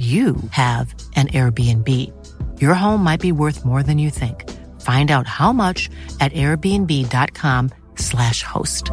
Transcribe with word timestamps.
you 0.00 0.36
have 0.52 0.94
an 1.14 1.28
Airbnb. 1.28 1.86
Your 2.58 2.72
home 2.72 3.04
might 3.04 3.20
be 3.20 3.32
worth 3.32 3.66
more 3.66 3.82
than 3.82 3.98
you 3.98 4.08
think. 4.08 4.48
Find 4.80 5.10
out 5.10 5.26
how 5.26 5.52
much 5.52 5.90
at 6.20 6.32
airbnb.com/slash 6.32 8.42
host. 8.42 8.90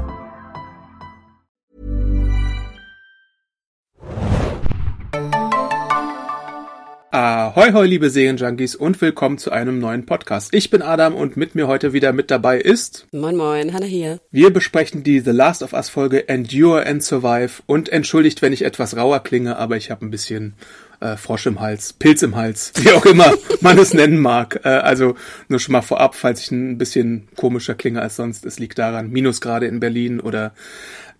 Ahoi, 7.09 7.71
hoi, 7.71 7.87
liebe 7.87 8.09
Serienjunkies 8.09 8.75
und 8.75 8.99
willkommen 9.01 9.37
zu 9.37 9.51
einem 9.51 9.79
neuen 9.79 10.05
Podcast. 10.05 10.53
Ich 10.53 10.69
bin 10.69 10.81
Adam 10.81 11.15
und 11.15 11.37
mit 11.37 11.55
mir 11.55 11.67
heute 11.67 11.93
wieder 11.93 12.11
mit 12.11 12.29
dabei 12.29 12.59
ist. 12.59 13.07
Moin, 13.13 13.37
moin, 13.37 13.73
Hanna 13.73 13.85
hier. 13.85 14.19
Wir 14.29 14.51
besprechen 14.51 15.03
die 15.03 15.21
The 15.21 15.31
Last 15.31 15.63
of 15.63 15.71
Us 15.73 15.89
Folge 15.89 16.29
Endure 16.29 16.85
and 16.85 17.01
Survive 17.01 17.63
und 17.65 17.87
entschuldigt, 17.89 18.41
wenn 18.41 18.51
ich 18.51 18.63
etwas 18.63 18.97
rauer 18.97 19.21
klinge, 19.21 19.55
aber 19.57 19.77
ich 19.77 19.89
habe 19.89 20.05
ein 20.05 20.11
bisschen 20.11 20.55
äh, 20.99 21.17
Frosch 21.17 21.45
im 21.45 21.59
Hals, 21.59 21.93
Pilz 21.93 22.21
im 22.21 22.35
Hals, 22.35 22.71
wie 22.81 22.91
auch 22.91 23.05
immer 23.05 23.33
man 23.61 23.77
es 23.77 23.93
nennen 23.93 24.19
mag. 24.19 24.61
Äh, 24.63 24.69
also 24.69 25.15
nur 25.47 25.59
schon 25.59 25.73
mal 25.73 25.81
vorab, 25.81 26.15
falls 26.15 26.41
ich 26.41 26.51
ein 26.51 26.77
bisschen 26.77 27.27
komischer 27.35 27.75
klinge 27.75 28.01
als 28.01 28.15
sonst, 28.15 28.45
es 28.45 28.59
liegt 28.59 28.79
daran, 28.79 29.11
Minusgrade 29.11 29.67
in 29.67 29.79
Berlin 29.79 30.19
oder 30.19 30.53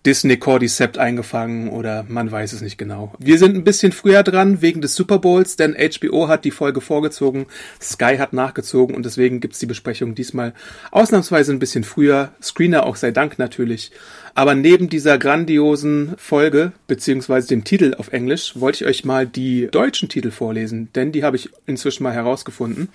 Disney 0.06 0.36
Cordycept 0.36 0.96
eingefangen 0.96 1.68
oder 1.68 2.04
man 2.08 2.30
weiß 2.30 2.52
es 2.52 2.60
nicht 2.60 2.78
genau. 2.78 3.14
Wir 3.18 3.38
sind 3.38 3.56
ein 3.56 3.64
bisschen 3.64 3.92
früher 3.92 4.22
dran 4.22 4.62
wegen 4.62 4.80
des 4.80 4.94
Super 4.94 5.18
Bowls, 5.18 5.56
denn 5.56 5.74
HBO 5.74 6.28
hat 6.28 6.44
die 6.44 6.50
Folge 6.50 6.80
vorgezogen, 6.80 7.46
Sky 7.80 8.16
hat 8.18 8.32
nachgezogen 8.32 8.94
und 8.94 9.04
deswegen 9.04 9.40
gibt's 9.40 9.58
die 9.58 9.66
Besprechung 9.66 10.14
diesmal 10.14 10.54
ausnahmsweise 10.92 11.52
ein 11.52 11.58
bisschen 11.58 11.84
früher. 11.84 12.32
Screener 12.42 12.86
auch 12.86 12.96
sei 12.96 13.10
Dank 13.10 13.38
natürlich. 13.38 13.90
Aber 14.34 14.54
neben 14.54 14.88
dieser 14.88 15.18
grandiosen 15.18 16.14
Folge, 16.16 16.72
beziehungsweise 16.86 17.48
dem 17.48 17.64
Titel 17.64 17.94
auf 17.98 18.12
Englisch, 18.12 18.52
wollte 18.54 18.84
ich 18.84 18.88
euch 18.88 19.04
mal 19.04 19.26
die 19.26 19.68
deutschen 19.70 20.08
Titel 20.08 20.30
vorlesen, 20.30 20.90
denn 20.94 21.10
die 21.10 21.24
habe 21.24 21.36
ich 21.36 21.50
inzwischen 21.66 22.04
mal 22.04 22.14
herausgefunden. 22.14 22.88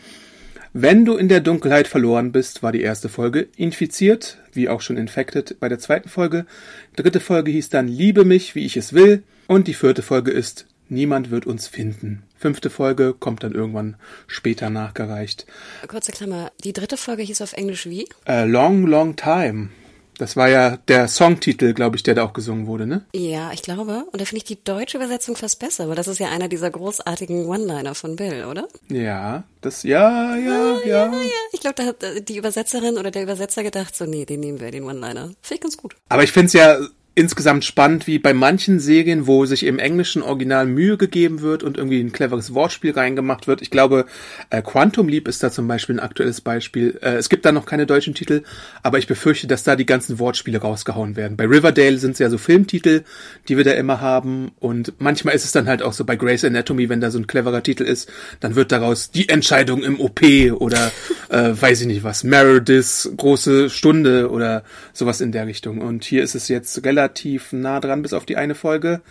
Wenn 0.75 1.05
du 1.05 1.17
in 1.17 1.27
der 1.27 1.39
Dunkelheit 1.39 1.87
verloren 1.87 2.31
bist, 2.31 2.63
war 2.63 2.71
die 2.71 2.81
erste 2.81 3.07
Folge. 3.07 3.47
Infiziert, 3.55 4.39
wie 4.53 4.69
auch 4.69 4.81
schon 4.81 4.97
Infected 4.97 5.59
bei 5.59 5.69
der 5.69 5.77
zweiten 5.77 6.09
Folge. 6.09 6.47
Dritte 6.95 7.19
Folge 7.19 7.51
hieß 7.51 7.69
dann 7.69 7.87
Liebe 7.87 8.25
mich, 8.25 8.55
wie 8.55 8.65
ich 8.65 8.75
es 8.75 8.91
will. 8.91 9.21
Und 9.45 9.67
die 9.67 9.75
vierte 9.75 10.01
Folge 10.01 10.31
ist 10.31 10.65
Niemand 10.89 11.31
wird 11.31 11.45
uns 11.45 11.67
finden. 11.67 12.23
Fünfte 12.37 12.69
Folge 12.69 13.13
kommt 13.13 13.43
dann 13.43 13.53
irgendwann 13.53 13.95
später 14.27 14.69
nachgereicht. 14.69 15.45
Kurze 15.87 16.11
Klammer, 16.11 16.51
die 16.63 16.73
dritte 16.73 16.97
Folge 16.97 17.23
hieß 17.23 17.41
auf 17.41 17.53
Englisch 17.53 17.85
wie? 17.85 18.07
A 18.25 18.43
long, 18.43 18.85
long 18.87 19.15
time. 19.15 19.69
Das 20.17 20.35
war 20.35 20.49
ja 20.49 20.77
der 20.87 21.07
Songtitel, 21.07 21.73
glaube 21.73 21.95
ich, 21.95 22.03
der 22.03 22.15
da 22.15 22.23
auch 22.23 22.33
gesungen 22.33 22.67
wurde, 22.67 22.85
ne? 22.87 23.05
Ja, 23.13 23.51
ich 23.51 23.61
glaube. 23.61 24.05
Und 24.11 24.21
da 24.21 24.25
finde 24.25 24.37
ich 24.37 24.43
die 24.43 24.63
deutsche 24.63 24.97
Übersetzung 24.97 25.35
fast 25.35 25.59
besser, 25.59 25.89
weil 25.89 25.95
das 25.95 26.07
ist 26.07 26.19
ja 26.19 26.29
einer 26.29 26.47
dieser 26.47 26.69
großartigen 26.69 27.45
One-Liner 27.45 27.95
von 27.95 28.15
Bill, 28.15 28.45
oder? 28.45 28.67
Ja, 28.89 29.43
das, 29.61 29.83
ja, 29.83 30.35
ja, 30.35 30.77
ja. 30.79 30.85
ja, 30.85 31.05
ja. 31.11 31.29
Ich 31.51 31.59
glaube, 31.59 31.75
da 31.75 31.85
hat 31.85 32.03
äh, 32.03 32.21
die 32.21 32.37
Übersetzerin 32.37 32.97
oder 32.97 33.11
der 33.11 33.23
Übersetzer 33.23 33.63
gedacht, 33.63 33.95
so, 33.95 34.05
nee, 34.05 34.25
den 34.25 34.39
nehmen 34.39 34.59
wir, 34.59 34.71
den 34.71 34.83
One-Liner. 34.83 35.31
Finde 35.41 35.55
ich 35.55 35.61
ganz 35.61 35.77
gut. 35.77 35.95
Aber 36.09 36.23
ich 36.23 36.31
finde 36.31 36.47
es 36.47 36.53
ja 36.53 36.77
insgesamt 37.15 37.63
spannend, 37.63 38.07
wie 38.07 38.17
bei 38.17 38.33
manchen 38.33 38.79
Serien, 38.79 39.27
wo 39.27 39.45
sich 39.45 39.65
im 39.65 39.77
englischen 39.77 40.23
Original 40.23 40.65
Mühe 40.65 40.97
gegeben 40.97 41.41
wird 41.41 41.61
und 41.61 41.77
irgendwie 41.77 41.99
ein 41.99 42.11
cleveres 42.11 42.55
Wortspiel 42.55 42.91
reingemacht 42.91 43.47
wird. 43.47 43.61
Ich 43.61 43.69
glaube, 43.69 44.05
äh, 44.49 44.63
Quantum 44.63 45.07
Leap 45.07 45.27
ist 45.27 45.43
da 45.43 45.51
zum 45.51 45.67
Beispiel 45.67 45.97
ein 45.97 45.99
aktuelles 45.99 46.41
Beispiel. 46.41 46.97
Äh, 47.03 47.15
es 47.15 47.29
gibt 47.29 47.45
da 47.45 47.51
noch 47.51 47.67
keine 47.67 47.85
deutschen 47.85 48.15
Titel, 48.15 48.41
aber 48.81 48.97
ich 48.97 49.05
befürchte, 49.05 49.45
dass 49.45 49.63
da 49.63 49.75
die 49.75 49.85
ganzen 49.85 50.17
Wortspiele 50.17 50.57
rausgehauen 50.57 51.15
werden. 51.15 51.37
Bei 51.37 51.45
Riverdale 51.45 51.99
sind 51.99 52.13
es 52.13 52.19
ja 52.19 52.31
so 52.31 52.39
Filmtitel, 52.39 53.03
die 53.47 53.57
wir 53.57 53.63
da 53.63 53.71
immer 53.71 54.01
haben 54.01 54.51
und 54.59 54.93
manchmal 54.97 55.35
ist 55.35 55.45
es 55.45 55.51
dann 55.51 55.67
halt 55.67 55.83
auch 55.83 55.93
so 55.93 56.05
bei 56.05 56.15
Grey's 56.15 56.43
Anatomy, 56.43 56.89
wenn 56.89 56.99
da 56.99 57.11
so 57.11 57.19
ein 57.19 57.27
cleverer 57.27 57.61
Titel 57.61 57.83
ist, 57.83 58.11
dann 58.39 58.55
wird 58.55 58.71
daraus 58.71 59.11
die 59.11 59.29
Entscheidung 59.29 59.83
im 59.83 59.99
OP 59.99 60.21
oder 60.53 60.91
äh, 61.29 61.51
weiß 61.53 61.81
ich 61.81 61.87
nicht 61.87 62.03
was, 62.03 62.23
Merediths 62.23 63.11
große 63.15 63.69
Stunde 63.69 64.31
oder 64.31 64.63
sowas 64.93 65.21
in 65.21 65.31
der 65.31 65.45
Richtung. 65.45 65.79
Und 65.79 66.05
hier 66.05 66.23
ist 66.23 66.33
es 66.33 66.47
jetzt 66.47 66.83
relativ 66.83 67.02
relativ 67.03 67.51
nah 67.51 67.79
dran 67.79 68.01
bis 68.01 68.13
auf 68.13 68.25
die 68.25 68.37
eine 68.37 68.55
Folge. 68.55 69.01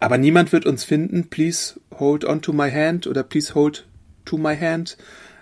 Aber 0.00 0.18
niemand 0.18 0.52
wird 0.52 0.66
uns 0.66 0.84
finden. 0.84 1.28
Please 1.28 1.74
hold 1.98 2.24
on 2.24 2.42
to 2.42 2.52
my 2.52 2.70
hand 2.70 3.06
oder 3.06 3.22
please 3.22 3.54
hold 3.54 3.86
to 4.24 4.36
my 4.36 4.56
hand. 4.56 4.96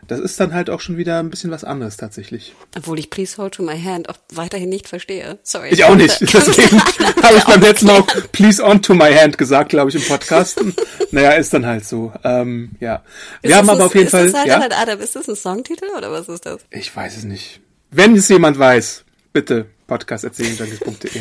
Das 0.08 0.18
ist 0.18 0.38
dann 0.40 0.52
halt 0.52 0.68
auch 0.68 0.80
schon 0.80 0.96
wieder 0.96 1.20
ein 1.20 1.30
bisschen 1.30 1.52
was 1.52 1.62
anderes 1.62 1.96
tatsächlich. 1.96 2.54
Obwohl 2.76 2.98
ich 2.98 3.08
Please 3.08 3.40
Hold 3.40 3.54
to 3.54 3.62
My 3.62 3.80
Hand 3.80 4.08
auch 4.08 4.16
weiterhin 4.34 4.68
nicht 4.68 4.88
verstehe. 4.88 5.38
Sorry. 5.44 5.68
Ich 5.70 5.84
auch 5.84 5.94
nicht. 5.94 6.20
Deswegen 6.20 6.80
habe 7.22 7.36
ich 7.36 7.44
beim 7.44 7.60
letzten 7.60 7.86
Mal 7.86 8.00
auch 8.00 8.06
Please 8.32 8.62
On 8.62 8.82
to 8.82 8.94
My 8.94 9.14
Hand 9.14 9.38
gesagt, 9.38 9.68
glaube 9.68 9.90
ich, 9.90 9.94
im 9.94 10.02
Podcast. 10.02 10.60
naja, 11.12 11.30
ist 11.30 11.54
dann 11.54 11.64
halt 11.64 11.84
so. 11.84 12.12
Ähm, 12.24 12.72
ja. 12.80 13.04
Wir 13.42 13.50
ist 13.50 13.56
haben 13.56 13.70
aber 13.70 13.78
das, 13.78 13.86
auf 13.86 13.94
jeden 13.94 14.08
Fall. 14.10 14.26
Das 14.26 14.34
halt 14.34 14.48
ja? 14.48 14.60
halt, 14.60 14.76
Adam, 14.76 15.00
ist 15.00 15.14
das 15.14 15.28
ein 15.28 15.36
Songtitel 15.36 15.86
oder 15.96 16.10
was 16.10 16.28
ist 16.28 16.46
das? 16.46 16.62
Ich 16.70 16.94
weiß 16.94 17.18
es 17.18 17.22
nicht. 17.22 17.60
Wenn 17.92 18.16
es 18.16 18.28
jemand 18.28 18.58
weiß, 18.58 19.04
bitte 19.32 19.66
podcast.erzählen.de. 19.86 21.20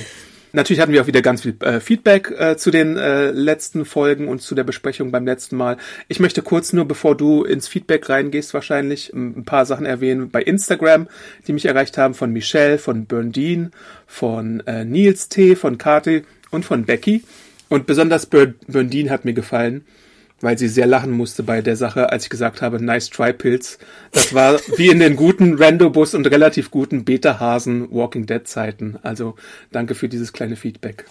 Natürlich 0.53 0.81
hatten 0.81 0.91
wir 0.91 1.01
auch 1.01 1.07
wieder 1.07 1.21
ganz 1.21 1.43
viel 1.43 1.55
äh, 1.61 1.79
Feedback 1.79 2.31
äh, 2.37 2.57
zu 2.57 2.71
den 2.71 2.97
äh, 2.97 3.31
letzten 3.31 3.85
Folgen 3.85 4.27
und 4.27 4.41
zu 4.41 4.53
der 4.53 4.63
Besprechung 4.63 5.11
beim 5.11 5.25
letzten 5.25 5.55
Mal. 5.55 5.77
Ich 6.07 6.19
möchte 6.19 6.41
kurz 6.41 6.73
nur, 6.73 6.85
bevor 6.85 7.15
du 7.15 7.43
ins 7.43 7.67
Feedback 7.67 8.09
reingehst, 8.09 8.53
wahrscheinlich 8.53 9.13
ein 9.13 9.45
paar 9.45 9.65
Sachen 9.65 9.85
erwähnen 9.85 10.29
bei 10.29 10.41
Instagram, 10.41 11.07
die 11.47 11.53
mich 11.53 11.65
erreicht 11.65 11.97
haben 11.97 12.13
von 12.13 12.33
Michelle, 12.33 12.77
von 12.77 13.05
Berndine, 13.05 13.71
von 14.07 14.61
äh, 14.67 14.83
Nils 14.83 15.29
T., 15.29 15.55
von 15.55 15.77
Kati 15.77 16.23
und 16.49 16.65
von 16.65 16.85
Becky. 16.85 17.23
Und 17.69 17.85
besonders 17.85 18.25
Berndine 18.25 19.09
hat 19.09 19.23
mir 19.23 19.33
gefallen 19.33 19.85
weil 20.41 20.57
sie 20.57 20.67
sehr 20.67 20.87
lachen 20.87 21.11
musste 21.11 21.43
bei 21.43 21.61
der 21.61 21.75
Sache, 21.75 22.11
als 22.11 22.23
ich 22.23 22.29
gesagt 22.29 22.61
habe, 22.61 22.83
nice 22.83 23.09
try 23.09 23.33
Pilz. 23.33 23.77
Das 24.11 24.33
war 24.33 24.59
wie 24.77 24.87
in 24.87 24.99
den 24.99 25.15
guten 25.15 25.55
Randobus 25.55 26.13
und 26.13 26.27
relativ 26.27 26.71
guten 26.71 27.05
Beta-Hasen 27.05 27.91
Walking 27.91 28.25
Dead 28.25 28.47
Zeiten. 28.47 28.97
Also 29.03 29.35
danke 29.71 29.95
für 29.95 30.09
dieses 30.09 30.33
kleine 30.33 30.55
Feedback. 30.55 31.05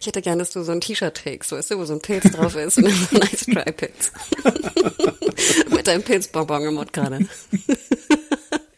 Ich 0.00 0.06
hätte 0.06 0.22
gerne, 0.22 0.38
dass 0.38 0.50
du 0.50 0.62
so 0.62 0.72
ein 0.72 0.80
T-Shirt 0.80 1.14
trägst, 1.14 1.52
weißt 1.52 1.70
du, 1.70 1.78
wo 1.78 1.84
so 1.84 1.94
ein 1.94 2.00
Pilz 2.00 2.30
drauf 2.32 2.56
ist 2.56 2.78
nice 3.12 3.46
try 3.46 3.72
Pilz. 3.72 4.12
Mit 5.70 5.86
deinem 5.86 6.02
Pilzbonbon 6.02 6.64
im 6.64 6.74
Mund 6.74 6.92
gerade. 6.92 7.20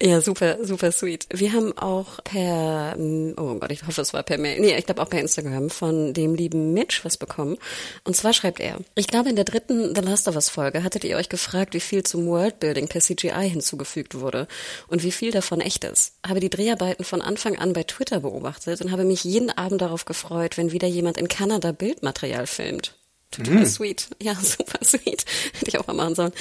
Ja, 0.04 0.20
super, 0.20 0.58
super 0.64 0.90
sweet. 0.90 1.28
Wir 1.32 1.52
haben 1.52 1.78
auch 1.78 2.24
per, 2.24 2.96
oh 3.36 3.54
Gott, 3.54 3.70
ich 3.70 3.86
hoffe, 3.86 4.00
es 4.00 4.12
war 4.12 4.24
per 4.24 4.36
Mail, 4.36 4.58
nee, 4.58 4.76
ich 4.76 4.84
glaube 4.84 5.00
auch 5.00 5.08
per 5.08 5.20
Instagram 5.20 5.70
von 5.70 6.12
dem 6.12 6.34
lieben 6.34 6.72
Mitch 6.72 7.04
was 7.04 7.16
bekommen. 7.16 7.56
Und 8.02 8.16
zwar 8.16 8.32
schreibt 8.32 8.58
er, 8.58 8.78
ich 8.96 9.06
glaube, 9.06 9.30
in 9.30 9.36
der 9.36 9.44
dritten 9.44 9.94
The 9.94 10.00
Last 10.00 10.26
of 10.26 10.34
Us 10.34 10.48
Folge 10.48 10.82
hattet 10.82 11.04
ihr 11.04 11.16
euch 11.16 11.28
gefragt, 11.28 11.72
wie 11.74 11.78
viel 11.78 12.02
zum 12.02 12.26
Worldbuilding 12.26 12.88
per 12.88 13.00
CGI 13.00 13.48
hinzugefügt 13.48 14.18
wurde 14.18 14.48
und 14.88 15.04
wie 15.04 15.12
viel 15.12 15.30
davon 15.30 15.60
echt 15.60 15.84
ist. 15.84 16.14
Habe 16.26 16.40
die 16.40 16.50
Dreharbeiten 16.50 17.04
von 17.04 17.22
Anfang 17.22 17.56
an 17.56 17.72
bei 17.72 17.84
Twitter 17.84 18.18
beobachtet 18.18 18.80
und 18.82 18.90
habe 18.90 19.04
mich 19.04 19.22
jeden 19.22 19.50
Abend 19.50 19.82
darauf 19.82 20.04
gefreut, 20.04 20.58
wenn 20.58 20.72
wieder 20.72 20.88
jemand 20.88 21.16
in 21.16 21.28
Kanada 21.28 21.70
Bildmaterial 21.70 22.48
filmt. 22.48 22.96
Total 23.32 23.62
mm. 23.62 23.66
sweet. 23.66 24.08
Ja, 24.22 24.34
super 24.42 24.78
sweet. 24.84 25.24
Hätte 25.54 25.68
ich 25.68 25.78
auch 25.78 25.86
mal 25.86 25.94
machen 25.94 26.14
sollen. 26.14 26.32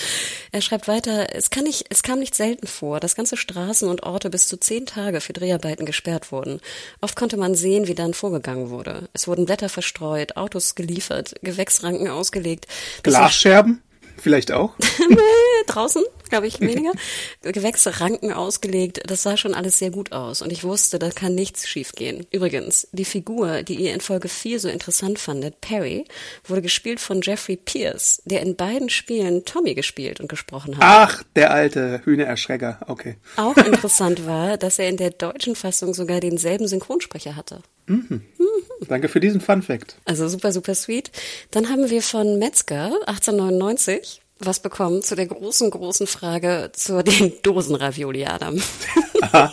Er 0.52 0.62
schreibt 0.62 0.88
weiter, 0.88 1.34
es, 1.34 1.50
kann 1.50 1.64
nicht, 1.64 1.86
es 1.90 2.04
kam 2.04 2.20
nicht 2.20 2.36
selten 2.36 2.68
vor, 2.68 3.00
dass 3.00 3.16
ganze 3.16 3.38
Straßen 3.38 3.90
und 3.90 4.04
Orte 4.04 4.30
bis 4.30 4.48
zu 4.48 4.58
zehn 4.58 4.86
Tage 4.86 5.22
für 5.22 5.34
Dreharbeiten 5.34 5.86
gesperrt 5.86 6.32
wurden. 6.32 6.60
Oft 7.00 7.16
konnte 7.16 7.38
man 7.38 7.56
sehen, 7.56 7.88
wie 7.88 7.96
dann 7.96 8.14
vorgegangen 8.14 8.70
wurde. 8.70 9.10
Es 9.14 9.28
wurden 9.28 9.46
Blätter 9.46 9.70
verstreut, 9.70 10.38
Autos 10.38 10.76
geliefert, 10.76 11.34
Gewächsranken 11.42 12.10
ausgelegt. 12.10 12.68
Glasscherben? 13.04 13.82
Vielleicht 14.22 14.52
auch? 14.52 14.74
Draußen, 15.68 16.04
glaube 16.30 16.46
ich, 16.46 16.60
weniger. 16.60 16.92
Gewächsranken 17.42 18.32
ausgelegt. 18.32 19.02
Das 19.06 19.24
sah 19.24 19.36
schon 19.36 19.56
alles 19.56 19.80
sehr 19.80 19.90
gut 19.90 20.12
aus. 20.12 20.44
Und 20.44 20.52
ich 20.52 20.64
wusste, 20.64 21.00
da 21.00 21.10
kann 21.10 21.34
nichts 21.34 21.68
schiefgehen. 21.68 22.28
Übrigens, 22.30 22.88
die 22.92 23.06
Figur, 23.06 23.64
die 23.64 23.76
ihr 23.76 23.94
in 23.94 24.02
Folge 24.02 24.28
4 24.28 24.60
so 24.60 24.70
interessant 24.70 25.18
fandet, 25.18 25.60
Perry, 25.62 26.06
wurde 26.44 26.62
gespielt 26.62 27.00
von 27.00 27.22
Jeffrey 27.22 27.58
Pierce, 27.58 28.22
der 28.26 28.42
in 28.42 28.56
beiden 28.56 28.90
Spielen 28.90 29.44
Tommy 29.44 29.74
gespielt 29.74 30.20
und 30.20 30.28
gesprochen 30.28 30.78
hat. 30.78 30.84
Ach, 30.84 31.24
der 31.36 31.52
alte 31.52 32.02
Hühnererschrecker. 32.06 32.82
Okay. 32.88 33.18
Auch 33.38 33.58
interessant 33.66 34.28
war, 34.28 34.58
dass 34.58 34.78
er 34.78 34.88
in 34.88 34.98
der 34.98 35.10
deutschen 35.10 35.56
Fassung 35.56 35.96
sogar 35.96 36.20
denselben 36.20 36.68
Synchronsprecher 36.68 37.36
hatte. 37.36 37.62
Mhm. 37.88 38.22
Danke 38.88 39.08
für 39.08 39.20
diesen 39.20 39.42
Fun 39.42 39.62
Fact. 39.62 39.96
Also 40.06 40.28
super, 40.28 40.52
super 40.52 40.76
sweet. 40.76 41.12
Dann 41.52 41.70
haben 41.70 41.90
wir 41.90 42.02
von 42.02 42.40
Metzger 42.40 42.92
1899 43.06 44.22
was 44.46 44.60
bekommen 44.60 45.04
zu 45.04 45.16
der 45.16 45.28
großen, 45.28 45.70
großen 45.70 46.08
Frage 46.08 46.72
zu 46.74 47.04
den 47.04 47.34
Dosenravioli, 47.44 48.26
Adam. 48.26 48.62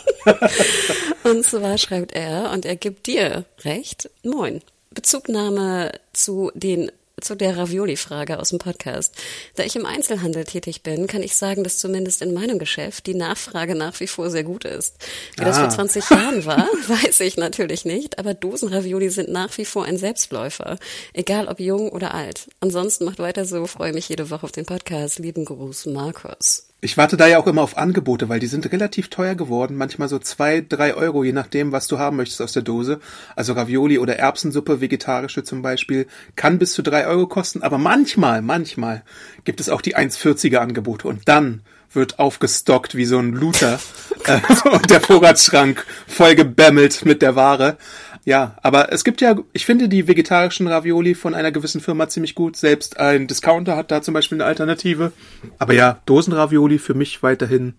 und 1.23 1.45
zwar 1.45 1.77
schreibt 1.77 2.13
er, 2.13 2.51
und 2.51 2.65
er 2.65 2.75
gibt 2.75 3.07
dir 3.07 3.45
recht, 3.63 4.09
moin. 4.23 4.61
Bezugnahme 4.91 5.91
zu 6.13 6.51
den 6.55 6.91
zu 7.21 7.35
der 7.35 7.57
Ravioli-Frage 7.57 8.39
aus 8.39 8.49
dem 8.49 8.59
Podcast. 8.59 9.15
Da 9.55 9.63
ich 9.63 9.75
im 9.75 9.85
Einzelhandel 9.85 10.43
tätig 10.43 10.83
bin, 10.83 11.07
kann 11.07 11.23
ich 11.23 11.35
sagen, 11.35 11.63
dass 11.63 11.79
zumindest 11.79 12.21
in 12.21 12.33
meinem 12.33 12.59
Geschäft 12.59 13.07
die 13.07 13.15
Nachfrage 13.15 13.75
nach 13.75 13.99
wie 13.99 14.07
vor 14.07 14.29
sehr 14.29 14.43
gut 14.43 14.65
ist. 14.65 14.95
Wie 15.35 15.41
ah. 15.41 15.45
das 15.45 15.57
vor 15.57 15.69
20 15.69 16.03
ah. 16.11 16.15
Jahren 16.15 16.45
war, 16.45 16.67
weiß 16.87 17.19
ich 17.21 17.37
natürlich 17.37 17.85
nicht, 17.85 18.19
aber 18.19 18.33
Dosenravioli 18.33 19.09
sind 19.09 19.29
nach 19.29 19.57
wie 19.57 19.65
vor 19.65 19.85
ein 19.85 19.97
Selbstläufer. 19.97 20.77
Egal 21.13 21.47
ob 21.47 21.59
jung 21.59 21.89
oder 21.89 22.13
alt. 22.13 22.47
Ansonsten 22.59 23.05
macht 23.05 23.19
weiter 23.19 23.45
so, 23.45 23.65
freue 23.65 23.93
mich 23.93 24.09
jede 24.09 24.29
Woche 24.29 24.43
auf 24.43 24.51
den 24.51 24.65
Podcast. 24.65 25.19
Lieben 25.19 25.45
Gruß, 25.45 25.87
Markus. 25.87 26.68
Ich 26.81 26.95
warte 26.95 27.17
da 27.17 27.27
ja 27.27 27.39
auch 27.39 27.47
immer 27.47 27.61
auf 27.61 27.77
Angebote, 27.77 28.29
weil 28.29 28.39
die 28.39 28.47
sind 28.47 28.71
relativ 28.71 29.09
teuer 29.09 29.35
geworden. 29.35 29.75
Manchmal 29.75 30.07
so 30.07 30.17
zwei, 30.17 30.61
drei 30.61 30.93
Euro, 30.93 31.25
je 31.25 31.33
nachdem, 31.33 31.73
was 31.73 31.87
du 31.87 31.99
haben 31.99 32.15
möchtest 32.15 32.41
aus 32.41 32.53
der 32.53 32.61
Dose. 32.61 33.01
Also 33.35 33.51
Ravioli 33.51 33.99
oder 33.99 34.15
Erbsensuppe, 34.15 34.79
vegetarische 34.79 35.43
zum 35.43 35.61
Beispiel, 35.61 36.07
kann 36.37 36.57
bis 36.57 36.71
zu 36.71 36.81
drei 36.81 37.05
Euro 37.05 37.27
kosten. 37.27 37.63
Aber 37.63 37.77
manchmal, 37.77 38.41
manchmal 38.41 39.03
gibt 39.43 39.59
es 39.59 39.67
auch 39.67 39.81
die 39.81 39.97
1,40er 39.97 40.59
Angebote. 40.59 41.09
Und 41.09 41.27
dann 41.27 41.63
wird 41.91 42.19
aufgestockt 42.19 42.95
wie 42.95 43.05
so 43.05 43.19
ein 43.19 43.33
Looter 43.33 43.79
äh, 44.25 44.39
und 44.69 44.89
der 44.89 45.01
Vorratsschrank 45.01 45.85
voll 46.07 46.35
gebämmelt 46.35 47.05
mit 47.05 47.21
der 47.21 47.35
Ware. 47.35 47.77
Ja, 48.25 48.57
aber 48.61 48.91
es 48.91 49.03
gibt 49.03 49.21
ja, 49.21 49.35
ich 49.53 49.65
finde 49.65 49.89
die 49.89 50.07
vegetarischen 50.07 50.67
Ravioli 50.67 51.15
von 51.15 51.33
einer 51.33 51.51
gewissen 51.51 51.81
Firma 51.81 52.09
ziemlich 52.09 52.35
gut. 52.35 52.57
Selbst 52.57 52.99
ein 52.99 53.27
Discounter 53.27 53.75
hat 53.75 53.91
da 53.91 54.01
zum 54.01 54.13
Beispiel 54.13 54.37
eine 54.37 54.45
Alternative. 54.45 55.11
Aber 55.57 55.73
ja, 55.73 55.99
Dosenravioli 56.05 56.79
für 56.79 56.93
mich 56.93 57.23
weiterhin 57.23 57.75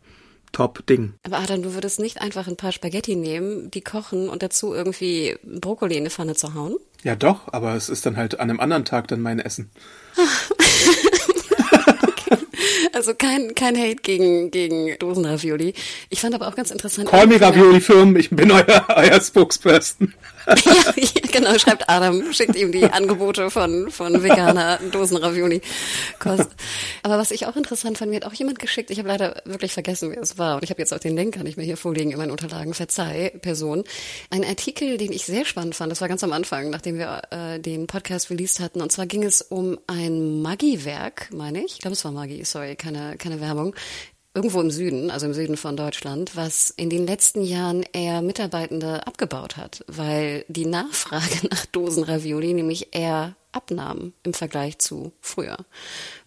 Top-Ding. 0.53 1.15
Aber 1.25 1.39
Adam, 1.39 1.62
du 1.62 1.75
würdest 1.75 2.01
nicht 2.01 2.21
einfach 2.21 2.49
ein 2.49 2.57
paar 2.57 2.73
Spaghetti 2.73 3.15
nehmen, 3.15 3.71
die 3.71 3.83
kochen 3.83 4.29
und 4.29 4.43
dazu 4.43 4.75
irgendwie 4.75 5.37
Brokkoli 5.45 5.95
in 5.95 6.01
eine 6.01 6.11
Pfanne 6.11 6.35
zu 6.35 6.55
hauen? 6.55 6.77
Ja, 7.05 7.15
doch, 7.15 7.53
aber 7.53 7.77
es 7.77 7.89
ist 7.89 8.05
dann 8.05 8.17
halt 8.17 8.41
an 8.41 8.51
einem 8.51 8.61
anderen 8.61 8.85
Tag 8.85 9.09
dann 9.09 9.21
mein 9.21 9.39
Essen. 9.39 9.71
Also 12.93 13.15
kein, 13.15 13.55
kein 13.55 13.77
Hate 13.77 13.97
gegen, 14.03 14.51
gegen 14.51 14.99
Dosenravioli. 14.99 15.75
Ich 16.09 16.21
fand 16.21 16.35
aber 16.35 16.49
auch 16.49 16.55
ganz 16.55 16.71
interessant. 16.71 17.09
Call 17.09 17.27
me 17.27 17.41
Ravioli-Firmen, 17.41 18.17
ich 18.17 18.31
bin 18.31 18.51
euer, 18.51 18.87
euer 18.97 19.21
Spokesperson. 19.21 20.15
Ja, 20.46 20.92
genau, 21.31 21.58
schreibt 21.58 21.88
Adam, 21.88 22.32
schickt 22.32 22.56
ihm 22.56 22.72
die 22.72 22.84
Angebote 22.84 23.50
von, 23.50 23.90
von 23.90 24.22
veganer 24.22 24.78
Dosenravioli. 24.90 25.60
Kost. 26.19 26.48
Aber 27.02 27.19
was 27.19 27.31
ich 27.31 27.46
auch 27.46 27.56
interessant 27.56 27.98
fand, 27.98 28.10
mir 28.10 28.16
hat 28.16 28.25
auch 28.25 28.32
jemand 28.32 28.58
geschickt, 28.58 28.90
ich 28.90 28.98
habe 28.98 29.08
leider 29.08 29.42
wirklich 29.44 29.72
vergessen, 29.72 30.10
wer 30.10 30.22
es 30.22 30.38
war, 30.38 30.56
und 30.56 30.64
ich 30.64 30.70
habe 30.70 30.81
jetzt 30.81 30.92
auch 30.92 30.98
den 30.98 31.16
Link, 31.16 31.34
kann 31.34 31.46
ich 31.46 31.56
mir 31.56 31.64
hier 31.64 31.76
vorlegen 31.76 32.10
in 32.10 32.19
meinen 32.19 32.31
Unterlagen, 32.31 32.75
verzeih, 32.75 33.32
Person. 33.40 33.84
Ein 34.31 34.44
Artikel, 34.44 34.96
den 34.96 35.12
ich 35.12 35.25
sehr 35.25 35.44
spannend 35.44 35.75
fand, 35.75 35.92
das 35.92 36.00
war 36.00 36.08
ganz 36.08 36.25
am 36.25 36.32
Anfang, 36.32 36.70
nachdem 36.70 36.98
wir 36.98 37.22
äh, 37.31 37.58
den 37.60 37.87
Podcast 37.87 38.31
released 38.31 38.60
hatten, 38.60 38.81
und 38.81 38.90
zwar 38.90 39.06
ging 39.06 39.22
es 39.22 39.42
um 39.42 39.78
ein 39.87 40.42
Maggi-Werk, 40.42 41.31
meine 41.32 41.64
ich, 41.64 41.75
ich 41.75 41.78
glaube 41.78 41.94
es 41.94 42.04
war 42.04 42.12
Maggi, 42.12 42.44
sorry, 42.44 42.76
keine, 42.76 43.16
keine 43.16 43.40
Werbung, 43.40 43.75
irgendwo 44.35 44.61
im 44.61 44.71
Süden, 44.71 45.11
also 45.11 45.27
im 45.27 45.35
Süden 45.35 45.56
von 45.56 45.77
Deutschland, 45.77 46.37
was 46.37 46.71
in 46.71 46.88
den 46.88 47.06
letzten 47.06 47.43
Jahren 47.43 47.85
eher 47.93 48.23
Mitarbeitende 48.23 49.06
abgebaut 49.06 49.56
hat, 49.56 49.85
weil 49.88 50.44
die 50.49 50.67
Nachfrage 50.67 51.47
nach 51.50 51.67
Dosen 51.67 52.05
Ravioli 52.05 52.55
nämlich 52.55 52.94
eher 52.94 53.35
abnahm 53.53 54.12
im 54.23 54.32
Vergleich 54.32 54.79
zu 54.79 55.12
früher, 55.21 55.56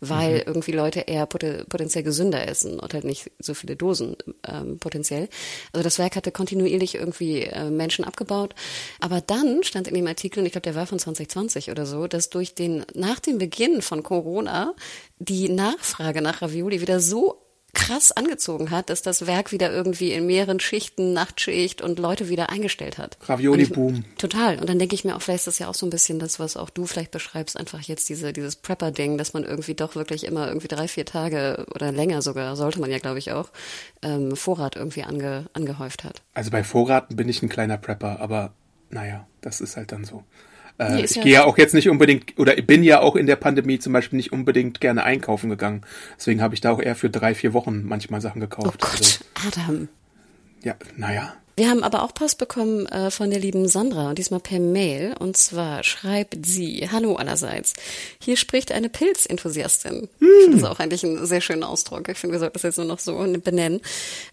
weil 0.02 0.36
mhm. 0.36 0.44
irgendwie 0.48 0.72
Leute 0.74 1.02
eher 1.02 1.26
potenziell 1.26 2.04
gesünder 2.04 2.46
essen 2.48 2.80
und 2.80 2.94
halt 2.94 3.06
nicht 3.06 3.32
so 3.40 3.54
viele 3.54 3.78
Dosen 3.78 4.18
ähm, 4.46 4.78
potenziell. 4.80 5.30
Also 5.72 5.84
das 5.84 6.00
Werk 6.00 6.18
hatte 6.18 6.32
kontinuierlich 6.32 6.96
irgendwie 6.96 7.44
äh, 7.44 7.70
Menschen 7.70 8.04
abgebaut, 8.04 8.56
aber 9.00 9.22
dann 9.22 9.64
stand 9.64 9.88
in 9.88 9.96
dem 9.96 10.08
Artikel, 10.08 10.40
und 10.40 10.46
ich 10.46 10.52
glaube, 10.52 10.64
der 10.64 10.76
war 10.76 10.86
von 10.86 11.00
2020 11.00 11.72
oder 11.72 11.86
so, 11.86 12.08
dass 12.08 12.30
durch 12.30 12.56
den 12.56 12.86
nach 12.94 13.20
dem 13.20 13.38
Beginn 13.38 13.82
von 13.82 14.04
Corona 14.04 14.74
die 15.20 15.48
Nachfrage 15.48 16.22
nach 16.22 16.42
Ravioli 16.42 16.82
wieder 16.82 17.00
so 17.00 17.43
krass 17.74 18.12
angezogen 18.12 18.72
hat, 18.72 18.90
dass 18.90 19.02
das 19.02 19.26
Werk 19.26 19.52
wieder 19.52 19.72
irgendwie 19.72 20.14
in 20.14 20.26
mehreren 20.26 20.60
Schichten, 20.60 21.14
Nachtschicht 21.14 21.82
und 21.82 22.00
Leute 22.00 22.30
wieder 22.30 22.50
eingestellt 22.50 22.98
hat. 22.98 23.18
Ravioli-Boom. 23.28 24.06
Total. 24.18 24.60
Und 24.60 24.70
dann 24.70 24.80
denke 24.80 24.96
ich 24.96 25.04
mir 25.04 25.16
auch, 25.16 25.22
vielleicht 25.22 25.42
ist 25.42 25.48
das 25.48 25.60
ja 25.60 25.68
auch 25.68 25.74
so 25.74 25.86
ein 25.86 25.90
bisschen 25.90 26.20
das, 26.20 26.40
was 26.40 26.56
auch 26.56 26.70
du 26.70 26.86
vielleicht 26.86 27.12
beschreibst, 27.12 27.58
einfach 27.58 27.82
jetzt 27.82 28.10
diese, 28.10 28.32
dieses 28.32 28.56
Prepper-Ding, 28.56 29.18
dass 29.18 29.34
man 29.34 29.44
irgendwie 29.44 29.74
doch 29.74 29.96
wirklich 29.96 30.24
immer 30.26 30.48
irgendwie 30.48 30.68
drei, 30.68 30.88
vier 30.88 31.06
Tage 31.06 31.66
oder 31.74 31.92
länger 31.92 32.22
sogar, 32.22 32.56
sollte 32.56 32.80
man 32.80 32.92
ja 32.92 33.00
glaube 33.00 33.20
ich 33.20 33.32
auch, 33.32 33.50
ähm, 34.04 34.36
Vorrat 34.36 34.76
irgendwie 34.76 35.04
ange, 35.04 35.46
angehäuft 35.54 36.04
hat. 36.04 36.22
Also 36.34 36.52
bei 36.52 36.64
Vorraten 36.64 37.16
bin 37.16 37.28
ich 37.28 37.42
ein 37.42 37.50
kleiner 37.50 37.78
Prepper, 37.78 38.20
aber 38.20 38.54
naja, 38.92 39.28
das 39.42 39.62
ist 39.62 39.78
halt 39.78 39.92
dann 39.92 40.06
so. 40.06 40.24
Äh, 40.80 40.96
nee, 40.96 41.04
ich 41.04 41.16
ja 41.16 41.24
gehe 41.24 41.34
ja 41.34 41.44
auch 41.46 41.58
jetzt 41.58 41.74
nicht 41.74 41.90
unbedingt, 41.90 42.38
oder 42.40 42.56
bin 42.56 42.84
ja 42.84 43.00
auch 43.02 43.16
in 43.16 43.28
der 43.28 43.36
Pandemie 43.36 43.80
zum 43.80 43.94
Beispiel 43.94 44.18
nicht 44.18 44.32
unbedingt 44.32 44.82
gerne 44.82 45.04
einkaufen 45.04 45.50
gegangen. 45.50 45.82
Deswegen 46.18 46.42
habe 46.42 46.56
ich 46.56 46.62
da 46.62 46.72
auch 46.72 46.82
eher 46.82 46.96
für 46.96 47.10
drei, 47.10 47.36
vier 47.36 47.54
Wochen 47.54 47.84
manchmal 47.84 48.22
Sachen 48.22 48.42
gekauft. 48.42 48.68
Oh 48.68 48.78
Gott, 48.80 49.00
also, 49.00 49.62
Adam. 49.62 49.88
Ja, 50.64 50.76
naja. 50.98 51.34
Wir 51.56 51.70
haben 51.70 51.84
aber 51.84 52.04
auch 52.04 52.14
Post 52.14 52.40
bekommen 52.40 52.88
äh, 52.88 53.12
von 53.12 53.30
der 53.30 53.40
lieben 53.40 53.68
Sandra 53.68 54.10
und 54.10 54.18
diesmal 54.18 54.40
per 54.40 54.60
Mail. 54.60 55.14
Und 55.20 55.38
zwar 55.38 55.84
schreibt 55.84 56.46
sie, 56.46 56.90
hallo 56.92 57.16
allerseits, 57.16 57.74
hier 58.20 58.38
spricht 58.38 58.72
eine 58.72 58.90
Pilzenthusiastin. 58.90 60.10
Hm. 60.20 60.28
Ich 60.28 60.44
finde 60.46 60.58
das 60.58 60.70
auch 60.70 60.80
eigentlich 60.80 61.04
ein 61.04 61.26
sehr 61.26 61.42
schöner 61.42 61.70
Ausdruck. 61.70 62.10
Ich 62.10 62.18
finde, 62.18 62.34
wir 62.34 62.40
sollten 62.40 62.54
das 62.54 62.64
jetzt 62.64 62.78
nur 62.78 62.88
noch 62.88 63.00
so 63.00 63.16
benennen. 63.44 63.82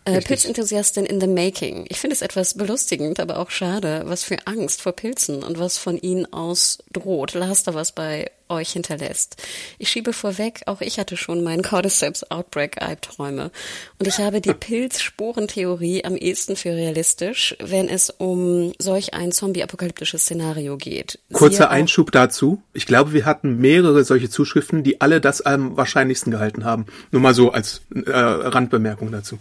Äh, 0.06 0.22
Pilzenthusiastin 0.22 1.04
in 1.04 1.20
the 1.20 1.26
making. 1.26 1.84
Ich 1.88 1.98
finde 1.98 2.14
es 2.14 2.22
etwas 2.22 2.54
belustigend, 2.54 3.20
aber 3.20 3.38
auch 3.38 3.50
schade, 3.50 4.02
was 4.06 4.24
für 4.24 4.46
Angst 4.46 4.80
vor 4.80 4.92
Pilzen 4.92 5.42
und 5.42 5.58
was 5.58 5.76
von 5.76 5.98
ihnen 5.98 6.32
aus 6.32 6.78
droht. 6.92 7.34
Lasst 7.34 7.66
da 7.66 7.74
was 7.74 7.92
bei 7.92 8.30
euch 8.50 8.72
hinterlässt. 8.72 9.36
Ich 9.78 9.88
schiebe 9.88 10.12
vorweg, 10.12 10.62
auch 10.66 10.80
ich 10.80 10.98
hatte 10.98 11.16
schon 11.16 11.42
meinen 11.42 11.62
Cordyceps 11.62 12.24
Outbreak 12.24 12.82
Albträume. 12.82 13.50
Und 13.98 14.06
ich 14.06 14.18
habe 14.18 14.40
die 14.40 14.54
Pilzsporentheorie 14.54 16.04
am 16.04 16.16
ehesten 16.16 16.56
für 16.56 16.74
realistisch, 16.74 17.56
wenn 17.60 17.88
es 17.88 18.10
um 18.10 18.72
solch 18.78 19.14
ein 19.14 19.32
zombie-apokalyptisches 19.32 20.22
Szenario 20.22 20.76
geht. 20.76 21.18
Kurzer 21.32 21.70
Einschub 21.70 22.12
dazu. 22.12 22.62
Ich 22.72 22.86
glaube, 22.86 23.12
wir 23.12 23.24
hatten 23.24 23.58
mehrere 23.58 24.04
solche 24.04 24.28
Zuschriften, 24.28 24.82
die 24.82 25.00
alle 25.00 25.20
das 25.20 25.40
am 25.40 25.76
wahrscheinlichsten 25.76 26.30
gehalten 26.30 26.64
haben. 26.64 26.86
Nur 27.10 27.22
mal 27.22 27.34
so 27.34 27.52
als 27.52 27.82
äh, 27.94 28.10
Randbemerkung 28.10 29.12
dazu. 29.12 29.38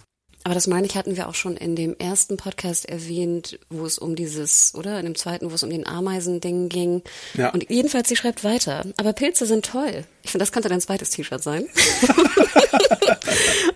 Aber 0.49 0.55
das 0.55 0.65
meine 0.65 0.87
ich, 0.87 0.95
hatten 0.95 1.15
wir 1.15 1.29
auch 1.29 1.35
schon 1.35 1.57
in 1.57 1.75
dem 1.75 1.95
ersten 1.99 2.35
Podcast 2.35 2.89
erwähnt, 2.89 3.59
wo 3.69 3.85
es 3.85 3.99
um 3.99 4.15
dieses, 4.15 4.73
oder 4.73 4.97
in 4.97 5.05
dem 5.05 5.13
zweiten, 5.13 5.51
wo 5.51 5.53
es 5.53 5.61
um 5.61 5.69
den 5.69 5.85
Ameisending 5.85 6.69
ging. 6.69 7.03
Ja. 7.35 7.51
Und 7.51 7.69
jedenfalls, 7.69 8.09
sie 8.09 8.15
schreibt 8.15 8.43
weiter. 8.43 8.83
Aber 8.97 9.13
Pilze 9.13 9.45
sind 9.45 9.63
toll. 9.63 10.05
Ich 10.21 10.31
finde, 10.31 10.43
das 10.43 10.51
könnte 10.51 10.69
dein 10.69 10.81
zweites 10.81 11.11
T-Shirt 11.11 11.41
sein. 11.41 11.65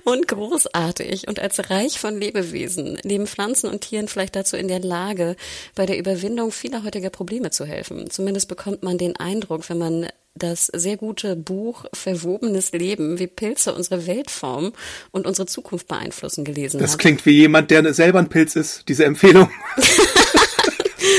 und 0.04 0.28
großartig 0.28 1.28
und 1.28 1.40
als 1.40 1.70
reich 1.70 2.00
von 2.00 2.20
Lebewesen, 2.20 2.98
neben 3.04 3.28
Pflanzen 3.28 3.70
und 3.70 3.82
Tieren 3.82 4.08
vielleicht 4.08 4.36
dazu 4.36 4.58
in 4.58 4.68
der 4.68 4.80
Lage, 4.80 5.36
bei 5.76 5.86
der 5.86 5.98
Überwindung 5.98 6.52
vieler 6.52 6.84
heutiger 6.84 7.10
Probleme 7.10 7.52
zu 7.52 7.66
helfen. 7.66 8.10
Zumindest 8.10 8.48
bekommt 8.48 8.84
man 8.84 8.98
den 8.98 9.16
Eindruck, 9.16 9.70
wenn 9.70 9.78
man 9.78 10.08
das 10.36 10.68
sehr 10.68 10.98
gute 10.98 11.36
Buch 11.36 11.86
Verwobenes 11.94 12.72
Leben, 12.72 13.20
wie 13.20 13.28
Pilze 13.28 13.74
unsere 13.74 14.08
Weltform 14.08 14.74
und 15.12 15.28
unsere 15.28 15.46
Zukunft 15.46 15.88
beeinflussen 15.88 16.44
gelesen 16.44 16.80
das 16.80 16.92
hat. 16.92 16.96
Das 16.96 16.98
klingt 16.98 17.26
wie 17.26 17.38
jemand, 17.38 17.72
der 17.72 17.94
selber 17.94 18.20
ein 18.20 18.30
Pilz 18.30 18.56
ist, 18.56 18.90
diese 18.90 19.06
Empfehlung. 19.06 19.50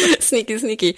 sneaky, 0.21 0.59
sneaky 0.59 0.97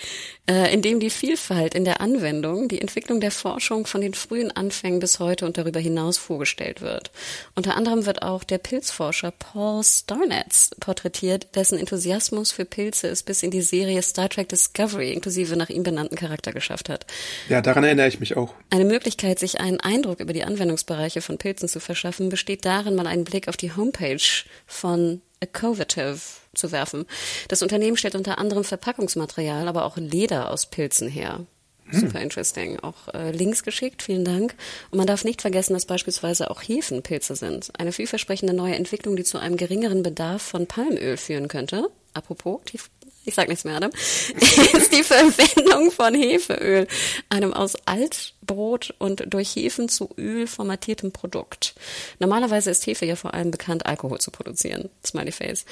äh, 0.49 0.73
in 0.73 0.83
dem 0.83 1.01
die 1.01 1.11
Vielfalt 1.11 1.75
in 1.75 1.85
der 1.85 2.01
Anwendung, 2.01 2.69
die 2.69 2.81
Entwicklung 2.81 3.21
der 3.21 3.31
Forschung 3.31 3.87
von 3.87 4.01
den 4.01 4.15
frühen 4.15 4.51
Anfängen 4.51 5.01
bis 5.01 5.19
heute 5.19 5.45
und 5.45 5.59
darüber 5.59 5.81
hinaus 5.81 6.19
vorgestellt 6.19 6.81
wird. 6.81 7.11
Unter 7.55 7.77
anderem 7.77 8.07
wird 8.07 8.23
auch 8.23 8.45
der 8.45 8.59
Pilzforscher 8.59 9.33
Paul 9.33 9.83
Starnetz 9.83 10.71
porträtiert, 10.81 11.55
dessen 11.55 11.79
Enthusiasmus 11.79 12.53
für 12.53 12.65
Pilze 12.65 13.09
es 13.09 13.23
bis 13.23 13.43
in 13.43 13.51
die 13.51 13.63
Serie 13.63 14.03
Star 14.03 14.29
Trek 14.29 14.49
Discovery 14.49 15.13
inklusive 15.13 15.57
nach 15.57 15.71
ihm 15.71 15.83
benannten 15.83 16.17
Charakter 16.17 16.53
geschafft 16.53 16.89
hat. 16.89 17.07
Ja, 17.49 17.61
daran 17.61 17.85
erinnere 17.85 18.09
ich 18.09 18.21
mich 18.21 18.37
auch. 18.37 18.55
Eine 18.71 18.85
Möglichkeit, 18.85 19.39
sich 19.39 19.61
einen 19.61 19.81
Eindruck 19.81 20.21
über 20.21 20.33
die 20.33 20.45
Anwendungsbereiche 20.45 21.21
von 21.21 21.39
Pilzen 21.39 21.69
zu 21.69 21.81
verschaffen, 21.81 22.29
besteht 22.29 22.65
darin, 22.65 22.95
mal 22.95 23.07
einen 23.07 23.25
Blick 23.25 23.49
auf 23.49 23.57
die 23.57 23.75
Homepage 23.75 24.23
von 24.67 25.21
Accovative 25.47 26.19
zu 26.55 26.73
werfen. 26.73 27.07
Das 27.49 27.63
Unternehmen 27.63 27.97
stellt 27.97 28.15
unter 28.15 28.39
anderem 28.39 28.65
Verpackungsmaterial, 28.65 29.69
aber 29.69 29.85
auch 29.85 29.97
Leder 29.97 30.51
aus 30.51 30.67
Pilzen 30.67 31.09
her. 31.09 31.47
Hm. 31.89 32.01
Super 32.01 32.21
interesting. 32.21 32.81
Auch 32.81 33.15
äh, 33.15 33.31
Links 33.31 33.63
geschickt, 33.63 34.03
vielen 34.03 34.25
Dank. 34.25 34.55
Und 34.91 34.99
man 34.99 35.07
darf 35.07 35.25
nicht 35.25 35.41
vergessen, 35.41 35.75
dass 35.75 35.87
beispielsweise 35.87 36.51
auch 36.51 36.63
Hefenpilze 36.63 37.37
sind. 37.37 37.71
Eine 37.79 37.93
vielversprechende 37.93 38.55
neue 38.55 38.75
Entwicklung, 38.75 39.17
die 39.17 39.25
zu 39.25 39.39
einem 39.39 39.57
geringeren 39.57 40.03
Bedarf 40.03 40.43
von 40.43 40.67
Palmöl 40.67 41.17
führen 41.17 41.49
könnte. 41.49 41.89
Apropos, 42.13 42.61
die, 42.73 42.81
ich 43.25 43.35
sag 43.35 43.49
nichts 43.49 43.65
mehr, 43.65 43.77
Adam, 43.77 43.91
ist 44.73 44.93
die 44.93 45.05
Verwendung 45.05 45.93
von 45.93 46.15
Hefeöl, 46.15 46.89
einem 47.29 47.53
aus 47.53 47.77
alt 47.85 48.35
Brot 48.47 48.95
und 48.99 49.25
durch 49.27 49.55
Hefen 49.57 49.89
zu 49.89 50.11
Öl 50.17 50.47
formatiertem 50.47 51.13
Produkt. 51.13 51.75
Normalerweise 52.19 52.71
ist 52.71 52.87
Hefe 52.87 53.07
ja 53.07 53.17
vor 53.17 53.35
allem 53.35 53.51
bekannt, 53.51 53.87
Alkohol 53.87 54.19
zu 54.19 54.31
produzieren. 54.31 54.89
Smiley 55.05 55.33
Face. 55.33 55.65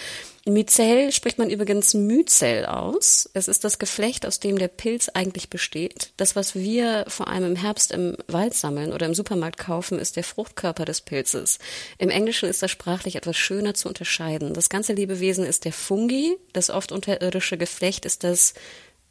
Myzel 0.47 1.11
spricht 1.11 1.38
man 1.38 1.49
übrigens 1.49 1.95
Myzel 1.95 2.66
aus. 2.66 3.31
Es 3.33 3.49
ist 3.49 3.64
das 3.64 3.78
Geflecht, 3.78 4.26
aus 4.26 4.40
dem 4.40 4.59
der 4.59 4.69
Pilz 4.69 5.09
eigentlich 5.09 5.49
besteht. 5.49 6.12
Das, 6.19 6.37
was 6.37 6.54
wir 6.54 7.07
vor 7.09 7.28
allem 7.28 7.45
im 7.45 7.57
Herbst 7.57 7.93
im 7.93 8.16
Wald 8.28 8.54
sammeln 8.54 8.93
oder 8.93 9.07
im 9.07 9.14
Supermarkt 9.14 9.59
kaufen, 9.59 9.99
ist 9.99 10.16
der 10.16 10.25
Fruchtkörper 10.25 10.85
des 10.85 11.00
Pilzes. 11.00 11.59
Im 11.97 12.11
Englischen 12.11 12.49
ist 12.49 12.62
das 12.62 12.71
sprachlich 12.71 13.16
etwas 13.16 13.37
schöner 13.37 13.75
zu 13.75 13.88
unterscheiden. 13.88 14.52
Das 14.52 14.69
ganze 14.69 14.93
Lebewesen 14.93 15.47
ist 15.47 15.64
der 15.64 15.73
Fungi. 15.73 16.37
Das 16.52 16.69
oft 16.69 16.93
unterirdische 16.93 17.57
Geflecht 17.57 18.04
ist 18.04 18.23
das 18.25 18.54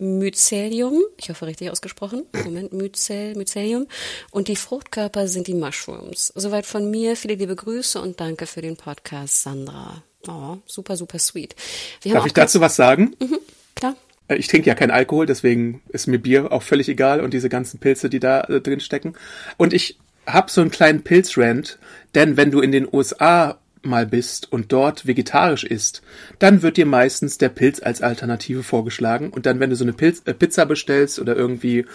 Mycelium, 0.03 1.01
ich 1.17 1.29
hoffe 1.29 1.47
richtig 1.47 1.71
ausgesprochen, 1.71 2.25
Moment, 2.43 2.73
Mycel, 2.73 3.35
Mycelium, 3.35 3.87
und 4.31 4.47
die 4.47 4.55
Fruchtkörper 4.55 5.27
sind 5.27 5.47
die 5.47 5.53
Mushrooms. 5.53 6.33
Soweit 6.35 6.65
von 6.65 6.91
mir, 6.91 7.15
viele 7.15 7.35
liebe 7.35 7.55
Grüße 7.55 8.01
und 8.01 8.19
danke 8.19 8.45
für 8.45 8.61
den 8.61 8.75
Podcast, 8.75 9.43
Sandra. 9.43 10.03
Oh, 10.27 10.57
super, 10.65 10.95
super 10.95 11.19
sweet. 11.19 11.55
Darf 12.03 12.25
ich 12.25 12.33
dazu 12.33 12.61
was 12.61 12.75
sagen? 12.75 13.15
Mhm, 13.19 13.39
klar. 13.75 13.95
Äh, 14.27 14.35
ich 14.35 14.47
trinke 14.47 14.67
ja 14.67 14.75
kein 14.75 14.91
Alkohol, 14.91 15.25
deswegen 15.25 15.81
ist 15.89 16.07
mir 16.07 16.19
Bier 16.19 16.51
auch 16.51 16.63
völlig 16.63 16.89
egal 16.89 17.21
und 17.21 17.33
diese 17.33 17.49
ganzen 17.49 17.79
Pilze, 17.79 18.09
die 18.09 18.19
da 18.19 18.41
äh, 18.41 18.61
drin 18.61 18.79
stecken. 18.79 19.13
Und 19.57 19.73
ich 19.73 19.99
hab 20.25 20.49
so 20.49 20.61
einen 20.61 20.71
kleinen 20.71 21.03
Pilzrand, 21.03 21.79
denn 22.15 22.37
wenn 22.37 22.51
du 22.51 22.61
in 22.61 22.71
den 22.71 22.87
USA 22.91 23.59
mal 23.83 24.05
bist 24.05 24.51
und 24.51 24.71
dort 24.71 25.05
vegetarisch 25.05 25.63
isst, 25.63 26.01
dann 26.39 26.61
wird 26.61 26.77
dir 26.77 26.85
meistens 26.85 27.37
der 27.37 27.49
Pilz 27.49 27.81
als 27.81 28.01
Alternative 28.01 28.63
vorgeschlagen. 28.63 29.29
Und 29.29 29.45
dann, 29.45 29.59
wenn 29.59 29.69
du 29.69 29.75
so 29.75 29.83
eine 29.83 29.93
Pilz, 29.93 30.21
äh, 30.25 30.33
Pizza 30.33 30.65
bestellst 30.65 31.19
oder 31.19 31.35
irgendwie, 31.35 31.85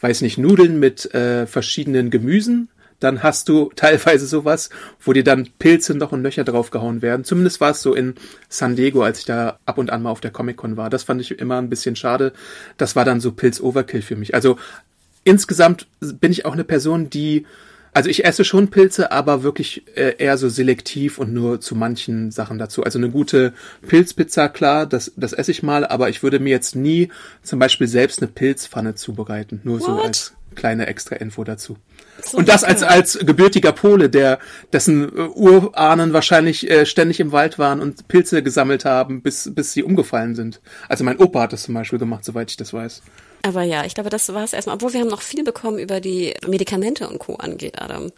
weiß 0.00 0.22
nicht, 0.22 0.38
Nudeln 0.38 0.78
mit 0.78 1.12
äh, 1.14 1.46
verschiedenen 1.46 2.10
Gemüsen, 2.10 2.68
dann 3.00 3.22
hast 3.22 3.48
du 3.48 3.70
teilweise 3.76 4.26
sowas, 4.26 4.70
wo 5.00 5.12
dir 5.12 5.24
dann 5.24 5.48
Pilze 5.58 5.94
noch 5.94 6.12
und 6.12 6.22
Löcher 6.22 6.44
draufgehauen 6.44 7.02
werden. 7.02 7.24
Zumindest 7.24 7.60
war 7.60 7.70
es 7.70 7.82
so 7.82 7.94
in 7.94 8.14
San 8.48 8.76
Diego, 8.76 9.02
als 9.02 9.20
ich 9.20 9.24
da 9.24 9.58
ab 9.66 9.78
und 9.78 9.90
an 9.90 10.02
mal 10.02 10.10
auf 10.10 10.20
der 10.20 10.30
Comic-Con 10.30 10.76
war. 10.76 10.90
Das 10.90 11.04
fand 11.04 11.20
ich 11.20 11.38
immer 11.38 11.58
ein 11.58 11.70
bisschen 11.70 11.96
schade. 11.96 12.32
Das 12.76 12.96
war 12.96 13.04
dann 13.04 13.20
so 13.20 13.32
Pilz-Overkill 13.32 14.02
für 14.02 14.16
mich. 14.16 14.34
Also 14.34 14.58
insgesamt 15.24 15.86
bin 16.00 16.32
ich 16.32 16.44
auch 16.44 16.52
eine 16.52 16.64
Person, 16.64 17.10
die 17.10 17.46
also 17.98 18.10
ich 18.10 18.24
esse 18.24 18.44
schon 18.44 18.68
Pilze, 18.68 19.10
aber 19.10 19.42
wirklich 19.42 19.82
äh, 19.96 20.14
eher 20.18 20.38
so 20.38 20.48
selektiv 20.48 21.18
und 21.18 21.34
nur 21.34 21.60
zu 21.60 21.74
manchen 21.74 22.30
Sachen 22.30 22.56
dazu. 22.56 22.84
Also 22.84 22.96
eine 22.96 23.10
gute 23.10 23.54
Pilzpizza, 23.88 24.48
klar, 24.48 24.86
das, 24.86 25.10
das 25.16 25.32
esse 25.32 25.50
ich 25.50 25.64
mal, 25.64 25.84
aber 25.84 26.08
ich 26.08 26.22
würde 26.22 26.38
mir 26.38 26.50
jetzt 26.50 26.76
nie 26.76 27.08
zum 27.42 27.58
Beispiel 27.58 27.88
selbst 27.88 28.22
eine 28.22 28.30
Pilzpfanne 28.30 28.94
zubereiten. 28.94 29.60
Nur 29.64 29.80
What? 29.80 29.86
so 29.86 30.00
als 30.00 30.34
kleine 30.54 30.86
extra 30.86 31.16
Info 31.16 31.42
dazu. 31.42 31.76
So 32.22 32.38
und 32.38 32.48
das 32.48 32.62
als, 32.62 32.84
als 32.84 33.18
gebürtiger 33.18 33.72
Pole, 33.72 34.08
der, 34.08 34.38
dessen 34.72 35.08
äh, 35.08 35.22
Urahnen 35.34 36.12
wahrscheinlich 36.12 36.70
äh, 36.70 36.86
ständig 36.86 37.18
im 37.18 37.32
Wald 37.32 37.58
waren 37.58 37.80
und 37.80 38.06
Pilze 38.06 38.44
gesammelt 38.44 38.84
haben, 38.84 39.22
bis, 39.22 39.52
bis 39.52 39.72
sie 39.72 39.82
umgefallen 39.82 40.36
sind. 40.36 40.60
Also 40.88 41.02
mein 41.02 41.18
Opa 41.18 41.40
hat 41.40 41.52
das 41.52 41.64
zum 41.64 41.74
Beispiel 41.74 41.98
gemacht, 41.98 42.24
soweit 42.24 42.48
ich 42.48 42.56
das 42.56 42.72
weiß. 42.72 43.02
Aber 43.42 43.62
ja, 43.62 43.84
ich 43.84 43.94
glaube, 43.94 44.10
das 44.10 44.32
war 44.32 44.44
es 44.44 44.52
erstmal. 44.52 44.76
Obwohl 44.76 44.92
wir 44.92 45.00
haben 45.00 45.08
noch 45.08 45.22
viel 45.22 45.44
bekommen 45.44 45.78
über 45.78 46.00
die 46.00 46.34
Medikamente 46.46 47.08
und 47.08 47.18
Co. 47.18 47.36
angeht, 47.36 47.80
Adam. 47.80 48.10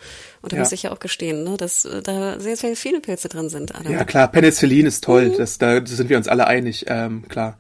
Und 0.43 0.53
da 0.53 0.57
ja. 0.57 0.63
muss 0.63 0.73
ich 0.73 0.85
ja 0.85 0.93
auch 0.93 0.99
gestehen, 0.99 1.45
ne, 1.45 1.57
dass 1.57 1.85
äh, 1.85 2.03
da 2.03 2.41
sehr, 2.41 2.57
sehr 2.57 2.77
viele 2.77 3.01
Pilze 3.01 3.29
drin 3.29 3.49
sind, 3.49 3.75
Adam. 3.75 3.93
Ja, 3.93 4.05
klar, 4.05 4.29
Penicillin 4.29 4.87
ist 4.87 5.05
toll. 5.05 5.31
Mhm. 5.31 5.37
Das, 5.37 5.59
da 5.59 5.85
sind 5.85 6.09
wir 6.09 6.17
uns 6.17 6.29
alle 6.29 6.47
einig, 6.47 6.87
ähm, 6.89 7.29
klar. 7.29 7.59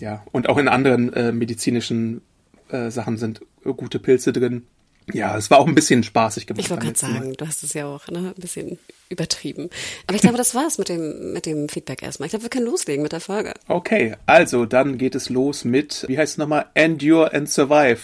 Ja. 0.00 0.24
Und 0.32 0.48
auch 0.48 0.58
in 0.58 0.68
anderen 0.68 1.12
äh, 1.12 1.32
medizinischen 1.32 2.22
äh, 2.70 2.90
Sachen 2.90 3.16
sind 3.16 3.40
gute 3.64 3.98
Pilze 3.98 4.32
drin. 4.32 4.66
Ja, 5.12 5.36
es 5.36 5.50
war 5.50 5.58
auch 5.58 5.66
ein 5.66 5.74
bisschen 5.74 6.02
spaßig 6.02 6.46
gemacht. 6.46 6.64
Ich 6.64 6.70
wollte 6.70 6.86
gerade 6.86 6.98
sagen, 6.98 7.34
du 7.36 7.46
hast 7.46 7.62
es 7.62 7.72
ja 7.74 7.86
auch 7.86 8.08
ne, 8.08 8.34
ein 8.36 8.40
bisschen 8.40 8.78
übertrieben. 9.08 9.70
Aber 10.06 10.16
ich 10.16 10.22
glaube, 10.22 10.36
das 10.36 10.54
war's 10.54 10.78
mit 10.78 10.88
dem, 10.88 11.32
mit 11.32 11.46
dem 11.46 11.68
Feedback 11.68 12.02
erstmal. 12.02 12.26
Ich 12.26 12.30
glaube, 12.30 12.44
wir 12.44 12.50
können 12.50 12.66
loslegen 12.66 13.02
mit 13.02 13.12
der 13.12 13.20
Folge. 13.20 13.54
Okay, 13.66 14.16
also 14.26 14.66
dann 14.66 14.98
geht 14.98 15.14
es 15.14 15.28
los 15.30 15.64
mit, 15.64 16.04
wie 16.08 16.18
heißt 16.18 16.32
es 16.32 16.38
nochmal? 16.38 16.66
Endure 16.74 17.32
and 17.32 17.48
Survive 17.48 18.00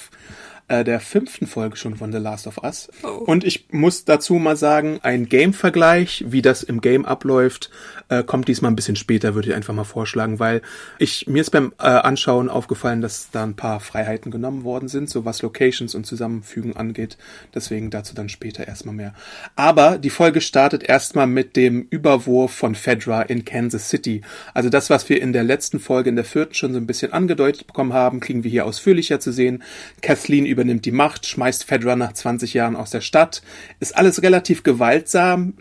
äh, 0.68 0.84
der 0.84 1.00
fünften 1.00 1.46
Folge 1.46 1.76
schon 1.76 1.96
von 1.96 2.12
The 2.12 2.18
Last 2.18 2.46
of 2.46 2.58
Us. 2.62 2.88
Oh. 3.02 3.08
Und 3.08 3.44
ich 3.44 3.66
muss 3.70 4.04
dazu 4.04 4.34
mal 4.34 4.56
sagen, 4.56 4.98
ein 5.02 5.26
Game-Vergleich, 5.26 6.24
wie 6.28 6.42
das 6.42 6.62
im 6.62 6.80
Game 6.80 7.04
abläuft, 7.04 7.70
äh, 8.08 8.22
kommt 8.22 8.48
diesmal 8.48 8.70
ein 8.70 8.76
bisschen 8.76 8.96
später, 8.96 9.34
würde 9.34 9.48
ich 9.48 9.54
einfach 9.54 9.74
mal 9.74 9.84
vorschlagen, 9.84 10.38
weil 10.38 10.62
ich 10.98 11.26
mir 11.26 11.40
ist 11.40 11.50
beim 11.50 11.72
äh, 11.78 11.84
Anschauen 11.84 12.48
aufgefallen, 12.48 13.00
dass 13.00 13.30
da 13.30 13.42
ein 13.42 13.56
paar 13.56 13.80
Freiheiten 13.80 14.30
genommen 14.30 14.64
worden 14.64 14.88
sind, 14.88 15.10
so 15.10 15.24
was 15.24 15.42
Locations 15.42 15.94
und 15.94 16.06
Zusammenfügen 16.06 16.76
angeht. 16.76 17.18
Deswegen 17.54 17.90
dazu 17.90 18.14
dann 18.14 18.28
später 18.28 18.66
erstmal 18.66 18.94
mehr. 18.94 19.14
Aber 19.56 19.98
die 19.98 20.10
Folge 20.10 20.40
startet 20.40 20.82
erstmal 20.82 21.26
mit 21.26 21.56
dem 21.56 21.86
Überwurf 21.90 22.52
von 22.52 22.74
Fedra 22.74 23.22
in 23.22 23.44
Kansas 23.44 23.88
City. 23.88 24.22
Also 24.54 24.70
das, 24.70 24.90
was 24.90 25.08
wir 25.08 25.20
in 25.20 25.32
der 25.32 25.44
letzten 25.44 25.78
Folge, 25.78 26.08
in 26.10 26.16
der 26.16 26.24
vierten 26.24 26.54
schon 26.54 26.72
so 26.72 26.78
ein 26.78 26.86
bisschen 26.86 27.12
angedeutet 27.12 27.66
bekommen 27.66 27.92
haben, 27.92 28.20
kriegen 28.20 28.44
wir 28.44 28.50
hier 28.50 28.66
ausführlicher 28.66 29.20
zu 29.20 29.32
sehen. 29.32 29.62
Kathleen 30.00 30.46
übernimmt 30.64 30.86
die 30.86 30.92
Macht, 30.92 31.26
schmeißt 31.26 31.64
Fedra 31.64 31.94
nach 31.94 32.14
20 32.14 32.54
Jahren 32.54 32.74
aus 32.74 32.90
der 32.90 33.02
Stadt. 33.02 33.42
Ist 33.80 33.96
alles 33.96 34.22
relativ 34.22 34.62
gewaltsam, 34.62 35.54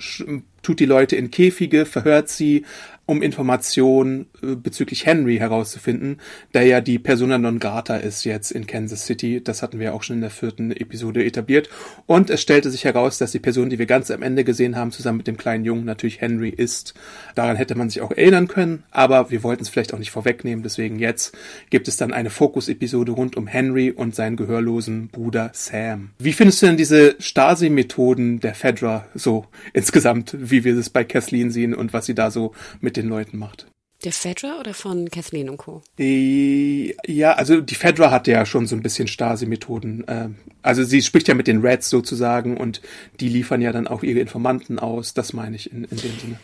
tut 0.61 0.79
die 0.79 0.85
Leute 0.85 1.17
in 1.17 1.29
Käfige, 1.29 1.85
verhört 1.85 2.29
sie, 2.29 2.63
um 3.05 3.21
Informationen 3.21 4.27
äh, 4.41 4.55
bezüglich 4.55 5.05
Henry 5.05 5.37
herauszufinden, 5.37 6.19
der 6.53 6.63
ja 6.63 6.81
die 6.81 6.99
Persona 6.99 7.37
non 7.37 7.59
grata 7.59 7.97
ist 7.97 8.23
jetzt 8.23 8.51
in 8.51 8.65
Kansas 8.65 9.05
City. 9.05 9.43
Das 9.43 9.61
hatten 9.61 9.79
wir 9.79 9.93
auch 9.93 10.03
schon 10.03 10.17
in 10.17 10.21
der 10.21 10.29
vierten 10.29 10.71
Episode 10.71 11.25
etabliert. 11.25 11.69
Und 12.05 12.29
es 12.29 12.41
stellte 12.41 12.71
sich 12.71 12.85
heraus, 12.85 13.17
dass 13.17 13.31
die 13.31 13.39
Person, 13.39 13.69
die 13.69 13.77
wir 13.79 13.87
ganz 13.87 14.09
am 14.09 14.21
Ende 14.21 14.45
gesehen 14.45 14.77
haben, 14.77 14.91
zusammen 14.91 15.17
mit 15.17 15.27
dem 15.27 15.35
kleinen 15.35 15.65
Jungen 15.65 15.83
natürlich 15.83 16.21
Henry 16.21 16.49
ist. 16.49 16.93
Daran 17.35 17.57
hätte 17.57 17.75
man 17.75 17.89
sich 17.89 18.01
auch 18.01 18.11
erinnern 18.11 18.47
können, 18.47 18.83
aber 18.91 19.31
wir 19.31 19.43
wollten 19.43 19.63
es 19.63 19.69
vielleicht 19.69 19.93
auch 19.93 19.99
nicht 19.99 20.11
vorwegnehmen. 20.11 20.63
Deswegen 20.63 20.97
jetzt 20.97 21.35
gibt 21.69 21.89
es 21.89 21.97
dann 21.97 22.13
eine 22.13 22.29
Fokus-Episode 22.29 23.11
rund 23.11 23.35
um 23.35 23.47
Henry 23.47 23.91
und 23.91 24.15
seinen 24.15 24.37
gehörlosen 24.37 25.09
Bruder 25.09 25.51
Sam. 25.53 26.11
Wie 26.19 26.33
findest 26.33 26.61
du 26.61 26.67
denn 26.67 26.77
diese 26.77 27.15
Stasi-Methoden 27.19 28.39
der 28.39 28.55
Fedra 28.55 29.07
so 29.13 29.45
insgesamt, 29.73 30.37
wie 30.39 30.63
wir 30.63 30.77
es 30.77 30.89
bei 30.89 31.03
Kathleen 31.03 31.51
sehen 31.51 31.73
und 31.73 31.91
was 31.91 32.05
sie 32.05 32.15
da 32.15 32.31
so 32.31 32.53
mit 32.79 32.92
mit 32.93 33.03
den 33.03 33.09
Leuten 33.09 33.39
macht. 33.39 33.65
Der 34.03 34.11
Fedra 34.11 34.59
oder 34.59 34.73
von 34.73 35.09
Kathleen 35.09 35.49
und 35.49 35.57
Co? 35.57 35.81
Ja, 35.97 37.33
also 37.33 37.61
die 37.61 37.75
Fedra 37.75 38.11
hat 38.11 38.27
ja 38.27 38.45
schon 38.45 38.67
so 38.67 38.75
ein 38.75 38.83
bisschen 38.83 39.07
Stasi-Methoden. 39.07 40.03
Ähm, 40.07 40.35
also 40.61 40.83
sie 40.83 41.01
spricht 41.01 41.27
ja 41.27 41.33
mit 41.33 41.47
den 41.47 41.61
Reds 41.61 41.89
sozusagen 41.89 42.57
und 42.57 42.81
die 43.19 43.29
liefern 43.29 43.61
ja 43.61 43.71
dann 43.71 43.87
auch 43.87 44.03
ihre 44.03 44.19
Informanten 44.19 44.77
aus. 44.77 45.13
Das 45.13 45.33
meine 45.33 45.55
ich 45.55 45.71
in, 45.71 45.85
in 45.85 45.97
dem 45.97 46.19
Sinne. 46.19 46.39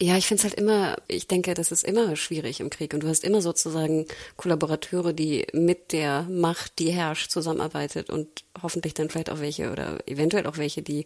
Ja, 0.00 0.16
ich 0.16 0.26
finde 0.26 0.40
es 0.40 0.44
halt 0.44 0.54
immer, 0.54 0.96
ich 1.06 1.28
denke, 1.28 1.54
das 1.54 1.70
ist 1.70 1.84
immer 1.84 2.16
schwierig 2.16 2.58
im 2.58 2.70
Krieg. 2.70 2.92
Und 2.92 3.04
du 3.04 3.08
hast 3.08 3.22
immer 3.22 3.40
sozusagen 3.40 4.06
Kollaborateure, 4.36 5.12
die 5.12 5.46
mit 5.52 5.92
der 5.92 6.22
Macht, 6.22 6.80
die 6.80 6.90
herrscht, 6.90 7.30
zusammenarbeitet 7.30 8.10
und 8.10 8.26
hoffentlich 8.60 8.94
dann 8.94 9.10
vielleicht 9.10 9.30
auch 9.30 9.38
welche 9.38 9.70
oder 9.70 9.98
eventuell 10.08 10.46
auch 10.46 10.56
welche, 10.56 10.82
die, 10.82 11.04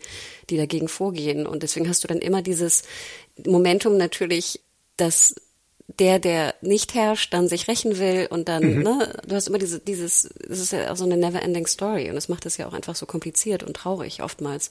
die 0.49 0.57
dagegen 0.57 0.89
vorgehen. 0.89 1.47
Und 1.47 1.63
deswegen 1.63 1.89
hast 1.89 2.05
du 2.05 2.09
dann 2.09 2.21
immer 2.21 2.41
dieses 2.41 2.85
Momentum 3.45 3.99
natürlich, 3.99 4.61
dass 4.97 5.35
der, 5.99 6.19
der 6.19 6.55
nicht 6.61 6.95
herrscht, 6.95 7.33
dann 7.33 7.49
sich 7.49 7.69
rächen 7.69 7.99
will 7.99 8.27
und 8.29 8.49
dann, 8.49 8.77
mhm. 8.77 8.83
ne, 8.83 9.13
du 9.27 9.35
hast 9.35 9.49
immer 9.49 9.59
diese, 9.59 9.79
dieses, 9.79 10.29
das 10.47 10.59
ist 10.59 10.73
ja 10.73 10.91
auch 10.91 10.97
so 10.97 11.05
eine 11.05 11.17
never-ending 11.17 11.67
Story 11.67 12.09
und 12.09 12.17
das 12.17 12.29
macht 12.29 12.45
es 12.45 12.57
ja 12.57 12.67
auch 12.67 12.73
einfach 12.73 12.97
so 12.97 13.07
kompliziert 13.07 13.63
und 13.63 13.75
traurig 13.75 14.23
oftmals. 14.23 14.71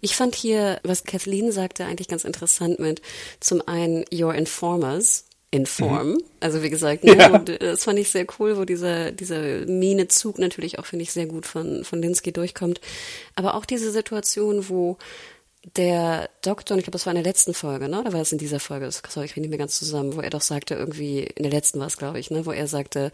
Ich 0.00 0.14
fand 0.14 0.34
hier, 0.34 0.80
was 0.84 1.04
Kathleen 1.04 1.50
sagte, 1.50 1.84
eigentlich 1.84 2.08
ganz 2.08 2.24
interessant 2.24 2.78
mit 2.78 3.02
zum 3.40 3.66
einen 3.66 4.04
Your 4.12 4.34
Informers, 4.34 5.24
Inform. 5.52 6.12
Mhm. 6.12 6.22
Also 6.40 6.62
wie 6.62 6.70
gesagt, 6.70 7.04
ne, 7.04 7.16
ja. 7.18 7.38
das 7.38 7.84
fand 7.84 7.98
ich 7.98 8.10
sehr 8.10 8.26
cool, 8.38 8.56
wo 8.56 8.64
dieser, 8.64 9.12
dieser 9.12 9.64
Minezug 9.66 10.38
natürlich 10.38 10.78
auch, 10.78 10.86
finde 10.86 11.04
ich, 11.04 11.12
sehr 11.12 11.26
gut 11.26 11.46
von, 11.46 11.84
von 11.84 12.02
Linsky 12.02 12.32
durchkommt. 12.32 12.80
Aber 13.36 13.54
auch 13.54 13.64
diese 13.64 13.90
Situation, 13.90 14.68
wo 14.68 14.98
der 15.74 16.30
Doktor, 16.42 16.74
und 16.74 16.78
ich 16.78 16.84
glaube, 16.84 16.92
das 16.92 17.06
war 17.06 17.12
in 17.12 17.22
der 17.22 17.24
letzten 17.24 17.52
Folge, 17.52 17.88
ne? 17.88 18.00
Oder 18.00 18.12
war 18.12 18.20
das 18.20 18.30
in 18.30 18.38
dieser 18.38 18.60
Folge? 18.60 18.88
Sorry, 18.90 19.26
ich 19.26 19.32
kriege 19.32 19.40
nicht 19.40 19.50
mehr 19.50 19.58
ganz 19.58 19.76
zusammen, 19.76 20.14
wo 20.14 20.20
er 20.20 20.30
doch 20.30 20.40
sagte, 20.40 20.74
irgendwie, 20.74 21.24
in 21.24 21.42
der 21.42 21.50
letzten 21.50 21.80
war 21.80 21.88
es, 21.88 21.96
glaube 21.96 22.20
ich, 22.20 22.30
ne? 22.30 22.46
Wo 22.46 22.52
er 22.52 22.68
sagte, 22.68 23.10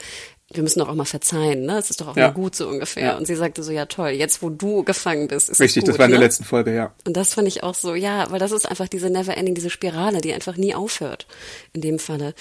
wir 0.52 0.62
müssen 0.62 0.80
doch 0.80 0.88
auch 0.88 0.94
mal 0.94 1.06
verzeihen, 1.06 1.64
ne? 1.64 1.78
Es 1.78 1.88
ist 1.88 2.02
doch 2.02 2.09
auch 2.09 2.16
ja. 2.16 2.28
mal 2.28 2.35
gut 2.35 2.54
so 2.54 2.68
ungefähr. 2.68 3.04
Ja. 3.04 3.16
Und 3.16 3.26
sie 3.26 3.37
sagte 3.37 3.62
so, 3.62 3.73
ja 3.73 3.87
toll, 3.87 4.11
jetzt 4.11 4.42
wo 4.42 4.50
du 4.50 4.85
gefangen 4.85 5.28
bist, 5.28 5.49
ist 5.49 5.61
Richtig, 5.61 5.82
es 5.82 5.87
gut, 5.87 5.94
das 5.94 5.99
war 5.99 6.06
in 6.06 6.11
ne? 6.11 6.18
der 6.18 6.26
letzten 6.26 6.44
Folge, 6.44 6.75
ja. 6.75 6.92
Und 7.06 7.16
das 7.16 7.32
fand 7.32 7.49
ich 7.49 7.62
auch 7.62 7.75
so, 7.75 7.94
ja, 7.94 8.30
weil 8.30 8.38
das 8.38 8.52
ist 8.52 8.68
einfach 8.68 8.88
diese 8.88 9.09
Never-Ending, 9.09 9.54
diese 9.54 9.71
Spirale, 9.71 10.21
die 10.21 10.35
einfach 10.35 10.56
nie 10.59 10.75
aufhört, 10.75 11.26
in 11.73 11.80
dem 11.80 11.99
Falle. 11.99 12.35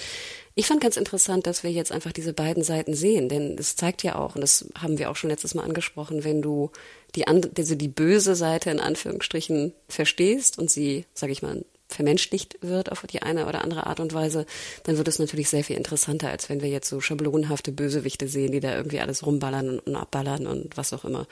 Ich 0.54 0.66
fand 0.66 0.82
ganz 0.82 0.96
interessant, 0.96 1.46
dass 1.46 1.62
wir 1.62 1.70
jetzt 1.70 1.92
einfach 1.92 2.12
diese 2.12 2.34
beiden 2.34 2.62
Seiten 2.62 2.94
sehen, 2.94 3.28
denn 3.28 3.56
es 3.58 3.74
zeigt 3.74 4.02
ja 4.02 4.16
auch, 4.16 4.34
und 4.34 4.42
das 4.42 4.66
haben 4.78 4.98
wir 4.98 5.10
auch 5.10 5.16
schon 5.16 5.30
letztes 5.30 5.54
Mal 5.54 5.64
angesprochen, 5.64 6.24
wenn 6.24 6.42
du 6.42 6.70
die, 7.14 7.26
also 7.26 7.74
die 7.74 7.88
böse 7.88 8.34
Seite 8.34 8.70
in 8.70 8.80
Anführungsstrichen 8.80 9.72
verstehst 9.88 10.58
und 10.58 10.70
sie, 10.70 11.06
sag 11.14 11.30
ich 11.30 11.42
mal, 11.42 11.64
vermenschlicht 11.88 12.58
wird 12.62 12.90
auf 12.90 13.06
die 13.06 13.22
eine 13.22 13.46
oder 13.46 13.62
andere 13.62 13.86
Art 13.86 14.00
und 14.00 14.14
Weise, 14.14 14.46
dann 14.84 14.96
wird 14.96 15.08
es 15.08 15.18
natürlich 15.18 15.48
sehr 15.48 15.64
viel 15.64 15.76
interessanter, 15.76 16.28
als 16.30 16.48
wenn 16.48 16.62
wir 16.62 16.68
jetzt 16.68 16.88
so 16.88 17.00
schablonenhafte 17.00 17.70
Bösewichte 17.70 18.28
sehen, 18.28 18.52
die 18.52 18.60
da 18.60 18.74
irgendwie 18.74 19.00
alles 19.00 19.24
rumballern 19.24 19.78
und 19.78 19.96
abballern 19.96 20.46
und 20.46 20.76
was 20.76 20.92
auch 20.92 21.04
immer. 21.04 21.26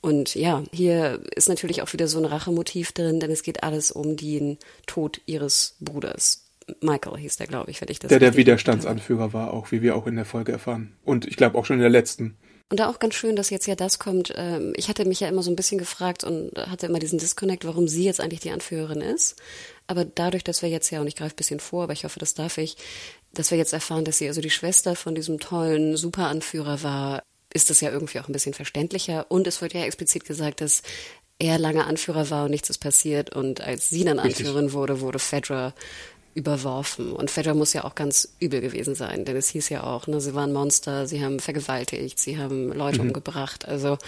Und 0.00 0.34
ja, 0.34 0.64
hier 0.72 1.20
ist 1.34 1.48
natürlich 1.48 1.82
auch 1.82 1.92
wieder 1.92 2.08
so 2.08 2.18
ein 2.18 2.24
Rachemotiv 2.24 2.92
drin, 2.92 3.20
denn 3.20 3.30
es 3.30 3.42
geht 3.42 3.62
alles 3.62 3.90
um 3.90 4.16
den 4.16 4.58
Tod 4.86 5.20
ihres 5.26 5.76
Bruders. 5.80 6.41
Michael 6.80 7.18
hieß 7.18 7.36
der, 7.36 7.46
glaube 7.46 7.70
ich, 7.70 7.80
wenn 7.80 7.88
ich 7.88 7.98
das 7.98 8.08
Der 8.08 8.18
der 8.18 8.36
Widerstandsanführer 8.36 9.32
war, 9.32 9.52
auch 9.52 9.72
wie 9.72 9.82
wir 9.82 9.96
auch 9.96 10.06
in 10.06 10.16
der 10.16 10.24
Folge 10.24 10.52
erfahren. 10.52 10.96
Und 11.04 11.26
ich 11.26 11.36
glaube 11.36 11.58
auch 11.58 11.64
schon 11.64 11.76
in 11.76 11.82
der 11.82 11.90
letzten. 11.90 12.36
Und 12.72 12.80
da 12.80 12.88
auch 12.88 12.98
ganz 12.98 13.14
schön, 13.14 13.36
dass 13.36 13.50
jetzt 13.50 13.66
ja 13.66 13.74
das 13.74 13.98
kommt. 13.98 14.32
Ähm, 14.34 14.72
ich 14.76 14.88
hatte 14.88 15.04
mich 15.04 15.20
ja 15.20 15.28
immer 15.28 15.42
so 15.42 15.50
ein 15.50 15.56
bisschen 15.56 15.76
gefragt 15.76 16.24
und 16.24 16.52
hatte 16.56 16.86
immer 16.86 17.00
diesen 17.00 17.18
Disconnect, 17.18 17.66
warum 17.66 17.86
sie 17.86 18.04
jetzt 18.04 18.18
eigentlich 18.18 18.40
die 18.40 18.50
Anführerin 18.50 19.02
ist. 19.02 19.36
Aber 19.86 20.06
dadurch, 20.06 20.42
dass 20.42 20.62
wir 20.62 20.70
jetzt 20.70 20.90
ja, 20.90 21.02
und 21.02 21.06
ich 21.06 21.16
greife 21.16 21.34
ein 21.34 21.36
bisschen 21.36 21.60
vor, 21.60 21.82
aber 21.82 21.92
ich 21.92 22.04
hoffe, 22.04 22.18
das 22.18 22.32
darf 22.32 22.56
ich, 22.56 22.76
dass 23.34 23.50
wir 23.50 23.58
jetzt 23.58 23.74
erfahren, 23.74 24.06
dass 24.06 24.16
sie 24.16 24.28
also 24.28 24.40
die 24.40 24.48
Schwester 24.48 24.96
von 24.96 25.14
diesem 25.14 25.38
tollen 25.38 25.98
Superanführer 25.98 26.82
war, 26.82 27.22
ist 27.52 27.68
das 27.68 27.82
ja 27.82 27.90
irgendwie 27.90 28.20
auch 28.20 28.28
ein 28.28 28.32
bisschen 28.32 28.54
verständlicher. 28.54 29.26
Und 29.30 29.46
es 29.46 29.60
wird 29.60 29.74
ja 29.74 29.84
explizit 29.84 30.24
gesagt, 30.24 30.62
dass 30.62 30.82
er 31.38 31.58
lange 31.58 31.84
Anführer 31.84 32.30
war 32.30 32.44
und 32.44 32.52
nichts 32.52 32.70
ist 32.70 32.78
passiert. 32.78 33.34
Und 33.34 33.60
als 33.60 33.90
sie 33.90 34.04
dann. 34.04 34.18
Anführerin 34.18 34.72
wurde, 34.72 35.00
wurde 35.00 35.18
Fedra 35.18 35.74
überworfen. 36.34 37.12
Und 37.12 37.30
Fedra 37.30 37.54
muss 37.54 37.72
ja 37.72 37.84
auch 37.84 37.94
ganz 37.94 38.34
übel 38.38 38.60
gewesen 38.60 38.94
sein, 38.94 39.24
denn 39.24 39.36
es 39.36 39.48
hieß 39.48 39.68
ja 39.68 39.84
auch, 39.84 40.06
ne, 40.06 40.20
sie 40.20 40.34
waren 40.34 40.52
Monster, 40.52 41.06
sie 41.06 41.24
haben 41.24 41.40
vergewaltigt, 41.40 42.18
sie 42.18 42.38
haben 42.38 42.72
Leute 42.72 43.00
mhm. 43.00 43.08
umgebracht. 43.08 43.66
Also 43.66 43.98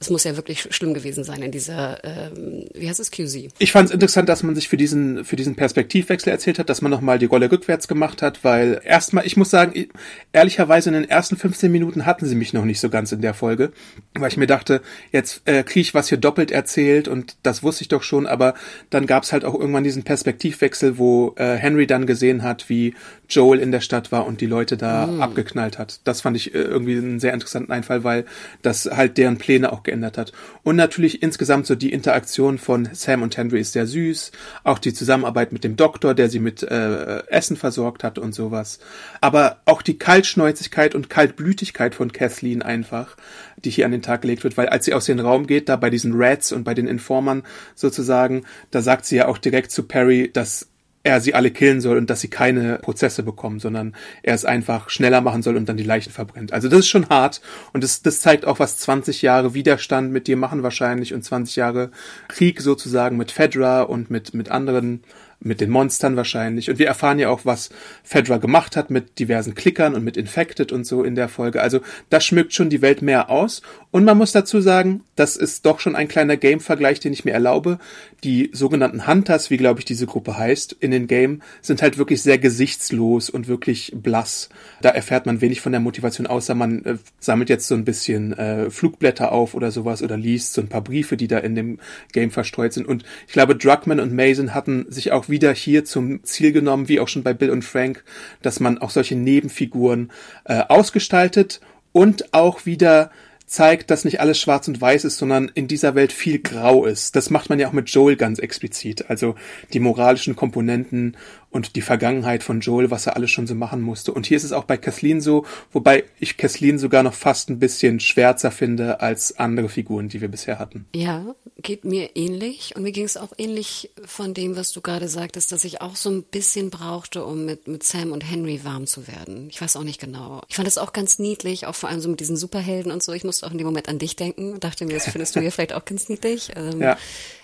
es 0.00 0.10
muss 0.10 0.24
ja 0.24 0.36
wirklich 0.36 0.68
schlimm 0.70 0.92
gewesen 0.92 1.24
sein 1.24 1.42
in 1.42 1.50
dieser, 1.50 2.02
ähm, 2.04 2.66
wie 2.74 2.88
heißt 2.88 3.00
es, 3.00 3.10
QZ? 3.10 3.54
Ich 3.58 3.72
fand 3.72 3.88
es 3.88 3.94
interessant, 3.94 4.28
dass 4.28 4.42
man 4.42 4.54
sich 4.54 4.68
für 4.68 4.76
diesen, 4.76 5.24
für 5.24 5.36
diesen 5.36 5.54
Perspektivwechsel 5.54 6.30
erzählt 6.30 6.58
hat, 6.58 6.68
dass 6.68 6.82
man 6.82 6.90
nochmal 6.90 7.18
die 7.18 7.26
Rolle 7.26 7.50
rückwärts 7.50 7.88
gemacht 7.88 8.20
hat, 8.20 8.44
weil 8.44 8.80
erstmal, 8.84 9.26
ich 9.26 9.36
muss 9.36 9.50
sagen, 9.50 9.86
ehrlicherweise 10.32 10.90
in 10.90 10.94
den 10.94 11.08
ersten 11.08 11.36
15 11.36 11.70
Minuten 11.72 12.06
hatten 12.06 12.26
sie 12.26 12.34
mich 12.34 12.52
noch 12.52 12.64
nicht 12.64 12.80
so 12.80 12.90
ganz 12.90 13.12
in 13.12 13.22
der 13.22 13.34
Folge, 13.34 13.72
weil 14.14 14.28
ich 14.28 14.36
mir 14.36 14.46
dachte, 14.46 14.82
jetzt 15.12 15.42
äh, 15.46 15.62
kriege 15.62 15.80
ich 15.80 15.94
was 15.94 16.08
hier 16.08 16.18
doppelt 16.18 16.50
erzählt 16.50 17.08
und 17.08 17.36
das 17.42 17.62
wusste 17.62 17.82
ich 17.82 17.88
doch 17.88 18.02
schon, 18.02 18.26
aber 18.26 18.54
dann 18.90 19.06
gab 19.06 19.22
es 19.22 19.32
halt 19.32 19.44
auch 19.44 19.54
irgendwann 19.54 19.84
diesen 19.84 20.02
Perspektivwechsel, 20.02 20.98
wo 20.98 21.34
äh, 21.36 21.54
Henry 21.54 21.86
dann 21.86 22.06
gesehen 22.06 22.42
hat, 22.42 22.68
wie 22.68 22.94
Joel 23.28 23.60
in 23.60 23.72
der 23.72 23.80
Stadt 23.80 24.12
war 24.12 24.26
und 24.26 24.40
die 24.40 24.46
Leute 24.46 24.76
da 24.76 25.06
mm. 25.06 25.22
abgeknallt 25.22 25.78
hat. 25.78 26.00
Das 26.04 26.20
fand 26.20 26.36
ich 26.36 26.54
äh, 26.54 26.58
irgendwie 26.58 26.96
einen 26.96 27.20
sehr 27.20 27.32
interessanten 27.32 27.72
Einfall, 27.72 28.04
weil 28.04 28.26
das 28.62 28.84
halt 28.84 29.16
deren 29.16 29.38
Pläne 29.38 29.72
auch 29.72 29.82
geändert 29.84 30.18
hat. 30.18 30.32
Und 30.62 30.76
natürlich 30.76 31.22
insgesamt 31.22 31.66
so 31.66 31.74
die 31.74 31.92
Interaktion 31.92 32.58
von 32.58 32.88
Sam 32.92 33.22
und 33.22 33.36
Henry 33.36 33.60
ist 33.60 33.72
sehr 33.72 33.86
süß. 33.86 34.32
Auch 34.64 34.78
die 34.78 34.92
Zusammenarbeit 34.92 35.52
mit 35.52 35.64
dem 35.64 35.76
Doktor, 35.76 36.14
der 36.14 36.28
sie 36.28 36.40
mit 36.40 36.62
äh, 36.62 37.26
Essen 37.28 37.56
versorgt 37.56 38.04
hat 38.04 38.18
und 38.18 38.34
sowas. 38.34 38.78
Aber 39.20 39.58
auch 39.64 39.82
die 39.82 39.98
Kaltschnäuzigkeit 39.98 40.94
und 40.94 41.10
Kaltblütigkeit 41.10 41.94
von 41.94 42.12
Kathleen 42.12 42.62
einfach, 42.62 43.16
die 43.56 43.70
hier 43.70 43.86
an 43.86 43.92
den 43.92 44.02
Tag 44.02 44.22
gelegt 44.22 44.44
wird, 44.44 44.56
weil 44.56 44.68
als 44.68 44.84
sie 44.84 44.94
aus 44.94 45.06
dem 45.06 45.20
Raum 45.20 45.46
geht, 45.46 45.68
da 45.68 45.76
bei 45.76 45.90
diesen 45.90 46.12
Rats 46.14 46.52
und 46.52 46.64
bei 46.64 46.74
den 46.74 46.86
Informern 46.86 47.42
sozusagen, 47.74 48.44
da 48.70 48.82
sagt 48.82 49.06
sie 49.06 49.16
ja 49.16 49.28
auch 49.28 49.38
direkt 49.38 49.70
zu 49.70 49.84
Perry, 49.84 50.30
dass 50.32 50.68
er 51.04 51.20
sie 51.20 51.34
alle 51.34 51.50
killen 51.50 51.82
soll 51.82 51.98
und 51.98 52.08
dass 52.10 52.22
sie 52.22 52.28
keine 52.28 52.78
Prozesse 52.78 53.22
bekommen, 53.22 53.60
sondern 53.60 53.94
er 54.22 54.34
es 54.34 54.44
einfach 54.44 54.88
schneller 54.88 55.20
machen 55.20 55.42
soll 55.42 55.56
und 55.56 55.68
dann 55.68 55.76
die 55.76 55.84
Leichen 55.84 56.10
verbrennt. 56.10 56.52
Also 56.52 56.68
das 56.68 56.80
ist 56.80 56.88
schon 56.88 57.08
hart 57.10 57.42
und 57.74 57.84
das, 57.84 58.02
das 58.02 58.20
zeigt 58.20 58.46
auch, 58.46 58.58
was 58.58 58.78
20 58.78 59.20
Jahre 59.22 59.54
Widerstand 59.54 60.10
mit 60.10 60.26
dir 60.26 60.36
machen 60.36 60.62
wahrscheinlich 60.62 61.12
und 61.12 61.22
20 61.22 61.56
Jahre 61.56 61.90
Krieg 62.28 62.62
sozusagen 62.62 63.18
mit 63.18 63.30
Fedra 63.30 63.82
und 63.82 64.10
mit, 64.10 64.32
mit 64.32 64.50
anderen 64.50 65.04
mit 65.44 65.60
den 65.60 65.70
Monstern 65.70 66.16
wahrscheinlich. 66.16 66.70
Und 66.70 66.78
wir 66.78 66.86
erfahren 66.86 67.18
ja 67.18 67.28
auch, 67.28 67.44
was 67.44 67.70
Fedra 68.02 68.38
gemacht 68.38 68.76
hat 68.76 68.90
mit 68.90 69.18
diversen 69.18 69.54
Klickern 69.54 69.94
und 69.94 70.02
mit 70.02 70.16
Infected 70.16 70.72
und 70.72 70.84
so 70.84 71.04
in 71.04 71.14
der 71.14 71.28
Folge. 71.28 71.60
Also 71.60 71.80
das 72.08 72.24
schmückt 72.24 72.54
schon 72.54 72.70
die 72.70 72.82
Welt 72.82 73.02
mehr 73.02 73.30
aus. 73.30 73.62
Und 73.90 74.04
man 74.04 74.16
muss 74.16 74.32
dazu 74.32 74.60
sagen, 74.60 75.04
das 75.16 75.36
ist 75.36 75.66
doch 75.66 75.80
schon 75.80 75.94
ein 75.94 76.08
kleiner 76.08 76.36
Game-Vergleich, 76.36 76.98
den 76.98 77.12
ich 77.12 77.24
mir 77.24 77.32
erlaube. 77.32 77.78
Die 78.24 78.48
sogenannten 78.54 79.06
Hunters, 79.06 79.50
wie 79.50 79.58
glaube 79.58 79.80
ich 79.80 79.84
diese 79.84 80.06
Gruppe 80.06 80.38
heißt, 80.38 80.74
in 80.80 80.90
den 80.90 81.06
Game, 81.06 81.42
sind 81.60 81.82
halt 81.82 81.98
wirklich 81.98 82.22
sehr 82.22 82.38
gesichtslos 82.38 83.28
und 83.28 83.48
wirklich 83.48 83.92
blass. 83.94 84.48
Da 84.80 84.88
erfährt 84.88 85.26
man 85.26 85.42
wenig 85.42 85.60
von 85.60 85.72
der 85.72 85.80
Motivation, 85.82 86.26
außer 86.26 86.54
man 86.54 86.84
äh, 86.86 86.96
sammelt 87.20 87.50
jetzt 87.50 87.68
so 87.68 87.74
ein 87.74 87.84
bisschen 87.84 88.32
äh, 88.32 88.70
Flugblätter 88.70 89.30
auf 89.30 89.52
oder 89.52 89.70
sowas 89.70 90.02
oder 90.02 90.16
liest 90.16 90.54
so 90.54 90.62
ein 90.62 90.68
paar 90.68 90.80
Briefe, 90.80 91.18
die 91.18 91.28
da 91.28 91.36
in 91.36 91.54
dem 91.54 91.78
Game 92.12 92.30
verstreut 92.30 92.72
sind. 92.72 92.88
Und 92.88 93.04
ich 93.26 93.34
glaube, 93.34 93.56
Druckmann 93.56 94.00
und 94.00 94.14
Mason 94.14 94.54
hatten 94.54 94.86
sich 94.88 95.12
auch 95.12 95.28
wieder 95.28 95.52
hier 95.52 95.84
zum 95.84 96.24
Ziel 96.24 96.52
genommen, 96.52 96.88
wie 96.88 97.00
auch 97.00 97.08
schon 97.08 97.24
bei 97.24 97.34
Bill 97.34 97.50
und 97.50 97.62
Frank, 97.62 98.04
dass 98.40 98.58
man 98.58 98.78
auch 98.78 98.90
solche 98.90 99.16
Nebenfiguren 99.16 100.10
äh, 100.44 100.62
ausgestaltet 100.66 101.60
und 101.92 102.32
auch 102.32 102.64
wieder 102.64 103.10
zeigt, 103.46 103.90
dass 103.90 104.04
nicht 104.04 104.20
alles 104.20 104.40
schwarz 104.40 104.68
und 104.68 104.80
weiß 104.80 105.04
ist, 105.04 105.18
sondern 105.18 105.50
in 105.54 105.68
dieser 105.68 105.94
Welt 105.94 106.12
viel 106.12 106.38
grau 106.38 106.84
ist. 106.86 107.14
Das 107.14 107.30
macht 107.30 107.50
man 107.50 107.58
ja 107.58 107.68
auch 107.68 107.72
mit 107.72 107.90
Joel 107.90 108.16
ganz 108.16 108.38
explizit. 108.38 109.10
Also 109.10 109.34
die 109.72 109.80
moralischen 109.80 110.34
Komponenten 110.34 111.16
und 111.54 111.76
die 111.76 111.82
Vergangenheit 111.82 112.42
von 112.42 112.58
Joel, 112.58 112.90
was 112.90 113.06
er 113.06 113.14
alles 113.14 113.30
schon 113.30 113.46
so 113.46 113.54
machen 113.54 113.80
musste. 113.80 114.12
Und 114.12 114.26
hier 114.26 114.36
ist 114.36 114.42
es 114.42 114.50
auch 114.50 114.64
bei 114.64 114.76
Kathleen 114.76 115.20
so, 115.20 115.46
wobei 115.72 116.02
ich 116.18 116.36
Kathleen 116.36 116.80
sogar 116.80 117.04
noch 117.04 117.14
fast 117.14 117.48
ein 117.48 117.60
bisschen 117.60 118.00
schwärzer 118.00 118.50
finde 118.50 119.00
als 119.00 119.38
andere 119.38 119.68
Figuren, 119.68 120.08
die 120.08 120.20
wir 120.20 120.26
bisher 120.26 120.58
hatten. 120.58 120.86
Ja, 120.96 121.36
geht 121.62 121.84
mir 121.84 122.16
ähnlich. 122.16 122.74
Und 122.74 122.82
mir 122.82 122.90
ging 122.90 123.04
es 123.04 123.16
auch 123.16 123.32
ähnlich 123.38 123.92
von 124.04 124.34
dem, 124.34 124.56
was 124.56 124.72
du 124.72 124.80
gerade 124.80 125.08
sagtest, 125.08 125.52
dass 125.52 125.64
ich 125.64 125.80
auch 125.80 125.94
so 125.94 126.10
ein 126.10 126.24
bisschen 126.24 126.70
brauchte, 126.70 127.24
um 127.24 127.44
mit, 127.44 127.68
mit 127.68 127.84
Sam 127.84 128.10
und 128.10 128.28
Henry 128.28 128.64
warm 128.64 128.88
zu 128.88 129.06
werden. 129.06 129.48
Ich 129.48 129.60
weiß 129.60 129.76
auch 129.76 129.84
nicht 129.84 130.00
genau. 130.00 130.42
Ich 130.48 130.56
fand 130.56 130.66
es 130.66 130.76
auch 130.76 130.92
ganz 130.92 131.20
niedlich, 131.20 131.68
auch 131.68 131.76
vor 131.76 131.88
allem 131.88 132.00
so 132.00 132.08
mit 132.08 132.18
diesen 132.18 132.36
Superhelden 132.36 132.90
und 132.90 133.00
so. 133.00 133.12
Ich 133.12 133.22
musste 133.22 133.46
auch 133.46 133.52
in 133.52 133.58
dem 133.58 133.66
Moment 133.68 133.88
an 133.88 134.00
dich 134.00 134.16
denken 134.16 134.54
und 134.54 134.64
dachte 134.64 134.86
mir, 134.86 134.94
das 134.94 135.04
findest 135.04 135.36
du 135.36 135.40
hier 135.40 135.52
vielleicht 135.52 135.72
auch 135.72 135.84
ganz 135.84 136.08
niedlich. 136.08 136.50
Ähm, 136.56 136.80
ja. 136.80 136.98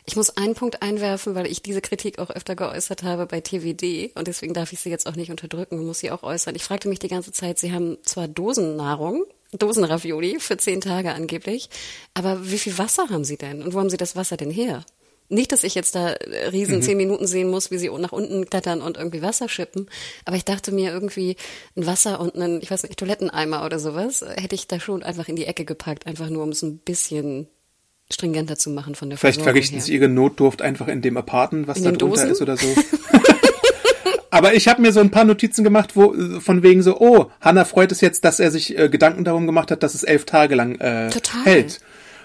Ich 0.04 0.16
muss 0.16 0.36
einen 0.36 0.54
Punkt 0.54 0.82
einwerfen, 0.82 1.34
weil 1.34 1.46
ich 1.46 1.62
diese 1.62 1.80
Kritik 1.80 2.18
auch 2.18 2.30
öfter 2.30 2.56
geäußert 2.56 3.02
habe 3.02 3.26
bei 3.26 3.40
TVD 3.40 4.12
und 4.14 4.28
deswegen 4.28 4.54
darf 4.54 4.72
ich 4.72 4.80
sie 4.80 4.90
jetzt 4.90 5.06
auch 5.06 5.16
nicht 5.16 5.30
unterdrücken 5.30 5.78
und 5.78 5.86
muss 5.86 6.00
sie 6.00 6.10
auch 6.10 6.22
äußern. 6.22 6.54
Ich 6.54 6.64
fragte 6.64 6.88
mich 6.88 6.98
die 6.98 7.08
ganze 7.08 7.32
Zeit, 7.32 7.58
sie 7.58 7.72
haben 7.72 7.98
zwar 8.02 8.28
Dosennahrung, 8.28 9.24
Dosenravioli 9.52 10.38
für 10.40 10.56
zehn 10.56 10.80
Tage 10.80 11.12
angeblich, 11.12 11.70
aber 12.14 12.50
wie 12.50 12.58
viel 12.58 12.78
Wasser 12.78 13.08
haben 13.10 13.24
sie 13.24 13.36
denn 13.36 13.62
und 13.62 13.74
wo 13.74 13.80
haben 13.80 13.90
sie 13.90 13.96
das 13.96 14.16
Wasser 14.16 14.36
denn 14.36 14.50
her? 14.50 14.84
Nicht, 15.32 15.52
dass 15.52 15.62
ich 15.62 15.76
jetzt 15.76 15.94
da 15.94 16.10
äh, 16.10 16.48
riesen 16.48 16.78
mhm. 16.78 16.82
zehn 16.82 16.96
Minuten 16.96 17.26
sehen 17.26 17.50
muss, 17.50 17.70
wie 17.70 17.78
sie 17.78 17.88
nach 17.88 18.10
unten 18.10 18.50
klettern 18.50 18.82
und 18.82 18.96
irgendwie 18.96 19.22
Wasser 19.22 19.48
schippen. 19.48 19.88
Aber 20.24 20.36
ich 20.36 20.44
dachte 20.44 20.72
mir 20.72 20.90
irgendwie 20.90 21.36
ein 21.76 21.86
Wasser 21.86 22.18
und 22.18 22.34
einen, 22.34 22.60
ich 22.60 22.70
weiß 22.70 22.82
nicht, 22.82 22.98
Toiletteneimer 22.98 23.64
oder 23.64 23.78
sowas, 23.78 24.22
äh, 24.22 24.40
hätte 24.40 24.56
ich 24.56 24.66
da 24.66 24.80
schon 24.80 25.04
einfach 25.04 25.28
in 25.28 25.36
die 25.36 25.46
Ecke 25.46 25.64
gepackt, 25.64 26.06
einfach 26.06 26.28
nur 26.30 26.42
um 26.42 26.48
es 26.48 26.62
ein 26.62 26.78
bisschen 26.78 27.46
stringenter 28.12 28.56
zu 28.56 28.70
machen 28.70 28.94
von 28.94 29.08
der 29.10 29.18
Vielleicht 29.18 29.42
verrichten 29.42 29.76
her. 29.76 29.82
sie 29.82 29.94
ihre 29.94 30.08
Notdurft 30.08 30.62
einfach 30.62 30.88
in 30.88 31.02
dem 31.02 31.16
Aparten, 31.16 31.66
was 31.66 31.78
in 31.78 31.84
da 31.84 31.92
drunter 31.92 32.26
Dosen? 32.26 32.30
ist 32.30 32.42
oder 32.42 32.56
so. 32.56 32.66
Aber 34.30 34.54
ich 34.54 34.68
habe 34.68 34.80
mir 34.80 34.92
so 34.92 35.00
ein 35.00 35.10
paar 35.10 35.24
Notizen 35.24 35.64
gemacht, 35.64 35.96
wo 35.96 36.14
von 36.40 36.62
wegen 36.62 36.82
so, 36.82 36.98
oh, 37.00 37.30
Hannah 37.40 37.64
freut 37.64 37.90
es 37.92 38.00
jetzt, 38.00 38.24
dass 38.24 38.38
er 38.40 38.50
sich 38.50 38.78
äh, 38.78 38.88
Gedanken 38.88 39.24
darum 39.24 39.46
gemacht 39.46 39.70
hat, 39.70 39.82
dass 39.82 39.94
es 39.94 40.04
elf 40.04 40.24
Tage 40.24 40.54
lang 40.54 40.76
äh, 40.76 41.10
hält. 41.44 41.80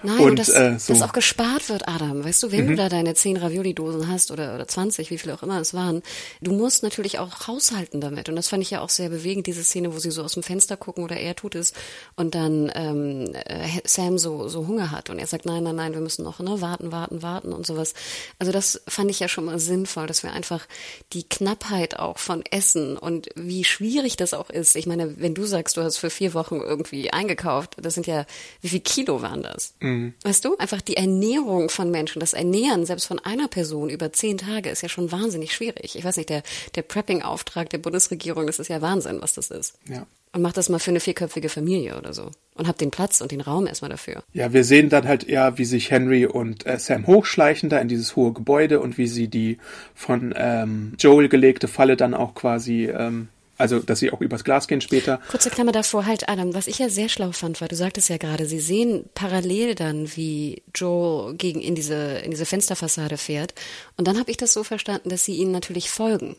Nein, 0.06 0.20
und, 0.20 0.38
dass, 0.38 0.48
äh, 0.50 0.76
so. 0.78 0.92
dass 0.92 1.02
auch 1.02 1.12
gespart 1.12 1.68
wird, 1.68 1.88
Adam. 1.88 2.24
Weißt 2.24 2.40
du, 2.44 2.52
wenn 2.52 2.66
mhm. 2.66 2.70
du 2.70 2.76
da 2.76 2.88
deine 2.88 3.14
zehn 3.14 3.36
Ravioli-Dosen 3.36 4.06
hast 4.06 4.30
oder, 4.30 4.54
oder 4.54 4.68
20, 4.68 5.10
wie 5.10 5.18
viele 5.18 5.34
auch 5.34 5.42
immer 5.42 5.60
es 5.60 5.74
waren, 5.74 6.02
du 6.40 6.52
musst 6.52 6.84
natürlich 6.84 7.18
auch 7.18 7.48
haushalten 7.48 8.00
damit. 8.00 8.28
Und 8.28 8.36
das 8.36 8.46
fand 8.46 8.62
ich 8.62 8.70
ja 8.70 8.82
auch 8.82 8.88
sehr 8.88 9.08
bewegend, 9.08 9.48
diese 9.48 9.64
Szene, 9.64 9.92
wo 9.92 9.98
sie 9.98 10.12
so 10.12 10.22
aus 10.22 10.34
dem 10.34 10.44
Fenster 10.44 10.76
gucken 10.76 11.02
oder 11.02 11.16
er 11.16 11.34
tut 11.34 11.56
es 11.56 11.72
und 12.14 12.36
dann 12.36 12.70
ähm, 12.76 13.34
äh, 13.34 13.80
Sam 13.84 14.16
so, 14.16 14.46
so 14.46 14.68
Hunger 14.68 14.92
hat 14.92 15.10
und 15.10 15.18
er 15.18 15.26
sagt, 15.26 15.44
nein, 15.44 15.64
nein, 15.64 15.74
nein, 15.74 15.92
wir 15.92 16.00
müssen 16.00 16.24
noch 16.24 16.38
ne, 16.38 16.60
warten, 16.60 16.92
warten, 16.92 17.22
warten 17.22 17.52
und 17.52 17.66
sowas. 17.66 17.94
Also 18.38 18.52
das 18.52 18.82
fand 18.86 19.10
ich 19.10 19.18
ja 19.18 19.26
schon 19.26 19.46
mal 19.46 19.58
sinnvoll, 19.58 20.06
dass 20.06 20.22
wir 20.22 20.32
einfach 20.32 20.66
die 21.12 21.24
Knappheit 21.24 21.98
auch 21.98 22.18
von 22.18 22.44
Essen 22.48 22.96
und 22.96 23.28
wie 23.34 23.64
schwierig 23.64 24.16
das 24.16 24.34
auch 24.34 24.50
ist. 24.50 24.76
Ich 24.76 24.86
meine, 24.86 25.20
wenn 25.20 25.34
du 25.34 25.46
sagst, 25.46 25.76
du 25.76 25.82
hast 25.82 25.98
für 25.98 26.10
vier 26.10 26.32
Wochen 26.32 26.60
irgendwie 26.60 27.12
eingekauft, 27.12 27.74
das 27.80 27.94
sind 27.94 28.06
ja, 28.06 28.24
wie 28.60 28.68
viel 28.68 28.80
Kilo 28.80 29.20
waren 29.20 29.42
das? 29.42 29.74
Mhm. 29.80 29.95
Mhm. 29.96 30.14
Weißt 30.22 30.44
du, 30.44 30.56
einfach 30.58 30.80
die 30.80 30.96
Ernährung 30.96 31.68
von 31.68 31.90
Menschen, 31.90 32.20
das 32.20 32.32
Ernähren 32.32 32.86
selbst 32.86 33.06
von 33.06 33.18
einer 33.18 33.48
Person 33.48 33.88
über 33.88 34.12
zehn 34.12 34.38
Tage 34.38 34.70
ist 34.70 34.82
ja 34.82 34.88
schon 34.88 35.12
wahnsinnig 35.12 35.54
schwierig. 35.54 35.96
Ich 35.96 36.04
weiß 36.04 36.16
nicht, 36.16 36.28
der, 36.28 36.42
der 36.74 36.82
Prepping-Auftrag 36.82 37.70
der 37.70 37.78
Bundesregierung, 37.78 38.46
das 38.46 38.58
ist 38.58 38.68
ja 38.68 38.82
Wahnsinn, 38.82 39.20
was 39.20 39.34
das 39.34 39.50
ist. 39.50 39.74
Ja. 39.88 40.06
Und 40.32 40.42
mach 40.42 40.52
das 40.52 40.68
mal 40.68 40.78
für 40.78 40.90
eine 40.90 41.00
vierköpfige 41.00 41.48
Familie 41.48 41.96
oder 41.96 42.12
so. 42.12 42.30
Und 42.54 42.68
hab 42.68 42.76
den 42.76 42.90
Platz 42.90 43.22
und 43.22 43.32
den 43.32 43.40
Raum 43.40 43.66
erstmal 43.66 43.90
dafür. 43.90 44.22
Ja, 44.34 44.52
wir 44.52 44.64
sehen 44.64 44.90
dann 44.90 45.08
halt 45.08 45.24
eher, 45.24 45.56
wie 45.56 45.64
sich 45.64 45.90
Henry 45.90 46.26
und 46.26 46.66
äh, 46.66 46.78
Sam 46.78 47.06
hochschleichen 47.06 47.70
da 47.70 47.78
in 47.78 47.88
dieses 47.88 48.16
hohe 48.16 48.32
Gebäude 48.32 48.80
und 48.80 48.98
wie 48.98 49.06
sie 49.06 49.28
die 49.28 49.58
von 49.94 50.34
ähm, 50.36 50.92
Joel 50.98 51.28
gelegte 51.28 51.68
Falle 51.68 51.96
dann 51.96 52.12
auch 52.12 52.34
quasi 52.34 52.84
ähm, 52.84 53.28
also 53.58 53.78
dass 53.78 54.00
sie 54.00 54.10
auch 54.12 54.20
übers 54.20 54.44
Glas 54.44 54.68
gehen 54.68 54.80
später. 54.80 55.20
Kurze 55.28 55.50
Klammer 55.50 55.72
davor, 55.72 56.06
halt 56.06 56.28
Adam, 56.28 56.54
was 56.54 56.66
ich 56.66 56.78
ja 56.78 56.88
sehr 56.88 57.08
schlau 57.08 57.32
fand, 57.32 57.60
war, 57.60 57.68
du 57.68 57.76
sagtest 57.76 58.08
ja 58.08 58.16
gerade, 58.16 58.46
sie 58.46 58.60
sehen 58.60 59.08
parallel 59.14 59.74
dann, 59.74 60.14
wie 60.16 60.62
Joel 60.74 61.34
gegen 61.34 61.60
in 61.60 61.74
diese, 61.74 62.18
in 62.18 62.30
diese 62.30 62.46
Fensterfassade 62.46 63.16
fährt. 63.16 63.54
Und 63.96 64.06
dann 64.08 64.18
habe 64.18 64.30
ich 64.30 64.36
das 64.36 64.52
so 64.52 64.64
verstanden, 64.64 65.08
dass 65.08 65.24
sie 65.24 65.36
ihnen 65.36 65.52
natürlich 65.52 65.90
folgen. 65.90 66.36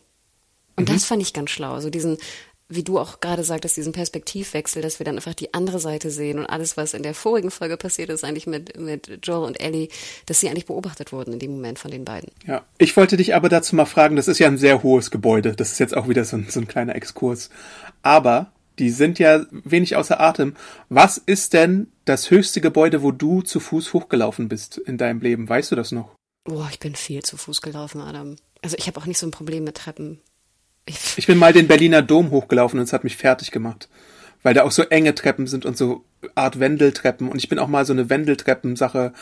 Und 0.76 0.90
mhm. 0.90 0.94
das 0.94 1.06
fand 1.06 1.22
ich 1.22 1.34
ganz 1.34 1.50
schlau. 1.50 1.74
Also 1.74 1.90
diesen, 1.90 2.18
wie 2.70 2.84
du 2.84 3.00
auch 3.00 3.22
gerade 3.22 3.44
sagtest, 3.44 3.78
diesen 3.78 3.94
Perspektivwechsel, 3.94 4.82
dass 4.82 5.00
wir 5.00 5.06
dann 5.06 5.16
einfach 5.16 5.34
die 5.34 5.54
andere 5.54 5.80
Seite 5.80 6.12
sehen 6.12 6.40
und 6.40 6.46
alles, 6.46 6.76
was 6.76 6.94
in 6.94 7.04
der 7.04 7.14
vorigen 7.14 7.52
Folge 7.52 7.78
passiert 7.78 8.10
ist, 8.10 8.24
eigentlich 8.24 8.48
mit, 8.48 8.78
mit 8.78 9.20
Joel 9.24 9.46
und 9.46 9.62
Ellie, 9.62 9.88
dass 10.26 10.40
sie 10.40 10.50
eigentlich 10.50 10.66
beobachtet 10.66 11.12
wurden 11.12 11.34
in 11.34 11.40
dem 11.40 11.52
Moment 11.52 11.80
von 11.80 11.92
den 11.92 12.04
beiden. 12.04 12.30
Ja, 12.46 12.66
ich 12.78 12.96
wollte 12.98 13.16
dich 13.16 13.36
aber 13.36 13.48
dazu 13.48 13.76
mal 13.76 13.86
fragen, 13.86 14.18
das 14.18 14.28
ist 14.28 14.40
ja 14.40 14.48
ein 14.48 14.58
sehr 14.58 14.84
hohes 14.84 15.12
Gebäude, 15.12 15.54
das 15.54 15.72
ist 15.72 15.80
jetzt 15.80 15.96
auch 15.96 16.10
wieder 16.10 16.26
so 16.26 16.38
ein, 16.38 16.48
so 16.50 16.60
ein 16.60 16.68
kleiner 16.68 16.96
Exkurs, 16.96 17.50
aber 18.02 18.52
die 18.80 18.90
sind 18.90 19.18
ja 19.18 19.46
wenig 19.52 19.96
außer 19.96 20.20
Atem. 20.20 20.56
Was 20.90 21.18
ist 21.18 21.54
denn 21.54 21.88
das 22.06 22.30
höchste 22.30 22.62
Gebäude, 22.62 23.02
wo 23.02 23.12
du 23.12 23.42
zu 23.42 23.60
Fuß 23.60 23.94
hochgelaufen 23.94 24.50
bist 24.50 24.78
in 24.78 24.98
deinem 24.98 25.20
Leben? 25.22 25.50
Weißt 25.50 25.72
du 25.72 25.76
das 25.76 25.92
noch? 25.92 26.16
Boah, 26.44 26.68
ich 26.72 26.80
bin 26.80 26.96
viel 26.96 27.24
zu 27.24 27.38
Fuß 27.38 27.62
gelaufen, 27.62 28.02
Adam. 28.02 28.36
Also 28.62 28.78
ich 28.78 28.88
habe 28.88 29.00
auch 29.00 29.06
nicht 29.06 29.18
so 29.18 29.28
ein 29.28 29.32
Problem 29.32 29.64
mit 29.64 29.78
Treppen. 29.78 30.22
Ich 30.88 31.28
bin 31.28 31.38
mal 31.38 31.54
den 31.54 31.68
Berliner 31.68 32.02
Dom 32.02 32.32
hochgelaufen 32.32 32.80
und 32.80 32.86
es 32.86 32.94
hat 32.94 33.04
mich 33.04 33.18
fertig 33.18 33.52
gemacht. 33.52 33.90
Weil 34.44 34.54
da 34.54 34.64
auch 34.64 34.72
so 34.72 34.84
enge 34.84 35.16
Treppen 35.16 35.48
sind 35.48 35.66
und 35.66 35.78
so 35.78 36.06
Art 36.36 36.60
Wendeltreppen. 36.60 37.28
Und 37.28 37.38
ich 37.38 37.50
bin 37.50 37.60
auch 37.60 37.68
mal 37.68 37.86
so 37.86 37.94
eine 37.94 38.10
Wendeltreppensache 38.10 39.14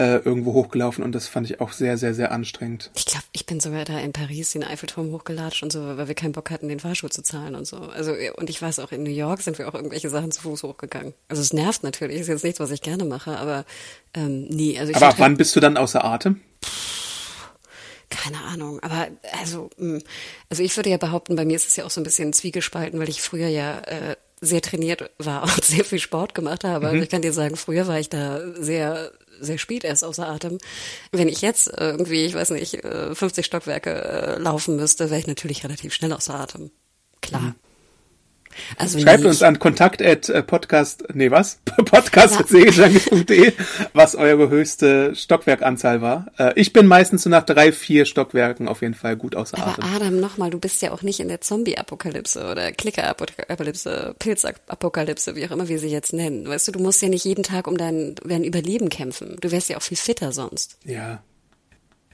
äh, 0.00 0.16
irgendwo 0.24 0.54
hochgelaufen 0.54 1.04
und 1.04 1.14
das 1.14 1.26
fand 1.26 1.50
ich 1.50 1.60
auch 1.60 1.72
sehr, 1.72 1.98
sehr, 1.98 2.14
sehr 2.14 2.32
anstrengend. 2.32 2.90
Ich 2.96 3.04
glaube, 3.04 3.24
ich 3.32 3.44
bin 3.44 3.60
sogar 3.60 3.84
da 3.84 3.98
in 3.98 4.12
Paris 4.12 4.52
den 4.52 4.64
Eiffelturm 4.64 5.12
hochgelatscht 5.12 5.62
und 5.62 5.70
so, 5.70 5.80
weil 5.98 6.08
wir 6.08 6.14
keinen 6.14 6.32
Bock 6.32 6.50
hatten, 6.50 6.68
den 6.68 6.80
Fahrstuhl 6.80 7.10
zu 7.10 7.22
zahlen 7.22 7.54
und 7.54 7.66
so. 7.66 7.76
Also, 7.76 8.14
und 8.36 8.48
ich 8.48 8.62
weiß 8.62 8.78
auch, 8.78 8.92
in 8.92 9.02
New 9.02 9.10
York 9.10 9.42
sind 9.42 9.58
wir 9.58 9.68
auch 9.68 9.74
irgendwelche 9.74 10.08
Sachen 10.08 10.32
zu 10.32 10.40
Fuß 10.40 10.62
hochgegangen. 10.62 11.12
Also 11.28 11.42
es 11.42 11.52
nervt 11.52 11.82
natürlich, 11.82 12.18
ist 12.18 12.28
jetzt 12.28 12.44
nichts, 12.44 12.60
was 12.60 12.70
ich 12.70 12.80
gerne 12.80 13.04
mache, 13.04 13.36
aber 13.36 13.66
ähm, 14.14 14.44
nie. 14.44 14.78
Also 14.78 14.94
aber 14.94 15.14
wann 15.18 15.36
bist 15.36 15.54
du 15.54 15.60
dann 15.60 15.76
außer 15.76 16.02
Atem? 16.02 16.40
Keine 18.10 18.42
Ahnung, 18.42 18.80
aber 18.80 19.08
also, 19.40 19.70
hm, 19.78 20.02
also 20.48 20.62
ich 20.62 20.76
würde 20.76 20.90
ja 20.90 20.98
behaupten, 20.98 21.36
bei 21.36 21.44
mir 21.44 21.56
ist 21.56 21.68
es 21.68 21.76
ja 21.76 21.84
auch 21.84 21.90
so 21.90 22.00
ein 22.00 22.04
bisschen 22.04 22.32
zwiegespalten, 22.32 22.98
weil 22.98 23.08
ich 23.08 23.22
früher 23.22 23.48
ja 23.48 23.80
äh, 23.80 24.16
sehr 24.40 24.62
trainiert 24.62 25.10
war 25.18 25.44
und 25.44 25.52
sehr 25.64 25.84
viel 25.84 26.00
Sport 26.00 26.34
gemacht 26.34 26.64
habe. 26.64 26.86
Also 26.86 26.88
mhm. 26.88 26.92
Also 26.92 27.04
ich 27.04 27.10
kann 27.10 27.22
dir 27.22 27.32
sagen, 27.32 27.56
früher 27.56 27.86
war 27.86 27.98
ich 27.98 28.08
da 28.08 28.40
sehr 28.54 29.12
sehr 29.40 29.56
spät 29.56 29.84
erst 29.84 30.04
außer 30.04 30.28
Atem. 30.28 30.58
Wenn 31.12 31.28
ich 31.28 31.40
jetzt 31.40 31.72
irgendwie, 31.74 32.26
ich 32.26 32.34
weiß 32.34 32.50
nicht, 32.50 32.82
50 32.82 33.38
äh, 33.38 33.42
Stockwerke 33.42 33.90
äh, 33.90 34.38
laufen 34.38 34.76
müsste, 34.76 35.08
wäre 35.08 35.18
ich 35.18 35.26
natürlich 35.26 35.64
relativ 35.64 35.94
schnell 35.94 36.12
außer 36.12 36.34
Atem. 36.34 36.70
Klar. 37.22 37.40
Mhm. 37.40 37.54
Also 38.76 38.98
Schreibt 38.98 39.24
uns 39.24 39.42
an 39.42 39.58
kontakt 39.58 40.02
at 40.02 40.28
äh, 40.28 40.42
podcast, 40.42 41.04
nee 41.12 41.30
was? 41.30 41.60
podcast.segeljange.de, 41.76 43.52
was 43.92 44.16
eure 44.16 44.48
höchste 44.48 45.14
Stockwerkanzahl 45.14 46.00
war. 46.00 46.26
Äh, 46.38 46.52
ich 46.56 46.72
bin 46.72 46.86
meistens 46.86 47.22
so 47.22 47.30
nach 47.30 47.44
drei, 47.44 47.72
vier 47.72 48.04
Stockwerken 48.04 48.68
auf 48.68 48.82
jeden 48.82 48.94
Fall 48.94 49.16
gut 49.16 49.36
außer 49.36 49.58
Aber 49.58 49.72
Atem. 49.72 49.84
Adam, 49.94 50.20
nochmal, 50.20 50.50
du 50.50 50.58
bist 50.58 50.82
ja 50.82 50.92
auch 50.92 51.02
nicht 51.02 51.20
in 51.20 51.28
der 51.28 51.40
Zombie-Apokalypse 51.40 52.50
oder 52.50 52.72
Klicker-Apokalypse, 52.72 54.14
Pilz-Apokalypse, 54.18 55.36
wie 55.36 55.46
auch 55.46 55.50
immer 55.50 55.68
wir 55.68 55.78
sie 55.78 55.88
jetzt 55.88 56.12
nennen. 56.12 56.48
Weißt 56.48 56.68
du, 56.68 56.72
du 56.72 56.80
musst 56.80 57.02
ja 57.02 57.08
nicht 57.08 57.24
jeden 57.24 57.42
Tag 57.42 57.66
um 57.66 57.76
dein, 57.76 58.14
dein 58.24 58.44
Überleben 58.44 58.88
kämpfen. 58.88 59.36
Du 59.40 59.50
wärst 59.50 59.68
ja 59.68 59.76
auch 59.76 59.82
viel 59.82 59.96
fitter 59.96 60.32
sonst. 60.32 60.76
Ja, 60.84 61.22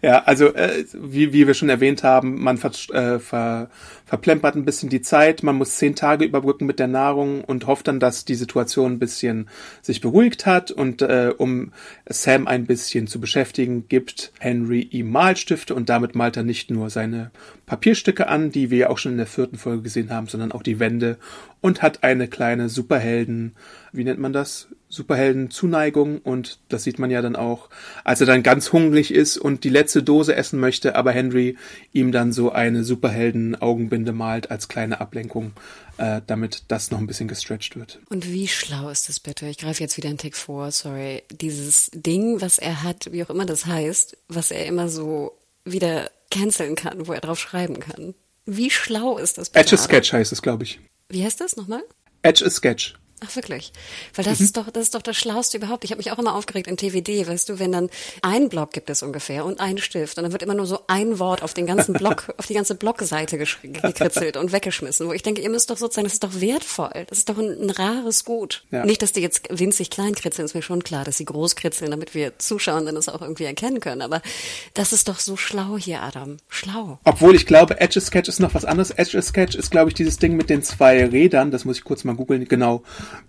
ja, 0.03 0.25
also 0.25 0.53
äh, 0.55 0.85
wie, 0.93 1.33
wie 1.33 1.47
wir 1.47 1.55
schon 1.55 1.71
erwähnt 1.71 2.03
haben, 2.03 2.43
man 2.43 2.59
ver, 2.59 2.71
äh, 2.93 3.19
ver, 3.19 3.71
verplempert 4.05 4.55
ein 4.55 4.67
bisschen 4.67 4.91
die 4.91 5.01
Zeit, 5.01 5.43
man 5.43 5.57
muss 5.57 5.79
zehn 5.79 5.97
Tage 5.97 6.27
überbrücken 6.27 6.67
mit 6.67 6.79
der 6.79 6.87
Nahrung 6.87 7.43
und 7.43 7.67
hofft 7.67 7.89
dann, 7.89 7.99
dass 7.99 8.27
die 8.27 8.35
Situation 8.35 8.93
ein 8.93 8.99
bisschen 8.99 9.49
sich 9.81 10.03
beruhigt 10.03 10.45
hat 10.45 10.71
und 10.71 11.01
äh, 11.01 11.33
um 11.37 11.73
Sam 12.07 12.47
ein 12.47 12.67
bisschen 12.67 13.07
zu 13.07 13.21
beschäftigen, 13.21 13.89
gibt 13.89 14.33
Henry 14.39 14.81
ihm 14.83 15.11
Malstifte 15.11 15.75
und 15.75 15.89
damit 15.89 16.15
malt 16.15 16.37
er 16.37 16.43
nicht 16.43 16.71
nur 16.71 16.91
seine 16.91 17.31
Papierstücke 17.65 18.29
an, 18.29 18.51
die 18.51 18.71
wir 18.71 18.91
auch 18.91 18.99
schon 18.99 19.13
in 19.13 19.19
der 19.19 19.27
vierten 19.27 19.57
Folge 19.57 19.83
gesehen 19.83 20.11
haben, 20.11 20.27
sondern 20.29 20.53
auch 20.53 20.63
die 20.63 20.79
Wände 20.79 21.17
und 21.61 21.83
hat 21.83 22.03
eine 22.05 22.29
kleine 22.29 22.69
Superhelden, 22.69 23.57
wie 23.93 24.05
nennt 24.05 24.21
man 24.21 24.33
das? 24.33 24.69
Superhelden-Zuneigung 24.89 26.19
und 26.19 26.61
das 26.69 26.85
sieht 26.85 26.99
man 26.99 27.11
ja 27.11 27.21
dann 27.21 27.35
auch, 27.35 27.69
als 28.05 28.21
er 28.21 28.27
dann 28.27 28.43
ganz 28.43 28.73
hungrig 28.73 29.13
ist 29.13 29.37
und 29.37 29.65
die 29.65 29.69
letzte 29.69 30.03
Dose 30.03 30.37
essen 30.37 30.61
möchte, 30.61 30.95
aber 30.95 31.13
Henry 31.13 31.57
ihm 31.93 32.13
dann 32.13 32.33
so 32.33 32.53
eine 32.53 32.85
Superhelden-Augenbinde 32.85 34.13
malt 34.13 34.51
als 34.51 34.69
kleine 34.69 35.01
Ablenkung, 35.01 35.53
äh, 35.99 36.21
damit 36.27 36.65
das 36.69 36.91
noch 36.91 36.99
ein 36.99 37.07
bisschen 37.07 37.29
gestretched 37.29 37.77
wird. 37.77 37.99
Und 38.09 38.31
wie 38.31 38.47
schlau 38.47 38.89
ist 38.89 39.09
das 39.09 39.19
bitte? 39.19 39.47
Ich 39.49 39.59
greife 39.59 39.83
jetzt 39.83 39.97
wieder 39.97 40.09
einen 40.09 40.19
Tick 40.19 40.37
vor, 40.37 40.71
sorry. 40.71 41.25
Dieses 41.33 41.91
Ding, 41.93 42.41
was 42.41 42.59
er 42.59 42.83
hat, 42.83 43.13
wie 43.13 43.25
auch 43.25 43.31
immer 43.31 43.47
das 43.47 43.67
heißt, 43.67 44.17
was 44.29 44.53
er 44.53 44.67
immer 44.67 44.89
so 44.89 45.33
wieder 45.65 46.11
canceln 46.31 46.77
kann, 46.77 47.09
wo 47.09 47.13
er 47.13 47.21
drauf 47.21 47.41
schreiben 47.41 47.81
kann. 47.81 48.15
Wie 48.45 48.71
schlau 48.71 49.19
ist 49.19 49.39
das 49.39 49.51
bitte? 49.51 49.67
Edge 49.67 49.75
a 49.75 49.79
Sketch 49.79 50.13
heißt 50.13 50.33
es, 50.33 50.41
glaube 50.41 50.63
ich. 50.63 50.79
Wie 51.09 51.25
heißt 51.25 51.41
das 51.41 51.57
nochmal? 51.57 51.85
Edge 52.23 52.45
a 52.45 52.51
Sketch. 52.51 52.95
Ach 53.25 53.35
wirklich? 53.35 53.73
Weil 54.15 54.25
das 54.25 54.41
mhm. 54.41 54.45
ist 54.45 54.57
doch, 54.57 54.71
das 54.71 54.83
ist 54.85 54.95
doch 54.95 55.03
das 55.03 55.17
Schlauste 55.17 55.57
überhaupt. 55.57 55.85
Ich 55.85 55.91
habe 55.91 55.99
mich 55.99 56.13
auch 56.13 56.19
immer 56.19 56.35
aufgeregt 56.35 56.69
in 56.69 56.77
TVD, 56.77 57.27
weißt 57.27 57.49
du, 57.49 57.59
wenn 57.59 57.73
dann 57.73 57.89
ein 58.23 58.49
Block 58.49 58.73
gibt 58.73 58.91
es 58.91 59.03
ungefähr 59.03 59.45
und 59.45 59.59
ein 59.61 59.79
Stift 59.79 60.19
und 60.19 60.25
dann 60.25 60.33
wird 60.33 60.43
immer 60.43 60.55
nur 60.55 60.67
so 60.67 60.81
ein 60.87 61.19
Wort 61.19 61.43
auf 61.43 61.55
den 61.55 61.67
ganzen 61.67 61.95
Block, 61.95 62.35
auf 62.37 62.47
die 62.47 62.55
ganze 62.55 62.75
Blockseite 62.75 63.39
gekritzelt 63.39 64.37
und 64.37 64.53
weggeschmissen, 64.53 65.09
wo 65.09 65.13
ich 65.13 65.23
denke, 65.23 65.41
ihr 65.41 65.51
müsst 65.51 65.71
doch 65.71 65.79
sozusagen, 65.79 66.05
das 66.05 66.15
ist 66.15 66.25
doch 66.25 66.41
wertvoll, 66.41 67.07
das 67.09 67.19
ist 67.19 67.29
doch 67.29 67.39
ein, 67.39 67.51
ein 67.61 67.71
rares 67.71 68.25
Gut. 68.25 68.65
Ja. 68.71 68.85
Nicht, 68.85 69.01
dass 69.01 69.13
die 69.13 69.21
jetzt 69.21 69.49
winzig 69.51 69.91
klein 69.91 70.15
kritzeln, 70.15 70.45
ist 70.45 70.55
mir 70.55 70.63
schon 70.63 70.85
klar, 70.85 71.05
dass 71.05 71.17
sie 71.17 71.25
groß 71.25 71.57
kritzeln, 71.57 71.91
damit 71.91 72.15
wir 72.15 72.39
Zuschauer 72.39 72.77
das 72.93 73.09
auch 73.09 73.23
irgendwie 73.23 73.45
erkennen 73.45 73.81
können. 73.81 74.03
Aber 74.03 74.21
das 74.75 74.93
ist 74.93 75.09
doch 75.09 75.19
so 75.19 75.37
schlau 75.37 75.79
hier, 75.79 76.03
Adam. 76.03 76.37
Schlau. 76.49 76.99
Obwohl 77.05 77.35
ich 77.35 77.47
glaube, 77.47 77.81
Edge 77.81 78.01
Sketch 78.01 78.29
ist 78.29 78.41
noch 78.41 78.55
was 78.55 78.65
anderes. 78.65 78.91
Edge 78.91 79.21
Sketch 79.23 79.55
ist, 79.55 79.71
glaube 79.71 79.91
ich, 79.91 79.95
dieses 79.95 80.19
Ding 80.19 80.37
mit 80.37 80.51
den 80.51 80.63
zwei 80.63 81.05
Rädern. 81.07 81.51
Das 81.51 81.65
muss 81.65 81.79
ich 81.79 81.85
kurz 81.85 82.05
mal 82.05 82.15
googeln. 82.15 82.47
Genau. 82.47 82.83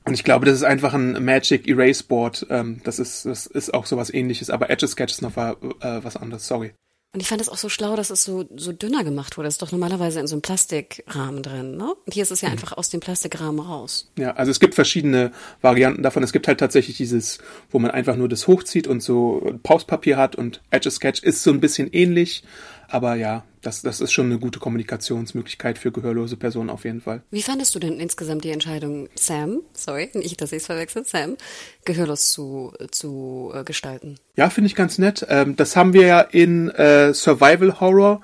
Und 0.05 0.13
ich 0.13 0.23
glaube, 0.23 0.45
das 0.45 0.55
ist 0.55 0.63
einfach 0.63 0.93
ein 0.93 1.23
Magic 1.23 1.67
Erase 1.67 2.03
Board. 2.03 2.45
Ähm, 2.49 2.81
das 2.83 2.99
ist, 2.99 3.25
das 3.25 3.45
ist 3.45 3.73
auch 3.73 3.85
sowas 3.85 4.13
ähnliches, 4.13 4.49
aber 4.49 4.69
Edge 4.69 4.87
Sketch 4.87 5.13
ist 5.13 5.21
noch 5.21 5.35
äh, 5.35 5.55
was 6.03 6.17
anderes, 6.17 6.47
sorry. 6.47 6.73
Und 7.13 7.21
ich 7.21 7.29
fand 7.29 7.41
es 7.41 7.49
auch 7.49 7.57
so 7.57 7.69
schlau, 7.69 7.95
dass 7.95 8.09
es 8.09 8.23
so, 8.23 8.45
so 8.55 8.73
dünner 8.73 9.03
gemacht 9.03 9.37
wurde. 9.37 9.47
Das 9.47 9.55
ist 9.55 9.61
doch 9.61 9.71
normalerweise 9.71 10.19
in 10.19 10.27
so 10.27 10.35
einem 10.35 10.41
Plastikrahmen 10.41 11.41
drin, 11.41 11.77
ne? 11.77 11.95
Und 12.05 12.13
hier 12.13 12.21
ist 12.21 12.31
es 12.31 12.41
ja 12.41 12.49
mhm. 12.49 12.53
einfach 12.53 12.73
aus 12.73 12.89
dem 12.89 12.99
Plastikrahmen 12.99 13.59
raus. 13.59 14.11
Ja, 14.19 14.35
also 14.35 14.51
es 14.51 14.59
gibt 14.59 14.75
verschiedene 14.75 15.31
Varianten 15.61 16.03
davon. 16.03 16.21
Es 16.21 16.33
gibt 16.33 16.47
halt 16.47 16.59
tatsächlich 16.59 16.97
dieses, 16.97 17.39
wo 17.71 17.79
man 17.79 17.91
einfach 17.91 18.17
nur 18.17 18.29
das 18.29 18.47
hochzieht 18.47 18.87
und 18.87 19.01
so 19.01 19.57
Pauspapier 19.63 20.17
hat 20.17 20.35
und 20.35 20.61
Edge 20.69 20.91
Sketch 20.91 21.23
ist 21.23 21.41
so 21.41 21.49
ein 21.49 21.61
bisschen 21.61 21.91
ähnlich, 21.91 22.43
aber 22.87 23.15
ja, 23.15 23.43
das, 23.61 23.81
das 23.81 23.99
ist 23.99 24.13
schon 24.13 24.27
eine 24.27 24.39
gute 24.39 24.59
Kommunikationsmöglichkeit 24.59 25.77
für 25.77 25.91
gehörlose 25.91 26.37
Personen 26.37 26.69
auf 26.69 26.85
jeden 26.85 27.01
Fall. 27.01 27.21
Wie 27.31 27.41
fandest 27.41 27.75
du 27.75 27.79
denn 27.79 27.99
insgesamt 27.99 28.43
die 28.43 28.51
Entscheidung, 28.51 29.09
Sam, 29.15 29.61
sorry, 29.73 30.09
nicht, 30.13 30.41
dass 30.41 30.51
ich 30.51 30.59
es 30.59 30.65
verwechsel, 30.65 31.03
Sam, 31.05 31.37
gehörlos 31.85 32.31
zu, 32.31 32.73
zu 32.91 33.51
äh, 33.53 33.63
gestalten? 33.63 34.15
Ja, 34.35 34.49
finde 34.49 34.67
ich 34.67 34.75
ganz 34.75 34.97
nett. 34.97 35.25
Ähm, 35.29 35.55
das 35.55 35.75
haben 35.75 35.93
wir 35.93 36.07
ja 36.07 36.21
in 36.21 36.69
äh, 36.69 37.13
Survival 37.13 37.79
Horror 37.79 38.21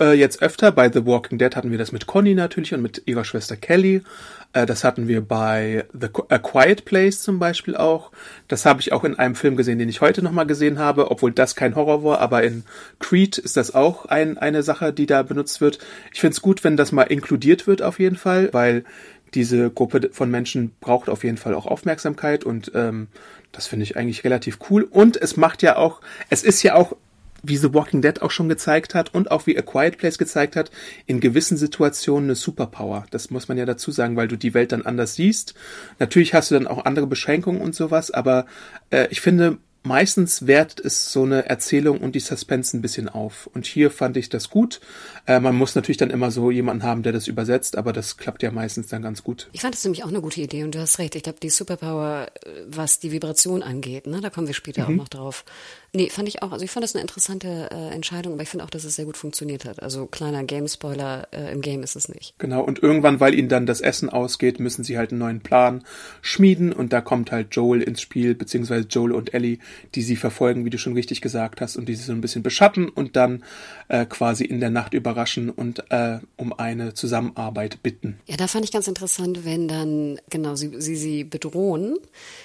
äh, 0.00 0.12
jetzt 0.12 0.42
öfter. 0.42 0.72
Bei 0.72 0.90
The 0.90 1.04
Walking 1.06 1.38
Dead 1.38 1.54
hatten 1.54 1.70
wir 1.70 1.78
das 1.78 1.92
mit 1.92 2.06
Conny 2.06 2.34
natürlich 2.34 2.74
und 2.74 2.82
mit 2.82 3.02
ihrer 3.06 3.24
Schwester 3.24 3.56
Kelly. 3.56 4.02
Äh, 4.52 4.66
das 4.66 4.84
hatten 4.84 5.08
wir 5.08 5.20
bei 5.20 5.84
The 5.92 6.08
A 6.28 6.38
Quiet 6.38 6.84
Place 6.84 7.22
zum 7.22 7.38
Beispiel 7.38 7.76
auch. 7.76 8.10
Das 8.48 8.64
habe 8.64 8.80
ich 8.80 8.92
auch 8.92 9.04
in 9.04 9.18
einem 9.18 9.34
Film 9.34 9.56
gesehen, 9.56 9.78
den 9.78 9.88
ich 9.88 10.00
heute 10.00 10.22
nochmal 10.22 10.46
gesehen 10.46 10.78
habe, 10.78 11.10
obwohl 11.10 11.32
das 11.32 11.54
kein 11.54 11.74
Horror 11.74 12.04
war, 12.04 12.20
aber 12.20 12.42
in 12.42 12.64
Creed 12.98 13.38
ist 13.38 13.56
das 13.56 13.74
auch 13.74 14.06
ein, 14.06 14.38
eine 14.38 14.62
Sache, 14.62 14.92
die 14.92 15.06
da 15.06 15.22
benutzt 15.22 15.60
wird. 15.60 15.78
Ich 16.12 16.20
finde 16.20 16.32
es 16.32 16.42
gut, 16.42 16.64
wenn 16.64 16.76
das 16.76 16.92
mal 16.92 17.02
inkludiert 17.02 17.66
wird 17.66 17.82
auf 17.82 17.98
jeden 17.98 18.16
Fall, 18.16 18.48
weil 18.52 18.84
diese 19.34 19.70
Gruppe 19.70 20.08
von 20.12 20.30
Menschen 20.30 20.72
braucht 20.80 21.10
auf 21.10 21.22
jeden 21.22 21.36
Fall 21.36 21.54
auch 21.54 21.66
Aufmerksamkeit 21.66 22.44
und 22.44 22.72
ähm, 22.74 23.08
das 23.52 23.66
finde 23.66 23.84
ich 23.84 23.96
eigentlich 23.96 24.24
relativ 24.24 24.58
cool. 24.70 24.84
Und 24.84 25.20
es 25.20 25.36
macht 25.36 25.62
ja 25.62 25.76
auch, 25.76 26.00
es 26.30 26.42
ist 26.42 26.62
ja 26.62 26.74
auch 26.74 26.96
wie 27.48 27.56
The 27.56 27.74
Walking 27.74 28.02
Dead 28.02 28.22
auch 28.22 28.30
schon 28.30 28.48
gezeigt 28.48 28.94
hat 28.94 29.14
und 29.14 29.30
auch 29.30 29.46
wie 29.46 29.58
A 29.58 29.62
Quiet 29.62 29.98
Place 29.98 30.18
gezeigt 30.18 30.56
hat, 30.56 30.70
in 31.06 31.20
gewissen 31.20 31.56
Situationen 31.56 32.28
eine 32.28 32.34
Superpower. 32.34 33.06
Das 33.10 33.30
muss 33.30 33.48
man 33.48 33.58
ja 33.58 33.66
dazu 33.66 33.90
sagen, 33.90 34.16
weil 34.16 34.28
du 34.28 34.36
die 34.36 34.54
Welt 34.54 34.72
dann 34.72 34.86
anders 34.86 35.14
siehst. 35.14 35.54
Natürlich 35.98 36.34
hast 36.34 36.50
du 36.50 36.54
dann 36.54 36.66
auch 36.66 36.84
andere 36.84 37.06
Beschränkungen 37.06 37.60
und 37.60 37.74
sowas, 37.74 38.10
aber 38.10 38.46
äh, 38.90 39.08
ich 39.10 39.20
finde, 39.20 39.58
meistens 39.82 40.46
wertet 40.46 40.84
es 40.84 41.12
so 41.12 41.24
eine 41.24 41.48
Erzählung 41.48 41.98
und 41.98 42.14
die 42.14 42.20
Suspense 42.20 42.76
ein 42.76 42.82
bisschen 42.82 43.08
auf. 43.08 43.48
Und 43.52 43.66
hier 43.66 43.90
fand 43.90 44.16
ich 44.16 44.28
das 44.28 44.50
gut. 44.50 44.80
Äh, 45.28 45.40
man 45.40 45.54
muss 45.54 45.74
natürlich 45.74 45.98
dann 45.98 46.08
immer 46.08 46.30
so 46.30 46.50
jemanden 46.50 46.82
haben, 46.82 47.02
der 47.02 47.12
das 47.12 47.28
übersetzt, 47.28 47.76
aber 47.76 47.92
das 47.92 48.16
klappt 48.16 48.42
ja 48.42 48.50
meistens 48.50 48.86
dann 48.86 49.02
ganz 49.02 49.22
gut. 49.22 49.50
Ich 49.52 49.60
fand 49.60 49.74
es 49.74 49.84
nämlich 49.84 50.02
auch 50.02 50.08
eine 50.08 50.22
gute 50.22 50.40
Idee 50.40 50.64
und 50.64 50.74
du 50.74 50.80
hast 50.80 50.98
recht. 50.98 51.14
Ich 51.16 51.22
glaube, 51.22 51.38
die 51.38 51.50
Superpower, 51.50 52.28
äh, 52.46 52.48
was 52.66 52.98
die 52.98 53.12
Vibration 53.12 53.62
angeht, 53.62 54.06
ne, 54.06 54.22
da 54.22 54.30
kommen 54.30 54.46
wir 54.46 54.54
später 54.54 54.88
mhm. 54.88 54.94
auch 54.94 55.02
noch 55.02 55.08
drauf. 55.08 55.44
Nee, 55.92 56.08
fand 56.08 56.28
ich 56.28 56.42
auch. 56.42 56.52
Also 56.52 56.64
ich 56.64 56.70
fand 56.70 56.84
das 56.84 56.94
eine 56.94 57.02
interessante 57.02 57.68
äh, 57.70 57.94
Entscheidung, 57.94 58.34
aber 58.34 58.42
ich 58.42 58.48
finde 58.48 58.64
auch, 58.64 58.70
dass 58.70 58.84
es 58.84 58.96
sehr 58.96 59.04
gut 59.04 59.18
funktioniert 59.18 59.66
hat. 59.66 59.82
Also 59.82 60.06
kleiner 60.06 60.44
Game-Spoiler, 60.44 61.28
äh, 61.32 61.52
im 61.52 61.60
Game 61.60 61.82
ist 61.82 61.96
es 61.96 62.08
nicht. 62.08 62.34
Genau, 62.38 62.62
und 62.62 62.82
irgendwann, 62.82 63.20
weil 63.20 63.34
ihnen 63.34 63.50
dann 63.50 63.66
das 63.66 63.82
Essen 63.82 64.08
ausgeht, 64.08 64.60
müssen 64.60 64.82
sie 64.82 64.96
halt 64.96 65.10
einen 65.10 65.18
neuen 65.18 65.40
Plan 65.40 65.84
schmieden 66.22 66.72
und 66.72 66.94
da 66.94 67.02
kommt 67.02 67.32
halt 67.32 67.54
Joel 67.54 67.82
ins 67.82 68.00
Spiel, 68.00 68.34
beziehungsweise 68.34 68.86
Joel 68.88 69.12
und 69.12 69.34
Ellie, 69.34 69.58
die 69.94 70.02
sie 70.02 70.16
verfolgen, 70.16 70.64
wie 70.64 70.70
du 70.70 70.78
schon 70.78 70.94
richtig 70.94 71.20
gesagt 71.20 71.60
hast, 71.60 71.76
und 71.76 71.86
die 71.86 71.94
sie 71.94 72.04
so 72.04 72.12
ein 72.12 72.22
bisschen 72.22 72.42
beschatten 72.42 72.88
und 72.88 73.16
dann 73.16 73.44
äh, 73.88 74.06
quasi 74.06 74.44
in 74.44 74.60
der 74.60 74.70
Nacht 74.70 74.94
überraschen 74.94 75.17
und 75.50 75.90
äh, 75.90 76.18
um 76.36 76.52
eine 76.52 76.94
Zusammenarbeit 76.94 77.82
bitten. 77.82 78.20
Ja, 78.26 78.36
da 78.36 78.46
fand 78.46 78.64
ich 78.64 78.72
ganz 78.72 78.88
interessant, 78.88 79.44
wenn 79.44 79.68
dann, 79.68 80.20
genau, 80.30 80.54
sie 80.54 80.80
sie, 80.80 80.96
sie 80.96 81.24
bedrohen. 81.24 81.96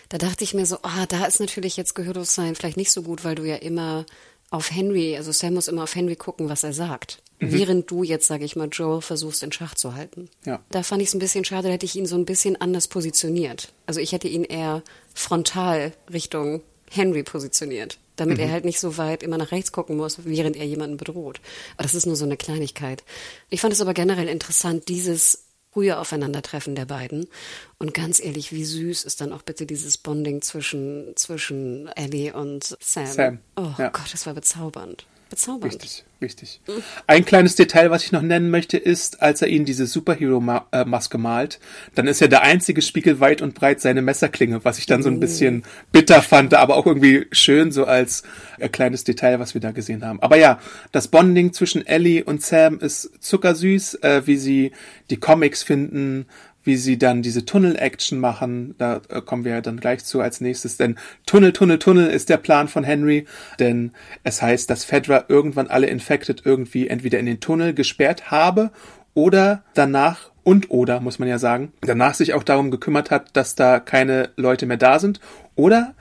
Da 0.09 0.17
dachte 0.17 0.43
ich 0.43 0.53
mir 0.53 0.65
so, 0.65 0.77
ah, 0.83 1.05
da 1.07 1.25
ist 1.25 1.39
natürlich 1.39 1.77
jetzt 1.77 1.93
Gehörlossein 1.95 2.55
vielleicht 2.55 2.77
nicht 2.77 2.91
so 2.91 3.03
gut, 3.03 3.23
weil 3.23 3.35
du 3.35 3.43
ja 3.43 3.55
immer 3.55 4.05
auf 4.49 4.71
Henry, 4.71 5.17
also 5.17 5.31
Sam 5.31 5.55
muss 5.55 5.67
immer 5.67 5.83
auf 5.83 5.95
Henry 5.95 6.15
gucken, 6.15 6.47
was 6.47 6.63
er 6.63 6.73
sagt. 6.73 7.23
Mhm. 7.39 7.51
Während 7.51 7.91
du 7.91 8.03
jetzt, 8.03 8.27
sage 8.27 8.45
ich 8.45 8.55
mal, 8.55 8.69
Joel 8.71 9.01
versuchst 9.01 9.41
in 9.41 9.51
Schach 9.51 9.73
zu 9.73 9.95
halten. 9.95 10.29
Ja. 10.45 10.61
Da 10.69 10.83
fand 10.83 11.01
ich 11.01 11.07
es 11.07 11.15
ein 11.15 11.19
bisschen 11.19 11.43
schade, 11.43 11.67
da 11.67 11.73
hätte 11.73 11.85
ich 11.85 11.95
ihn 11.95 12.05
so 12.05 12.15
ein 12.15 12.25
bisschen 12.25 12.59
anders 12.61 12.87
positioniert. 12.87 13.73
Also 13.87 13.99
ich 13.99 14.11
hätte 14.11 14.27
ihn 14.27 14.43
eher 14.43 14.83
frontal 15.13 15.93
Richtung 16.11 16.61
Henry 16.89 17.23
positioniert, 17.23 17.97
damit 18.15 18.37
mhm. 18.37 18.43
er 18.43 18.51
halt 18.51 18.65
nicht 18.65 18.79
so 18.79 18.97
weit 18.97 19.23
immer 19.23 19.37
nach 19.37 19.51
rechts 19.51 19.71
gucken 19.71 19.97
muss, 19.97 20.25
während 20.25 20.55
er 20.55 20.65
jemanden 20.65 20.97
bedroht. 20.97 21.41
Aber 21.75 21.83
das 21.83 21.95
ist 21.95 22.05
nur 22.05 22.15
so 22.15 22.25
eine 22.25 22.37
Kleinigkeit. 22.37 23.03
Ich 23.49 23.61
fand 23.61 23.73
es 23.73 23.81
aber 23.81 23.93
generell 23.93 24.27
interessant, 24.27 24.87
dieses 24.87 25.45
frühe 25.73 25.97
Aufeinandertreffen 25.97 26.75
der 26.75 26.85
beiden. 26.85 27.27
Und 27.79 27.93
ganz 27.93 28.23
ehrlich, 28.23 28.51
wie 28.51 28.63
süß 28.63 29.03
ist 29.03 29.21
dann 29.21 29.33
auch 29.33 29.41
bitte 29.41 29.65
dieses 29.65 29.97
Bonding 29.97 30.41
zwischen, 30.41 31.13
zwischen 31.15 31.87
Ellie 31.95 32.33
und 32.33 32.77
Sam. 32.79 33.07
Sam. 33.07 33.39
Oh 33.57 33.71
ja. 33.77 33.89
Gott, 33.89 34.13
das 34.13 34.25
war 34.25 34.33
bezaubernd. 34.33 35.05
Bezaubernd. 35.33 35.73
Richtig, 35.73 36.05
richtig. 36.21 36.61
Ein 37.07 37.25
kleines 37.25 37.55
Detail, 37.55 37.89
was 37.89 38.03
ich 38.03 38.11
noch 38.11 38.21
nennen 38.21 38.51
möchte, 38.51 38.77
ist, 38.77 39.23
als 39.23 39.41
er 39.41 39.47
ihnen 39.47 39.65
diese 39.65 39.87
Superhero-Maske 39.87 41.17
malt, 41.17 41.59
dann 41.95 42.05
ist 42.05 42.21
ja 42.21 42.27
der 42.27 42.43
einzige 42.43 42.83
Spiegel 42.83 43.19
weit 43.19 43.41
und 43.41 43.55
breit 43.55 43.81
seine 43.81 44.03
Messerklinge, 44.03 44.63
was 44.63 44.77
ich 44.77 44.85
dann 44.85 45.01
so 45.01 45.09
ein 45.09 45.19
bisschen 45.19 45.63
bitter 45.91 46.21
fand, 46.21 46.53
aber 46.53 46.77
auch 46.77 46.85
irgendwie 46.85 47.25
schön, 47.31 47.71
so 47.71 47.85
als 47.85 48.21
äh, 48.59 48.69
kleines 48.69 49.05
Detail, 49.05 49.39
was 49.39 49.55
wir 49.55 49.61
da 49.61 49.71
gesehen 49.71 50.05
haben. 50.05 50.21
Aber 50.21 50.37
ja, 50.37 50.59
das 50.91 51.07
Bonding 51.07 51.51
zwischen 51.51 51.83
Ellie 51.83 52.23
und 52.23 52.43
Sam 52.43 52.77
ist 52.77 53.09
zuckersüß, 53.19 53.95
äh, 54.03 54.21
wie 54.27 54.37
sie 54.37 54.71
die 55.09 55.17
Comics 55.17 55.63
finden, 55.63 56.27
wie 56.63 56.77
sie 56.77 56.97
dann 56.97 57.21
diese 57.21 57.45
Tunnel-Action 57.45 58.19
machen. 58.19 58.75
Da 58.77 59.01
äh, 59.09 59.21
kommen 59.21 59.45
wir 59.45 59.53
ja 59.53 59.61
dann 59.61 59.79
gleich 59.79 60.03
zu 60.03 60.21
als 60.21 60.41
nächstes. 60.41 60.77
Denn 60.77 60.97
Tunnel, 61.25 61.53
Tunnel, 61.53 61.79
Tunnel 61.79 62.09
ist 62.09 62.29
der 62.29 62.37
Plan 62.37 62.67
von 62.67 62.83
Henry. 62.83 63.25
Denn 63.59 63.91
es 64.23 64.41
heißt, 64.41 64.69
dass 64.69 64.85
Fedra 64.85 65.25
irgendwann 65.27 65.67
alle 65.67 65.87
Infected 65.87 66.43
irgendwie 66.45 66.87
entweder 66.87 67.19
in 67.19 67.25
den 67.25 67.39
Tunnel 67.39 67.73
gesperrt 67.73 68.31
habe 68.31 68.71
oder 69.13 69.63
danach 69.73 70.31
und 70.43 70.71
oder, 70.71 70.99
muss 70.99 71.19
man 71.19 71.29
ja 71.29 71.39
sagen, 71.39 71.71
danach 71.81 72.15
sich 72.15 72.33
auch 72.33 72.43
darum 72.43 72.69
gekümmert 72.69 73.11
hat, 73.11 73.35
dass 73.35 73.55
da 73.55 73.79
keine 73.79 74.31
Leute 74.35 74.65
mehr 74.65 74.77
da 74.77 74.99
sind. 74.99 75.21
Oder 75.55 75.93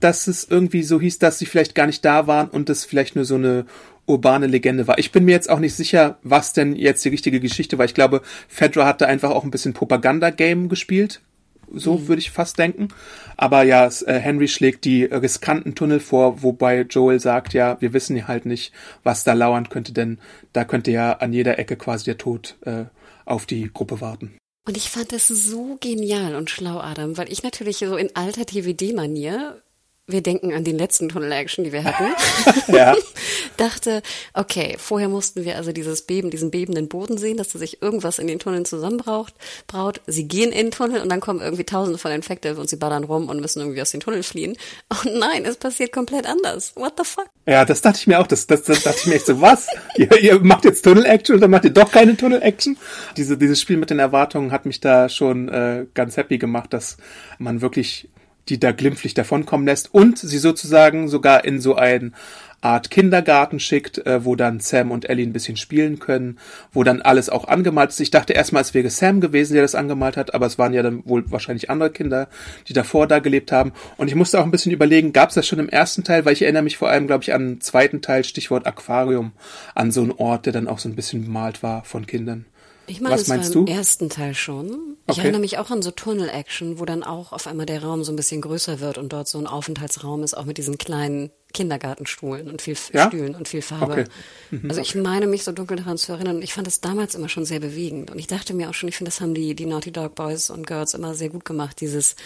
dass 0.00 0.26
es 0.26 0.44
irgendwie 0.44 0.82
so 0.82 1.00
hieß, 1.00 1.18
dass 1.18 1.38
sie 1.38 1.46
vielleicht 1.46 1.74
gar 1.74 1.86
nicht 1.86 2.04
da 2.04 2.26
waren 2.26 2.48
und 2.48 2.70
es 2.70 2.84
vielleicht 2.84 3.16
nur 3.16 3.26
so 3.26 3.34
eine 3.34 3.66
urbane 4.10 4.46
Legende 4.46 4.86
war. 4.86 4.98
Ich 4.98 5.12
bin 5.12 5.24
mir 5.24 5.32
jetzt 5.32 5.48
auch 5.48 5.58
nicht 5.58 5.74
sicher, 5.74 6.18
was 6.22 6.52
denn 6.52 6.76
jetzt 6.76 7.04
die 7.04 7.08
richtige 7.08 7.40
Geschichte 7.40 7.78
war. 7.78 7.84
Ich 7.84 7.94
glaube, 7.94 8.22
Fedra 8.48 8.86
hat 8.86 9.00
da 9.00 9.06
einfach 9.06 9.30
auch 9.30 9.44
ein 9.44 9.50
bisschen 9.50 9.72
Propaganda-Game 9.72 10.68
gespielt. 10.68 11.20
So 11.72 11.98
mhm. 11.98 12.08
würde 12.08 12.20
ich 12.20 12.30
fast 12.30 12.58
denken. 12.58 12.88
Aber 13.36 13.62
ja, 13.62 13.86
äh, 13.86 14.18
Henry 14.18 14.48
schlägt 14.48 14.84
die 14.84 15.04
riskanten 15.04 15.74
Tunnel 15.74 16.00
vor, 16.00 16.42
wobei 16.42 16.80
Joel 16.82 17.20
sagt, 17.20 17.54
ja, 17.54 17.80
wir 17.80 17.92
wissen 17.92 18.16
ja 18.16 18.26
halt 18.28 18.44
nicht, 18.44 18.72
was 19.04 19.24
da 19.24 19.32
lauern 19.32 19.68
könnte, 19.68 19.92
denn 19.92 20.18
da 20.52 20.64
könnte 20.64 20.90
ja 20.90 21.12
an 21.12 21.32
jeder 21.32 21.58
Ecke 21.58 21.76
quasi 21.76 22.04
der 22.04 22.18
Tod 22.18 22.56
äh, 22.62 22.84
auf 23.24 23.46
die 23.46 23.70
Gruppe 23.72 24.00
warten. 24.00 24.36
Und 24.66 24.76
ich 24.76 24.90
fand 24.90 25.12
das 25.12 25.28
so 25.28 25.78
genial 25.80 26.34
und 26.34 26.50
schlau, 26.50 26.78
Adam, 26.78 27.16
weil 27.16 27.32
ich 27.32 27.42
natürlich 27.42 27.78
so 27.78 27.96
in 27.96 28.14
alter 28.14 28.44
TVD-Manier 28.44 29.62
wir 30.12 30.22
denken 30.22 30.52
an 30.52 30.64
den 30.64 30.78
letzten 30.78 31.08
Tunnel-Action, 31.08 31.64
die 31.64 31.72
wir 31.72 31.84
hatten, 31.84 32.06
ja. 32.72 32.94
dachte, 33.56 34.02
okay, 34.34 34.76
vorher 34.78 35.08
mussten 35.08 35.44
wir 35.44 35.56
also 35.56 35.72
dieses 35.72 36.02
Beben, 36.02 36.30
diesen 36.30 36.50
bebenden 36.50 36.88
Boden 36.88 37.18
sehen, 37.18 37.36
dass 37.36 37.48
da 37.48 37.58
sich 37.58 37.82
irgendwas 37.82 38.18
in 38.18 38.26
den 38.26 38.38
Tunneln 38.38 38.64
zusammenbraucht, 38.64 39.34
braut. 39.66 40.00
Sie 40.06 40.26
gehen 40.26 40.52
in 40.52 40.66
den 40.66 40.70
Tunnel 40.70 41.02
und 41.02 41.10
dann 41.10 41.20
kommen 41.20 41.40
irgendwie 41.40 41.64
tausende 41.64 41.98
von 41.98 42.10
Infected 42.10 42.58
und 42.58 42.68
sie 42.68 42.76
ballern 42.76 43.04
rum 43.04 43.28
und 43.28 43.40
müssen 43.40 43.60
irgendwie 43.60 43.82
aus 43.82 43.90
den 43.90 44.00
Tunneln 44.00 44.22
fliehen. 44.22 44.56
Und 44.88 45.18
nein, 45.18 45.44
es 45.44 45.56
passiert 45.56 45.92
komplett 45.92 46.26
anders. 46.26 46.74
What 46.76 46.94
the 46.98 47.04
fuck? 47.04 47.28
Ja, 47.46 47.64
das 47.64 47.80
dachte 47.80 47.98
ich 48.00 48.06
mir 48.06 48.20
auch. 48.20 48.26
Das, 48.26 48.46
das, 48.46 48.62
das 48.62 48.82
dachte 48.82 48.98
ich 49.00 49.06
mir 49.06 49.14
echt 49.14 49.26
so, 49.26 49.40
was? 49.40 49.66
ihr, 49.96 50.10
ihr 50.20 50.40
macht 50.40 50.64
jetzt 50.64 50.82
Tunnel-Action 50.82 51.36
oder 51.36 51.48
macht 51.48 51.64
ihr 51.64 51.70
doch 51.70 51.90
keine 51.90 52.16
Tunnel-Action? 52.16 52.76
Diese, 53.16 53.36
dieses 53.36 53.60
Spiel 53.60 53.76
mit 53.76 53.90
den 53.90 53.98
Erwartungen 53.98 54.52
hat 54.52 54.66
mich 54.66 54.80
da 54.80 55.08
schon 55.08 55.48
äh, 55.48 55.86
ganz 55.94 56.16
happy 56.16 56.38
gemacht, 56.38 56.72
dass 56.72 56.96
man 57.38 57.60
wirklich 57.60 58.08
die 58.48 58.58
da 58.58 58.72
glimpflich 58.72 59.14
davonkommen 59.14 59.66
lässt 59.66 59.94
und 59.94 60.18
sie 60.18 60.38
sozusagen 60.38 61.08
sogar 61.08 61.44
in 61.44 61.60
so 61.60 61.76
ein 61.76 62.14
Art 62.62 62.90
Kindergarten 62.90 63.58
schickt, 63.58 64.04
äh, 64.06 64.24
wo 64.24 64.36
dann 64.36 64.60
Sam 64.60 64.90
und 64.90 65.08
Ellie 65.08 65.26
ein 65.26 65.32
bisschen 65.32 65.56
spielen 65.56 65.98
können, 65.98 66.38
wo 66.72 66.84
dann 66.84 67.00
alles 67.00 67.30
auch 67.30 67.48
angemalt 67.48 67.90
ist. 67.90 68.00
Ich 68.00 68.10
dachte 68.10 68.34
erstmal, 68.34 68.62
es 68.62 68.74
wäre 68.74 68.90
Sam 68.90 69.20
gewesen, 69.20 69.54
der 69.54 69.62
das 69.62 69.74
angemalt 69.74 70.16
hat, 70.16 70.34
aber 70.34 70.46
es 70.46 70.58
waren 70.58 70.74
ja 70.74 70.82
dann 70.82 71.02
wohl 71.06 71.30
wahrscheinlich 71.30 71.70
andere 71.70 71.90
Kinder, 71.90 72.28
die 72.68 72.74
davor 72.74 73.06
da 73.06 73.18
gelebt 73.18 73.50
haben. 73.50 73.72
Und 73.96 74.08
ich 74.08 74.14
musste 74.14 74.38
auch 74.38 74.44
ein 74.44 74.50
bisschen 74.50 74.72
überlegen, 74.72 75.12
gab 75.12 75.30
es 75.30 75.36
das 75.36 75.46
schon 75.46 75.58
im 75.58 75.70
ersten 75.70 76.04
Teil, 76.04 76.24
weil 76.26 76.34
ich 76.34 76.42
erinnere 76.42 76.62
mich 76.62 76.76
vor 76.76 76.90
allem, 76.90 77.06
glaube 77.06 77.22
ich, 77.22 77.32
an 77.32 77.54
den 77.54 77.60
zweiten 77.62 78.02
Teil, 78.02 78.24
Stichwort 78.24 78.66
Aquarium, 78.66 79.32
an 79.74 79.90
so 79.90 80.02
einen 80.02 80.12
Ort, 80.12 80.44
der 80.44 80.52
dann 80.52 80.68
auch 80.68 80.78
so 80.78 80.88
ein 80.88 80.96
bisschen 80.96 81.24
bemalt 81.24 81.62
war 81.62 81.84
von 81.84 82.06
Kindern. 82.06 82.44
Ich 82.90 83.00
meine, 83.00 83.14
Was 83.14 83.28
meinst 83.28 83.54
war 83.54 83.60
im 83.60 83.66
du? 83.66 83.72
ersten 83.72 84.08
Teil 84.08 84.34
schon. 84.34 84.96
Ich 85.06 85.12
okay. 85.12 85.20
erinnere 85.20 85.40
mich 85.40 85.58
auch 85.58 85.70
an 85.70 85.80
so 85.80 85.92
Tunnel-Action, 85.92 86.80
wo 86.80 86.84
dann 86.84 87.04
auch 87.04 87.32
auf 87.32 87.46
einmal 87.46 87.64
der 87.64 87.84
Raum 87.84 88.02
so 88.02 88.12
ein 88.12 88.16
bisschen 88.16 88.40
größer 88.40 88.80
wird 88.80 88.98
und 88.98 89.12
dort 89.12 89.28
so 89.28 89.38
ein 89.38 89.46
Aufenthaltsraum 89.46 90.24
ist, 90.24 90.36
auch 90.36 90.44
mit 90.44 90.58
diesen 90.58 90.76
kleinen 90.76 91.30
Kindergartenstuhlen 91.52 92.50
und 92.50 92.62
viel 92.62 92.76
ja? 92.92 93.06
Stühlen 93.06 93.36
und 93.36 93.46
viel 93.46 93.62
Farbe. 93.62 93.92
Okay. 93.92 94.04
Mhm. 94.50 94.68
Also 94.70 94.80
ich 94.80 94.96
meine 94.96 95.28
mich 95.28 95.44
so 95.44 95.52
dunkel 95.52 95.76
daran 95.76 95.98
zu 95.98 96.12
erinnern 96.12 96.36
und 96.36 96.42
ich 96.42 96.52
fand 96.52 96.66
das 96.66 96.80
damals 96.80 97.14
immer 97.14 97.28
schon 97.28 97.44
sehr 97.44 97.60
bewegend 97.60 98.10
und 98.10 98.18
ich 98.18 98.26
dachte 98.26 98.54
mir 98.54 98.68
auch 98.68 98.74
schon, 98.74 98.88
ich 98.88 98.96
finde, 98.96 99.10
das 99.10 99.20
haben 99.20 99.34
die, 99.34 99.54
die 99.54 99.66
Naughty 99.66 99.92
Dog 99.92 100.16
Boys 100.16 100.50
und 100.50 100.66
Girls 100.66 100.94
immer 100.94 101.14
sehr 101.14 101.28
gut 101.28 101.44
gemacht, 101.44 101.80
dieses 101.80 102.16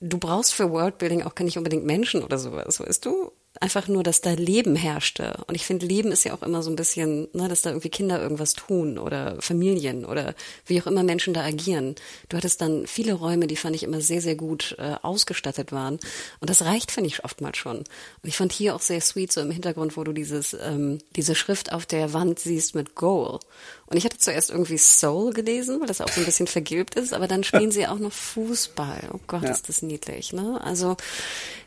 du 0.00 0.18
brauchst 0.18 0.54
für 0.54 0.70
Worldbuilding 0.70 1.22
auch 1.22 1.34
nicht 1.40 1.58
unbedingt 1.58 1.84
Menschen 1.84 2.22
oder 2.22 2.38
sowas, 2.38 2.80
weißt 2.80 3.04
du? 3.06 3.32
Einfach 3.60 3.88
nur, 3.88 4.02
dass 4.02 4.22
da 4.22 4.32
Leben 4.32 4.74
herrschte. 4.74 5.44
Und 5.46 5.54
ich 5.54 5.66
finde, 5.66 5.84
Leben 5.84 6.12
ist 6.12 6.24
ja 6.24 6.32
auch 6.34 6.42
immer 6.42 6.62
so 6.62 6.70
ein 6.70 6.76
bisschen, 6.76 7.28
ne, 7.34 7.46
dass 7.46 7.60
da 7.60 7.70
irgendwie 7.70 7.90
Kinder 7.90 8.20
irgendwas 8.20 8.54
tun 8.54 8.98
oder 8.98 9.36
Familien 9.40 10.06
oder 10.06 10.34
wie 10.64 10.80
auch 10.80 10.86
immer 10.86 11.02
Menschen 11.02 11.34
da 11.34 11.44
agieren. 11.44 11.94
Du 12.30 12.38
hattest 12.38 12.62
dann 12.62 12.86
viele 12.86 13.12
Räume, 13.12 13.46
die 13.46 13.56
fand 13.56 13.76
ich 13.76 13.82
immer 13.82 14.00
sehr, 14.00 14.22
sehr 14.22 14.34
gut 14.34 14.76
äh, 14.78 14.94
ausgestattet 15.02 15.72
waren. 15.72 15.98
Und 16.40 16.48
das 16.48 16.62
reicht, 16.62 16.90
finde 16.90 17.08
ich, 17.08 17.22
oftmals 17.22 17.58
schon. 17.58 17.78
Und 17.78 17.86
ich 18.24 18.36
fand 18.36 18.52
hier 18.52 18.74
auch 18.74 18.80
sehr 18.80 19.02
sweet, 19.02 19.30
so 19.30 19.42
im 19.42 19.50
Hintergrund, 19.50 19.96
wo 19.96 20.04
du 20.04 20.12
dieses, 20.12 20.54
ähm, 20.54 20.98
diese 21.14 21.34
Schrift 21.34 21.72
auf 21.72 21.84
der 21.84 22.14
Wand 22.14 22.38
siehst 22.38 22.74
mit 22.74 22.94
Goal. 22.94 23.40
Und 23.90 23.96
ich 23.96 24.04
hatte 24.04 24.18
zuerst 24.18 24.50
irgendwie 24.50 24.78
Soul 24.78 25.32
gelesen, 25.32 25.80
weil 25.80 25.88
das 25.88 26.00
auch 26.00 26.08
so 26.08 26.20
ein 26.20 26.24
bisschen 26.24 26.46
vergilbt 26.46 26.94
ist, 26.94 27.12
aber 27.12 27.26
dann 27.26 27.42
spielen 27.42 27.72
sie 27.72 27.88
auch 27.88 27.98
noch 27.98 28.12
Fußball. 28.12 29.10
Oh 29.12 29.18
Gott, 29.26 29.42
ja. 29.42 29.50
ist 29.50 29.68
das 29.68 29.82
niedlich, 29.82 30.32
ne? 30.32 30.60
Also, 30.62 30.96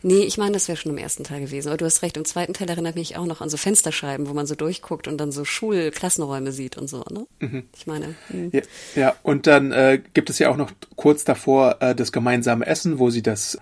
nee, 0.03 0.23
ich 0.23 0.37
meine, 0.37 0.53
das 0.53 0.69
wäre 0.69 0.77
schon 0.77 0.93
im 0.93 0.97
ersten 0.97 1.25
Teil 1.25 1.41
gewesen. 1.41 1.69
Du 1.83 1.87
hast 1.87 2.01
recht, 2.01 2.15
im 2.15 2.23
zweiten 2.23 2.53
Teil 2.53 2.69
erinnert 2.69 2.95
mich 2.95 3.17
auch 3.17 3.25
noch 3.25 3.41
an 3.41 3.49
so 3.49 3.57
Fensterscheiben, 3.57 4.29
wo 4.29 4.33
man 4.33 4.45
so 4.45 4.55
durchguckt 4.55 5.09
und 5.09 5.17
dann 5.17 5.33
so 5.33 5.43
Schulklassenräume 5.43 6.53
sieht 6.53 6.77
und 6.77 6.87
so, 6.87 7.03
ne? 7.11 7.27
Mhm. 7.39 7.63
Ich 7.75 7.87
meine. 7.87 8.15
Hm. 8.29 8.51
Ja, 8.53 8.61
ja, 8.95 9.15
und 9.21 9.47
dann 9.47 9.73
äh, 9.73 9.99
gibt 10.13 10.29
es 10.29 10.39
ja 10.39 10.49
auch 10.49 10.55
noch 10.55 10.71
kurz 10.95 11.25
davor 11.25 11.81
äh, 11.81 11.93
das 11.93 12.13
gemeinsame 12.13 12.65
Essen, 12.65 12.99
wo 12.99 13.09
sie 13.09 13.21
das 13.21 13.57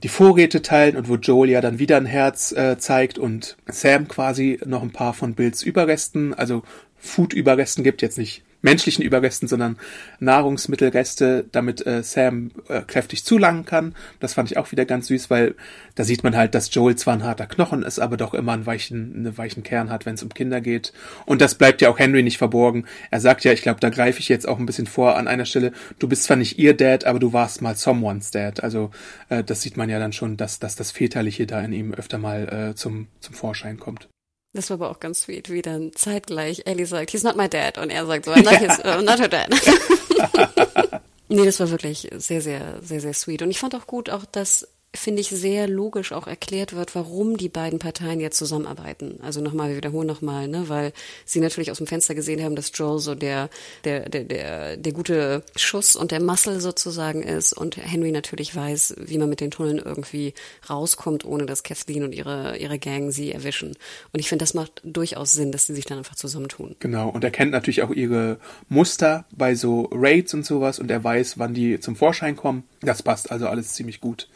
die 0.00 0.08
Vorräte 0.08 0.62
teilen 0.62 0.96
und 0.96 1.08
wo 1.08 1.16
Joel 1.16 1.50
ja 1.50 1.60
dann 1.60 1.80
wieder 1.80 1.96
ein 1.96 2.06
Herz 2.06 2.52
äh, 2.52 2.78
zeigt 2.78 3.18
und 3.18 3.56
Sam 3.66 4.06
quasi 4.06 4.60
noch 4.64 4.84
ein 4.84 4.92
paar 4.92 5.12
von 5.12 5.34
Bills 5.34 5.64
Überresten, 5.64 6.34
also 6.34 6.62
Food-Überresten 6.98 7.82
gibt, 7.82 8.00
jetzt 8.00 8.16
nicht 8.16 8.44
menschlichen 8.66 9.04
Überresten, 9.04 9.46
sondern 9.46 9.76
Nahrungsmittelreste, 10.18 11.44
damit 11.52 11.86
äh, 11.86 12.02
Sam 12.02 12.50
äh, 12.68 12.82
kräftig 12.82 13.24
zulangen 13.24 13.64
kann. 13.64 13.94
Das 14.18 14.34
fand 14.34 14.50
ich 14.50 14.58
auch 14.58 14.72
wieder 14.72 14.84
ganz 14.84 15.06
süß, 15.06 15.30
weil 15.30 15.54
da 15.94 16.02
sieht 16.02 16.24
man 16.24 16.36
halt, 16.36 16.56
dass 16.56 16.74
Joel 16.74 16.96
zwar 16.96 17.14
ein 17.14 17.22
harter 17.22 17.46
Knochen 17.46 17.84
ist, 17.84 18.00
aber 18.00 18.16
doch 18.16 18.34
immer 18.34 18.52
einen 18.52 18.66
weichen, 18.66 19.14
einen 19.14 19.38
weichen 19.38 19.62
Kern 19.62 19.88
hat, 19.88 20.04
wenn 20.04 20.14
es 20.14 20.22
um 20.24 20.34
Kinder 20.34 20.60
geht. 20.60 20.92
Und 21.26 21.40
das 21.40 21.54
bleibt 21.54 21.80
ja 21.80 21.88
auch 21.88 21.98
Henry 22.00 22.24
nicht 22.24 22.38
verborgen. 22.38 22.86
Er 23.12 23.20
sagt 23.20 23.44
ja, 23.44 23.52
ich 23.52 23.62
glaube, 23.62 23.78
da 23.78 23.88
greife 23.88 24.18
ich 24.18 24.28
jetzt 24.28 24.48
auch 24.48 24.58
ein 24.58 24.66
bisschen 24.66 24.88
vor 24.88 25.16
an 25.16 25.28
einer 25.28 25.46
Stelle, 25.46 25.72
du 26.00 26.08
bist 26.08 26.24
zwar 26.24 26.36
nicht 26.36 26.58
ihr 26.58 26.76
Dad, 26.76 27.04
aber 27.04 27.20
du 27.20 27.32
warst 27.32 27.62
mal 27.62 27.76
someone's 27.76 28.32
Dad. 28.32 28.64
Also 28.64 28.90
äh, 29.28 29.44
das 29.44 29.62
sieht 29.62 29.76
man 29.76 29.88
ja 29.88 30.00
dann 30.00 30.12
schon, 30.12 30.36
dass, 30.36 30.58
dass 30.58 30.74
das 30.74 30.90
Väterliche 30.90 31.46
da 31.46 31.60
in 31.60 31.72
ihm 31.72 31.94
öfter 31.94 32.18
mal 32.18 32.70
äh, 32.70 32.74
zum, 32.74 33.06
zum 33.20 33.34
Vorschein 33.34 33.78
kommt. 33.78 34.08
Das 34.56 34.70
war 34.70 34.76
aber 34.76 34.90
auch 34.90 35.00
ganz 35.00 35.20
sweet, 35.22 35.50
wie 35.50 35.60
dann 35.60 35.92
zeitgleich 35.94 36.62
Ellie 36.64 36.86
sagt, 36.86 37.10
he's 37.10 37.22
not 37.22 37.36
my 37.36 37.48
dad. 37.48 37.76
Und 37.76 37.90
er 37.90 38.06
sagt 38.06 38.24
so, 38.24 38.32
I'm 38.32 38.42
not, 38.42 38.54
his, 38.54 38.78
uh, 38.78 39.02
not 39.02 39.20
her 39.20 39.28
dad. 39.28 39.50
nee, 41.28 41.44
das 41.44 41.60
war 41.60 41.70
wirklich 41.70 42.08
sehr, 42.16 42.40
sehr, 42.40 42.78
sehr, 42.82 43.00
sehr 43.00 43.12
sweet. 43.12 43.42
Und 43.42 43.50
ich 43.50 43.58
fand 43.58 43.74
auch 43.74 43.86
gut, 43.86 44.08
auch 44.08 44.24
dass 44.24 44.66
finde 44.94 45.20
ich, 45.20 45.28
sehr 45.28 45.68
logisch 45.68 46.12
auch 46.12 46.26
erklärt 46.26 46.74
wird, 46.74 46.94
warum 46.94 47.36
die 47.36 47.48
beiden 47.48 47.78
Parteien 47.78 48.20
jetzt 48.20 48.38
zusammenarbeiten. 48.38 49.18
Also 49.22 49.40
nochmal, 49.40 49.68
wir 49.68 49.76
wiederholen 49.76 50.06
nochmal, 50.06 50.48
ne, 50.48 50.68
weil 50.68 50.92
sie 51.24 51.40
natürlich 51.40 51.70
aus 51.70 51.78
dem 51.78 51.86
Fenster 51.86 52.14
gesehen 52.14 52.42
haben, 52.42 52.56
dass 52.56 52.72
Joel 52.74 52.98
so 52.98 53.14
der, 53.14 53.50
der, 53.84 54.08
der, 54.08 54.24
der, 54.24 54.76
der 54.76 54.92
gute 54.92 55.42
Schuss 55.54 55.96
und 55.96 56.10
der 56.10 56.22
Muscle 56.22 56.60
sozusagen 56.60 57.22
ist 57.22 57.52
und 57.52 57.76
Henry 57.76 58.10
natürlich 58.10 58.54
weiß, 58.54 58.96
wie 58.98 59.18
man 59.18 59.28
mit 59.28 59.40
den 59.40 59.50
Tunneln 59.50 59.78
irgendwie 59.78 60.34
rauskommt, 60.68 61.24
ohne 61.24 61.46
dass 61.46 61.62
Kathleen 61.62 62.04
und 62.04 62.14
ihre, 62.14 62.56
ihre 62.56 62.78
Gang 62.78 63.12
sie 63.12 63.32
erwischen. 63.32 63.76
Und 64.12 64.20
ich 64.20 64.28
finde, 64.28 64.42
das 64.42 64.54
macht 64.54 64.80
durchaus 64.84 65.32
Sinn, 65.32 65.52
dass 65.52 65.66
sie 65.66 65.74
sich 65.74 65.84
dann 65.84 65.98
einfach 65.98 66.16
zusammentun. 66.16 66.76
Genau. 66.80 67.08
Und 67.10 67.24
er 67.24 67.30
kennt 67.30 67.52
natürlich 67.52 67.82
auch 67.82 67.90
ihre 67.90 68.38
Muster 68.68 69.26
bei 69.30 69.54
so 69.54 69.88
Raids 69.92 70.34
und 70.34 70.44
sowas 70.46 70.78
und 70.78 70.90
er 70.90 71.02
weiß, 71.02 71.38
wann 71.38 71.54
die 71.54 71.80
zum 71.80 71.96
Vorschein 71.96 72.36
kommen. 72.36 72.64
Das 72.80 73.02
passt 73.02 73.30
also 73.30 73.46
alles 73.46 73.74
ziemlich 73.74 74.00
gut. 74.00 74.28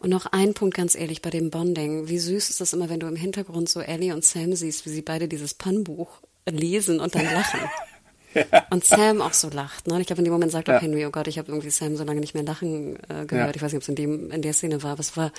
Und 0.00 0.10
noch 0.10 0.26
ein 0.26 0.54
Punkt 0.54 0.74
ganz 0.74 0.94
ehrlich 0.94 1.22
bei 1.22 1.30
dem 1.30 1.50
Bonding. 1.50 2.08
Wie 2.08 2.18
süß 2.18 2.50
ist 2.50 2.60
das 2.60 2.72
immer, 2.72 2.88
wenn 2.88 3.00
du 3.00 3.06
im 3.06 3.16
Hintergrund 3.16 3.68
so 3.68 3.80
Ellie 3.80 4.14
und 4.14 4.24
Sam 4.24 4.54
siehst, 4.54 4.86
wie 4.86 4.90
sie 4.90 5.02
beide 5.02 5.28
dieses 5.28 5.54
Pannbuch 5.54 6.20
lesen 6.48 7.00
und 7.00 7.14
dann 7.14 7.24
lachen. 7.24 7.60
Und 8.70 8.84
Sam 8.84 9.20
auch 9.20 9.32
so 9.32 9.48
lacht. 9.48 9.86
Ne? 9.86 9.94
Und 9.94 10.00
ich 10.00 10.06
glaube, 10.06 10.20
in 10.20 10.24
dem 10.24 10.32
Moment 10.32 10.52
sagt 10.52 10.68
auch 10.70 10.80
Henry, 10.80 11.06
oh 11.06 11.10
Gott, 11.10 11.26
ich 11.26 11.38
habe 11.38 11.48
irgendwie 11.48 11.70
Sam 11.70 11.96
so 11.96 12.04
lange 12.04 12.20
nicht 12.20 12.34
mehr 12.34 12.42
lachen 12.42 12.96
äh, 13.08 13.24
gehört. 13.26 13.50
Ja. 13.50 13.56
Ich 13.56 13.62
weiß 13.62 13.72
nicht, 13.72 13.76
ob 13.76 13.82
es 13.82 13.88
in, 13.88 13.94
dem, 13.94 14.30
in 14.30 14.42
der 14.42 14.52
Szene 14.52 14.82
war, 14.82 14.92
aber 14.92 15.00
es 15.00 15.16
war, 15.16 15.32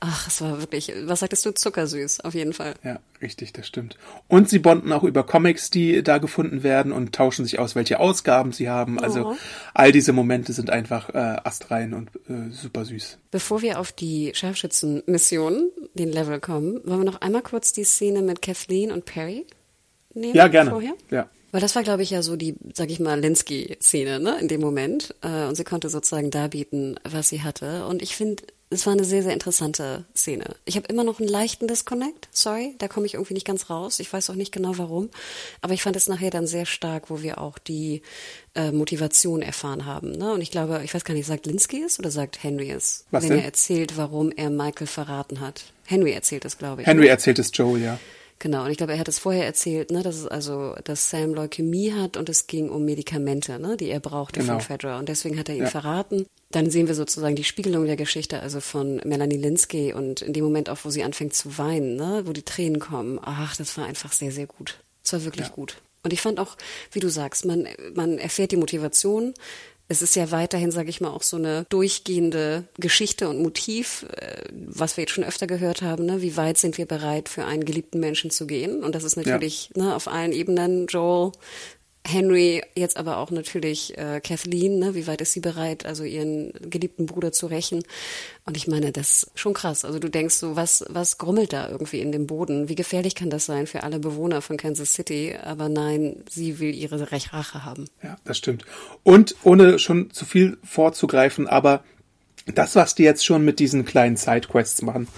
ach, 0.00 0.26
es 0.28 0.40
war 0.40 0.60
wirklich, 0.60 0.92
was 1.04 1.20
sagtest 1.20 1.44
du, 1.46 1.52
zuckersüß, 1.52 2.20
auf 2.20 2.34
jeden 2.34 2.52
Fall. 2.52 2.74
Ja, 2.84 3.00
richtig, 3.20 3.52
das 3.52 3.66
stimmt. 3.66 3.96
Und 4.28 4.48
sie 4.48 4.58
bonden 4.58 4.92
auch 4.92 5.04
über 5.04 5.24
Comics, 5.24 5.70
die 5.70 6.02
da 6.02 6.18
gefunden 6.18 6.62
werden 6.62 6.92
und 6.92 7.14
tauschen 7.14 7.44
sich 7.44 7.58
aus, 7.58 7.74
welche 7.74 8.00
Ausgaben 8.00 8.52
sie 8.52 8.68
haben. 8.68 8.98
Also 9.00 9.30
oh. 9.30 9.36
all 9.74 9.92
diese 9.92 10.12
Momente 10.12 10.52
sind 10.52 10.70
einfach 10.70 11.10
äh, 11.10 11.36
astrein 11.44 11.94
und 11.94 12.10
äh, 12.28 12.50
super 12.50 12.84
süß. 12.84 13.18
Bevor 13.30 13.62
wir 13.62 13.80
auf 13.80 13.92
die 13.92 14.32
Scharfschützen-Mission, 14.34 15.70
den 15.94 16.10
Level 16.10 16.40
kommen, 16.40 16.80
wollen 16.84 17.00
wir 17.00 17.04
noch 17.04 17.20
einmal 17.20 17.42
kurz 17.42 17.72
die 17.72 17.84
Szene 17.84 18.22
mit 18.22 18.42
Kathleen 18.42 18.92
und 18.92 19.04
Perry 19.04 19.46
nehmen? 20.14 20.34
Ja, 20.34 20.48
gerne. 20.48 20.70
Vorher? 20.70 20.94
Ja. 21.10 21.28
Weil 21.50 21.60
das 21.60 21.74
war, 21.74 21.82
glaube 21.82 22.02
ich, 22.02 22.10
ja 22.10 22.22
so 22.22 22.36
die, 22.36 22.56
sag 22.74 22.90
ich 22.90 23.00
mal, 23.00 23.18
Linsky-Szene, 23.20 24.20
ne, 24.20 24.38
in 24.40 24.48
dem 24.48 24.60
Moment. 24.60 25.14
Äh, 25.22 25.46
und 25.46 25.54
sie 25.54 25.64
konnte 25.64 25.88
sozusagen 25.88 26.30
darbieten, 26.30 26.98
was 27.04 27.30
sie 27.30 27.42
hatte. 27.42 27.86
Und 27.86 28.02
ich 28.02 28.16
finde, 28.16 28.42
es 28.70 28.84
war 28.86 28.92
eine 28.92 29.04
sehr, 29.04 29.22
sehr 29.22 29.32
interessante 29.32 30.04
Szene. 30.14 30.44
Ich 30.66 30.76
habe 30.76 30.86
immer 30.88 31.04
noch 31.04 31.20
einen 31.20 31.28
leichten 31.28 31.66
Disconnect, 31.66 32.28
sorry, 32.32 32.74
da 32.78 32.86
komme 32.86 33.06
ich 33.06 33.14
irgendwie 33.14 33.32
nicht 33.32 33.46
ganz 33.46 33.70
raus. 33.70 33.98
Ich 33.98 34.12
weiß 34.12 34.28
auch 34.28 34.34
nicht 34.34 34.52
genau 34.52 34.76
warum. 34.76 35.08
Aber 35.62 35.72
ich 35.72 35.82
fand 35.82 35.96
es 35.96 36.06
nachher 36.06 36.30
dann 36.30 36.46
sehr 36.46 36.66
stark, 36.66 37.08
wo 37.08 37.22
wir 37.22 37.38
auch 37.38 37.58
die 37.58 38.02
äh, 38.54 38.70
Motivation 38.70 39.40
erfahren 39.40 39.86
haben. 39.86 40.12
Ne? 40.12 40.32
Und 40.32 40.42
ich 40.42 40.50
glaube, 40.50 40.82
ich 40.84 40.92
weiß 40.92 41.04
gar 41.04 41.14
nicht, 41.14 41.26
sagt 41.26 41.46
Linsky 41.46 41.82
es 41.82 41.98
oder 41.98 42.10
sagt 42.10 42.42
Henry 42.42 42.70
es? 42.70 43.06
Was 43.10 43.22
wenn 43.22 43.30
denn? 43.30 43.38
er 43.38 43.44
erzählt, 43.46 43.96
warum 43.96 44.32
er 44.32 44.50
Michael 44.50 44.86
verraten 44.86 45.40
hat. 45.40 45.64
Henry 45.86 46.12
erzählt 46.12 46.44
es, 46.44 46.58
glaube 46.58 46.82
ich. 46.82 46.86
Henry 46.86 47.04
ne? 47.04 47.10
erzählt 47.10 47.38
es 47.38 47.50
Joel, 47.54 47.82
ja. 47.82 47.98
Genau, 48.40 48.64
und 48.64 48.70
ich 48.70 48.76
glaube, 48.76 48.92
er 48.92 49.00
hat 49.00 49.08
es 49.08 49.18
vorher 49.18 49.44
erzählt, 49.44 49.90
ne, 49.90 50.02
dass 50.02 50.16
es 50.16 50.26
also, 50.26 50.76
dass 50.84 51.10
Sam 51.10 51.34
Leukämie 51.34 51.92
hat 51.92 52.16
und 52.16 52.28
es 52.28 52.46
ging 52.46 52.68
um 52.68 52.84
Medikamente, 52.84 53.58
ne, 53.58 53.76
die 53.76 53.90
er 53.90 53.98
brauchte 53.98 54.40
genau. 54.40 54.54
von 54.54 54.60
Fedra. 54.60 54.98
Und 54.98 55.08
deswegen 55.08 55.38
hat 55.38 55.48
er 55.48 55.56
ihn 55.56 55.64
ja. 55.64 55.70
verraten. 55.70 56.26
Dann 56.50 56.70
sehen 56.70 56.86
wir 56.86 56.94
sozusagen 56.94 57.34
die 57.34 57.44
Spiegelung 57.44 57.86
der 57.86 57.96
Geschichte, 57.96 58.40
also 58.40 58.60
von 58.60 59.00
Melanie 59.04 59.36
Linsky 59.36 59.92
und 59.92 60.22
in 60.22 60.32
dem 60.32 60.44
Moment 60.44 60.70
auch, 60.70 60.78
wo 60.84 60.90
sie 60.90 61.02
anfängt 61.02 61.34
zu 61.34 61.58
weinen, 61.58 61.96
ne, 61.96 62.22
wo 62.26 62.32
die 62.32 62.44
Tränen 62.44 62.78
kommen. 62.78 63.18
Ach, 63.20 63.56
das 63.56 63.76
war 63.76 63.86
einfach 63.86 64.12
sehr, 64.12 64.30
sehr 64.30 64.46
gut. 64.46 64.78
Es 65.02 65.12
war 65.12 65.24
wirklich 65.24 65.48
ja. 65.48 65.52
gut. 65.52 65.78
Und 66.04 66.12
ich 66.12 66.20
fand 66.20 66.38
auch, 66.38 66.56
wie 66.92 67.00
du 67.00 67.08
sagst, 67.08 67.44
man, 67.44 67.66
man 67.94 68.18
erfährt 68.18 68.52
die 68.52 68.56
Motivation, 68.56 69.34
es 69.88 70.02
ist 70.02 70.16
ja 70.16 70.30
weiterhin, 70.30 70.70
sage 70.70 70.90
ich 70.90 71.00
mal, 71.00 71.10
auch 71.10 71.22
so 71.22 71.38
eine 71.38 71.64
durchgehende 71.70 72.64
Geschichte 72.78 73.28
und 73.28 73.40
Motiv, 73.40 74.04
äh, 74.16 74.42
was 74.52 74.96
wir 74.96 75.02
jetzt 75.02 75.12
schon 75.14 75.24
öfter 75.24 75.46
gehört 75.46 75.80
haben. 75.80 76.04
Ne? 76.04 76.20
Wie 76.20 76.36
weit 76.36 76.58
sind 76.58 76.76
wir 76.76 76.84
bereit, 76.84 77.30
für 77.30 77.46
einen 77.46 77.64
geliebten 77.64 77.98
Menschen 77.98 78.30
zu 78.30 78.46
gehen? 78.46 78.84
Und 78.84 78.94
das 78.94 79.02
ist 79.02 79.16
natürlich 79.16 79.70
ja. 79.74 79.84
ne, 79.84 79.96
auf 79.96 80.06
allen 80.06 80.32
Ebenen. 80.32 80.86
Joel 80.88 81.32
Henry, 82.08 82.62
jetzt 82.74 82.96
aber 82.96 83.18
auch 83.18 83.30
natürlich 83.30 83.96
äh, 83.98 84.20
Kathleen, 84.20 84.78
ne? 84.78 84.94
wie 84.94 85.06
weit 85.06 85.20
ist 85.20 85.32
sie 85.32 85.40
bereit, 85.40 85.84
also 85.84 86.04
ihren 86.04 86.52
geliebten 86.70 87.06
Bruder 87.06 87.32
zu 87.32 87.46
rächen? 87.46 87.82
Und 88.46 88.56
ich 88.56 88.66
meine, 88.66 88.92
das 88.92 89.24
ist 89.24 89.30
schon 89.38 89.54
krass. 89.54 89.84
Also 89.84 89.98
du 89.98 90.08
denkst 90.08 90.34
so, 90.34 90.56
was, 90.56 90.84
was 90.88 91.18
grummelt 91.18 91.52
da 91.52 91.68
irgendwie 91.68 92.00
in 92.00 92.12
dem 92.12 92.26
Boden? 92.26 92.68
Wie 92.68 92.74
gefährlich 92.74 93.14
kann 93.14 93.30
das 93.30 93.46
sein 93.46 93.66
für 93.66 93.82
alle 93.82 93.98
Bewohner 93.98 94.40
von 94.40 94.56
Kansas 94.56 94.94
City? 94.94 95.36
Aber 95.42 95.68
nein, 95.68 96.24
sie 96.30 96.58
will 96.58 96.74
ihre 96.74 97.12
Rache 97.12 97.64
haben. 97.64 97.86
Ja, 98.02 98.16
das 98.24 98.38
stimmt. 98.38 98.64
Und 99.02 99.36
ohne 99.42 99.78
schon 99.78 100.10
zu 100.10 100.24
viel 100.24 100.58
vorzugreifen, 100.64 101.46
aber 101.46 101.84
das, 102.54 102.76
was 102.76 102.94
die 102.94 103.02
jetzt 103.02 103.24
schon 103.24 103.44
mit 103.44 103.58
diesen 103.58 103.84
kleinen 103.84 104.16
Sidequests 104.16 104.82
machen, 104.82 105.08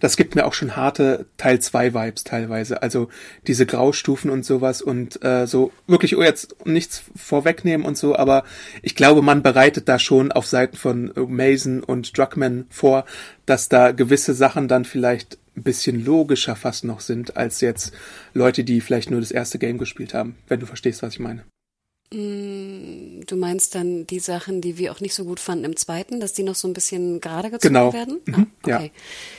das 0.00 0.16
gibt 0.16 0.34
mir 0.34 0.46
auch 0.46 0.54
schon 0.54 0.76
harte 0.76 1.26
Teil 1.36 1.60
2 1.60 1.94
Vibes 1.94 2.24
teilweise. 2.24 2.82
Also 2.82 3.08
diese 3.46 3.66
Graustufen 3.66 4.30
und 4.30 4.44
sowas 4.44 4.82
und 4.82 5.22
äh, 5.24 5.46
so 5.46 5.72
wirklich 5.86 6.16
oh, 6.16 6.22
jetzt 6.22 6.54
nichts 6.64 7.02
vorwegnehmen 7.16 7.86
und 7.86 7.96
so, 7.96 8.16
aber 8.16 8.44
ich 8.82 8.94
glaube, 8.94 9.22
man 9.22 9.42
bereitet 9.42 9.88
da 9.88 9.98
schon 9.98 10.32
auf 10.32 10.46
Seiten 10.46 10.76
von 10.76 11.12
Mason 11.16 11.82
und 11.82 12.16
Druckmann 12.16 12.66
vor, 12.70 13.04
dass 13.46 13.68
da 13.68 13.92
gewisse 13.92 14.34
Sachen 14.34 14.68
dann 14.68 14.84
vielleicht 14.84 15.38
ein 15.56 15.62
bisschen 15.62 16.04
logischer 16.04 16.56
fast 16.56 16.84
noch 16.84 17.00
sind 17.00 17.36
als 17.36 17.60
jetzt 17.60 17.92
Leute, 18.34 18.64
die 18.64 18.80
vielleicht 18.80 19.10
nur 19.10 19.20
das 19.20 19.30
erste 19.30 19.58
Game 19.58 19.78
gespielt 19.78 20.14
haben, 20.14 20.36
wenn 20.48 20.60
du 20.60 20.66
verstehst, 20.66 21.02
was 21.02 21.14
ich 21.14 21.20
meine. 21.20 21.44
Mm, 22.12 23.20
du 23.24 23.36
meinst 23.36 23.76
dann 23.76 24.04
die 24.06 24.18
Sachen, 24.18 24.60
die 24.60 24.78
wir 24.78 24.90
auch 24.90 25.00
nicht 25.00 25.14
so 25.14 25.24
gut 25.24 25.38
fanden 25.38 25.64
im 25.64 25.76
zweiten, 25.76 26.18
dass 26.18 26.32
die 26.32 26.42
noch 26.42 26.56
so 26.56 26.66
ein 26.66 26.72
bisschen 26.72 27.20
gerade 27.20 27.50
gezogen 27.50 27.74
genau. 27.74 27.92
werden? 27.92 28.20
Mhm. 28.24 28.34
Ah, 28.34 28.46
okay. 28.64 28.92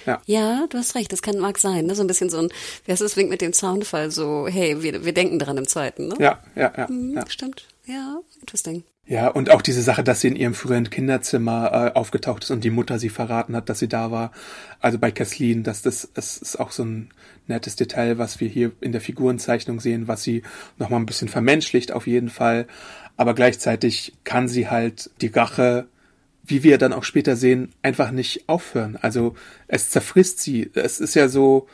Ja. 0.06 0.22
ja. 0.26 0.60
ja, 0.60 0.68
du 0.68 0.78
hast 0.78 0.96
recht, 0.96 1.12
das 1.12 1.22
kann 1.22 1.38
mag 1.38 1.58
sein, 1.58 1.86
ne? 1.86 1.96
So 1.96 2.04
ein 2.04 2.08
bisschen 2.08 2.30
so 2.30 2.38
ein, 2.38 2.50
wer 2.86 2.94
ist 2.94 3.02
das 3.02 3.18
Wink 3.18 3.30
mit 3.30 3.42
dem 3.42 3.52
Soundfall, 3.52 4.10
so, 4.10 4.48
hey, 4.48 4.82
wir, 4.82 5.04
wir 5.04 5.14
denken 5.14 5.38
dran 5.38 5.58
im 5.58 5.68
zweiten, 5.68 6.08
ne? 6.08 6.16
Ja, 6.20 6.40
ja, 6.56 6.72
ja. 6.78 6.88
Mhm, 6.88 7.16
ja. 7.16 7.30
Stimmt. 7.30 7.68
Ja, 7.86 8.20
interesting. 8.40 8.84
Ja, 9.06 9.28
und 9.28 9.50
auch 9.50 9.62
diese 9.62 9.82
Sache, 9.82 10.04
dass 10.06 10.22
sie 10.22 10.30
in 10.30 10.38
ihrem 10.38 10.54
früheren 10.54 10.90
Kinderzimmer 10.90 11.92
äh, 11.94 12.00
aufgetaucht 12.00 12.44
ist 12.44 12.52
und 12.52 12.64
die 12.64 12.70
Mutter 12.70 13.00
sie 13.00 13.10
verraten 13.10 13.56
hat, 13.58 13.68
dass 13.68 13.80
sie 13.80 13.90
da 13.90 14.12
war. 14.12 14.32
Also 14.80 15.00
bei 15.00 15.12
Kathleen, 15.12 15.64
dass 15.64 15.82
das, 15.82 16.10
das 16.14 16.38
ist 16.38 16.58
auch 16.58 16.72
so 16.72 16.86
ein 16.86 17.10
nettes 17.48 17.76
Detail, 17.76 18.18
was 18.18 18.40
wir 18.40 18.48
hier 18.48 18.72
in 18.82 18.92
der 18.92 19.02
Figurenzeichnung 19.02 19.80
sehen, 19.80 20.08
was 20.08 20.24
sie 20.24 20.44
nochmal 20.78 21.00
ein 21.00 21.06
bisschen 21.06 21.28
vermenschlicht 21.28 21.92
auf 21.92 22.08
jeden 22.08 22.30
Fall. 22.30 22.68
Aber 23.18 23.34
gleichzeitig 23.34 24.14
kann 24.24 24.48
sie 24.48 24.70
halt 24.70 25.12
die 25.22 25.28
Rache, 25.28 25.88
wie 26.44 26.64
wir 26.64 26.78
dann 26.78 26.94
auch 26.94 27.04
später 27.04 27.36
sehen, 27.36 27.70
einfach 27.82 28.12
nicht 28.12 28.48
aufhören. 28.48 28.98
Also 29.00 29.36
es 29.68 29.90
zerfrisst 29.90 30.40
sie. 30.40 30.72
Es 30.74 31.00
ist 31.00 31.16
ja 31.16 31.28
so, 31.28 31.68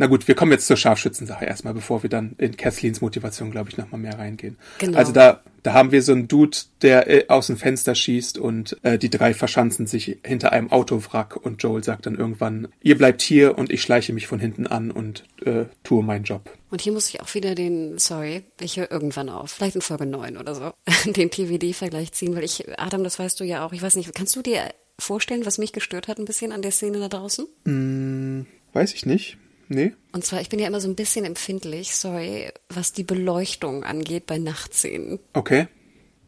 na 0.00 0.06
gut, 0.06 0.26
wir 0.28 0.34
kommen 0.34 0.50
jetzt 0.50 0.66
zur 0.66 0.78
Scharfschützensache 0.78 1.44
erstmal, 1.44 1.74
bevor 1.74 2.02
wir 2.02 2.08
dann 2.08 2.34
in 2.38 2.56
Kathleens 2.56 3.02
Motivation, 3.02 3.50
glaube 3.50 3.68
ich, 3.68 3.76
nochmal 3.76 4.00
mehr 4.00 4.18
reingehen. 4.18 4.56
Genau. 4.78 4.96
Also 4.96 5.12
da, 5.12 5.42
da 5.62 5.74
haben 5.74 5.92
wir 5.92 6.00
so 6.02 6.12
einen 6.12 6.26
Dude, 6.26 6.56
der 6.80 7.06
äh, 7.10 7.28
aus 7.28 7.48
dem 7.48 7.58
Fenster 7.58 7.94
schießt 7.94 8.38
und 8.38 8.78
äh, 8.82 8.96
die 8.96 9.10
drei 9.10 9.34
verschanzen 9.34 9.86
sich 9.86 10.16
hinter 10.24 10.52
einem 10.52 10.72
Autowrack 10.72 11.36
und 11.36 11.62
Joel 11.62 11.84
sagt 11.84 12.06
dann 12.06 12.14
irgendwann, 12.14 12.68
ihr 12.80 12.96
bleibt 12.96 13.20
hier 13.20 13.58
und 13.58 13.70
ich 13.70 13.82
schleiche 13.82 14.14
mich 14.14 14.26
von 14.26 14.40
hinten 14.40 14.66
an 14.66 14.90
und 14.90 15.24
äh, 15.44 15.66
tue 15.84 16.02
meinen 16.02 16.24
Job. 16.24 16.48
Und 16.70 16.80
hier 16.80 16.94
muss 16.94 17.10
ich 17.10 17.20
auch 17.20 17.34
wieder 17.34 17.54
den, 17.54 17.98
sorry, 17.98 18.44
ich 18.58 18.78
höre 18.78 18.90
irgendwann 18.90 19.28
auf, 19.28 19.50
vielleicht 19.50 19.74
in 19.74 19.82
Folge 19.82 20.06
9 20.06 20.38
oder 20.38 20.54
so, 20.54 20.72
den 21.12 21.30
TVD-Vergleich 21.30 22.12
ziehen, 22.12 22.34
weil 22.34 22.44
ich, 22.44 22.64
Adam, 22.80 23.04
das 23.04 23.18
weißt 23.18 23.38
du 23.38 23.44
ja 23.44 23.66
auch, 23.66 23.74
ich 23.74 23.82
weiß 23.82 23.96
nicht, 23.96 24.14
kannst 24.14 24.34
du 24.34 24.40
dir 24.40 24.62
vorstellen, 24.98 25.44
was 25.44 25.58
mich 25.58 25.74
gestört 25.74 26.08
hat 26.08 26.18
ein 26.18 26.24
bisschen 26.24 26.52
an 26.52 26.62
der 26.62 26.70
Szene 26.70 27.00
da 27.00 27.08
draußen? 27.10 27.46
Mm, 27.64 28.46
weiß 28.72 28.94
ich 28.94 29.04
nicht. 29.04 29.36
Nee. 29.72 29.92
Und 30.12 30.24
zwar, 30.24 30.40
ich 30.40 30.48
bin 30.48 30.58
ja 30.58 30.66
immer 30.66 30.80
so 30.80 30.88
ein 30.88 30.96
bisschen 30.96 31.24
empfindlich, 31.24 31.94
sorry, 31.94 32.50
was 32.68 32.92
die 32.92 33.04
Beleuchtung 33.04 33.84
angeht 33.84 34.26
bei 34.26 34.36
Nachtszenen. 34.36 35.20
Okay. 35.32 35.68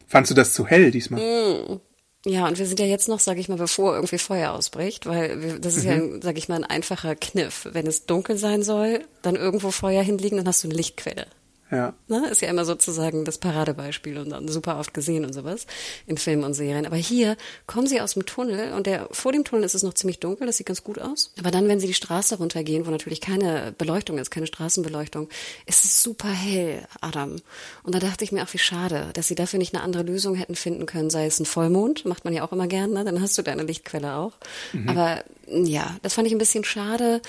Fandst 0.07 0.31
du 0.31 0.35
das 0.35 0.53
zu 0.53 0.65
hell 0.65 0.91
diesmal? 0.91 1.19
Mm. 1.19 1.81
Ja, 2.25 2.47
und 2.47 2.57
wir 2.57 2.65
sind 2.65 2.79
ja 2.79 2.85
jetzt 2.85 3.09
noch, 3.09 3.19
sage 3.19 3.41
ich 3.41 3.49
mal, 3.49 3.57
bevor 3.57 3.95
irgendwie 3.95 4.17
Feuer 4.17 4.53
ausbricht, 4.53 5.07
weil 5.07 5.43
wir, 5.43 5.59
das 5.59 5.75
ist 5.75 5.83
mhm. 5.83 6.13
ja, 6.15 6.21
sage 6.21 6.37
ich 6.37 6.47
mal, 6.47 6.55
ein 6.55 6.63
einfacher 6.63 7.15
Kniff. 7.17 7.67
Wenn 7.73 7.85
es 7.85 8.05
dunkel 8.05 8.37
sein 8.37 8.63
soll, 8.63 9.03
dann 9.21 9.35
irgendwo 9.35 9.71
Feuer 9.71 10.01
hinlegen, 10.01 10.37
dann 10.37 10.47
hast 10.47 10.63
du 10.63 10.69
eine 10.69 10.77
Lichtquelle. 10.77 11.27
Ja. 11.75 11.93
Ne? 12.07 12.27
Ist 12.29 12.41
ja 12.41 12.49
immer 12.49 12.65
sozusagen 12.65 13.25
das 13.25 13.37
Paradebeispiel 13.37 14.17
und 14.17 14.29
dann 14.29 14.47
super 14.47 14.79
oft 14.79 14.93
gesehen 14.93 15.25
und 15.25 15.33
sowas 15.33 15.65
in 16.07 16.17
Filmen 16.17 16.43
und 16.43 16.53
Serien. 16.53 16.85
Aber 16.85 16.95
hier 16.95 17.37
kommen 17.67 17.87
sie 17.87 18.01
aus 18.01 18.13
dem 18.13 18.25
Tunnel 18.25 18.73
und 18.73 18.87
der, 18.87 19.07
vor 19.11 19.31
dem 19.31 19.43
Tunnel 19.43 19.65
ist 19.65 19.75
es 19.75 19.83
noch 19.83 19.93
ziemlich 19.93 20.19
dunkel, 20.19 20.47
das 20.47 20.57
sieht 20.57 20.67
ganz 20.67 20.83
gut 20.83 20.99
aus. 20.99 21.33
Aber 21.39 21.51
dann, 21.51 21.67
wenn 21.67 21.79
sie 21.79 21.87
die 21.87 21.93
Straße 21.93 22.37
runtergehen, 22.37 22.85
wo 22.85 22.91
natürlich 22.91 23.21
keine 23.21 23.73
Beleuchtung 23.77 24.17
ist, 24.17 24.31
keine 24.31 24.47
Straßenbeleuchtung, 24.47 25.29
ist 25.65 25.85
es 25.85 26.03
super 26.03 26.29
hell, 26.29 26.87
Adam. 27.01 27.35
Und 27.83 27.95
da 27.95 27.99
dachte 27.99 28.23
ich 28.23 28.31
mir 28.31 28.43
auch, 28.43 28.53
wie 28.53 28.59
schade, 28.59 29.09
dass 29.13 29.27
sie 29.27 29.35
dafür 29.35 29.59
nicht 29.59 29.73
eine 29.73 29.83
andere 29.83 30.03
Lösung 30.03 30.35
hätten 30.35 30.55
finden 30.55 30.85
können, 30.85 31.09
sei 31.09 31.25
es 31.25 31.39
ein 31.39 31.45
Vollmond, 31.45 32.05
macht 32.05 32.25
man 32.25 32.33
ja 32.33 32.45
auch 32.45 32.51
immer 32.51 32.67
gern, 32.67 32.91
ne? 32.91 33.03
dann 33.03 33.21
hast 33.21 33.37
du 33.37 33.41
deine 33.41 33.63
Lichtquelle 33.63 34.15
auch. 34.15 34.33
Mhm. 34.73 34.89
Aber 34.89 35.23
ja, 35.47 35.97
das 36.01 36.13
fand 36.13 36.27
ich 36.27 36.33
ein 36.33 36.39
bisschen 36.39 36.63
schade. 36.63 37.21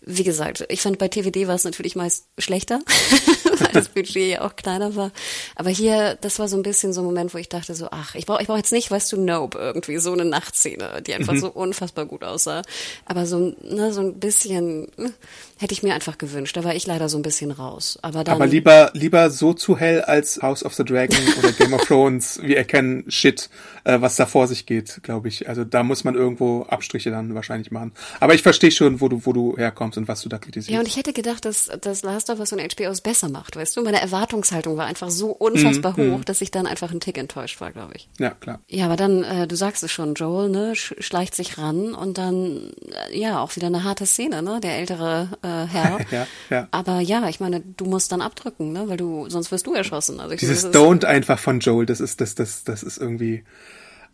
Wie 0.00 0.22
gesagt, 0.22 0.64
ich 0.68 0.80
fand 0.82 0.98
bei 0.98 1.08
TVD 1.08 1.48
war 1.48 1.56
es 1.56 1.64
natürlich 1.64 1.96
meist 1.96 2.26
schlechter, 2.38 2.80
weil 3.58 3.72
das 3.72 3.88
Budget 3.88 4.30
ja 4.30 4.40
auch 4.42 4.54
kleiner 4.54 4.94
war. 4.94 5.10
Aber 5.56 5.70
hier, 5.70 6.16
das 6.20 6.38
war 6.38 6.48
so 6.48 6.56
ein 6.56 6.62
bisschen 6.62 6.92
so 6.92 7.00
ein 7.00 7.04
Moment, 7.04 7.34
wo 7.34 7.38
ich 7.38 7.48
dachte 7.48 7.74
so, 7.74 7.88
ach, 7.90 8.14
ich 8.14 8.26
brauche 8.26 8.40
ich 8.40 8.46
brauch 8.46 8.56
jetzt 8.56 8.72
nicht, 8.72 8.90
weißt 8.90 9.12
du, 9.12 9.20
Nope 9.20 9.58
irgendwie, 9.58 9.98
so 9.98 10.12
eine 10.12 10.24
Nachtszene, 10.24 11.02
die 11.04 11.14
einfach 11.14 11.32
mhm. 11.32 11.40
so 11.40 11.50
unfassbar 11.50 12.06
gut 12.06 12.22
aussah. 12.22 12.62
Aber 13.04 13.26
so, 13.26 13.54
ne, 13.62 13.92
so 13.92 14.00
ein 14.00 14.20
bisschen 14.20 14.88
hm, 14.96 15.12
hätte 15.58 15.72
ich 15.72 15.82
mir 15.82 15.94
einfach 15.94 16.18
gewünscht. 16.18 16.56
Da 16.56 16.64
war 16.64 16.74
ich 16.74 16.86
leider 16.86 17.08
so 17.08 17.18
ein 17.18 17.22
bisschen 17.22 17.50
raus. 17.50 17.98
Aber, 18.02 18.22
dann, 18.22 18.36
Aber 18.36 18.46
lieber, 18.46 18.90
lieber 18.92 19.30
so 19.30 19.54
zu 19.54 19.76
hell 19.76 20.02
als 20.02 20.40
House 20.42 20.64
of 20.64 20.74
the 20.74 20.84
Dragon 20.84 21.18
oder 21.38 21.52
Game 21.52 21.74
of 21.74 21.82
Thrones. 21.86 22.40
Wir 22.42 22.58
erkennen 22.58 23.10
Shit, 23.10 23.48
äh, 23.86 24.00
was 24.00 24.16
da 24.16 24.26
vor 24.26 24.48
sich 24.48 24.66
geht, 24.66 25.00
glaube 25.02 25.28
ich. 25.28 25.48
Also 25.48 25.64
da 25.64 25.82
muss 25.82 26.02
man 26.02 26.14
irgendwo 26.14 26.62
Abstriche 26.62 27.10
dann 27.10 27.34
wahrscheinlich 27.34 27.70
machen. 27.70 27.92
Aber 28.18 28.34
ich 28.34 28.42
verstehe 28.42 28.72
schon, 28.72 29.00
wo 29.00 29.08
du, 29.08 29.24
wo 29.24 29.32
du 29.32 29.56
herkommst 29.56 29.96
und 29.96 30.08
was 30.08 30.22
du 30.22 30.28
da 30.28 30.38
kritisierst. 30.38 30.70
Ja, 30.70 30.80
und 30.80 30.88
ich 30.88 30.96
hätte 30.96 31.12
gedacht, 31.12 31.44
dass, 31.44 31.70
dass 31.80 32.02
Last 32.02 32.28
of 32.28 32.40
Us 32.40 32.52
und 32.52 32.60
HBO 32.60 32.90
es 32.90 33.00
besser 33.00 33.28
macht, 33.28 33.54
weißt 33.54 33.76
du? 33.76 33.82
Meine 33.82 34.00
Erwartungshaltung 34.00 34.76
war 34.76 34.86
einfach 34.86 35.10
so 35.10 35.28
unfassbar 35.30 35.92
mm, 35.92 36.12
hoch, 36.12 36.18
mm. 36.18 36.24
dass 36.24 36.40
ich 36.40 36.50
dann 36.50 36.66
einfach 36.66 36.90
einen 36.90 37.00
Tick 37.00 37.16
enttäuscht 37.16 37.60
war, 37.60 37.70
glaube 37.70 37.92
ich. 37.94 38.08
Ja, 38.18 38.30
klar. 38.30 38.60
Ja, 38.68 38.86
aber 38.86 38.96
dann, 38.96 39.22
äh, 39.22 39.46
du 39.46 39.54
sagst 39.54 39.84
es 39.84 39.92
schon, 39.92 40.14
Joel, 40.14 40.48
ne, 40.48 40.74
schleicht 40.74 41.36
sich 41.36 41.56
ran 41.58 41.94
und 41.94 42.18
dann, 42.18 42.72
äh, 43.10 43.18
ja, 43.18 43.40
auch 43.40 43.54
wieder 43.54 43.68
eine 43.68 43.84
harte 43.84 44.06
Szene, 44.06 44.42
ne? 44.42 44.58
Der 44.60 44.78
ältere 44.78 45.28
äh, 45.42 45.66
Herr. 45.66 45.98
ja, 46.10 46.26
ja. 46.50 46.68
Aber 46.72 47.00
ja, 47.00 47.28
ich 47.28 47.38
meine, 47.38 47.60
du 47.60 47.84
musst 47.84 48.10
dann 48.10 48.20
abdrücken, 48.20 48.72
ne? 48.72 48.88
Weil 48.88 48.96
du, 48.96 49.28
sonst 49.28 49.52
wirst 49.52 49.66
du 49.66 49.74
erschossen. 49.74 50.18
Also 50.18 50.34
ich 50.34 50.40
Dieses 50.40 50.72
Don't 50.72 51.04
einfach 51.04 51.38
von 51.38 51.60
Joel, 51.60 51.86
das 51.86 52.00
ist, 52.00 52.20
das, 52.20 52.34
das, 52.34 52.64
das 52.64 52.82
ist 52.82 52.98
irgendwie 52.98 53.44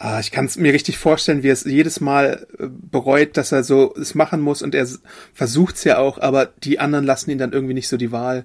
Ah, 0.04 0.18
ich 0.18 0.32
kann 0.32 0.46
es 0.46 0.56
mir 0.56 0.72
richtig 0.72 0.98
vorstellen, 0.98 1.44
wie 1.44 1.50
er 1.50 1.52
es 1.52 1.62
jedes 1.62 2.00
Mal 2.00 2.48
äh, 2.58 2.66
bereut, 2.68 3.36
dass 3.36 3.52
er 3.52 3.62
so 3.62 3.94
es 3.94 4.16
machen 4.16 4.40
muss 4.40 4.60
und 4.60 4.74
er 4.74 4.84
versucht 5.32 5.76
es 5.76 5.84
ja 5.84 5.98
auch, 5.98 6.18
aber 6.18 6.46
die 6.46 6.80
anderen 6.80 7.04
lassen 7.04 7.30
ihn 7.30 7.38
dann 7.38 7.52
irgendwie 7.52 7.74
nicht 7.74 7.86
so 7.86 7.96
die 7.96 8.10
Wahl 8.10 8.44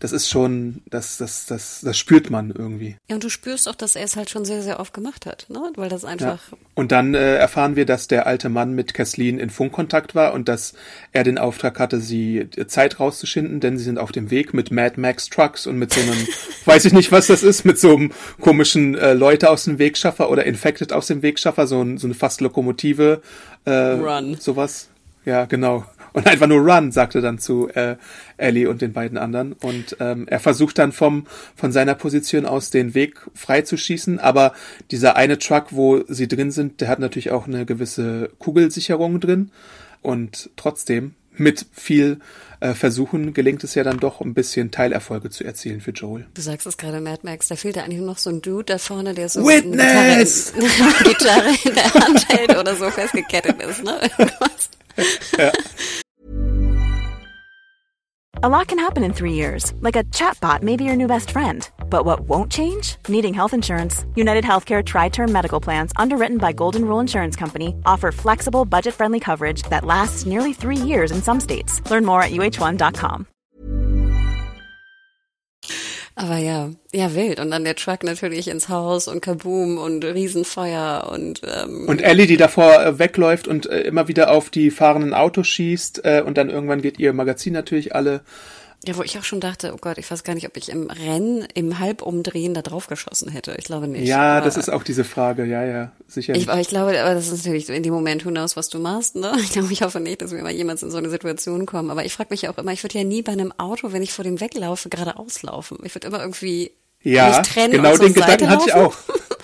das 0.00 0.12
ist 0.12 0.28
schon, 0.28 0.82
das, 0.90 1.18
das, 1.18 1.46
das, 1.46 1.80
das 1.82 1.98
spürt 1.98 2.30
man 2.30 2.50
irgendwie. 2.50 2.96
Ja, 3.08 3.16
und 3.16 3.24
du 3.24 3.28
spürst 3.28 3.68
auch, 3.68 3.74
dass 3.74 3.96
er 3.96 4.04
es 4.04 4.16
halt 4.16 4.30
schon 4.30 4.44
sehr, 4.44 4.62
sehr 4.62 4.78
oft 4.78 4.94
gemacht 4.94 5.26
hat, 5.26 5.46
ne? 5.48 5.60
Weil 5.74 5.88
das 5.88 6.04
einfach. 6.04 6.52
Ja. 6.52 6.58
Und 6.74 6.92
dann 6.92 7.14
äh, 7.14 7.36
erfahren 7.36 7.74
wir, 7.74 7.84
dass 7.84 8.06
der 8.06 8.26
alte 8.26 8.48
Mann 8.48 8.74
mit 8.74 8.94
Kathleen 8.94 9.38
in 9.38 9.50
Funkkontakt 9.50 10.14
war 10.14 10.34
und 10.34 10.48
dass 10.48 10.74
er 11.12 11.24
den 11.24 11.36
Auftrag 11.36 11.80
hatte, 11.80 12.00
sie 12.00 12.48
Zeit 12.68 13.00
rauszuschinden, 13.00 13.58
denn 13.58 13.76
sie 13.76 13.84
sind 13.84 13.98
auf 13.98 14.12
dem 14.12 14.30
Weg 14.30 14.54
mit 14.54 14.70
Mad 14.70 15.00
Max 15.00 15.28
Trucks 15.28 15.66
und 15.66 15.78
mit 15.78 15.92
so 15.92 16.00
einem, 16.00 16.28
weiß 16.64 16.84
ich 16.84 16.92
nicht, 16.92 17.10
was 17.10 17.26
das 17.26 17.42
ist, 17.42 17.64
mit 17.64 17.78
so 17.78 17.96
einem 17.96 18.12
komischen 18.40 18.94
äh, 18.94 19.14
Leute 19.14 19.50
aus 19.50 19.64
dem 19.64 19.78
Wegschaffer 19.78 20.30
oder 20.30 20.44
Infected 20.44 20.92
aus 20.92 21.08
dem 21.08 21.22
Wegschaffer, 21.22 21.66
so, 21.66 21.82
ein, 21.82 21.98
so 21.98 22.06
eine 22.06 22.14
fast 22.14 22.40
Lokomotive. 22.40 23.20
Äh, 23.64 23.70
Run. 23.72 24.36
Sowas. 24.38 24.88
Ja, 25.28 25.44
genau 25.44 25.84
und 26.14 26.26
einfach 26.26 26.46
nur 26.46 26.60
Run, 26.60 26.90
sagte 26.90 27.20
dann 27.20 27.38
zu 27.38 27.68
äh, 27.68 27.96
Ellie 28.38 28.68
und 28.68 28.80
den 28.80 28.94
beiden 28.94 29.18
anderen. 29.18 29.52
Und 29.52 29.96
ähm, 30.00 30.26
er 30.26 30.40
versucht 30.40 30.78
dann 30.78 30.90
vom 30.90 31.26
von 31.54 31.70
seiner 31.70 31.94
Position 31.94 32.46
aus 32.46 32.70
den 32.70 32.94
Weg 32.94 33.20
freizuschießen, 33.34 34.18
aber 34.18 34.54
dieser 34.90 35.16
eine 35.16 35.38
Truck, 35.38 35.66
wo 35.70 36.02
sie 36.08 36.26
drin 36.26 36.50
sind, 36.50 36.80
der 36.80 36.88
hat 36.88 36.98
natürlich 36.98 37.30
auch 37.30 37.46
eine 37.46 37.66
gewisse 37.66 38.30
Kugelsicherung 38.38 39.20
drin. 39.20 39.50
Und 40.00 40.48
trotzdem, 40.56 41.14
mit 41.38 41.66
viel 41.72 42.18
äh, 42.60 42.74
Versuchen 42.74 43.34
gelingt 43.34 43.62
es 43.64 43.74
ja 43.74 43.84
dann 43.84 43.98
doch 43.98 44.20
ein 44.20 44.34
bisschen 44.34 44.70
Teilerfolge 44.70 45.30
zu 45.30 45.44
erzielen 45.44 45.80
für 45.80 45.92
Joel. 45.92 46.26
Du 46.34 46.42
sagst 46.42 46.66
es 46.66 46.76
gerade, 46.76 47.00
Mad 47.00 47.20
Max, 47.22 47.48
da 47.48 47.56
fehlt 47.56 47.76
ja 47.76 47.84
eigentlich 47.84 47.98
nur 47.98 48.08
noch 48.08 48.18
so 48.18 48.30
ein 48.30 48.42
Dude 48.42 48.64
da 48.64 48.78
vorne, 48.78 49.14
der 49.14 49.28
so 49.28 49.44
Witness! 49.44 50.52
eine 50.54 50.66
Gitarre 50.66 50.90
in, 50.90 51.04
Gitarre 51.04 51.50
in 51.64 51.74
der 51.74 51.94
Hand 51.94 52.28
hält 52.28 52.56
oder 52.56 52.74
so 52.74 52.90
festgekettet 52.90 53.62
ist, 53.62 53.84
ne? 53.84 54.00
ja. 55.38 55.52
A 58.40 58.46
lot 58.46 58.68
can 58.68 58.78
happen 58.78 59.02
in 59.02 59.12
three 59.12 59.32
years, 59.32 59.74
like 59.80 59.96
a 59.96 60.04
chatbot 60.12 60.62
may 60.62 60.76
be 60.76 60.84
your 60.84 60.96
new 60.96 61.08
best 61.08 61.32
friend. 61.32 61.68
But 61.90 62.04
what 62.04 62.20
won't 62.20 62.52
change? 62.52 62.96
Needing 63.08 63.34
health 63.34 63.54
insurance. 63.54 64.04
United 64.14 64.44
Healthcare 64.44 64.84
Tri 64.84 65.08
Term 65.08 65.32
Medical 65.32 65.60
Plans, 65.60 65.92
underwritten 65.96 66.38
by 66.38 66.52
Golden 66.52 66.84
Rule 66.84 67.00
Insurance 67.00 67.34
Company, 67.34 67.74
offer 67.84 68.12
flexible, 68.12 68.64
budget 68.64 68.94
friendly 68.94 69.20
coverage 69.20 69.62
that 69.70 69.84
lasts 69.84 70.26
nearly 70.26 70.52
three 70.52 70.76
years 70.76 71.10
in 71.10 71.22
some 71.22 71.40
states. 71.40 71.82
Learn 71.90 72.04
more 72.04 72.22
at 72.22 72.30
uh1.com. 72.30 73.26
Aber 76.18 76.36
ja, 76.38 76.70
ja, 76.92 77.14
wild. 77.14 77.38
Und 77.38 77.52
dann 77.52 77.62
der 77.62 77.76
Truck 77.76 78.02
natürlich 78.02 78.48
ins 78.48 78.68
Haus 78.68 79.06
und 79.06 79.20
Kaboom 79.20 79.78
und 79.78 80.04
Riesenfeuer 80.04 81.08
und 81.12 81.42
ähm 81.44 81.88
Und 81.88 82.02
Ellie, 82.02 82.26
die 82.26 82.36
davor 82.36 82.84
äh, 82.84 82.98
wegläuft 82.98 83.46
und 83.46 83.70
äh, 83.70 83.82
immer 83.82 84.08
wieder 84.08 84.32
auf 84.32 84.50
die 84.50 84.72
fahrenden 84.72 85.14
Autos 85.14 85.46
schießt 85.46 86.04
äh, 86.04 86.22
und 86.26 86.36
dann 86.36 86.50
irgendwann 86.50 86.82
geht 86.82 86.98
ihr 86.98 87.12
Magazin 87.12 87.52
natürlich 87.52 87.94
alle 87.94 88.22
ja, 88.86 88.96
wo 88.96 89.02
ich 89.02 89.18
auch 89.18 89.24
schon 89.24 89.40
dachte, 89.40 89.72
oh 89.74 89.78
Gott, 89.80 89.98
ich 89.98 90.08
weiß 90.08 90.22
gar 90.22 90.34
nicht, 90.34 90.46
ob 90.46 90.56
ich 90.56 90.68
im 90.68 90.88
Rennen, 90.88 91.46
im 91.54 91.80
Halbumdrehen 91.80 92.54
da 92.54 92.62
drauf 92.62 92.86
geschossen 92.86 93.28
hätte. 93.28 93.56
Ich 93.58 93.64
glaube 93.64 93.88
nicht. 93.88 94.06
Ja, 94.06 94.36
aber 94.36 94.44
das 94.44 94.56
ist 94.56 94.68
auch 94.68 94.84
diese 94.84 95.02
Frage, 95.04 95.44
ja, 95.44 95.64
ja, 95.64 95.92
sicher. 96.06 96.34
Ich, 96.36 96.48
ich 96.48 96.68
glaube, 96.68 97.00
aber 97.00 97.14
das 97.14 97.26
ist 97.28 97.44
natürlich 97.44 97.68
in 97.68 97.82
dem 97.82 97.92
Moment, 97.92 98.24
who 98.24 98.30
knows, 98.30 98.56
was 98.56 98.68
du 98.68 98.78
machst, 98.78 99.16
ne? 99.16 99.32
Ich 99.40 99.50
glaube, 99.50 99.72
ich 99.72 99.82
hoffe 99.82 99.98
nicht, 99.98 100.22
dass 100.22 100.30
wir 100.30 100.42
mal 100.42 100.52
jemals 100.52 100.82
in 100.82 100.90
so 100.90 100.98
eine 100.98 101.10
Situation 101.10 101.66
kommen. 101.66 101.90
Aber 101.90 102.04
ich 102.04 102.14
frage 102.14 102.30
mich 102.30 102.42
ja 102.42 102.50
auch 102.50 102.58
immer, 102.58 102.72
ich 102.72 102.84
würde 102.84 102.98
ja 102.98 103.04
nie 103.04 103.22
bei 103.22 103.32
einem 103.32 103.52
Auto, 103.58 103.92
wenn 103.92 104.02
ich 104.02 104.12
vor 104.12 104.24
dem 104.24 104.40
weglaufe, 104.40 104.88
geradeaus 104.88 105.42
laufen. 105.42 105.78
Ich 105.82 105.94
würde 105.94 106.06
immer 106.06 106.20
irgendwie 106.20 106.70
ja, 107.02 107.42
genau 107.54 107.96
den 107.96 108.12
Gedanken 108.12 108.48
hatte 108.48 108.64
ich 108.68 108.74
auch. 108.74 108.96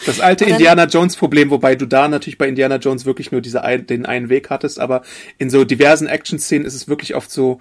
Das 0.06 0.20
alte 0.20 0.44
Indiana 0.44 0.84
Jones 0.84 1.16
Problem, 1.16 1.50
wobei 1.50 1.76
du 1.76 1.86
da 1.86 2.08
natürlich 2.08 2.36
bei 2.36 2.48
Indiana 2.48 2.76
Jones 2.76 3.04
wirklich 3.04 3.30
nur 3.30 3.40
diese 3.40 3.62
ein, 3.62 3.86
den 3.86 4.06
einen 4.06 4.28
Weg 4.28 4.50
hattest, 4.50 4.80
aber 4.80 5.02
in 5.38 5.50
so 5.50 5.64
diversen 5.64 6.08
Action-Szenen 6.08 6.66
ist 6.66 6.74
es 6.74 6.88
wirklich 6.88 7.14
oft 7.14 7.30
so, 7.30 7.60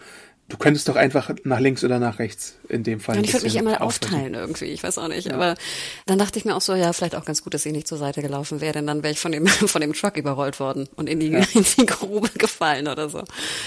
Du 0.49 0.57
könntest 0.57 0.89
doch 0.89 0.97
einfach 0.97 1.31
nach 1.45 1.61
links 1.61 1.85
oder 1.85 1.99
nach 1.99 2.19
rechts 2.19 2.57
in 2.67 2.83
dem 2.83 2.99
Fall. 2.99 3.17
Und 3.17 3.23
ich 3.23 3.33
würde 3.33 3.45
mich 3.45 3.55
immer 3.55 3.81
aufteilen 3.81 4.33
irgendwie, 4.33 4.65
ich 4.65 4.83
weiß 4.83 4.97
auch 4.97 5.07
nicht. 5.07 5.27
Ja. 5.27 5.35
Aber 5.35 5.55
dann 6.05 6.19
dachte 6.19 6.37
ich 6.37 6.43
mir 6.43 6.53
auch 6.53 6.61
so, 6.61 6.75
ja, 6.75 6.91
vielleicht 6.91 7.15
auch 7.15 7.23
ganz 7.23 7.43
gut, 7.43 7.53
dass 7.53 7.65
ich 7.65 7.71
nicht 7.71 7.87
zur 7.87 7.97
Seite 7.97 8.21
gelaufen 8.21 8.59
wäre, 8.59 8.73
denn 8.73 8.85
dann 8.85 9.03
wäre 9.03 9.13
ich 9.13 9.19
von 9.19 9.31
dem, 9.31 9.47
von 9.47 9.81
dem 9.81 9.93
Truck 9.93 10.17
überrollt 10.17 10.59
worden 10.59 10.89
und 10.95 11.07
in 11.07 11.21
die, 11.21 11.29
ja. 11.29 11.39
in 11.53 11.63
die 11.77 11.85
Grube 11.85 12.29
gefallen 12.37 12.89
oder 12.89 13.09
so. 13.09 13.19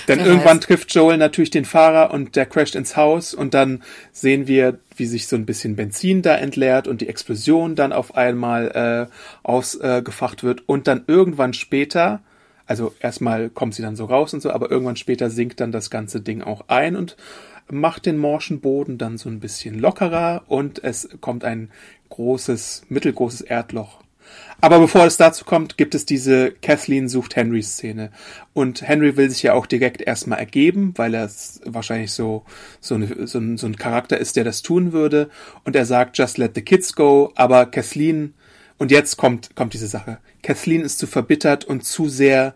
Dann 0.07 0.19
Wer 0.19 0.27
irgendwann 0.27 0.59
weiß. 0.59 0.67
trifft 0.67 0.95
Joel 0.95 1.17
natürlich 1.17 1.51
den 1.51 1.65
Fahrer 1.65 2.13
und 2.13 2.37
der 2.37 2.45
crasht 2.45 2.75
ins 2.75 2.95
Haus 2.95 3.33
und 3.33 3.55
dann 3.55 3.83
sehen 4.13 4.47
wir, 4.47 4.79
wie 4.97 5.07
sich 5.07 5.29
so 5.29 5.37
ein 5.37 5.47
bisschen 5.47 5.77
Benzin 5.77 6.21
da 6.21 6.37
entleert 6.37 6.89
und 6.89 7.01
die 7.01 7.09
Explosion 7.09 7.75
dann 7.75 7.93
auf 7.93 8.17
einmal 8.17 9.09
äh, 9.09 9.13
ausgefacht 9.43 10.41
äh, 10.41 10.47
wird 10.47 10.63
und 10.67 10.87
dann 10.87 11.05
irgendwann 11.07 11.55
später 11.55 12.21
also 12.67 12.95
erstmal 13.01 13.49
kommt 13.49 13.75
sie 13.75 13.83
dann 13.83 13.97
so 13.97 14.07
raus 14.07 14.35
und 14.35 14.41
so, 14.41 14.51
aber 14.51 14.71
irgendwann 14.71 14.97
später 14.97 15.31
sinkt 15.31 15.61
dann 15.61 15.73
das 15.73 15.91
ganze 15.91 16.21
Ding 16.21 16.43
auch 16.43 16.65
ein 16.69 16.97
und 16.97 17.17
macht 17.71 18.07
den 18.07 18.19
morschen 18.19 18.61
Boden 18.61 18.99
dann 18.99 19.19
so 19.19 19.29
ein 19.29 19.41
bisschen 19.41 19.79
lockerer 19.79 20.43
und 20.47 20.83
es 20.85 21.09
kommt 21.21 21.45
ein 21.45 21.71
großes, 22.09 22.85
mittelgroßes 22.89 23.41
Erdloch. 23.41 24.01
Aber 24.61 24.81
bevor 24.81 25.05
es 25.05 25.17
dazu 25.17 25.45
kommt, 25.45 25.77
gibt 25.77 25.95
es 25.95 26.07
diese 26.07 26.51
Kathleen 26.51 27.09
sucht 27.09 27.37
Henry 27.37 27.63
Szene. 27.63 28.11
Und 28.55 28.83
Henry 28.83 29.17
will 29.17 29.31
sich 29.31 29.43
ja 29.43 29.53
auch 29.53 29.67
direkt 29.67 30.01
erstmal 30.01 30.39
ergeben, 30.39 30.95
weil 30.97 31.15
er 31.15 31.31
wahrscheinlich 31.65 32.13
so, 32.13 32.45
so, 32.81 32.95
eine, 32.95 33.27
so, 33.27 33.39
ein, 33.39 33.59
so 33.59 33.67
ein 33.67 33.77
Charakter 33.77 34.19
ist, 34.19 34.37
der 34.37 34.45
das 34.45 34.63
tun 34.63 34.93
würde. 34.93 35.31
Und 35.65 35.77
er 35.77 35.85
sagt, 35.85 36.17
just 36.19 36.39
let 36.39 36.55
the 36.55 36.63
kids 36.63 36.95
go. 36.95 37.33
Aber 37.35 37.67
Kathleen 37.67 38.35
und 38.79 38.91
jetzt 38.91 39.17
kommt, 39.17 39.55
kommt 39.57 39.75
diese 39.75 39.89
Sache. 39.89 40.19
Kathleen 40.43 40.83
ist 40.83 40.99
zu 40.99 41.07
verbittert 41.07 41.65
und 41.65 41.85
zu 41.85 42.09
sehr 42.09 42.55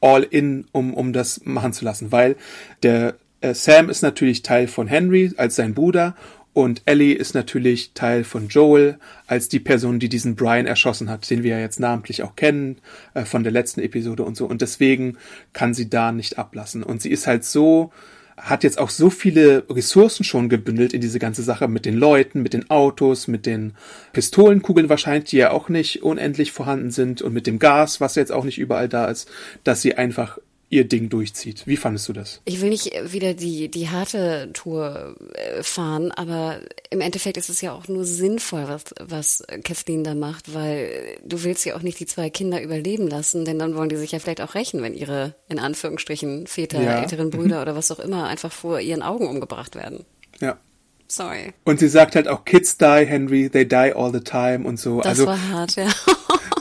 all 0.00 0.22
in, 0.22 0.66
um, 0.72 0.94
um 0.94 1.12
das 1.12 1.42
machen 1.44 1.72
zu 1.72 1.84
lassen, 1.84 2.10
weil 2.10 2.36
der 2.82 3.16
äh, 3.40 3.54
Sam 3.54 3.88
ist 3.88 4.02
natürlich 4.02 4.42
Teil 4.42 4.66
von 4.66 4.86
Henry 4.86 5.32
als 5.36 5.56
sein 5.56 5.74
Bruder 5.74 6.16
und 6.54 6.82
Ellie 6.84 7.14
ist 7.14 7.34
natürlich 7.34 7.92
Teil 7.94 8.24
von 8.24 8.48
Joel 8.48 8.98
als 9.26 9.48
die 9.48 9.60
Person, 9.60 9.98
die 9.98 10.10
diesen 10.10 10.36
Brian 10.36 10.66
erschossen 10.66 11.08
hat, 11.08 11.28
den 11.30 11.42
wir 11.42 11.52
ja 11.52 11.60
jetzt 11.60 11.80
namentlich 11.80 12.22
auch 12.22 12.36
kennen 12.36 12.78
äh, 13.14 13.24
von 13.24 13.42
der 13.42 13.52
letzten 13.52 13.80
Episode 13.80 14.22
und 14.24 14.36
so. 14.36 14.46
Und 14.46 14.60
deswegen 14.60 15.16
kann 15.54 15.72
sie 15.72 15.88
da 15.88 16.12
nicht 16.12 16.38
ablassen. 16.38 16.82
Und 16.82 17.00
sie 17.00 17.10
ist 17.10 17.26
halt 17.26 17.44
so 17.44 17.90
hat 18.36 18.64
jetzt 18.64 18.78
auch 18.78 18.90
so 18.90 19.10
viele 19.10 19.64
Ressourcen 19.68 20.24
schon 20.24 20.48
gebündelt 20.48 20.92
in 20.92 21.00
diese 21.00 21.18
ganze 21.18 21.42
Sache 21.42 21.68
mit 21.68 21.84
den 21.84 21.96
Leuten, 21.96 22.42
mit 22.42 22.54
den 22.54 22.70
Autos, 22.70 23.28
mit 23.28 23.46
den 23.46 23.74
Pistolenkugeln 24.12 24.88
wahrscheinlich, 24.88 25.30
die 25.30 25.36
ja 25.36 25.50
auch 25.50 25.68
nicht 25.68 26.02
unendlich 26.02 26.52
vorhanden 26.52 26.90
sind 26.90 27.22
und 27.22 27.32
mit 27.32 27.46
dem 27.46 27.58
Gas, 27.58 28.00
was 28.00 28.14
jetzt 28.14 28.32
auch 28.32 28.44
nicht 28.44 28.58
überall 28.58 28.88
da 28.88 29.06
ist, 29.06 29.30
dass 29.64 29.82
sie 29.82 29.96
einfach 29.96 30.38
ihr 30.72 30.88
Ding 30.88 31.10
durchzieht. 31.10 31.66
Wie 31.66 31.76
fandest 31.76 32.08
du 32.08 32.14
das? 32.14 32.40
Ich 32.46 32.62
will 32.62 32.70
nicht 32.70 32.92
wieder 33.12 33.34
die, 33.34 33.70
die 33.70 33.90
harte 33.90 34.50
Tour 34.54 35.14
äh, 35.34 35.62
fahren, 35.62 36.10
aber 36.12 36.60
im 36.88 37.02
Endeffekt 37.02 37.36
ist 37.36 37.50
es 37.50 37.60
ja 37.60 37.72
auch 37.72 37.88
nur 37.88 38.06
sinnvoll, 38.06 38.64
was, 38.68 38.84
was 38.98 39.44
Kathleen 39.64 40.02
da 40.02 40.14
macht, 40.14 40.54
weil 40.54 41.18
du 41.24 41.44
willst 41.44 41.66
ja 41.66 41.76
auch 41.76 41.82
nicht 41.82 42.00
die 42.00 42.06
zwei 42.06 42.30
Kinder 42.30 42.62
überleben 42.62 43.06
lassen, 43.06 43.44
denn 43.44 43.58
dann 43.58 43.76
wollen 43.76 43.90
die 43.90 43.96
sich 43.96 44.12
ja 44.12 44.18
vielleicht 44.18 44.40
auch 44.40 44.54
rächen, 44.54 44.82
wenn 44.82 44.94
ihre, 44.94 45.34
in 45.48 45.58
Anführungsstrichen, 45.58 46.46
Väter, 46.46 46.80
Ja. 46.80 47.02
älteren 47.02 47.28
Brüder 47.28 47.60
oder 47.60 47.76
was 47.76 47.90
auch 47.90 48.00
immer 48.00 48.26
einfach 48.26 48.50
vor 48.50 48.80
ihren 48.80 49.02
Augen 49.02 49.28
umgebracht 49.28 49.74
werden. 49.76 50.06
Ja. 50.40 50.56
Sorry. 51.06 51.52
Und 51.64 51.80
sie 51.80 51.88
sagt 51.88 52.16
halt 52.16 52.28
auch, 52.28 52.46
Kids 52.46 52.78
die, 52.78 53.04
Henry, 53.04 53.50
they 53.50 53.68
die 53.68 53.92
all 53.94 54.10
the 54.10 54.20
time 54.20 54.66
und 54.66 54.80
so. 54.80 55.02
Das 55.02 55.18
also 55.18 55.26
war 55.26 55.48
hart, 55.50 55.76
ja. 55.76 55.88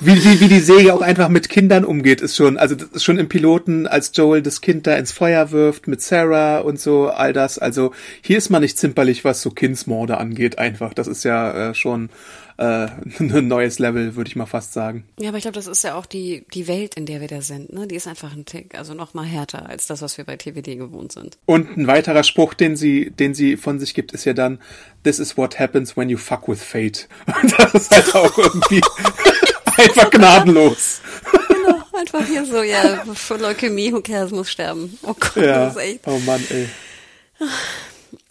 Wie, 0.01 0.23
wie, 0.23 0.39
wie 0.39 0.47
die 0.47 0.59
Serie 0.59 0.93
auch 0.93 1.01
einfach 1.01 1.29
mit 1.29 1.47
Kindern 1.47 1.85
umgeht, 1.85 2.21
ist 2.21 2.35
schon, 2.35 2.57
also 2.57 2.75
das 2.75 2.89
ist 2.89 3.03
schon 3.03 3.19
im 3.19 3.29
Piloten, 3.29 3.85
als 3.87 4.11
Joel 4.13 4.41
das 4.41 4.61
Kind 4.61 4.87
da 4.87 4.95
ins 4.95 5.11
Feuer 5.11 5.51
wirft 5.51 5.87
mit 5.87 6.01
Sarah 6.01 6.59
und 6.59 6.79
so, 6.79 7.09
all 7.09 7.33
das. 7.33 7.59
Also 7.59 7.91
hier 8.21 8.37
ist 8.37 8.49
man 8.49 8.61
nicht 8.61 8.77
zimperlich, 8.77 9.23
was 9.23 9.41
so 9.41 9.51
Kindsmorde 9.51 10.17
angeht, 10.17 10.57
einfach. 10.57 10.93
Das 10.93 11.07
ist 11.07 11.23
ja 11.23 11.69
äh, 11.69 11.75
schon 11.75 12.09
äh, 12.57 12.87
ein 13.19 13.47
neues 13.47 13.79
Level, 13.79 14.15
würde 14.15 14.27
ich 14.27 14.35
mal 14.35 14.45
fast 14.45 14.73
sagen. 14.73 15.03
Ja, 15.19 15.29
aber 15.29 15.37
ich 15.37 15.43
glaube, 15.43 15.55
das 15.55 15.67
ist 15.67 15.83
ja 15.83 15.95
auch 15.95 16.05
die, 16.05 16.45
die 16.53 16.67
Welt, 16.67 16.95
in 16.95 17.05
der 17.05 17.21
wir 17.21 17.27
da 17.27 17.41
sind. 17.41 17.71
Ne? 17.71 17.87
Die 17.87 17.95
ist 17.95 18.07
einfach 18.07 18.35
ein 18.35 18.45
Tick, 18.45 18.75
also 18.75 18.93
noch 18.93 19.13
mal 19.13 19.25
härter 19.25 19.69
als 19.69 19.87
das, 19.87 20.01
was 20.01 20.17
wir 20.17 20.25
bei 20.25 20.35
TVD 20.35 20.77
gewohnt 20.77 21.11
sind. 21.11 21.37
Und 21.45 21.77
ein 21.77 21.87
weiterer 21.87 22.23
Spruch, 22.23 22.53
den 22.53 22.75
sie, 22.75 23.11
den 23.11 23.33
sie 23.33 23.57
von 23.57 23.79
sich 23.79 23.93
gibt, 23.93 24.13
ist 24.13 24.25
ja 24.25 24.33
dann, 24.33 24.59
This 25.03 25.19
is 25.19 25.37
what 25.37 25.59
happens 25.59 25.97
when 25.97 26.09
you 26.09 26.17
fuck 26.17 26.47
with 26.47 26.63
fate. 26.63 27.07
Und 27.41 27.53
das 27.57 27.73
ist 27.73 27.91
halt 27.91 28.15
auch 28.15 28.37
irgendwie 28.37 28.81
einfach 29.77 30.09
gnadenlos. 30.09 31.01
Genau, 31.47 31.81
einfach 31.97 32.25
hier 32.25 32.45
so, 32.45 32.61
ja, 32.63 33.03
für 33.13 33.37
Leukämie, 33.37 33.91
who 33.93 34.01
cares, 34.01 34.31
muss 34.31 34.49
sterben. 34.49 34.97
Oh 35.03 35.13
Gott, 35.19 35.35
Ja. 35.37 35.65
das 35.65 35.75
ist 35.75 35.81
echt. 35.81 35.99
Oh 36.07 36.19
Mann, 36.19 36.43
ey. 36.49 36.69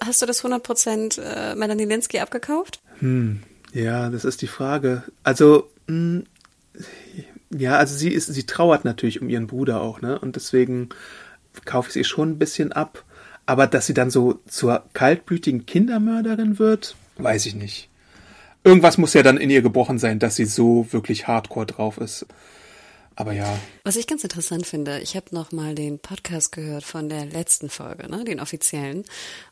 Hast 0.04 0.22
du 0.22 0.26
das 0.26 0.44
100% 0.44 1.20
äh, 1.20 1.54
Melanie 1.54 1.84
Linsky 1.84 2.18
abgekauft? 2.20 2.80
Ja, 3.72 4.10
das 4.10 4.24
ist 4.24 4.42
die 4.42 4.46
Frage. 4.46 5.04
Also, 5.24 5.70
mh, 5.86 6.22
ja, 7.50 7.76
also 7.76 7.96
sie 7.96 8.10
ist, 8.12 8.26
sie 8.26 8.44
trauert 8.46 8.84
natürlich 8.84 9.20
um 9.22 9.28
ihren 9.28 9.46
Bruder 9.46 9.80
auch, 9.80 10.00
ne? 10.00 10.18
Und 10.18 10.36
deswegen 10.36 10.90
kaufe 11.64 11.88
ich 11.88 11.94
sie 11.94 12.04
schon 12.04 12.30
ein 12.30 12.38
bisschen 12.38 12.72
ab. 12.72 13.04
Aber 13.46 13.66
dass 13.66 13.86
sie 13.86 13.94
dann 13.94 14.10
so 14.10 14.38
zur 14.48 14.84
kaltblütigen 14.92 15.66
Kindermörderin 15.66 16.58
wird, 16.58 16.94
weiß 17.16 17.46
ich 17.46 17.54
nicht. 17.56 17.88
Irgendwas 18.62 18.98
muss 18.98 19.14
ja 19.14 19.22
dann 19.22 19.38
in 19.38 19.50
ihr 19.50 19.62
gebrochen 19.62 19.98
sein, 19.98 20.18
dass 20.18 20.36
sie 20.36 20.44
so 20.44 20.86
wirklich 20.90 21.26
hardcore 21.26 21.66
drauf 21.66 21.98
ist. 21.98 22.26
Aber 23.16 23.32
ja, 23.32 23.58
Was 23.84 23.96
ich 23.96 24.06
ganz 24.06 24.22
interessant 24.22 24.66
finde, 24.66 25.00
ich 25.00 25.14
habe 25.14 25.26
noch 25.32 25.52
mal 25.52 25.74
den 25.74 25.98
Podcast 25.98 26.52
gehört 26.52 26.84
von 26.84 27.08
der 27.08 27.26
letzten 27.26 27.68
Folge, 27.68 28.08
ne, 28.10 28.24
den 28.24 28.40
offiziellen. 28.40 29.04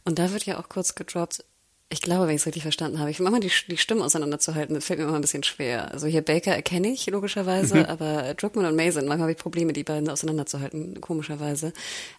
Und 0.05 0.19
da 0.19 0.33
wird 0.33 0.47
ja 0.47 0.59
auch 0.59 0.69
kurz 0.69 0.95
gedroppt, 0.95 1.45
ich 1.91 2.03
glaube, 2.03 2.27
wenn 2.27 2.35
ich 2.35 2.43
es 2.43 2.47
richtig 2.47 2.63
verstanden 2.65 2.99
habe, 2.99 3.11
ich 3.11 3.19
mache 3.19 3.33
mal 3.33 3.41
die, 3.41 3.51
die 3.69 3.79
Stimmen 3.79 4.03
auseinanderzuhalten, 4.03 4.75
das 4.75 4.85
fällt 4.85 4.99
mir 4.99 5.07
immer 5.07 5.15
ein 5.15 5.23
bisschen 5.23 5.43
schwer. 5.43 5.91
Also 5.91 6.07
hier 6.07 6.21
Baker 6.21 6.53
erkenne 6.53 6.89
ich 6.89 7.07
logischerweise, 7.07 7.89
aber 7.89 8.35
Druckmann 8.35 8.67
und 8.67 8.77
Mason, 8.77 9.07
manchmal 9.07 9.23
habe 9.23 9.33
ich 9.33 9.39
Probleme, 9.39 9.73
die 9.73 9.85
beiden 9.85 10.11
auseinanderzuhalten, 10.11 11.01
komischerweise. 11.01 11.73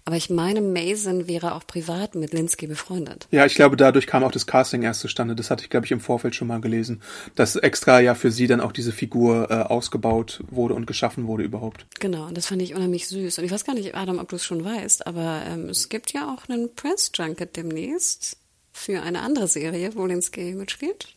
Aber 0.06 0.16
ich 0.16 0.32
meine, 0.32 0.62
Mason 0.62 1.28
wäre 1.28 1.54
auch 1.54 1.68
privat 1.68 2.16
mit 2.16 2.34
Linsky 2.34 2.66
befreundet. 2.66 3.28
ja, 3.30 3.46
ich 3.46 3.54
glaube, 3.54 3.78
dadurch 3.78 4.08
kam 4.08 4.24
auch 4.24 4.32
das 4.32 4.48
Casting 4.48 4.82
erst 4.82 5.02
zustande. 5.02 5.36
Das 5.36 5.52
hatte 5.52 5.64
ich, 5.64 5.70
glaube 5.70 5.86
ich, 5.86 5.92
im 5.92 6.00
Vorfeld 6.00 6.34
schon 6.34 6.48
mal 6.48 6.62
gelesen, 6.62 7.04
dass 7.36 7.56
extra 7.56 8.00
ja 8.00 8.16
für 8.16 8.32
sie 8.32 8.48
dann 8.48 8.62
auch 8.62 8.72
diese 8.72 8.92
Figur 8.92 9.52
äh, 9.52 9.54
ausgebaut 9.54 10.44
wurde 10.50 10.74
und 10.74 10.88
geschaffen 10.88 11.28
wurde 11.28 11.44
überhaupt. 11.44 11.86
Genau, 12.00 12.26
und 12.26 12.36
das 12.36 12.48
fand 12.48 12.64
ich 12.64 12.74
unheimlich 12.74 13.08
süß. 13.08 13.38
Und 13.38 13.46
ich 13.46 13.52
weiß 13.52 13.66
gar 13.66 13.76
nicht, 13.76 13.94
Adam, 13.94 14.18
ob 14.18 14.30
du 14.30 14.38
es 14.38 14.46
schon 14.46 14.66
weißt, 14.66 15.06
aber 15.06 15.44
ähm, 15.48 15.70
es 15.70 15.90
gibt 15.90 16.12
ja 16.12 16.34
auch 16.34 16.50
einen 16.50 16.74
Press 16.74 17.12
Junket 17.16 17.56
demnächst 17.56 18.40
für 18.80 19.02
eine 19.02 19.22
andere 19.22 19.48
Serie, 19.48 19.92
wo 19.96 20.06
Linsky 20.06 20.54
mitspielt. 20.54 21.08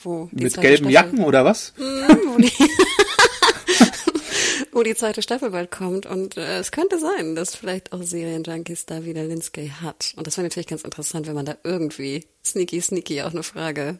Wo 0.00 0.28
die 0.32 0.44
Mit 0.44 0.54
gelben 0.60 0.90
Staffel- 0.90 0.92
Jacken 0.92 1.24
oder 1.24 1.44
was? 1.44 1.72
Mhm, 1.76 2.18
wo, 2.26 2.36
die 2.38 2.52
wo 4.72 4.82
die 4.82 4.94
zweite 4.94 5.22
Staffel 5.22 5.50
bald 5.50 5.70
kommt. 5.70 6.06
Und 6.06 6.36
äh, 6.36 6.58
es 6.58 6.72
könnte 6.72 6.98
sein, 6.98 7.34
dass 7.34 7.54
vielleicht 7.54 7.92
auch 7.92 8.02
Serienjunkies 8.02 8.86
da 8.86 9.04
wieder 9.04 9.24
Linsky 9.24 9.72
hat. 9.80 10.12
Und 10.16 10.26
das 10.26 10.36
wäre 10.36 10.46
natürlich 10.46 10.66
ganz 10.66 10.82
interessant, 10.82 11.26
wenn 11.26 11.34
man 11.34 11.46
da 11.46 11.56
irgendwie 11.64 12.24
sneaky, 12.44 12.80
sneaky 12.80 13.22
auch 13.22 13.32
eine 13.32 13.42
Frage 13.42 13.98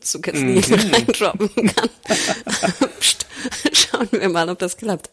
zu 0.00 0.20
Kathleen 0.20 0.54
Mhm. 0.56 0.92
reindroppen 0.94 1.50
kann. 1.54 1.88
Psst, 3.00 3.26
Schauen 3.72 4.08
wir 4.10 4.28
mal, 4.28 4.48
ob 4.48 4.58
das 4.58 4.76
klappt. 4.76 5.10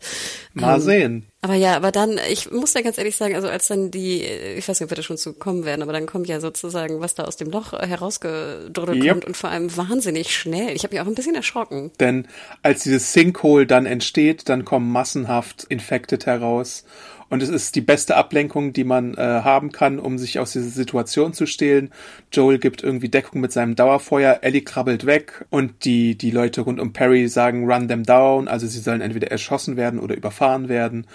Mal 0.53 0.75
Ähm, 0.75 0.81
sehen. 0.81 1.25
aber 1.41 1.53
ja, 1.55 1.75
aber 1.75 1.91
dann, 1.91 2.19
ich 2.29 2.49
muss 2.51 2.73
ja 2.73 2.81
ganz 2.81 2.97
ehrlich 2.97 3.15
sagen, 3.15 3.35
also 3.35 3.47
als 3.47 3.67
dann 3.67 3.91
die, 3.91 4.23
ich 4.23 4.67
weiß 4.67 4.79
nicht, 4.79 4.85
ob 4.85 4.91
wir 4.91 4.95
da 4.95 5.03
schon 5.03 5.17
zu 5.17 5.33
kommen 5.33 5.65
werden, 5.65 5.81
aber 5.83 5.93
dann 5.93 6.05
kommt 6.05 6.27
ja 6.27 6.39
sozusagen, 6.39 6.99
was 7.01 7.15
da 7.15 7.25
aus 7.25 7.35
dem 7.37 7.49
Loch 7.51 7.73
äh, 7.73 7.85
herausgedrückelt 7.85 9.03
Yep. 9.03 9.11
kommt 9.13 9.25
und 9.25 9.37
vor 9.37 9.49
allem 9.49 9.75
wahnsinnig 9.75 10.35
schnell. 10.35 10.75
Ich 10.75 10.83
habe 10.83 10.95
mich 10.95 11.01
auch 11.01 11.07
ein 11.07 11.15
bisschen 11.15 11.35
erschrocken. 11.35 11.91
Denn 11.99 12.27
als 12.61 12.83
dieses 12.83 13.13
Sinkhole 13.13 13.67
dann 13.67 13.85
entsteht, 13.85 14.47
dann 14.49 14.65
kommen 14.65 14.91
massenhaft 14.91 15.65
Infected 15.69 16.25
heraus. 16.25 16.85
Und 17.33 17.41
es 17.41 17.49
ist 17.49 17.73
die 17.73 17.81
beste 17.81 18.15
Ablenkung, 18.15 18.73
die 18.73 18.83
man 18.83 19.15
äh, 19.15 19.17
haben 19.17 19.71
kann, 19.71 19.97
um 19.97 20.19
sich 20.19 20.37
aus 20.37 20.51
dieser 20.51 20.69
Situation 20.69 21.33
zu 21.33 21.47
stehlen. 21.47 21.89
Joel 22.31 22.59
gibt 22.59 22.83
irgendwie 22.83 23.09
Deckung 23.09 23.41
mit 23.41 23.51
seinem 23.51 23.75
Dauerfeuer, 23.75 24.37
Ellie 24.43 24.61
krabbelt 24.61 25.07
weg 25.07 25.43
und 25.49 25.83
die, 25.83 26.15
die 26.15 26.29
Leute 26.29 26.61
rund 26.61 26.79
um 26.79 26.93
Perry 26.93 27.27
sagen, 27.27 27.65
run 27.65 27.87
them 27.87 28.03
down. 28.03 28.47
Also 28.47 28.67
sie 28.67 28.77
sollen 28.77 29.01
entweder 29.01 29.31
erschossen 29.31 29.77
werden 29.77 29.99
oder 29.99 30.15
überfahren 30.15 30.69
werden. 30.69 31.07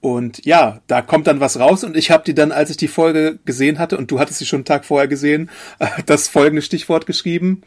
Und 0.00 0.46
ja, 0.46 0.82
da 0.86 1.02
kommt 1.02 1.26
dann 1.26 1.40
was 1.40 1.58
raus 1.58 1.82
und 1.82 1.96
ich 1.96 2.12
habe 2.12 2.22
die 2.22 2.34
dann, 2.36 2.52
als 2.52 2.70
ich 2.70 2.76
die 2.76 2.86
Folge 2.86 3.40
gesehen 3.44 3.80
hatte, 3.80 3.98
und 3.98 4.12
du 4.12 4.20
hattest 4.20 4.38
sie 4.38 4.46
schon 4.46 4.58
einen 4.58 4.66
Tag 4.66 4.84
vorher 4.84 5.08
gesehen, 5.08 5.50
das 6.06 6.28
folgende 6.28 6.62
Stichwort 6.62 7.06
geschrieben, 7.06 7.62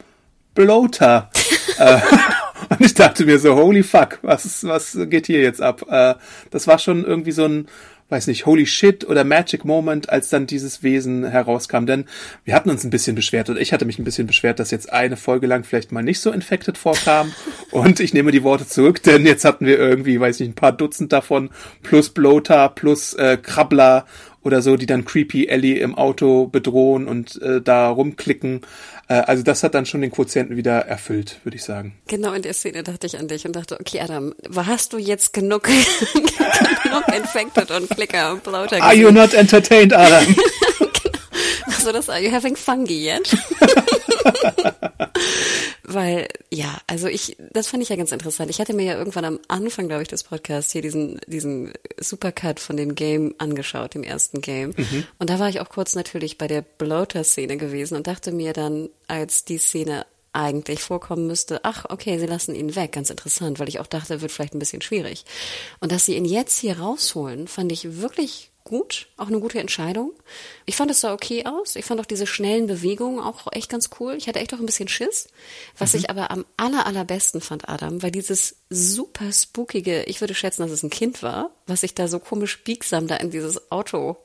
Bloater. 0.54 1.30
äh, 1.78 1.98
und 2.70 2.80
ich 2.80 2.94
dachte 2.94 3.24
mir 3.24 3.38
so, 3.38 3.56
holy 3.56 3.82
fuck, 3.82 4.18
was, 4.22 4.64
was 4.64 4.96
geht 5.08 5.26
hier 5.26 5.42
jetzt 5.42 5.60
ab? 5.60 5.84
Äh, 5.88 6.14
das 6.50 6.66
war 6.66 6.78
schon 6.78 7.04
irgendwie 7.04 7.32
so 7.32 7.44
ein, 7.44 7.68
weiß 8.10 8.26
nicht, 8.26 8.46
holy 8.46 8.66
shit 8.66 9.08
oder 9.08 9.24
magic 9.24 9.64
moment, 9.64 10.10
als 10.10 10.28
dann 10.28 10.46
dieses 10.46 10.82
Wesen 10.82 11.24
herauskam. 11.24 11.86
Denn 11.86 12.04
wir 12.44 12.54
hatten 12.54 12.70
uns 12.70 12.84
ein 12.84 12.90
bisschen 12.90 13.14
beschwert 13.14 13.48
oder 13.50 13.60
ich 13.60 13.72
hatte 13.72 13.84
mich 13.84 13.98
ein 13.98 14.04
bisschen 14.04 14.26
beschwert, 14.26 14.58
dass 14.58 14.70
jetzt 14.70 14.92
eine 14.92 15.16
Folge 15.16 15.46
lang 15.46 15.64
vielleicht 15.64 15.92
mal 15.92 16.02
nicht 16.02 16.20
so 16.20 16.30
infected 16.30 16.76
vorkam. 16.76 17.32
und 17.70 18.00
ich 18.00 18.12
nehme 18.12 18.32
die 18.32 18.42
Worte 18.42 18.66
zurück, 18.66 19.02
denn 19.02 19.24
jetzt 19.24 19.44
hatten 19.44 19.66
wir 19.66 19.78
irgendwie, 19.78 20.20
weiß 20.20 20.40
nicht, 20.40 20.50
ein 20.50 20.54
paar 20.54 20.72
Dutzend 20.72 21.12
davon, 21.12 21.50
plus 21.82 22.10
Bloater, 22.10 22.68
plus 22.68 23.14
äh, 23.14 23.38
Krabbler 23.40 24.06
oder 24.42 24.62
so, 24.62 24.76
die 24.76 24.86
dann 24.86 25.04
Creepy 25.04 25.46
Ellie 25.46 25.78
im 25.80 25.94
Auto 25.94 26.46
bedrohen 26.46 27.06
und 27.06 27.40
äh, 27.42 27.60
da 27.60 27.88
rumklicken. 27.88 28.62
Äh, 29.10 29.24
also 29.26 29.42
das 29.42 29.62
hat 29.64 29.74
dann 29.74 29.86
schon 29.86 30.00
den 30.00 30.12
Quotienten 30.12 30.56
wieder 30.56 30.86
erfüllt, 30.86 31.40
würde 31.42 31.56
ich 31.56 31.64
sagen. 31.64 31.94
Genau 32.06 32.32
in 32.32 32.42
der 32.42 32.54
Szene 32.54 32.84
dachte 32.84 33.08
ich 33.08 33.18
an 33.18 33.26
dich 33.26 33.44
und 33.44 33.56
dachte, 33.56 33.78
okay, 33.78 34.00
Adam, 34.00 34.34
hast 34.54 34.92
du 34.92 34.98
jetzt 34.98 35.32
genug, 35.32 35.64
genug 36.84 37.08
Infected 37.14 37.72
und 37.72 37.90
Klicker 37.90 38.32
und 38.32 38.44
Bloater 38.44 38.80
Are 38.80 38.94
you 38.94 39.08
gesehen? 39.08 39.14
not 39.14 39.34
entertained, 39.34 39.92
Adam? 39.92 40.24
Also 41.66 41.92
das, 41.92 42.10
are 42.10 42.20
you 42.20 42.30
having 42.30 42.56
fungi 42.56 43.06
yet? 43.06 43.34
Weil, 45.92 46.28
ja, 46.52 46.80
also 46.86 47.08
ich, 47.08 47.36
das 47.52 47.66
fand 47.66 47.82
ich 47.82 47.88
ja 47.88 47.96
ganz 47.96 48.12
interessant. 48.12 48.48
Ich 48.48 48.60
hatte 48.60 48.74
mir 48.74 48.84
ja 48.84 48.96
irgendwann 48.96 49.24
am 49.24 49.40
Anfang, 49.48 49.88
glaube 49.88 50.02
ich, 50.02 50.08
des 50.08 50.22
Podcasts 50.22 50.70
hier 50.70 50.82
diesen, 50.82 51.20
diesen 51.26 51.72
Supercut 51.98 52.60
von 52.60 52.76
dem 52.76 52.94
Game 52.94 53.34
angeschaut, 53.38 53.94
dem 53.94 54.04
ersten 54.04 54.40
Game. 54.40 54.72
Und 55.18 55.30
da 55.30 55.40
war 55.40 55.48
ich 55.48 55.58
auch 55.58 55.68
kurz 55.68 55.96
natürlich 55.96 56.38
bei 56.38 56.46
der 56.46 56.62
Bloater-Szene 56.62 57.56
gewesen 57.56 57.96
und 57.96 58.06
dachte 58.06 58.30
mir 58.30 58.52
dann, 58.52 58.88
als 59.08 59.44
die 59.44 59.58
Szene 59.58 60.06
eigentlich 60.32 60.80
vorkommen 60.80 61.26
müsste, 61.26 61.64
ach, 61.64 61.86
okay, 61.88 62.18
sie 62.18 62.26
lassen 62.26 62.54
ihn 62.54 62.76
weg, 62.76 62.92
ganz 62.92 63.10
interessant, 63.10 63.58
weil 63.58 63.68
ich 63.68 63.80
auch 63.80 63.88
dachte, 63.88 64.20
wird 64.20 64.30
vielleicht 64.30 64.54
ein 64.54 64.60
bisschen 64.60 64.82
schwierig. 64.82 65.24
Und 65.80 65.90
dass 65.90 66.04
sie 66.04 66.14
ihn 66.14 66.24
jetzt 66.24 66.58
hier 66.60 66.78
rausholen, 66.78 67.48
fand 67.48 67.72
ich 67.72 68.00
wirklich 68.00 68.52
gut, 68.70 69.08
auch 69.18 69.26
eine 69.26 69.40
gute 69.40 69.58
Entscheidung. 69.60 70.12
Ich 70.64 70.76
fand 70.76 70.90
es 70.90 71.00
sah 71.02 71.12
okay 71.12 71.44
aus. 71.44 71.76
Ich 71.76 71.84
fand 71.84 72.00
auch 72.00 72.06
diese 72.06 72.26
schnellen 72.26 72.66
Bewegungen 72.66 73.20
auch 73.20 73.46
echt 73.52 73.68
ganz 73.68 73.90
cool. 74.00 74.14
Ich 74.14 74.28
hatte 74.28 74.38
echt 74.38 74.54
auch 74.54 74.58
ein 74.60 74.64
bisschen 74.66 74.88
Schiss. 74.88 75.28
Was 75.76 75.92
ich 75.94 76.08
aber 76.08 76.30
am 76.30 76.46
aller, 76.56 76.86
allerbesten 76.86 77.40
fand, 77.40 77.68
Adam, 77.68 78.02
war 78.02 78.10
dieses 78.10 78.56
super 78.70 79.32
spookige, 79.32 80.04
ich 80.04 80.20
würde 80.20 80.34
schätzen, 80.34 80.62
dass 80.62 80.70
es 80.70 80.82
ein 80.82 80.90
Kind 80.90 81.22
war, 81.22 81.50
was 81.66 81.82
sich 81.82 81.94
da 81.94 82.08
so 82.08 82.18
komisch 82.20 82.62
biegsam 82.64 83.06
da 83.08 83.16
in 83.16 83.30
dieses 83.30 83.70
Auto 83.72 84.16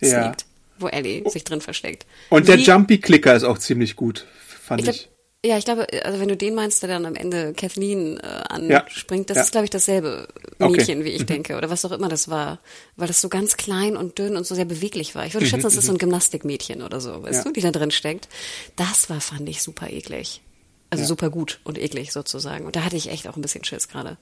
Ja. 0.00 0.08
sneakt, 0.22 0.44
wo 0.78 0.88
Ellie 0.88 1.28
sich 1.30 1.44
drin 1.44 1.60
versteckt. 1.60 2.06
Und 2.28 2.48
der 2.48 2.58
Wie- 2.58 2.64
Jumpy-Clicker 2.64 3.34
ist 3.34 3.44
auch 3.44 3.58
ziemlich 3.58 3.94
gut, 3.96 4.26
fand 4.62 4.82
ich 4.82 4.88
ich. 4.88 5.08
Ja, 5.44 5.56
ich 5.56 5.64
glaube, 5.64 5.86
also 6.04 6.20
wenn 6.20 6.28
du 6.28 6.36
den 6.36 6.54
meinst, 6.54 6.82
der 6.82 6.88
dann 6.90 7.06
am 7.06 7.14
Ende 7.14 7.54
Kathleen 7.54 8.18
äh, 8.18 8.26
anspringt, 8.48 9.30
das 9.30 9.36
ja. 9.38 9.42
ist, 9.44 9.52
glaube 9.52 9.64
ich, 9.64 9.70
dasselbe 9.70 10.28
Okay. 10.58 10.70
Mädchen, 10.76 11.04
wie 11.04 11.08
ich 11.10 11.24
denke, 11.24 11.56
oder 11.56 11.70
was 11.70 11.84
auch 11.86 11.92
immer 11.92 12.08
das 12.10 12.28
war, 12.28 12.58
weil 12.96 13.08
das 13.08 13.20
so 13.22 13.30
ganz 13.30 13.56
klein 13.56 13.96
und 13.96 14.18
dünn 14.18 14.36
und 14.36 14.46
so 14.46 14.54
sehr 14.54 14.66
beweglich 14.66 15.14
war. 15.14 15.24
Ich 15.24 15.32
würde 15.32 15.46
schätzen, 15.46 15.62
das 15.62 15.76
ist 15.76 15.86
so 15.86 15.92
ein 15.92 15.98
Gymnastikmädchen 15.98 16.82
oder 16.82 17.00
so, 17.00 17.22
weißt 17.22 17.30
Mhm, 17.32 17.34
Ja. 17.38 17.42
du, 17.44 17.52
die 17.52 17.60
da 17.62 17.70
drin 17.70 17.90
steckt. 17.90 18.28
Das 18.76 19.08
war, 19.08 19.22
fand 19.22 19.48
ich, 19.48 19.62
super 19.62 19.88
eklig. 19.90 20.42
Also 20.90 21.02
Ja. 21.02 21.08
super 21.08 21.30
gut 21.30 21.60
und 21.64 21.78
eklig 21.78 22.12
sozusagen. 22.12 22.66
Und 22.66 22.76
da 22.76 22.84
hatte 22.84 22.96
ich 22.96 23.08
echt 23.10 23.26
auch 23.28 23.36
ein 23.36 23.42
bisschen 23.42 23.64
Schiss 23.64 23.88
gerade. 23.88 24.18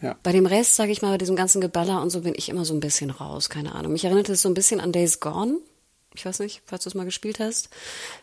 Ja. 0.00 0.16
Bei 0.22 0.30
dem 0.32 0.46
Rest, 0.46 0.76
sage 0.76 0.92
ich 0.92 1.02
mal, 1.02 1.10
bei 1.10 1.18
diesem 1.18 1.34
ganzen 1.36 1.60
Geballer 1.60 2.00
und 2.00 2.10
so 2.10 2.20
bin 2.20 2.34
ich 2.36 2.48
immer 2.48 2.64
so 2.64 2.72
ein 2.74 2.80
bisschen 2.80 3.10
raus, 3.10 3.48
keine 3.50 3.74
Ahnung. 3.74 3.92
Mich 3.92 4.04
erinnert 4.04 4.28
es 4.28 4.42
so 4.42 4.48
ein 4.48 4.54
bisschen 4.54 4.78
an 4.80 4.92
Days 4.92 5.18
Gone. 5.20 5.58
Ich 6.14 6.24
weiß 6.24 6.40
nicht, 6.40 6.62
falls 6.66 6.84
du 6.84 6.88
es 6.90 6.94
mal 6.94 7.04
gespielt 7.04 7.38
hast. 7.38 7.68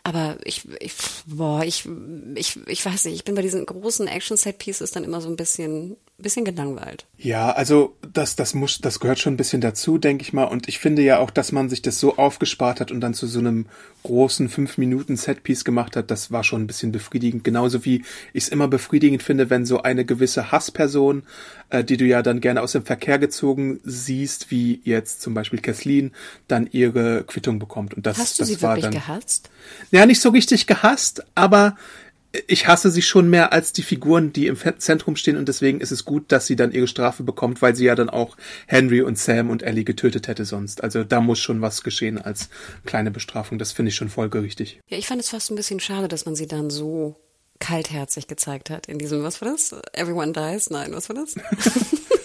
Aber 0.02 0.36
ich, 0.44 0.68
ich, 0.80 0.92
boah, 1.26 1.64
ich, 1.64 1.88
ich, 2.34 2.58
ich 2.66 2.84
weiß 2.84 3.06
nicht, 3.06 3.14
ich 3.14 3.24
bin 3.24 3.34
bei 3.34 3.42
diesen 3.42 3.64
großen 3.64 4.06
Action-Set-Pieces 4.06 4.90
dann 4.90 5.04
immer 5.04 5.20
so 5.20 5.28
ein 5.28 5.36
bisschen, 5.36 5.96
bisschen 6.22 6.44
gelangweilt. 6.44 7.06
Ja, 7.16 7.52
also 7.52 7.96
das, 8.12 8.34
das 8.34 8.52
muss, 8.52 8.80
das 8.80 8.98
gehört 8.98 9.20
schon 9.20 9.34
ein 9.34 9.36
bisschen 9.36 9.60
dazu, 9.60 9.98
denke 9.98 10.22
ich 10.22 10.32
mal. 10.32 10.44
Und 10.44 10.68
ich 10.68 10.78
finde 10.80 11.02
ja 11.02 11.18
auch, 11.18 11.30
dass 11.30 11.52
man 11.52 11.68
sich 11.68 11.80
das 11.80 12.00
so 12.00 12.16
aufgespart 12.16 12.80
hat 12.80 12.90
und 12.90 13.00
dann 13.00 13.14
zu 13.14 13.28
so 13.28 13.38
einem 13.38 13.66
großen 14.02 14.48
fünf 14.48 14.78
Minuten 14.78 15.16
Setpiece 15.16 15.64
gemacht 15.64 15.94
hat, 15.94 16.10
das 16.10 16.32
war 16.32 16.42
schon 16.42 16.62
ein 16.62 16.66
bisschen 16.66 16.90
befriedigend. 16.90 17.44
Genauso 17.44 17.84
wie 17.84 18.04
ich 18.32 18.44
es 18.44 18.48
immer 18.48 18.66
befriedigend 18.66 19.22
finde, 19.22 19.48
wenn 19.48 19.64
so 19.64 19.82
eine 19.82 20.04
gewisse 20.04 20.50
Hassperson, 20.50 21.22
äh, 21.70 21.84
die 21.84 21.96
du 21.96 22.04
ja 22.04 22.22
dann 22.22 22.40
gerne 22.40 22.62
aus 22.62 22.72
dem 22.72 22.84
Verkehr 22.84 23.18
gezogen 23.18 23.78
siehst, 23.84 24.50
wie 24.50 24.80
jetzt 24.84 25.20
zum 25.22 25.34
Beispiel 25.34 25.60
Kathleen, 25.60 26.12
dann 26.48 26.68
ihre 26.70 27.24
Quittung 27.24 27.60
bekommt. 27.60 27.94
Und 27.94 28.06
das, 28.06 28.18
Hast 28.18 28.38
du 28.38 28.42
das 28.42 28.48
sie 28.48 28.62
war 28.62 28.76
wirklich 28.76 28.84
dann. 28.84 28.94
gehasst? 28.94 29.50
Ja, 29.92 30.04
nicht 30.04 30.20
so 30.20 30.30
richtig 30.30 30.66
gehasst, 30.66 31.24
aber 31.36 31.76
ich 32.46 32.66
hasse 32.66 32.90
sie 32.90 33.02
schon 33.02 33.30
mehr 33.30 33.52
als 33.52 33.72
die 33.72 33.82
Figuren, 33.82 34.32
die 34.32 34.46
im 34.48 34.56
Zentrum 34.78 35.16
stehen 35.16 35.36
und 35.36 35.48
deswegen 35.48 35.80
ist 35.80 35.92
es 35.92 36.04
gut, 36.04 36.30
dass 36.30 36.46
sie 36.46 36.56
dann 36.56 36.72
ihre 36.72 36.86
Strafe 36.86 37.22
bekommt, 37.22 37.62
weil 37.62 37.74
sie 37.74 37.86
ja 37.86 37.94
dann 37.94 38.10
auch 38.10 38.36
Henry 38.66 39.00
und 39.00 39.18
Sam 39.18 39.48
und 39.48 39.62
Ellie 39.62 39.84
getötet 39.84 40.28
hätte 40.28 40.44
sonst. 40.44 40.82
Also 40.82 41.04
da 41.04 41.20
muss 41.20 41.38
schon 41.38 41.62
was 41.62 41.82
geschehen 41.82 42.18
als 42.18 42.50
kleine 42.84 43.10
Bestrafung. 43.10 43.58
Das 43.58 43.72
finde 43.72 43.90
ich 43.90 43.96
schon 43.96 44.10
folgerichtig. 44.10 44.80
Ja, 44.88 44.98
ich 44.98 45.06
fand 45.06 45.22
es 45.22 45.30
fast 45.30 45.50
ein 45.50 45.56
bisschen 45.56 45.80
schade, 45.80 46.08
dass 46.08 46.26
man 46.26 46.36
sie 46.36 46.46
dann 46.46 46.68
so 46.68 47.16
kaltherzig 47.60 48.28
gezeigt 48.28 48.70
hat 48.70 48.86
in 48.86 48.98
diesem, 48.98 49.22
was 49.22 49.40
war 49.40 49.50
das? 49.50 49.74
Everyone 49.92 50.32
dies? 50.32 50.70
Nein, 50.70 50.92
was 50.92 51.08
war 51.08 51.16
das? 51.16 51.34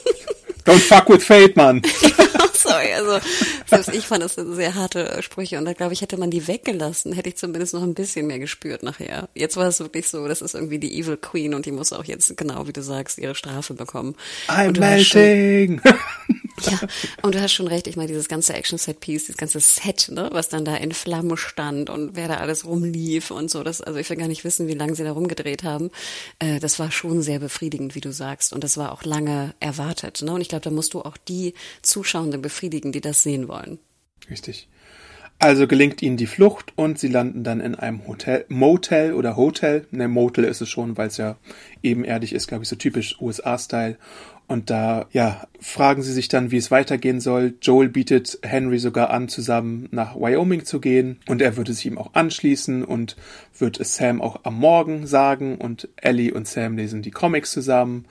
Don't 0.66 0.80
fuck 0.80 1.09
with 1.09 1.24
fate, 1.24 1.55
Mann. 1.55 1.82
Sorry, 2.53 2.93
also 2.93 3.20
selbst 3.66 3.93
ich 3.93 4.07
fand 4.07 4.24
das 4.24 4.36
sehr 4.36 4.76
harte 4.76 5.22
Sprüche 5.22 5.57
und 5.57 5.66
da 5.66 5.74
glaube 5.74 5.91
ich, 5.91 6.01
hätte 6.01 6.18
man 6.18 6.32
die 6.32 6.47
weggelassen, 6.47 7.11
hätte 7.11 7.28
ich 7.30 7.36
zumindest 7.36 7.74
noch 7.74 7.84
ein 7.84 7.93
bisschen 7.93 8.26
mehr 8.28 8.39
gespürt 8.39 8.84
nachher. 8.84 9.28
Jetzt 9.34 9.57
war 9.57 9.68
es 9.68 9.82
wirklich 9.82 10.07
so, 10.07 10.28
das 10.28 10.41
ist 10.41 10.55
irgendwie 10.55 10.80
die 10.80 10.97
Evil 10.97 11.18
Queen 11.18 11.53
und 11.53 11.66
die 11.66 11.74
muss 11.74 11.91
auch 11.91 12.05
jetzt, 12.05 12.38
genau 12.38 12.66
wie 12.68 12.74
du 12.74 12.82
sagst, 12.82 13.18
ihre 13.18 13.36
Strafe 13.36 13.74
bekommen. 13.74 14.16
I'm 14.47 14.80
melting. 14.80 15.82
Ja, 16.74 16.80
und 17.22 17.36
du 17.36 17.41
hast 17.41 17.51
schon 17.51 17.68
recht, 17.68 17.88
ich 17.88 17.95
meine, 17.95 18.07
dieses 18.07 18.28
ganze 18.28 18.53
Action-Set-Piece, 18.53 19.26
dieses 19.26 19.38
ganze 19.38 19.59
Set, 19.59 20.09
ne, 20.09 20.30
was 20.32 20.49
dann 20.49 20.66
da 20.66 20.76
in 20.76 20.91
Flammen 20.91 21.38
stand 21.38 21.89
und 21.89 22.16
wer 22.16 22.28
da 22.28 22.38
alles 22.38 22.66
rumlief 22.66 23.32
und 23.32 23.51
so, 23.51 23.64
das, 23.64 23.82
also 23.82 23.99
ich 23.99 24.09
will 24.09 24.18
gar 24.18 24.28
nicht 24.28 24.43
wissen, 24.43 24.68
wie 24.68 24.74
lange 24.74 24.95
sie 24.95 25.03
da 25.03 25.11
rumgedreht 25.11 25.64
haben. 25.64 25.91
Äh, 26.39 26.59
das 26.59 26.80
war 26.80 26.91
schon 26.91 27.22
sehr 27.22 27.39
befriedigend, 27.39 27.95
wie 27.95 28.01
du 28.01 28.11
sagst. 28.11 28.53
Und 28.53 28.64
das 28.64 28.78
war 28.78 28.91
auch 28.91 29.03
lange 29.03 29.53
erwartet, 29.59 30.22
ne? 30.22 30.32
Und 30.32 30.41
ich 30.41 30.49
glaube, 30.49 30.64
da 30.64 30.70
musst 30.70 30.93
du 30.93 31.01
auch 31.01 31.18
die 31.18 31.53
Zuschauenden 31.82 32.41
befriedigen, 32.41 32.91
die 32.91 33.01
das 33.01 33.24
sehen 33.24 33.47
wollen. 33.47 33.80
Richtig. 34.30 34.68
Also 35.44 35.68
gelingt 35.68 36.02
ihnen 36.02 36.16
die 36.16 36.26
Flucht 36.26 36.72
und 36.78 36.98
sie 36.98 37.10
landen 37.10 37.44
dann 37.44 37.60
in 37.60 37.76
einem 37.76 38.08
Hotel, 38.08 38.46
Motel 38.48 39.12
oder 39.12 39.36
Hotel. 39.36 39.86
Ne, 39.91 40.08
Motel 40.08 40.46
ist 40.46 40.62
es 40.62 40.70
schon, 40.70 40.96
weil 40.96 41.10
es 41.10 41.18
ja 41.18 41.36
ebenerdig 41.82 42.32
ist, 42.32 42.48
glaube 42.48 42.64
ich, 42.64 42.70
so 42.70 42.78
typisch 42.78 43.20
USA-Style. 43.20 43.98
Und 44.48 44.70
da, 44.70 45.06
ja, 45.12 45.46
fragen 45.60 46.02
sie 46.02 46.14
sich 46.14 46.30
dann, 46.30 46.52
wie 46.52 46.58
es 46.58 46.72
weitergehen 46.72 47.20
soll. 47.20 47.56
Joel 47.62 47.89
bietet 47.89 48.39
Henry 48.41 48.80
sogar 48.80 49.10
an, 49.10 49.28
zusammen 49.28 49.89
nach 49.91 50.16
Wyoming 50.16 50.64
zu 50.64 50.80
gehen. 50.80 51.20
Und 51.28 51.41
er 51.41 51.58
würde 51.58 51.74
sich 51.74 51.88
ihm 51.88 51.98
auch 51.98 52.14
anschließen 52.14 52.86
und 52.86 53.18
wird 53.60 53.82
es 53.82 53.98
Sam 53.98 54.22
auch 54.22 54.46
am 54.46 54.58
Morgen 54.58 55.08
sagen. 55.08 55.58
Und 55.58 55.89
Ellie 55.98 56.34
und 56.34 56.48
Sam 56.48 56.78
lesen 56.78 57.02
die 57.02 57.12
Comics 57.12 57.52
zusammen 57.52 58.06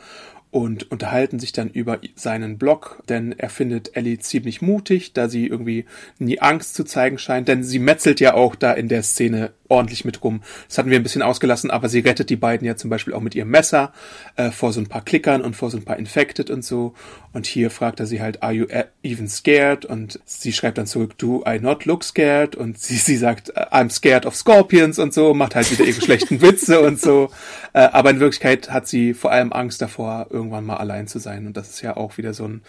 und 0.53 0.91
unterhalten 0.91 1.41
sich 1.41 1.53
dann 1.53 1.71
über 1.71 1.99
seinen 2.15 2.59
Blog, 2.59 3.03
denn 3.09 3.33
er 3.33 3.49
findet 3.49 3.97
Ellie 3.97 4.19
ziemlich 4.19 4.61
mutig, 4.61 5.15
da 5.15 5.31
sie 5.31 5.47
irgendwie 5.47 5.87
nie 6.19 6.41
Angst 6.41 6.75
zu 6.75 6.85
zeigen 6.85 7.17
scheint, 7.17 7.49
denn 7.49 7.65
sie 7.65 7.79
metzelt 7.79 8.21
ja 8.21 8.35
auch 8.35 8.55
da 8.55 8.73
in 8.73 8.89
der 8.89 9.03
Szene 9.03 9.53
ordentlich 9.73 10.05
mit 10.05 10.23
rum. 10.23 10.43
Das 10.69 10.77
hatten 10.77 10.91
wir 10.91 10.99
ein 10.99 11.03
bisschen 11.03 11.23
ausgelassen, 11.23 11.71
aber 11.71 11.89
sie 11.89 12.01
rettet 12.01 12.29
die 12.29 12.37
beiden 12.37 12.67
ja 12.67 12.77
zum 12.77 12.91
Beispiel 12.91 13.15
auch 13.15 13.23
mit 13.23 13.35
ihrem 13.35 13.49
Messer 13.49 13.93
äh, 14.37 14.51
vor 14.51 14.75
so 14.75 14.81
ein 14.81 14.87
paar 14.87 15.03
Klickern 15.03 15.41
und 15.41 15.57
vor 15.57 15.71
so 15.71 15.79
ein 15.79 15.85
paar 15.85 15.97
Infected 15.97 16.51
und 16.51 16.63
so. 16.63 16.93
Und 17.33 17.47
hier 17.47 17.71
fragt 17.71 17.99
er 17.99 18.05
sie 18.05 18.21
halt, 18.21 18.43
are 18.43 18.53
you 18.53 18.67
e- 18.67 18.85
even 19.03 19.29
scared? 19.29 19.87
Und 19.87 20.21
sie 20.27 20.53
schreibt 20.53 20.77
dann 20.77 20.87
zurück, 20.87 21.17
do 21.17 21.43
I 21.49 21.59
not 21.59 21.87
look 21.87 22.05
scared? 22.05 22.55
Und 22.55 22.79
sie, 22.79 22.97
sie 22.97 23.17
sagt, 23.17 23.57
I'm 23.57 23.91
scared 23.91 24.27
of 24.27 24.37
scorpions 24.37 24.99
und 24.99 25.15
so, 25.15 25.33
macht 25.33 25.55
halt 25.55 25.71
wieder 25.71 25.87
ihre 25.87 26.03
schlechten 26.03 26.43
Witze 26.43 26.81
und 26.81 27.01
so. 27.01 27.31
Äh, 27.73 27.81
aber 27.81 28.11
in 28.11 28.21
Wirklichkeit 28.21 28.71
hat 28.71 28.87
sie 28.87 29.15
vor 29.15 29.33
allem 29.33 29.55
Angst 29.55 29.81
davor, 29.81 30.27
irgendwann 30.43 30.67
mal 30.67 30.77
allein 30.77 31.07
zu 31.07 31.19
sein. 31.19 31.47
Und 31.47 31.57
das 31.57 31.71
ist 31.71 31.83
ja 31.83 31.97
auch 31.97 32.19
wieder 32.19 32.35
so 32.35 32.47
ein 32.47 32.63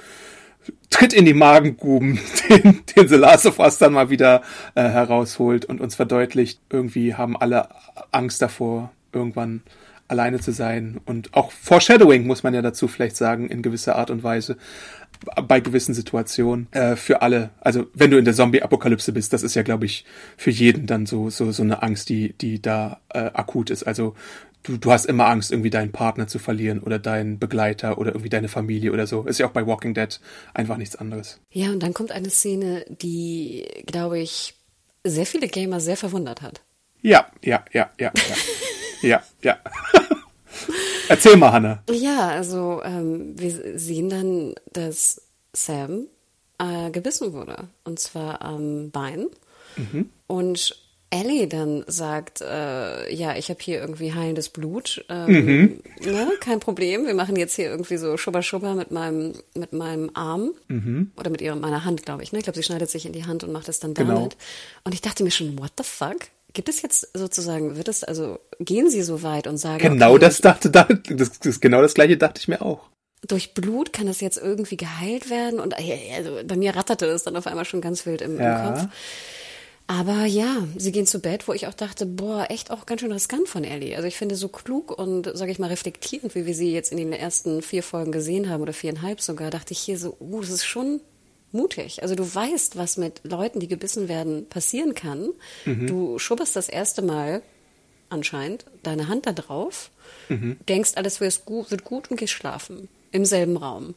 Tritt 0.90 1.14
in 1.14 1.26
die 1.26 1.34
Magengruben, 1.34 2.20
den, 2.50 2.82
den 2.96 3.08
The 3.08 3.16
Last 3.16 3.46
of 3.46 3.60
Us 3.60 3.80
dann 3.80 3.94
mal 3.94 4.10
wieder 4.10 4.42
äh, 4.76 4.84
herausholt 4.84 5.66
und 5.66 5.82
uns 5.82 5.96
verdeutlicht, 5.96 6.62
irgendwie 6.70 7.16
haben 7.16 7.36
alle 7.36 7.68
Angst 8.12 8.42
davor, 8.42 8.92
irgendwann 9.12 9.64
alleine 10.08 10.40
zu 10.40 10.52
sein. 10.52 11.02
Und 11.06 11.34
auch 11.34 11.52
Foreshadowing, 11.52 12.26
muss 12.26 12.44
man 12.44 12.54
ja 12.54 12.62
dazu 12.62 12.88
vielleicht 12.88 13.18
sagen, 13.18 13.48
in 13.50 13.62
gewisser 13.62 13.96
Art 13.96 14.12
und 14.12 14.24
Weise, 14.24 14.58
bei 15.48 15.60
gewissen 15.60 15.94
Situationen, 15.94 16.72
äh, 16.72 16.96
für 16.96 17.22
alle. 17.22 17.50
Also 17.62 17.88
wenn 17.94 18.12
du 18.12 18.18
in 18.18 18.26
der 18.26 18.34
Zombie-Apokalypse 18.34 19.12
bist, 19.14 19.34
das 19.34 19.44
ist 19.44 19.56
ja, 19.56 19.64
glaube 19.64 19.86
ich, 19.86 20.06
für 20.38 20.52
jeden 20.52 20.86
dann 20.86 21.06
so, 21.06 21.30
so, 21.30 21.52
so 21.52 21.64
eine 21.64 21.82
Angst, 21.82 22.10
die, 22.10 22.34
die 22.34 22.62
da 22.62 23.00
äh, 23.10 23.32
akut 23.34 23.70
ist. 23.70 23.84
Also 23.84 24.16
du, 24.64 24.78
du 24.78 24.92
hast 24.92 25.06
immer 25.06 25.28
Angst, 25.28 25.52
irgendwie 25.52 25.70
deinen 25.70 25.92
Partner 25.92 26.28
zu 26.28 26.40
verlieren 26.40 26.80
oder 26.80 27.00
deinen 27.00 27.40
Begleiter 27.40 27.98
oder 27.98 28.12
irgendwie 28.12 28.30
deine 28.30 28.48
Familie 28.48 28.92
oder 28.92 29.08
so. 29.08 29.24
Ist 29.24 29.40
ja 29.40 29.48
auch 29.48 29.52
bei 29.52 29.68
Walking 29.68 29.94
Dead 29.94 30.20
einfach 30.54 30.78
nichts 30.78 30.96
anderes. 30.96 31.40
Ja, 31.52 31.70
und 31.70 31.82
dann 31.82 31.94
kommt 31.94 32.12
eine 32.12 32.30
Szene, 32.30 32.86
die, 32.90 33.66
glaube 33.86 34.20
ich, 34.20 34.56
sehr 35.04 35.26
viele 35.26 35.48
Gamer 35.48 35.80
sehr 35.80 35.98
verwundert 35.98 36.42
hat. 36.42 36.62
Ja, 37.02 37.28
ja, 37.44 37.64
ja, 37.74 37.92
ja, 38.00 38.12
ja. 38.16 39.10
ja, 39.10 39.24
ja. 39.42 39.58
Erzähl 41.10 41.36
mal, 41.36 41.52
Hanna. 41.52 41.84
Ja, 41.90 42.30
also 42.30 42.82
ähm, 42.84 43.38
wir 43.38 43.78
sehen 43.78 44.10
dann, 44.10 44.56
dass 44.72 45.22
Sam 45.52 46.08
äh, 46.58 46.90
gebissen 46.92 47.34
wurde. 47.34 47.68
Und 47.84 48.00
zwar 48.00 48.42
am 48.42 48.92
Bein. 48.92 49.28
Und 50.28 50.83
Ellie 51.14 51.48
dann 51.48 51.84
sagt, 51.88 52.42
äh, 52.42 53.14
ja, 53.14 53.36
ich 53.36 53.50
habe 53.50 53.60
hier 53.62 53.80
irgendwie 53.80 54.14
heilendes 54.14 54.50
Blut. 54.50 55.06
Ähm, 55.10 55.80
ne, 56.04 56.28
kein 56.40 56.60
Problem. 56.60 57.06
Wir 57.06 57.14
machen 57.14 57.36
jetzt 57.36 57.56
hier 57.56 57.66
irgendwie 57.70 57.98
so 57.98 58.18
Schubber-Schubber 58.18 58.74
mit 58.74 58.92
meinem, 58.92 59.34
mit 59.56 59.74
meinem 59.74 60.10
Arm. 60.16 60.52
Oder 61.16 61.30
mit 61.30 61.42
ihrer, 61.42 61.56
meiner 61.56 61.86
Hand, 61.86 62.04
glaube 62.06 62.24
ich. 62.24 62.32
Ne? 62.32 62.40
Ich 62.40 62.44
glaube, 62.46 62.58
sie 62.58 62.64
schneidet 62.64 62.90
sich 62.90 63.06
in 63.06 63.14
die 63.14 63.26
Hand 63.26 63.44
und 63.44 63.52
macht 63.52 63.70
es 63.70 63.80
dann 63.80 63.94
Genau. 63.94 64.16
damit. 64.16 64.38
Und 64.84 64.94
ich 64.94 65.02
dachte 65.02 65.24
mir 65.24 65.32
schon, 65.32 65.58
what 65.60 65.72
the 65.78 65.84
fuck? 65.84 66.18
Gibt 66.54 66.68
es 66.70 66.82
jetzt 66.82 67.08
sozusagen, 67.16 67.78
wird 67.78 67.88
es, 67.88 68.04
also 68.04 68.40
gehen 68.60 68.90
sie 68.90 69.02
so 69.04 69.24
weit 69.24 69.48
und 69.48 69.58
sagen, 69.58 69.80
Genau 69.82 70.12
okay, 70.12 70.20
das 70.26 70.40
dachte, 70.40 70.70
da- 70.70 70.88
das, 71.10 71.40
das, 71.40 71.60
genau 71.60 71.82
das 71.82 71.94
gleiche 71.94 72.18
dachte 72.18 72.40
ich 72.40 72.48
mir 72.48 72.62
auch. 72.62 72.90
durch 73.28 73.54
Blut 73.54 73.94
kann 73.94 74.06
das 74.08 74.20
jetzt 74.22 74.38
irgendwie 74.38 74.78
geheilt 74.78 75.30
werden 75.30 75.60
und 75.60 75.74
äh, 75.80 75.98
also 76.16 76.42
bei 76.46 76.56
mir 76.58 76.76
ratterte 76.76 77.06
es 77.08 77.24
dann 77.24 77.36
auf 77.38 77.48
einmal 77.48 77.66
schon 77.66 77.82
ganz 77.82 78.06
wild 78.06 78.22
im, 78.22 78.38
Ja. 78.40 78.68
im 78.68 78.74
Kopf. 78.76 78.88
Aber 79.88 80.26
ja, 80.26 80.66
sie 80.78 80.92
gehen 80.92 81.06
zu 81.06 81.20
Bett, 81.20 81.48
wo 81.48 81.54
ich 81.54 81.68
auch 81.68 81.74
dachte, 81.74 82.06
boah, 82.06 82.48
echt 82.50 82.72
auch 82.72 82.86
ganz 82.86 83.02
schön 83.02 83.12
riskant 83.12 83.50
von 83.50 83.64
Ellie. 83.64 83.96
Also 83.96 84.08
ich 84.08 84.18
finde 84.18 84.36
so 84.36 84.48
klug 84.48 84.98
und, 84.98 85.30
sage 85.36 85.52
ich 85.52 85.60
mal, 85.60 85.68
reflektierend, 85.68 86.36
wie 86.36 86.46
wir 86.46 86.56
sie 86.56 86.72
jetzt 86.72 86.92
in 86.92 86.98
den 86.98 87.12
ersten 87.12 87.62
vier 87.62 87.84
Folgen 87.84 88.12
gesehen 88.12 88.50
haben 88.50 88.62
oder 88.62 88.74
viereinhalb 88.74 89.20
sogar, 89.20 89.52
dachte 89.52 89.74
ich 89.74 89.80
hier 89.80 89.98
so, 89.98 90.16
uh, 90.20 90.40
das 90.40 90.50
ist 90.50 90.66
schon 90.66 91.02
mutig. 91.52 92.02
Also 92.02 92.16
du 92.16 92.24
weißt, 92.24 92.78
was 92.78 92.98
mit 92.98 93.22
Leuten, 93.24 93.60
die 93.60 93.68
gebissen 93.68 94.08
werden, 94.08 94.48
passieren 94.48 94.96
kann. 94.96 95.30
Du 95.66 96.18
schubberst 96.18 96.56
das 96.56 96.68
erste 96.68 97.02
Mal 97.02 97.42
anscheinend 98.10 98.66
deine 98.84 99.08
Hand 99.08 99.28
da 99.28 99.34
drauf, 99.34 99.92
denkst, 100.30 100.92
alles 100.96 101.20
wird 101.20 101.46
gut, 101.46 101.72
wird 101.72 101.84
gut 101.84 102.10
und 102.10 102.18
gehst 102.18 102.34
schlafen. 102.34 102.88
Im 103.12 103.26
selben 103.26 103.58
Raum. 103.58 103.94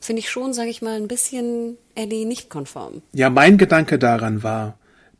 Finde 0.00 0.20
ich 0.20 0.28
schon, 0.28 0.52
sage 0.52 0.70
ich 0.70 0.82
mal, 0.82 0.96
ein 0.96 1.06
bisschen 1.06 1.78
Ellie 1.94 2.26
nicht 2.26 2.50
konform. 2.50 3.02
Ja, 3.12 3.30
mein 3.30 3.58
Gedanke 3.58 3.96
daran 4.00 4.42
war, 4.42 4.76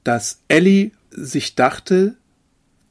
dass 0.07 0.41
Ellie 0.49 0.93
sich 1.11 1.55
dachte, 1.57 2.15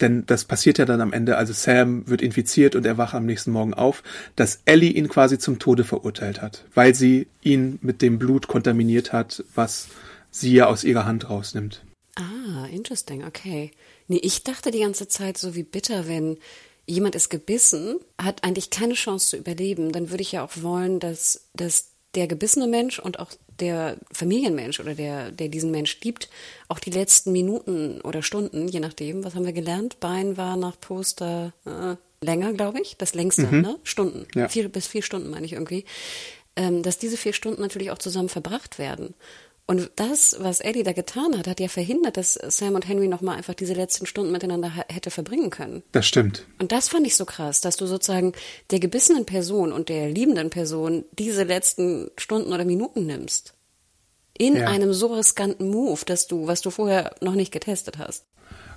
denn 0.02 0.26
das 0.26 0.44
passiert 0.44 0.78
ja 0.78 0.86
dann 0.86 1.00
am 1.00 1.14
Ende, 1.14 1.38
also 1.38 1.54
Sam 1.54 2.08
wird 2.10 2.22
infiziert 2.22 2.76
und 2.76 2.86
er 2.86 2.98
wacht 2.98 3.14
am 3.14 3.26
nächsten 3.26 3.52
Morgen 3.52 3.74
auf, 3.74 4.04
dass 4.36 4.60
Ellie 4.66 4.92
ihn 4.92 5.08
quasi 5.08 5.40
zum 5.40 5.58
Tode 5.58 5.86
verurteilt 5.86 6.42
hat, 6.42 6.66
weil 6.74 6.94
sie 6.94 7.28
ihn 7.42 7.80
mit 7.82 8.02
dem 8.02 8.20
Blut 8.20 8.48
kontaminiert 8.48 9.14
hat, 9.14 9.44
was 9.56 9.88
sie 10.32 10.54
ja 10.54 10.68
aus 10.68 10.84
ihrer 10.84 11.06
Hand 11.06 11.30
rausnimmt. 11.30 11.84
Ah, 12.16 12.66
interesting, 12.72 13.24
okay. 13.24 13.72
Nee, 14.08 14.20
ich 14.22 14.44
dachte 14.44 14.72
die 14.72 14.82
ganze 14.82 15.08
Zeit 15.08 15.38
so 15.38 15.56
wie 15.56 15.64
bitter, 15.64 16.08
wenn 16.10 16.38
jemand 16.86 17.16
ist 17.16 17.30
gebissen, 17.30 17.98
hat 18.22 18.44
eigentlich 18.44 18.70
keine 18.70 18.94
Chance 18.94 19.30
zu 19.30 19.38
überleben, 19.38 19.94
dann 19.94 20.10
würde 20.10 20.22
ich 20.22 20.34
ja 20.34 20.44
auch 20.44 20.52
wollen, 20.62 21.00
dass, 21.00 21.48
dass 21.54 21.92
der 22.16 22.28
gebissene 22.28 22.68
Mensch 22.68 23.00
und 23.00 23.20
auch 23.20 23.32
der 23.60 23.98
Familienmensch 24.12 24.80
oder 24.80 24.96
der, 24.96 25.32
der 25.32 25.50
diesen 25.50 25.72
Mensch 25.72 26.00
liebt, 26.02 26.30
auch 26.68 26.80
die 26.80 26.92
letzten 26.92 27.32
Minuten 27.32 28.02
oder 28.02 28.22
Stunden, 28.22 28.68
je 28.68 28.80
nachdem, 28.80 29.24
was 29.24 29.36
haben 29.36 29.46
wir 29.46 29.54
gelernt? 29.54 30.00
Bein 30.00 30.38
war 30.38 30.58
nach 30.58 30.80
Poster 30.80 31.54
äh, 31.66 31.96
länger, 32.26 32.54
glaube 32.54 32.82
ich, 32.82 32.98
das 32.98 33.14
längste, 33.14 33.44
ne? 33.44 33.80
Stunden. 33.84 34.28
Ja. 34.36 34.50
Vier 34.50 34.70
bis 34.70 34.88
vier 34.88 35.02
Stunden 35.02 35.30
meine 35.30 35.46
ich 35.46 35.54
irgendwie. 35.54 35.86
Ähm, 36.58 36.84
dass 36.84 36.98
diese 36.98 37.18
vier 37.18 37.34
Stunden 37.34 37.62
natürlich 37.62 37.92
auch 37.92 37.98
zusammen 37.98 38.30
verbracht 38.30 38.80
werden. 38.80 39.14
Und 39.68 39.90
das, 39.96 40.36
was 40.40 40.60
Eddie 40.60 40.84
da 40.84 40.94
getan 40.94 41.36
hat, 41.36 41.48
hat 41.48 41.60
ja 41.60 41.68
verhindert, 41.68 42.18
dass 42.18 42.34
Sam 42.36 42.76
und 42.76 42.88
Henry 42.88 43.08
nochmal 43.08 43.38
einfach 43.38 43.56
diese 43.56 43.74
letzten 43.74 44.06
Stunden 44.06 44.32
miteinander 44.32 44.72
hätte 44.90 45.10
verbringen 45.10 45.50
können. 45.50 45.82
Das 45.92 46.06
stimmt. 46.06 46.46
Und 46.60 46.72
das 46.72 46.90
fand 46.90 47.08
ich 47.08 47.16
so 47.16 47.26
krass, 47.26 47.62
dass 47.62 47.76
du 47.76 47.88
sozusagen 47.88 48.34
der 48.70 48.80
gebissenen 48.80 49.26
Person 49.26 49.72
und 49.72 49.90
der 49.90 50.10
liebenden 50.10 50.52
Person 50.52 51.04
diese 51.18 51.44
letzten 51.44 52.12
Stunden 52.16 52.54
oder 52.54 52.64
Minuten 52.64 53.08
nimmst. 53.08 53.56
In 54.38 54.56
ja. 54.56 54.68
einem 54.68 54.94
so 54.94 55.08
riskanten 55.16 55.70
Move, 55.70 56.02
dass 56.06 56.28
du, 56.28 56.46
was 56.46 56.62
du 56.62 56.70
vorher 56.70 57.16
noch 57.22 57.36
nicht 57.36 57.52
getestet 57.52 57.98
hast. 57.98 58.26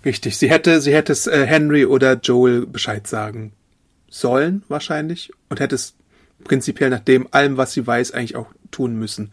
Richtig. 0.04 0.38
Sie 0.38 0.48
hätte, 0.48 0.80
sie 0.80 0.94
hätte 0.94 1.12
es 1.12 1.26
äh, 1.26 1.44
Henry 1.44 1.84
oder 1.84 2.14
Joel 2.14 2.64
Bescheid 2.66 3.06
sagen 3.06 3.52
sollen, 4.08 4.62
wahrscheinlich. 4.68 5.32
Und 5.50 5.60
hätte 5.60 5.74
es 5.74 5.94
prinzipiell 6.44 6.88
nach 6.88 7.00
dem 7.00 7.28
allem, 7.32 7.56
was 7.58 7.72
sie 7.72 7.86
weiß, 7.86 8.12
eigentlich 8.12 8.36
auch 8.36 8.46
tun 8.70 8.96
müssen. 8.98 9.30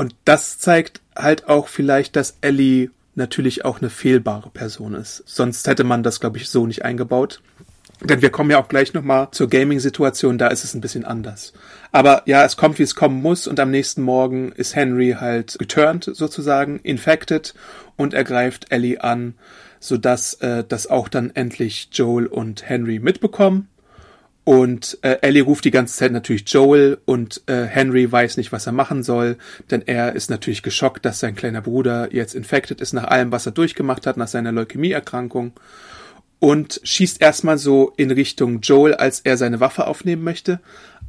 Und 0.00 0.14
das 0.24 0.58
zeigt 0.58 1.02
halt 1.14 1.46
auch 1.46 1.68
vielleicht, 1.68 2.16
dass 2.16 2.38
Ellie 2.40 2.88
natürlich 3.16 3.66
auch 3.66 3.82
eine 3.82 3.90
fehlbare 3.90 4.48
Person 4.48 4.94
ist. 4.94 5.22
Sonst 5.26 5.68
hätte 5.68 5.84
man 5.84 6.02
das, 6.02 6.20
glaube 6.20 6.38
ich, 6.38 6.48
so 6.48 6.66
nicht 6.66 6.86
eingebaut. 6.86 7.42
Denn 8.00 8.22
wir 8.22 8.30
kommen 8.30 8.50
ja 8.50 8.58
auch 8.58 8.70
gleich 8.70 8.94
nochmal 8.94 9.28
zur 9.32 9.50
Gaming-Situation, 9.50 10.38
da 10.38 10.46
ist 10.46 10.64
es 10.64 10.72
ein 10.72 10.80
bisschen 10.80 11.04
anders. 11.04 11.52
Aber 11.92 12.22
ja, 12.24 12.46
es 12.46 12.56
kommt, 12.56 12.78
wie 12.78 12.82
es 12.82 12.94
kommen 12.94 13.20
muss, 13.20 13.46
und 13.46 13.60
am 13.60 13.70
nächsten 13.70 14.00
Morgen 14.00 14.52
ist 14.52 14.74
Henry 14.74 15.18
halt 15.20 15.58
geturnt, 15.58 16.10
sozusagen, 16.10 16.78
infected, 16.78 17.52
und 17.96 18.14
er 18.14 18.24
greift 18.24 18.72
Ellie 18.72 19.04
an, 19.04 19.34
sodass 19.80 20.32
äh, 20.40 20.64
das 20.66 20.86
auch 20.86 21.10
dann 21.10 21.28
endlich 21.36 21.90
Joel 21.92 22.24
und 22.24 22.66
Henry 22.66 23.00
mitbekommen. 23.00 23.68
Und 24.50 24.98
äh, 25.02 25.18
Ellie 25.20 25.44
ruft 25.44 25.64
die 25.64 25.70
ganze 25.70 25.94
Zeit 25.94 26.10
natürlich 26.10 26.42
Joel 26.44 26.98
und 27.04 27.40
äh, 27.46 27.66
Henry 27.66 28.10
weiß 28.10 28.36
nicht, 28.36 28.50
was 28.50 28.66
er 28.66 28.72
machen 28.72 29.04
soll, 29.04 29.36
denn 29.70 29.80
er 29.86 30.16
ist 30.16 30.28
natürlich 30.28 30.64
geschockt, 30.64 31.04
dass 31.04 31.20
sein 31.20 31.36
kleiner 31.36 31.60
Bruder 31.60 32.12
jetzt 32.12 32.34
infected 32.34 32.80
ist 32.80 32.92
nach 32.92 33.04
allem, 33.04 33.30
was 33.30 33.46
er 33.46 33.52
durchgemacht 33.52 34.08
hat, 34.08 34.16
nach 34.16 34.26
seiner 34.26 34.50
Leukämieerkrankung 34.50 35.52
und 36.40 36.80
schießt 36.82 37.22
erstmal 37.22 37.58
so 37.58 37.92
in 37.96 38.10
Richtung 38.10 38.58
Joel, 38.60 38.94
als 38.94 39.20
er 39.20 39.36
seine 39.36 39.60
Waffe 39.60 39.86
aufnehmen 39.86 40.24
möchte, 40.24 40.58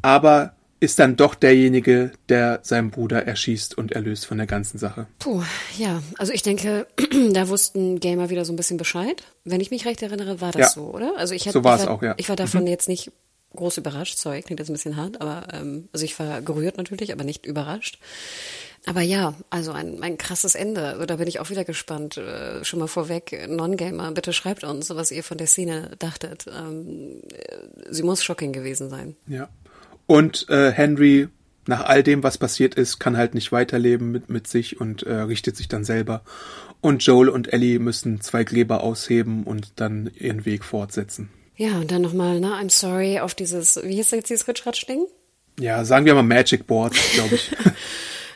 aber 0.04 0.54
ist 0.80 1.00
dann 1.00 1.16
doch 1.16 1.34
derjenige, 1.34 2.12
der 2.30 2.60
seinen 2.62 2.92
Bruder 2.92 3.26
erschießt 3.26 3.76
und 3.76 3.92
erlöst 3.92 4.28
von 4.28 4.38
der 4.38 4.46
ganzen 4.46 4.78
Sache. 4.78 5.08
Puh, 5.18 5.42
ja, 5.80 6.04
also 6.20 6.32
ich 6.32 6.44
denke, 6.44 6.86
da 7.34 7.50
wussten 7.50 8.00
Gamer 8.00 8.30
wieder 8.30 8.46
so 8.46 8.54
ein 8.54 8.56
bisschen 8.56 8.78
Bescheid. 8.78 9.24
Wenn 9.46 9.62
ich 9.62 9.72
mich 9.72 9.88
recht 9.88 10.04
erinnere, 10.04 10.42
war 10.42 10.52
das 10.52 10.62
ja. 10.62 10.70
so, 10.70 10.92
oder? 10.94 11.14
Also 11.18 11.34
ich, 11.34 11.48
hätte, 11.48 11.54
so 11.54 11.64
war 11.64 11.80
es 11.80 11.88
auch, 11.88 12.04
ja. 12.04 12.14
Ich 12.18 12.30
war 12.30 12.36
davon 12.36 12.62
mhm. 12.62 12.68
jetzt 12.68 12.88
nicht 12.88 13.12
groß 13.56 13.78
überrascht. 13.78 14.18
Sorry, 14.18 14.42
klingt 14.42 14.60
jetzt 14.60 14.70
ein 14.70 14.74
bisschen 14.74 14.98
hart, 14.98 15.22
aber 15.22 15.48
ähm, 15.54 15.90
also 15.94 16.06
ich 16.06 16.18
war 16.20 16.42
gerührt 16.42 16.78
natürlich, 16.78 17.12
aber 17.12 17.24
nicht 17.24 17.46
überrascht. 17.46 18.00
Aber 18.88 19.02
ja, 19.02 19.36
also 19.50 19.72
ein, 19.74 20.02
ein 20.02 20.18
krasses 20.18 20.56
Ende. 20.56 21.04
Da 21.06 21.16
bin 21.18 21.28
ich 21.28 21.40
auch 21.40 21.50
wieder 21.50 21.64
gespannt. 21.64 22.18
Äh, 22.18 22.66
schon 22.66 22.80
mal 22.80 22.88
vorweg, 22.88 23.48
Non-Gamer, 23.48 24.12
bitte 24.12 24.34
schreibt 24.34 24.64
uns, 24.64 24.90
was 24.90 25.12
ihr 25.12 25.24
von 25.24 25.38
der 25.38 25.48
Szene 25.48 25.92
dachtet. 26.00 26.46
Ähm, 26.48 27.22
äh, 27.32 27.58
sie 27.90 28.04
muss 28.04 28.24
shocking 28.24 28.54
gewesen 28.54 28.90
sein. 28.90 29.16
Ja. 29.28 29.50
Und 30.08 30.50
äh, 30.50 30.72
Henry, 30.72 31.30
nach 31.68 31.86
all 31.86 32.02
dem, 32.02 32.24
was 32.24 32.40
passiert 32.40 32.74
ist, 32.74 33.00
kann 33.00 33.18
halt 33.18 33.36
nicht 33.36 33.52
weiterleben 33.52 34.12
mit, 34.12 34.30
mit 34.30 34.48
sich 34.48 34.82
und 34.82 35.04
äh, 35.04 35.14
richtet 35.14 35.58
sich 35.58 35.68
dann 35.68 35.84
selber. 35.84 36.24
Und 36.82 37.06
Joel 37.06 37.30
und 37.30 37.54
Ellie 37.54 37.78
müssen 37.78 38.20
zwei 38.22 38.44
Gräber 38.44 38.82
ausheben 38.82 39.44
und 39.44 39.74
dann 39.76 40.10
ihren 40.16 40.46
Weg 40.46 40.66
fortsetzen. 40.66 41.30
Ja, 41.62 41.78
und 41.78 41.92
dann 41.92 42.02
nochmal, 42.02 42.40
ne, 42.40 42.48
I'm 42.60 42.72
sorry 42.72 43.20
auf 43.20 43.36
dieses, 43.36 43.80
wie 43.84 43.94
hieß 43.94 44.10
jetzt 44.10 44.32
dieses 44.32 44.48
Ritschratschling? 44.48 45.06
Ja, 45.60 45.86
sagen 45.86 46.08
wir 46.08 46.16
mal 46.16 46.24
Magic 46.24 46.66
Board, 46.66 46.96
glaube 47.14 47.36
ich. 47.36 47.52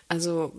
Also, 0.07 0.53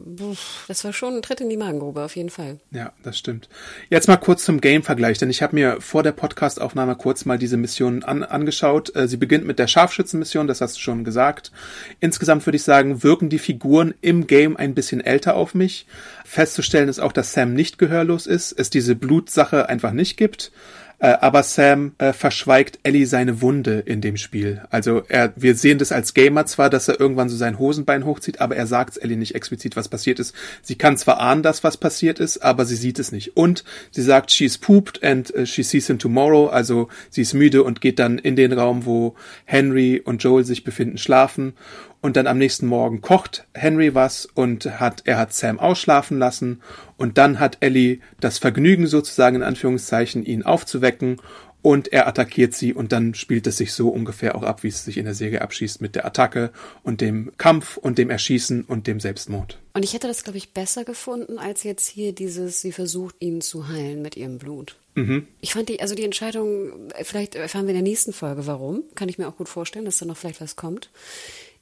das 0.66 0.82
war 0.82 0.92
schon 0.92 1.14
ein 1.14 1.22
Tritt 1.22 1.40
in 1.40 1.48
die 1.48 1.56
Magengrube, 1.56 2.02
auf 2.02 2.16
jeden 2.16 2.30
Fall. 2.30 2.58
Ja, 2.72 2.92
das 3.04 3.16
stimmt. 3.16 3.48
Jetzt 3.90 4.08
mal 4.08 4.16
kurz 4.16 4.44
zum 4.44 4.60
Game-Vergleich, 4.60 5.18
denn 5.18 5.30
ich 5.30 5.40
habe 5.40 5.54
mir 5.54 5.80
vor 5.80 6.02
der 6.02 6.10
Podcast-Aufnahme 6.10 6.96
kurz 6.96 7.24
mal 7.26 7.38
diese 7.38 7.56
Mission 7.56 8.02
an, 8.02 8.24
angeschaut. 8.24 8.94
Äh, 8.96 9.06
sie 9.06 9.16
beginnt 9.16 9.46
mit 9.46 9.60
der 9.60 9.68
Scharfschützenmission, 9.68 10.48
das 10.48 10.60
hast 10.60 10.76
du 10.76 10.80
schon 10.80 11.04
gesagt. 11.04 11.52
Insgesamt 12.00 12.44
würde 12.44 12.56
ich 12.56 12.64
sagen, 12.64 13.04
wirken 13.04 13.28
die 13.28 13.38
Figuren 13.38 13.94
im 14.00 14.26
Game 14.26 14.56
ein 14.56 14.74
bisschen 14.74 15.00
älter 15.00 15.36
auf 15.36 15.54
mich. 15.54 15.86
Festzustellen 16.24 16.88
ist 16.88 16.98
auch, 16.98 17.12
dass 17.12 17.32
Sam 17.32 17.54
nicht 17.54 17.78
gehörlos 17.78 18.26
ist, 18.26 18.50
es 18.50 18.68
diese 18.68 18.96
Blutsache 18.96 19.68
einfach 19.68 19.92
nicht 19.92 20.16
gibt. 20.16 20.50
Äh, 20.98 21.08
aber 21.20 21.42
Sam 21.42 21.92
äh, 21.98 22.14
verschweigt 22.14 22.78
Ellie 22.82 23.06
seine 23.06 23.42
Wunde 23.42 23.80
in 23.80 24.00
dem 24.00 24.16
Spiel. 24.16 24.62
Also 24.70 25.02
er, 25.08 25.32
wir 25.36 25.54
sehen 25.54 25.78
das 25.78 25.92
als 25.92 26.14
Gamer 26.14 26.46
zwar, 26.46 26.70
dass 26.70 26.88
er 26.88 26.98
irgendwann 26.98 27.28
so 27.28 27.36
sein 27.36 27.58
Hosenbein 27.58 28.06
hochzieht, 28.06 28.40
aber 28.40 28.56
er 28.56 28.66
sagt 28.66 28.96
Ellie 29.02 29.18
nicht 29.18 29.34
explizit, 29.34 29.76
was 29.76 29.88
passiert 29.88 30.18
ist. 30.18 30.34
Sie 30.62 30.76
kann 30.76 30.96
zwar 30.96 31.20
ahnen, 31.20 31.42
dass 31.42 31.64
was 31.64 31.76
passiert 31.76 32.18
ist, 32.18 32.38
aber 32.38 32.64
sie 32.64 32.76
sieht 32.76 32.98
es 32.98 33.12
nicht. 33.12 33.36
Und 33.36 33.62
sie 33.90 34.02
sagt, 34.02 34.30
she's 34.30 34.56
pooped 34.56 35.02
and 35.04 35.34
uh, 35.36 35.44
she 35.44 35.62
sees 35.62 35.86
him 35.86 35.98
tomorrow. 35.98 36.46
Also 36.46 36.88
sie 37.10 37.22
ist 37.22 37.34
müde 37.34 37.62
und 37.62 37.82
geht 37.82 37.98
dann 37.98 38.16
in 38.16 38.36
den 38.36 38.54
Raum, 38.54 38.86
wo 38.86 39.16
Henry 39.44 40.00
und 40.02 40.22
Joel 40.22 40.44
sich 40.44 40.64
befinden, 40.64 40.96
schlafen 40.96 41.52
und 42.00 42.16
dann 42.16 42.26
am 42.26 42.38
nächsten 42.38 42.66
Morgen 42.66 43.00
kocht 43.00 43.46
Henry 43.54 43.94
was 43.94 44.26
und 44.26 44.80
hat, 44.80 45.02
er 45.04 45.18
hat 45.18 45.32
Sam 45.32 45.58
ausschlafen 45.58 46.18
lassen 46.18 46.62
und 46.96 47.18
dann 47.18 47.40
hat 47.40 47.58
Ellie 47.60 48.00
das 48.20 48.38
Vergnügen 48.38 48.86
sozusagen 48.86 49.36
in 49.36 49.42
Anführungszeichen, 49.42 50.24
ihn 50.24 50.42
aufzuwecken 50.42 51.18
und 51.66 51.92
er 51.92 52.06
attackiert 52.06 52.54
sie 52.54 52.72
und 52.72 52.92
dann 52.92 53.14
spielt 53.14 53.44
es 53.48 53.56
sich 53.56 53.72
so 53.72 53.88
ungefähr 53.88 54.36
auch 54.36 54.44
ab, 54.44 54.62
wie 54.62 54.68
es 54.68 54.84
sich 54.84 54.98
in 54.98 55.04
der 55.04 55.14
Serie 55.14 55.42
abschießt 55.42 55.80
mit 55.80 55.96
der 55.96 56.06
Attacke 56.06 56.52
und 56.84 57.00
dem 57.00 57.32
Kampf 57.38 57.76
und 57.76 57.98
dem 57.98 58.08
Erschießen 58.08 58.62
und 58.62 58.86
dem 58.86 59.00
Selbstmord. 59.00 59.58
Und 59.74 59.82
ich 59.82 59.92
hätte 59.92 60.06
das, 60.06 60.22
glaube 60.22 60.38
ich, 60.38 60.52
besser 60.52 60.84
gefunden, 60.84 61.40
als 61.40 61.64
jetzt 61.64 61.88
hier 61.88 62.12
dieses, 62.12 62.60
sie 62.60 62.70
versucht, 62.70 63.16
ihn 63.18 63.40
zu 63.40 63.66
heilen 63.66 64.00
mit 64.00 64.16
ihrem 64.16 64.38
Blut. 64.38 64.76
Mhm. 64.94 65.26
Ich 65.40 65.54
fand 65.54 65.68
die, 65.68 65.80
also 65.80 65.96
die 65.96 66.04
Entscheidung, 66.04 66.90
vielleicht 67.02 67.34
erfahren 67.34 67.66
wir 67.66 67.74
in 67.74 67.82
der 67.82 67.90
nächsten 67.90 68.12
Folge, 68.12 68.46
warum. 68.46 68.84
Kann 68.94 69.08
ich 69.08 69.18
mir 69.18 69.26
auch 69.26 69.36
gut 69.36 69.48
vorstellen, 69.48 69.86
dass 69.86 69.98
da 69.98 70.06
noch 70.06 70.16
vielleicht 70.16 70.40
was 70.40 70.54
kommt. 70.54 70.90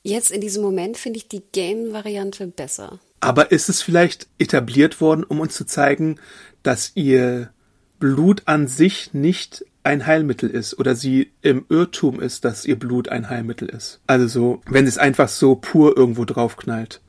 Jetzt 0.06 0.30
in 0.30 0.42
diesem 0.42 0.62
Moment 0.62 0.98
finde 0.98 1.16
ich 1.16 1.28
die 1.28 1.42
Game-Variante 1.52 2.46
besser. 2.46 3.00
Aber 3.20 3.50
ist 3.50 3.70
es 3.70 3.80
vielleicht 3.80 4.28
etabliert 4.38 5.00
worden, 5.00 5.24
um 5.24 5.40
uns 5.40 5.54
zu 5.54 5.64
zeigen, 5.64 6.20
dass 6.62 6.92
ihr 6.94 7.50
Blut 7.98 8.42
an 8.44 8.68
sich 8.68 9.14
nicht 9.14 9.64
ein 9.82 10.06
Heilmittel 10.06 10.50
ist 10.50 10.78
oder 10.78 10.94
sie 10.94 11.32
im 11.40 11.64
Irrtum 11.70 12.20
ist, 12.20 12.44
dass 12.44 12.66
ihr 12.66 12.78
Blut 12.78 13.08
ein 13.08 13.30
Heilmittel 13.30 13.66
ist? 13.70 14.00
Also 14.06 14.26
so, 14.28 14.60
wenn 14.66 14.86
es 14.86 14.98
einfach 14.98 15.28
so 15.28 15.56
pur 15.56 15.96
irgendwo 15.96 16.26
draufknallt. 16.26 17.00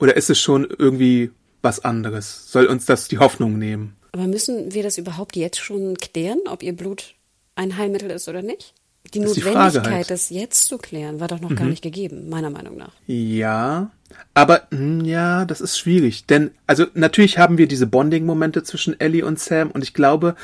Oder 0.00 0.16
ist 0.16 0.28
es 0.28 0.40
schon 0.40 0.64
irgendwie 0.64 1.30
was 1.62 1.84
anderes? 1.84 2.50
Soll 2.50 2.66
uns 2.66 2.86
das 2.86 3.06
die 3.06 3.18
Hoffnung 3.18 3.56
nehmen? 3.56 3.94
Aber 4.10 4.26
müssen 4.26 4.74
wir 4.74 4.82
das 4.82 4.98
überhaupt 4.98 5.36
jetzt 5.36 5.60
schon 5.60 5.96
klären, 5.96 6.40
ob 6.48 6.64
ihr 6.64 6.74
Blut 6.74 7.14
ein 7.54 7.76
Heilmittel 7.76 8.10
ist 8.10 8.28
oder 8.28 8.42
nicht? 8.42 8.74
Die 9.14 9.20
Notwendigkeit, 9.20 9.84
halt. 9.84 10.10
das 10.10 10.30
jetzt 10.30 10.68
zu 10.68 10.78
klären, 10.78 11.20
war 11.20 11.28
doch 11.28 11.40
noch 11.40 11.50
mhm. 11.50 11.56
gar 11.56 11.66
nicht 11.66 11.82
gegeben, 11.82 12.28
meiner 12.28 12.50
Meinung 12.50 12.76
nach. 12.76 12.92
Ja, 13.06 13.90
aber 14.34 14.66
hm, 14.70 15.04
ja, 15.04 15.44
das 15.44 15.60
ist 15.60 15.78
schwierig, 15.78 16.26
denn 16.26 16.50
also 16.66 16.86
natürlich 16.94 17.38
haben 17.38 17.58
wir 17.58 17.68
diese 17.68 17.86
Bonding-Momente 17.86 18.62
zwischen 18.62 18.98
Ellie 19.00 19.24
und 19.24 19.38
Sam 19.38 19.70
und 19.70 19.82
ich 19.82 19.94
glaube, 19.94 20.36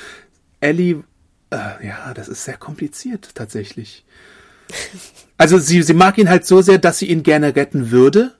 Ellie, 0.60 1.04
äh, 1.50 1.86
ja, 1.86 2.14
das 2.14 2.28
ist 2.28 2.44
sehr 2.44 2.56
kompliziert 2.56 3.30
tatsächlich. 3.34 4.04
Also 5.38 5.58
sie, 5.58 5.82
sie 5.82 5.94
mag 5.94 6.18
ihn 6.18 6.28
halt 6.28 6.46
so 6.46 6.62
sehr, 6.62 6.78
dass 6.78 7.00
sie 7.00 7.06
ihn 7.06 7.24
gerne 7.24 7.56
retten 7.56 7.90
würde, 7.90 8.32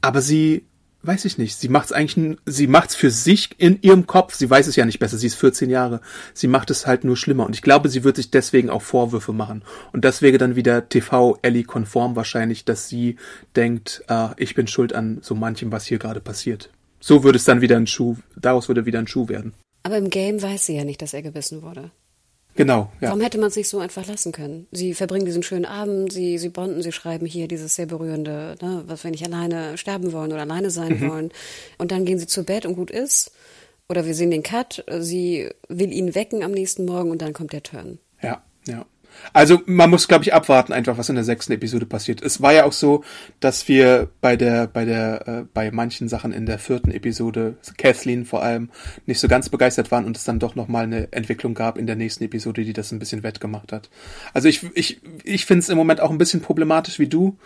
aber 0.00 0.20
sie 0.20 0.64
weiß 1.08 1.24
ich 1.24 1.38
nicht. 1.38 1.58
Sie 1.58 1.68
macht's 1.68 1.90
eigentlich, 1.90 2.36
sie 2.44 2.66
macht's 2.66 2.94
für 2.94 3.10
sich 3.10 3.50
in 3.58 3.80
ihrem 3.80 4.06
Kopf. 4.06 4.34
Sie 4.34 4.48
weiß 4.48 4.66
es 4.66 4.76
ja 4.76 4.84
nicht 4.84 4.98
besser. 4.98 5.16
Sie 5.16 5.26
ist 5.26 5.36
14 5.36 5.70
Jahre. 5.70 6.00
Sie 6.34 6.48
macht 6.48 6.70
es 6.70 6.86
halt 6.86 7.02
nur 7.02 7.16
schlimmer. 7.16 7.46
Und 7.46 7.54
ich 7.54 7.62
glaube, 7.62 7.88
sie 7.88 8.04
wird 8.04 8.16
sich 8.16 8.30
deswegen 8.30 8.68
auch 8.68 8.82
Vorwürfe 8.82 9.32
machen. 9.32 9.62
Und 9.92 10.04
das 10.04 10.20
wäre 10.20 10.36
dann 10.36 10.54
wieder 10.54 10.88
TV 10.88 11.38
Ellie 11.40 11.64
konform 11.64 12.14
wahrscheinlich, 12.14 12.66
dass 12.66 12.88
sie 12.88 13.16
denkt, 13.56 14.04
äh, 14.08 14.28
ich 14.36 14.54
bin 14.54 14.66
schuld 14.66 14.92
an 14.92 15.18
so 15.22 15.34
manchem, 15.34 15.72
was 15.72 15.86
hier 15.86 15.98
gerade 15.98 16.20
passiert. 16.20 16.70
So 17.00 17.24
würde 17.24 17.38
es 17.38 17.44
dann 17.44 17.62
wieder 17.62 17.76
ein 17.76 17.86
Schuh, 17.86 18.16
daraus 18.36 18.68
würde 18.68 18.84
wieder 18.84 18.98
ein 18.98 19.06
Schuh 19.06 19.28
werden. 19.28 19.54
Aber 19.84 19.96
im 19.96 20.10
Game 20.10 20.42
weiß 20.42 20.66
sie 20.66 20.76
ja 20.76 20.84
nicht, 20.84 21.00
dass 21.00 21.14
er 21.14 21.22
gebissen 21.22 21.62
wurde. 21.62 21.90
Genau. 22.58 22.90
Ja. 23.00 23.08
Warum 23.08 23.20
hätte 23.20 23.38
man 23.38 23.48
es 23.48 23.56
nicht 23.56 23.68
so 23.68 23.78
einfach 23.78 24.04
lassen 24.06 24.32
können? 24.32 24.66
Sie 24.72 24.92
verbringen 24.92 25.24
diesen 25.24 25.44
schönen 25.44 25.64
Abend, 25.64 26.12
sie, 26.12 26.38
sie 26.38 26.48
bonden, 26.48 26.82
sie 26.82 26.90
schreiben 26.90 27.24
hier 27.24 27.46
dieses 27.46 27.76
sehr 27.76 27.86
berührende, 27.86 28.56
ne, 28.60 28.82
was 28.86 29.04
wenn 29.04 29.14
ich 29.14 29.24
alleine 29.24 29.78
sterben 29.78 30.12
wollen 30.12 30.32
oder 30.32 30.42
alleine 30.42 30.70
sein 30.70 30.98
mhm. 30.98 31.08
wollen. 31.08 31.32
Und 31.78 31.92
dann 31.92 32.04
gehen 32.04 32.18
sie 32.18 32.26
zu 32.26 32.42
Bett 32.42 32.66
und 32.66 32.74
gut 32.74 32.90
ist. 32.90 33.30
Oder 33.88 34.04
wir 34.06 34.14
sehen 34.14 34.32
den 34.32 34.42
Cut, 34.42 34.84
sie 34.98 35.48
will 35.68 35.92
ihn 35.92 36.16
wecken 36.16 36.42
am 36.42 36.50
nächsten 36.50 36.84
Morgen 36.84 37.12
und 37.12 37.22
dann 37.22 37.32
kommt 37.32 37.52
der 37.52 37.62
Turn. 37.62 37.98
Ja, 38.20 38.42
ja. 38.66 38.84
Also 39.32 39.60
man 39.66 39.90
muss, 39.90 40.08
glaube 40.08 40.24
ich, 40.24 40.34
abwarten, 40.34 40.72
einfach 40.72 40.98
was 40.98 41.08
in 41.08 41.14
der 41.14 41.24
sechsten 41.24 41.52
Episode 41.52 41.86
passiert. 41.86 42.22
Es 42.22 42.40
war 42.40 42.52
ja 42.52 42.64
auch 42.64 42.72
so, 42.72 43.04
dass 43.40 43.68
wir 43.68 44.08
bei 44.20 44.36
der, 44.36 44.66
bei 44.66 44.84
der, 44.84 45.28
äh, 45.28 45.44
bei 45.52 45.70
manchen 45.70 46.08
Sachen 46.08 46.32
in 46.32 46.46
der 46.46 46.58
vierten 46.58 46.90
Episode, 46.90 47.56
Kathleen 47.76 48.24
vor 48.24 48.42
allem, 48.42 48.70
nicht 49.06 49.20
so 49.20 49.28
ganz 49.28 49.48
begeistert 49.48 49.90
waren 49.90 50.04
und 50.04 50.16
es 50.16 50.24
dann 50.24 50.38
doch 50.38 50.54
nochmal 50.54 50.84
eine 50.84 51.12
Entwicklung 51.12 51.54
gab 51.54 51.78
in 51.78 51.86
der 51.86 51.96
nächsten 51.96 52.24
Episode, 52.24 52.64
die 52.64 52.72
das 52.72 52.92
ein 52.92 52.98
bisschen 52.98 53.22
wettgemacht 53.22 53.72
hat. 53.72 53.90
Also 54.32 54.48
ich, 54.48 54.64
ich, 54.74 55.00
ich 55.24 55.46
finde 55.46 55.60
es 55.60 55.68
im 55.68 55.76
Moment 55.76 56.00
auch 56.00 56.10
ein 56.10 56.18
bisschen 56.18 56.40
problematisch 56.40 56.98
wie 56.98 57.08
du, 57.08 57.36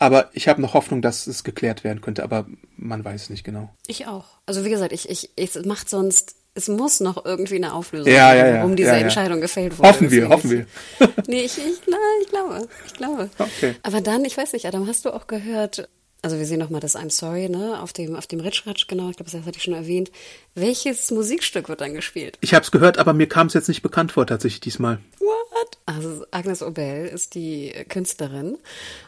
Aber 0.00 0.30
ich 0.32 0.48
habe 0.48 0.62
noch 0.62 0.72
Hoffnung, 0.72 1.02
dass 1.02 1.26
es 1.26 1.44
geklärt 1.44 1.84
werden 1.84 2.00
könnte, 2.00 2.24
aber 2.24 2.46
man 2.78 3.04
weiß 3.04 3.28
nicht 3.28 3.44
genau. 3.44 3.68
Ich 3.86 4.06
auch. 4.06 4.38
Also 4.46 4.64
wie 4.64 4.70
gesagt, 4.70 4.92
ich, 4.92 5.10
ich, 5.10 5.30
ich 5.36 5.54
es 5.54 5.66
macht 5.66 5.90
sonst, 5.90 6.36
es 6.60 6.68
muss 6.68 7.00
noch 7.00 7.24
irgendwie 7.24 7.56
eine 7.56 7.72
Auflösung 7.72 8.12
Ja, 8.12 8.34
ja, 8.34 8.42
geben, 8.42 8.54
ja, 8.54 8.60
warum 8.60 8.76
diese 8.76 8.88
ja, 8.90 8.96
ja. 8.96 9.00
Entscheidung 9.02 9.40
gefällt 9.40 9.78
wurde. 9.78 9.88
Hoffen 9.88 10.10
wir, 10.10 10.28
hoffen 10.28 10.50
wir. 10.50 10.66
nee, 11.26 11.40
ich, 11.40 11.56
ich, 11.58 11.80
na, 11.88 11.96
ich 12.22 12.28
glaube, 12.28 12.68
ich 12.86 12.94
glaube. 12.94 13.30
Okay. 13.38 13.74
Aber 13.82 14.00
dann, 14.00 14.24
ich 14.24 14.36
weiß 14.36 14.52
nicht, 14.52 14.66
Adam, 14.66 14.86
hast 14.86 15.04
du 15.04 15.10
auch 15.10 15.26
gehört, 15.26 15.88
also 16.22 16.38
wir 16.38 16.44
sehen 16.44 16.58
nochmal 16.58 16.80
das 16.80 16.96
I'm 16.96 17.10
Sorry, 17.10 17.48
ne, 17.48 17.80
auf 17.80 17.92
dem, 17.92 18.14
auf 18.14 18.26
dem 18.26 18.40
Ritschratsch, 18.40 18.86
genau, 18.86 19.08
ich 19.08 19.16
glaube, 19.16 19.30
das 19.30 19.40
hatte 19.46 19.56
ich 19.56 19.62
schon 19.62 19.74
erwähnt. 19.74 20.10
Welches 20.54 21.10
Musikstück 21.10 21.68
wird 21.68 21.80
dann 21.80 21.94
gespielt? 21.94 22.36
Ich 22.40 22.52
habe 22.54 22.62
es 22.62 22.70
gehört, 22.70 22.98
aber 22.98 23.14
mir 23.14 23.28
kam 23.28 23.46
es 23.46 23.54
jetzt 23.54 23.68
nicht 23.68 23.82
bekannt 23.82 24.12
vor 24.12 24.26
tatsächlich 24.26 24.60
diesmal. 24.60 24.98
What? 25.18 25.78
Also 25.86 26.24
Agnes 26.30 26.62
Obel 26.62 27.06
ist 27.06 27.34
die 27.34 27.72
Künstlerin 27.88 28.58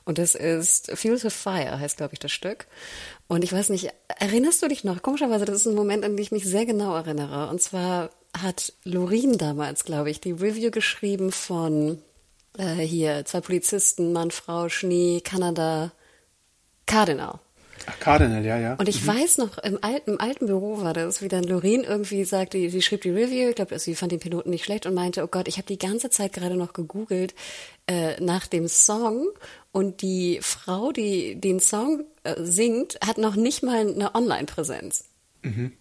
und 0.04 0.18
das 0.18 0.34
ist 0.34 0.90
Fields 0.94 1.24
of 1.24 1.32
Fire 1.32 1.78
heißt, 1.78 1.96
glaube 1.96 2.14
ich, 2.14 2.18
das 2.18 2.32
Stück. 2.32 2.66
Und 3.28 3.44
ich 3.44 3.52
weiß 3.52 3.70
nicht, 3.70 3.88
erinnerst 4.18 4.62
du 4.62 4.68
dich 4.68 4.84
noch? 4.84 5.02
Komischerweise, 5.02 5.44
das 5.44 5.56
ist 5.56 5.66
ein 5.66 5.74
Moment, 5.74 6.04
an 6.04 6.12
den 6.12 6.22
ich 6.22 6.32
mich 6.32 6.44
sehr 6.44 6.66
genau 6.66 6.94
erinnere. 6.94 7.48
Und 7.48 7.62
zwar 7.62 8.10
hat 8.38 8.72
Lorin 8.84 9.38
damals, 9.38 9.84
glaube 9.84 10.10
ich, 10.10 10.20
die 10.20 10.32
Review 10.32 10.70
geschrieben 10.70 11.32
von 11.32 12.02
äh, 12.58 12.74
hier 12.74 13.24
zwei 13.24 13.40
Polizisten, 13.40 14.12
Mann, 14.12 14.30
Frau, 14.30 14.68
Schnee, 14.68 15.20
Kanada, 15.22 15.92
Cardinal. 16.86 17.40
Ach, 17.86 17.98
Cardinal, 17.98 18.44
ja, 18.44 18.58
ja. 18.58 18.74
Und 18.74 18.88
ich 18.88 19.04
weiß 19.04 19.38
noch, 19.38 19.58
im 19.58 19.78
alten, 19.82 20.12
im 20.12 20.20
alten 20.20 20.46
Büro 20.46 20.80
war 20.82 20.92
das, 20.92 21.20
wie 21.20 21.28
dann 21.28 21.44
Lorraine 21.44 21.84
irgendwie 21.84 22.24
sagte, 22.24 22.70
sie 22.70 22.82
schrieb 22.82 23.02
die 23.02 23.10
Review, 23.10 23.48
ich 23.48 23.56
glaube, 23.56 23.78
sie 23.78 23.94
fand 23.94 24.12
den 24.12 24.20
Piloten 24.20 24.50
nicht 24.50 24.64
schlecht 24.64 24.86
und 24.86 24.94
meinte, 24.94 25.22
oh 25.24 25.26
Gott, 25.26 25.48
ich 25.48 25.56
habe 25.56 25.66
die 25.66 25.78
ganze 25.78 26.10
Zeit 26.10 26.32
gerade 26.32 26.56
noch 26.56 26.72
gegoogelt 26.74 27.34
äh, 27.86 28.20
nach 28.20 28.46
dem 28.46 28.68
Song 28.68 29.26
und 29.72 30.02
die 30.02 30.38
Frau, 30.42 30.92
die 30.92 31.40
den 31.40 31.60
Song 31.60 32.04
äh, 32.24 32.34
singt, 32.38 32.98
hat 33.04 33.18
noch 33.18 33.34
nicht 33.34 33.62
mal 33.62 33.78
eine 33.78 34.14
Online-Präsenz. 34.14 35.06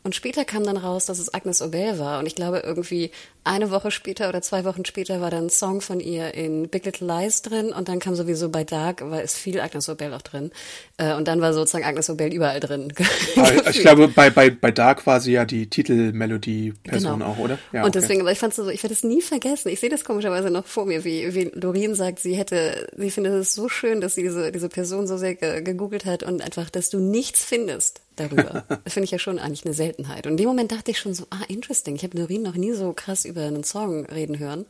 Und 0.03 0.15
später 0.15 0.43
kam 0.45 0.63
dann 0.63 0.77
raus, 0.77 1.05
dass 1.05 1.19
es 1.19 1.33
Agnes 1.33 1.61
Obel 1.61 1.99
war. 1.99 2.19
Und 2.19 2.25
ich 2.25 2.35
glaube, 2.35 2.59
irgendwie 2.65 3.11
eine 3.43 3.69
Woche 3.69 3.91
später 3.91 4.29
oder 4.29 4.41
zwei 4.41 4.65
Wochen 4.65 4.85
später 4.85 5.21
war 5.21 5.29
dann 5.29 5.45
ein 5.45 5.49
Song 5.49 5.81
von 5.81 5.99
ihr 5.99 6.33
in 6.33 6.69
Big 6.69 6.85
Little 6.85 7.07
Lies 7.07 7.41
drin. 7.41 7.71
Und 7.71 7.87
dann 7.87 7.99
kam 7.99 8.15
sowieso 8.15 8.49
bei 8.49 8.63
Dark, 8.63 9.01
war 9.01 9.21
es 9.21 9.35
viel 9.35 9.59
Agnes 9.59 9.89
Obel 9.89 10.13
auch 10.13 10.21
drin. 10.21 10.51
Äh, 10.97 11.13
und 11.13 11.27
dann 11.27 11.41
war 11.41 11.53
sozusagen 11.53 11.85
Agnes 11.85 12.09
Obel 12.09 12.33
überall 12.33 12.59
drin. 12.59 12.93
Aber 13.35 13.67
ich 13.69 13.79
glaube, 13.81 14.07
bei, 14.07 14.29
bei, 14.29 14.49
bei 14.49 14.71
Dark 14.71 15.05
war 15.05 15.19
sie 15.19 15.33
ja 15.33 15.45
die 15.45 15.69
Titelmelodie-Person 15.69 17.21
auch, 17.21 17.37
oder? 17.37 17.55
Ja, 17.71 17.81
Genau. 17.81 17.85
und 17.85 17.95
okay. 17.95 17.99
deswegen, 18.01 18.21
aber 18.21 18.31
ich 18.31 18.39
fand 18.39 18.53
so, 18.53 18.67
ich 18.69 18.83
werde 18.83 18.93
es 18.93 19.03
nie 19.03 19.21
vergessen. 19.21 19.69
Ich 19.69 19.79
sehe 19.79 19.89
das 19.89 20.03
komischerweise 20.03 20.49
noch 20.49 20.65
vor 20.65 20.85
mir, 20.85 21.03
wie, 21.03 21.33
wie 21.33 21.45
Doreen 21.45 21.95
sagt, 21.95 22.19
sie 22.19 22.35
hätte, 22.35 22.89
sie 22.95 23.11
findet 23.11 23.33
es 23.33 23.53
so 23.55 23.69
schön, 23.69 24.01
dass 24.01 24.15
sie 24.15 24.23
diese, 24.23 24.51
diese 24.51 24.69
Person 24.69 25.07
so 25.07 25.17
sehr 25.17 25.35
ge 25.35 25.61
gegoogelt 25.61 26.05
hat 26.05 26.23
und 26.23 26.41
einfach, 26.41 26.69
dass 26.69 26.89
du 26.89 26.99
nichts 26.99 27.43
findest 27.43 28.00
darüber. 28.15 28.63
das 28.83 28.93
finde 28.93 29.05
ich 29.05 29.11
ja 29.11 29.19
schon 29.19 29.39
eigentlich 29.39 29.65
eine 29.65 29.73
Seltenheit. 29.73 30.25
Und 30.25 30.33
in 30.33 30.37
dem 30.37 30.47
Moment 30.47 30.71
dachte 30.71 30.91
ich 30.91 30.99
schon 30.99 31.13
so, 31.13 31.25
ah, 31.29 31.43
interesting. 31.47 31.95
Ich 31.95 32.03
habe 32.03 32.17
Doreen 32.17 32.41
noch 32.41 32.55
nie 32.55 32.73
so 32.73 32.93
krass 32.93 33.25
über 33.25 33.41
einen 33.41 33.63
Song 33.63 34.05
reden 34.05 34.39
hören. 34.39 34.65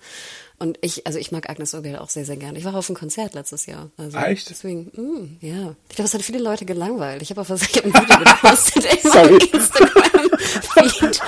Und 0.61 0.77
ich, 0.81 1.07
also 1.07 1.17
ich 1.17 1.31
mag 1.31 1.49
Agnes 1.49 1.73
Obel 1.73 1.97
auch 1.97 2.09
sehr, 2.09 2.23
sehr 2.23 2.37
gerne. 2.37 2.59
Ich 2.59 2.65
war 2.65 2.75
auf 2.75 2.87
einem 2.87 2.95
Konzert 2.95 3.33
letztes 3.33 3.65
Jahr. 3.65 3.89
Also 3.97 4.15
echt? 4.19 4.47
Deswegen, 4.47 4.91
mm, 4.93 5.37
ja. 5.41 5.75
Ich 5.89 5.95
glaube, 5.95 6.07
es 6.07 6.13
hat 6.13 6.21
viele 6.21 6.37
Leute 6.37 6.65
gelangweilt. 6.65 7.23
Ich 7.23 7.31
habe 7.31 7.41
auch 7.41 7.49
ich 7.49 7.77
habe 7.77 7.87
ein 7.87 7.93
Video 7.95 8.19
gepostet 8.19 8.85
auf 8.85 9.31
Instagram-Feed. 9.53 11.21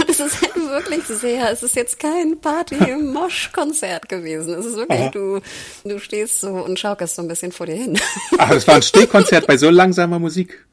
Und 0.00 0.10
es 0.10 0.18
ist 0.18 0.42
halt 0.42 0.56
wirklich 0.56 1.04
sehr, 1.04 1.52
es 1.52 1.62
ist 1.62 1.76
jetzt 1.76 2.00
kein 2.00 2.40
Party-Mosch-Konzert 2.40 4.08
gewesen. 4.08 4.54
Es 4.54 4.66
ist 4.66 4.74
wirklich, 4.74 5.10
du, 5.12 5.40
du 5.84 6.00
stehst 6.00 6.40
so 6.40 6.48
und 6.48 6.76
schaukelst 6.76 7.14
so 7.14 7.22
ein 7.22 7.28
bisschen 7.28 7.52
vor 7.52 7.66
dir 7.66 7.76
hin. 7.76 7.96
Ach, 8.38 8.50
das 8.50 8.66
war 8.66 8.74
ein 8.74 8.82
Stehkonzert 8.82 9.46
bei 9.46 9.56
so 9.56 9.70
langsamer 9.70 10.18
Musik. 10.18 10.66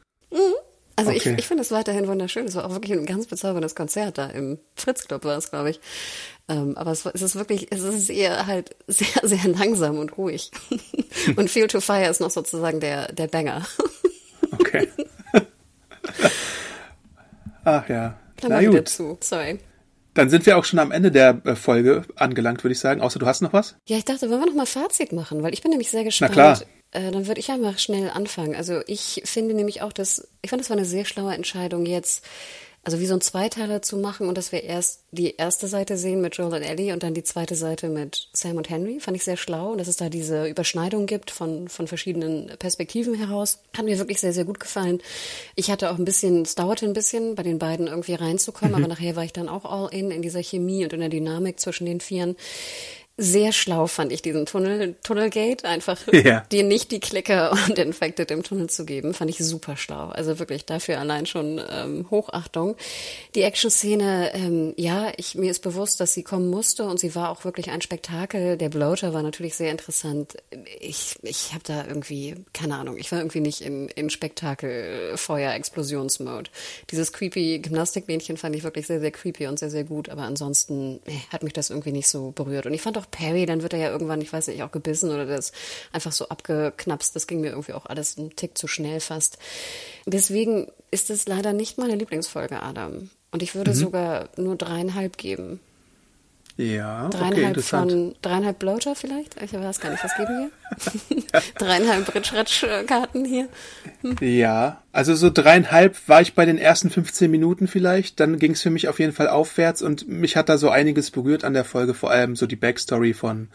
Also 0.97 1.11
Okay. 1.11 1.33
ich, 1.33 1.39
ich 1.39 1.47
finde 1.47 1.61
es 1.61 1.71
weiterhin 1.71 2.07
wunderschön. 2.07 2.45
Es 2.47 2.55
war 2.55 2.65
auch 2.65 2.71
wirklich 2.71 2.91
ein 2.91 3.05
ganz 3.05 3.27
bezauberndes 3.27 3.75
Konzert 3.75 4.17
da 4.17 4.25
im 4.27 4.57
Fritz 4.75 5.07
Club 5.07 5.23
war 5.23 5.37
es, 5.37 5.51
glaube 5.51 5.69
ich. 5.69 5.79
Ähm, 6.49 6.75
aber 6.75 6.91
es, 6.91 7.05
es 7.05 7.21
ist 7.21 7.35
wirklich, 7.35 7.71
es 7.71 7.81
ist 7.83 8.09
eher 8.09 8.47
halt 8.47 8.75
sehr, 8.87 9.07
sehr 9.23 9.47
langsam 9.47 9.99
und 9.99 10.17
ruhig. 10.17 10.51
und 11.37 11.49
Feel 11.51 11.67
to 11.67 11.79
Fire 11.81 12.09
ist 12.09 12.19
noch 12.19 12.31
sozusagen 12.31 12.79
der, 12.79 13.13
der 13.13 13.27
Banger. 13.27 13.65
Okay. 14.51 14.87
Ach 17.63 17.87
ja. 17.89 18.17
Dann 18.41 18.51
Na 18.51 18.63
gut. 18.63 18.89
zu. 18.89 19.17
Sorry. 19.21 19.59
Dann 20.13 20.29
sind 20.29 20.45
wir 20.47 20.57
auch 20.57 20.65
schon 20.65 20.79
am 20.79 20.91
Ende 20.91 21.11
der 21.11 21.41
äh, 21.45 21.55
Folge 21.55 22.03
angelangt, 22.15 22.63
würde 22.63 22.71
ich 22.73 22.79
sagen. 22.79 23.01
Außer 23.01 23.19
du 23.19 23.25
hast 23.27 23.41
noch 23.41 23.53
was? 23.53 23.75
Ja, 23.85 23.97
ich 23.97 24.05
dachte, 24.05 24.29
wollen 24.29 24.41
wir 24.41 24.47
noch 24.47 24.55
mal 24.55 24.65
Fazit 24.65 25.11
machen, 25.11 25.43
weil 25.43 25.53
ich 25.53 25.61
bin 25.61 25.69
nämlich 25.69 25.91
sehr 25.91 26.03
gespannt. 26.03 26.33
klar. 26.33 26.59
Äh, 26.91 27.11
dann 27.11 27.27
würde 27.27 27.39
ich 27.39 27.51
einfach 27.51 27.79
schnell 27.79 28.09
anfangen. 28.09 28.55
Also 28.55 28.81
ich 28.87 29.21
finde 29.25 29.53
nämlich 29.53 29.81
auch, 29.81 29.93
dass 29.93 30.27
ich 30.41 30.49
fand, 30.49 30.61
das 30.61 30.69
war 30.69 30.77
eine 30.77 30.85
sehr 30.85 31.05
schlaue 31.05 31.33
Entscheidung 31.33 31.85
jetzt, 31.85 32.23
also 32.83 33.01
wie 33.01 33.05
so 33.05 33.15
ein 33.15 33.21
Zweiteiler 33.21 33.81
zu 33.81 33.97
machen 33.97 34.29
und 34.29 34.37
dass 34.37 34.53
wir 34.53 34.63
erst 34.63 35.01
die 35.11 35.35
erste 35.35 35.67
Seite 35.67 35.97
sehen 35.97 36.21
mit 36.21 36.37
Joel 36.37 36.53
und 36.53 36.61
Ellie 36.61 36.93
und 36.93 37.03
dann 37.03 37.13
die 37.13 37.23
zweite 37.23 37.55
Seite 37.55 37.89
mit 37.89 38.29
Sam 38.31 38.55
und 38.55 38.69
Henry. 38.69 39.01
Fand 39.01 39.17
ich 39.17 39.25
sehr 39.25 39.35
schlau 39.35 39.71
und 39.71 39.79
dass 39.79 39.89
es 39.89 39.97
da 39.97 40.07
diese 40.07 40.47
Überschneidung 40.47 41.05
gibt 41.05 41.29
von, 41.29 41.67
von 41.67 41.87
verschiedenen 41.87 42.47
Perspektiven 42.57 43.13
heraus. 43.13 43.59
Hat 43.75 43.83
mir 43.83 43.97
wirklich 43.97 44.21
sehr, 44.21 44.31
sehr 44.31 44.45
gut 44.45 44.61
gefallen. 44.61 45.01
Ich 45.55 45.69
hatte 45.69 45.91
auch 45.91 45.97
ein 45.97 46.05
bisschen, 46.05 46.43
es 46.43 46.55
dauerte 46.55 46.85
ein 46.85 46.93
bisschen, 46.93 47.35
bei 47.35 47.43
den 47.43 47.59
beiden 47.59 47.87
irgendwie 47.87 48.13
reinzukommen, 48.13 48.73
aber 48.73 48.87
nachher 48.87 49.17
war 49.17 49.25
ich 49.25 49.33
dann 49.33 49.49
auch 49.49 49.65
all 49.65 49.93
in, 49.93 50.09
in 50.09 50.21
dieser 50.21 50.41
Chemie 50.41 50.85
und 50.85 50.93
in 50.93 51.01
der 51.01 51.09
Dynamik 51.09 51.59
zwischen 51.59 51.85
den 51.85 51.99
Vieren. 51.99 52.37
Sehr 53.19 53.51
schlau 53.51 53.87
fand 53.87 54.11
ich 54.11 54.21
diesen 54.21 54.45
Tunnel, 54.45 54.95
Tunnelgate, 55.01 55.65
einfach 55.65 55.99
Ja. 56.13 56.41
dir 56.51 56.63
nicht 56.63 56.91
die 56.91 56.99
Clicker 56.99 57.51
und 57.51 57.79
Infected 57.79 58.29
im 58.29 58.43
Tunnel 58.43 58.69
zu 58.69 58.85
geben, 58.85 59.15
fand 59.15 59.31
ich 59.31 59.39
super 59.39 59.75
schlau. 59.75 60.09
Also 60.09 60.37
wirklich 60.37 60.65
dafür 60.65 60.99
allein 60.99 61.25
schon 61.25 61.59
ähm, 61.67 62.05
Hochachtung. 62.11 62.75
Die 63.33 63.41
Action-Szene, 63.41 64.33
ähm, 64.35 64.73
ja, 64.77 65.11
ich, 65.17 65.33
mir 65.33 65.49
ist 65.49 65.63
bewusst, 65.63 65.99
dass 65.99 66.13
sie 66.13 66.21
kommen 66.21 66.51
musste 66.51 66.83
und 66.85 66.99
sie 66.99 67.15
war 67.15 67.31
auch 67.31 67.43
wirklich 67.43 67.71
ein 67.71 67.81
Spektakel. 67.81 68.55
Der 68.55 68.69
Bloater 68.69 69.15
war 69.15 69.23
natürlich 69.23 69.55
sehr 69.55 69.71
interessant. 69.71 70.37
Ich, 70.79 71.15
ich 71.23 71.53
habe 71.53 71.63
da 71.65 71.87
irgendwie, 71.87 72.35
keine 72.53 72.75
Ahnung, 72.75 72.97
ich 72.97 73.11
war 73.11 73.17
irgendwie 73.17 73.39
nicht 73.39 73.61
in, 73.61 73.87
in 73.89 74.11
Spektakel, 74.11 75.17
Feuer, 75.17 75.53
Explosionsmode. 75.53 76.51
Dieses 76.91 77.13
creepy 77.13 77.57
Gymnastikmädchen 77.63 78.37
fand 78.37 78.55
ich 78.55 78.63
wirklich 78.63 78.85
sehr, 78.85 78.99
sehr 78.99 79.11
creepy 79.11 79.47
und 79.47 79.57
sehr, 79.57 79.71
sehr 79.71 79.85
gut, 79.85 80.09
aber 80.09 80.21
ansonsten 80.21 80.99
äh, 81.07 81.13
hat 81.31 81.41
mich 81.41 81.53
das 81.53 81.71
irgendwie 81.71 81.93
nicht 81.93 82.07
so 82.07 82.29
berührt. 82.29 82.67
Und 82.67 82.75
ich 82.75 82.83
fand 82.83 82.95
auch 82.99 83.06
Perry, 83.11 83.45
dann 83.45 83.61
wird 83.61 83.73
er 83.73 83.79
ja 83.79 83.89
irgendwann, 83.89 84.21
ich 84.21 84.31
weiß 84.31 84.47
nicht, 84.47 84.63
auch 84.63 84.71
gebissen 84.71 85.09
oder 85.11 85.25
das 85.25 85.51
einfach 85.91 86.11
so 86.11 86.29
abgeknapst. 86.29 87.15
Das 87.15 87.27
ging 87.27 87.41
mir 87.41 87.49
irgendwie 87.49 87.73
auch 87.73 87.85
alles 87.85 88.17
einen 88.17 88.35
Tick 88.35 88.57
zu 88.57 88.67
schnell 88.67 88.99
fast. 88.99 89.37
Deswegen 90.05 90.67
ist 90.91 91.09
es 91.09 91.27
leider 91.27 91.53
nicht 91.53 91.77
meine 91.77 91.95
Lieblingsfolge, 91.95 92.61
Adam. 92.61 93.09
Und 93.31 93.43
ich 93.43 93.55
würde 93.55 93.73
sogar 93.73 94.29
nur 94.37 94.55
dreieinhalb 94.55 95.17
geben. 95.17 95.59
Ja, 96.57 97.05
okay, 97.05 97.17
Dreieinhalb 97.17 97.47
interessant. 97.57 97.91
von 97.91 98.15
dreieinhalb 98.23 98.57
Bloater 98.57 98.95
vielleicht? 98.95 99.39
Ich 99.41 99.53
weiß 99.53 99.79
gar 99.79 99.91
nicht, 99.91 100.03
was 100.03 100.15
geben 100.15 100.49
wir? 101.09 101.41
dreieinhalb 101.59 102.15
Ritschratsch-Karten 102.15 103.25
hier. 103.25 103.47
Ja, 104.21 104.81
also 104.97 105.13
so 105.13 105.29
dreieinhalb 105.29 105.95
war 106.07 106.21
ich 106.21 106.33
bei 106.33 106.43
den 106.43 106.57
ersten 106.57 106.89
15 106.89 107.29
Minuten 107.29 107.67
vielleicht. 107.67 108.19
Dann 108.19 108.39
ging 108.39 108.53
es 108.53 108.63
für 108.63 108.71
mich 108.71 108.87
auf 108.87 108.97
jeden 108.97 109.13
Fall 109.13 109.27
aufwärts 109.27 109.83
und 109.83 110.07
mich 110.07 110.35
hat 110.35 110.49
da 110.49 110.57
so 110.57 110.71
einiges 110.71 111.11
berührt 111.11 111.43
an 111.43 111.53
der 111.53 111.65
Folge, 111.65 111.93
vor 111.93 112.09
allem 112.09 112.35
so 112.35 112.47
die 112.47 112.55
Backstory 112.55 113.13
von 113.13 113.49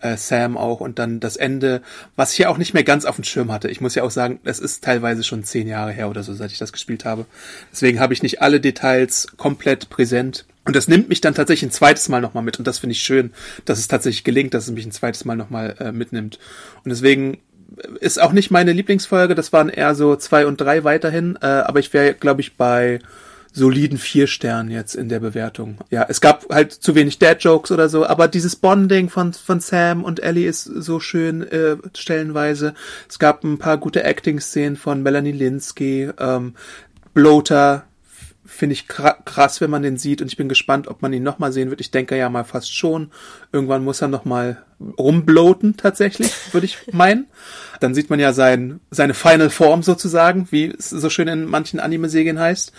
äh, 0.00 0.16
Sam 0.16 0.56
auch 0.56 0.80
und 0.80 0.98
dann 0.98 1.20
das 1.20 1.36
Ende, 1.36 1.82
was 2.16 2.32
ich 2.32 2.38
ja 2.38 2.48
auch 2.48 2.56
nicht 2.56 2.72
mehr 2.72 2.82
ganz 2.82 3.04
auf 3.04 3.16
dem 3.16 3.24
Schirm 3.24 3.52
hatte. 3.52 3.68
Ich 3.68 3.82
muss 3.82 3.94
ja 3.94 4.04
auch 4.04 4.10
sagen, 4.10 4.40
es 4.44 4.58
ist 4.58 4.84
teilweise 4.84 5.22
schon 5.22 5.44
zehn 5.44 5.68
Jahre 5.68 5.92
her 5.92 6.08
oder 6.08 6.22
so, 6.22 6.32
seit 6.32 6.50
ich 6.50 6.58
das 6.58 6.72
gespielt 6.72 7.04
habe. 7.04 7.26
Deswegen 7.70 8.00
habe 8.00 8.14
ich 8.14 8.22
nicht 8.22 8.40
alle 8.40 8.58
Details 8.58 9.26
komplett 9.36 9.90
präsent. 9.90 10.46
Und 10.64 10.76
das 10.76 10.88
nimmt 10.88 11.10
mich 11.10 11.20
dann 11.20 11.34
tatsächlich 11.34 11.68
ein 11.68 11.72
zweites 11.72 12.08
Mal 12.08 12.22
nochmal 12.22 12.42
mit. 12.42 12.58
Und 12.58 12.66
das 12.66 12.78
finde 12.78 12.92
ich 12.92 13.02
schön, 13.02 13.34
dass 13.66 13.78
es 13.78 13.86
tatsächlich 13.86 14.24
gelingt, 14.24 14.54
dass 14.54 14.64
es 14.64 14.72
mich 14.72 14.86
ein 14.86 14.92
zweites 14.92 15.26
Mal 15.26 15.36
nochmal 15.36 15.76
äh, 15.78 15.92
mitnimmt. 15.92 16.38
Und 16.84 16.88
deswegen 16.88 17.36
ist 18.00 18.20
auch 18.20 18.32
nicht 18.32 18.50
meine 18.50 18.72
Lieblingsfolge. 18.72 19.34
Das 19.34 19.52
waren 19.52 19.68
eher 19.68 19.94
so 19.94 20.16
zwei 20.16 20.46
und 20.46 20.60
drei 20.60 20.84
weiterhin. 20.84 21.38
Äh, 21.40 21.46
aber 21.46 21.80
ich 21.80 21.92
wäre, 21.92 22.14
glaube 22.14 22.40
ich, 22.40 22.56
bei 22.56 23.00
soliden 23.52 23.96
vier 23.96 24.26
Sternen 24.26 24.70
jetzt 24.70 24.94
in 24.94 25.08
der 25.08 25.18
Bewertung. 25.18 25.78
Ja, 25.90 26.04
es 26.08 26.20
gab 26.20 26.52
halt 26.52 26.72
zu 26.72 26.94
wenig 26.94 27.18
Dad-Jokes 27.18 27.70
oder 27.72 27.88
so, 27.88 28.06
aber 28.06 28.28
dieses 28.28 28.54
Bonding 28.54 29.08
von, 29.08 29.32
von 29.32 29.60
Sam 29.60 30.04
und 30.04 30.22
Ellie 30.22 30.46
ist 30.46 30.64
so 30.64 31.00
schön 31.00 31.40
äh, 31.42 31.76
stellenweise. 31.96 32.74
Es 33.08 33.18
gab 33.18 33.44
ein 33.44 33.58
paar 33.58 33.78
gute 33.78 34.04
Acting-Szenen 34.04 34.76
von 34.76 35.02
Melanie 35.02 35.32
Linsky, 35.32 36.10
ähm, 36.18 36.54
Bloater, 37.14 37.84
finde 38.44 38.74
ich 38.74 38.82
kra- 38.82 39.16
krass, 39.24 39.62
wenn 39.62 39.70
man 39.70 39.82
den 39.82 39.96
sieht 39.96 40.20
und 40.20 40.28
ich 40.28 40.36
bin 40.36 40.50
gespannt, 40.50 40.86
ob 40.86 41.00
man 41.00 41.14
ihn 41.14 41.22
nochmal 41.22 41.50
sehen 41.50 41.70
wird. 41.70 41.80
Ich 41.80 41.90
denke 41.90 42.16
ja 42.16 42.28
mal 42.28 42.44
fast 42.44 42.76
schon. 42.76 43.10
Irgendwann 43.52 43.84
muss 43.84 44.02
er 44.02 44.08
nochmal 44.08 44.62
rumbloten 44.98 45.76
tatsächlich, 45.76 46.32
würde 46.52 46.66
ich 46.66 46.78
meinen. 46.92 47.26
Dann 47.80 47.94
sieht 47.94 48.08
man 48.08 48.18
ja 48.18 48.32
sein, 48.32 48.80
seine 48.90 49.14
Final 49.14 49.50
Form 49.50 49.82
sozusagen, 49.82 50.48
wie 50.50 50.66
es 50.66 50.90
so 50.90 51.10
schön 51.10 51.28
in 51.28 51.44
manchen 51.44 51.78
Anime-Serien 51.78 52.38
heißt. 52.38 52.72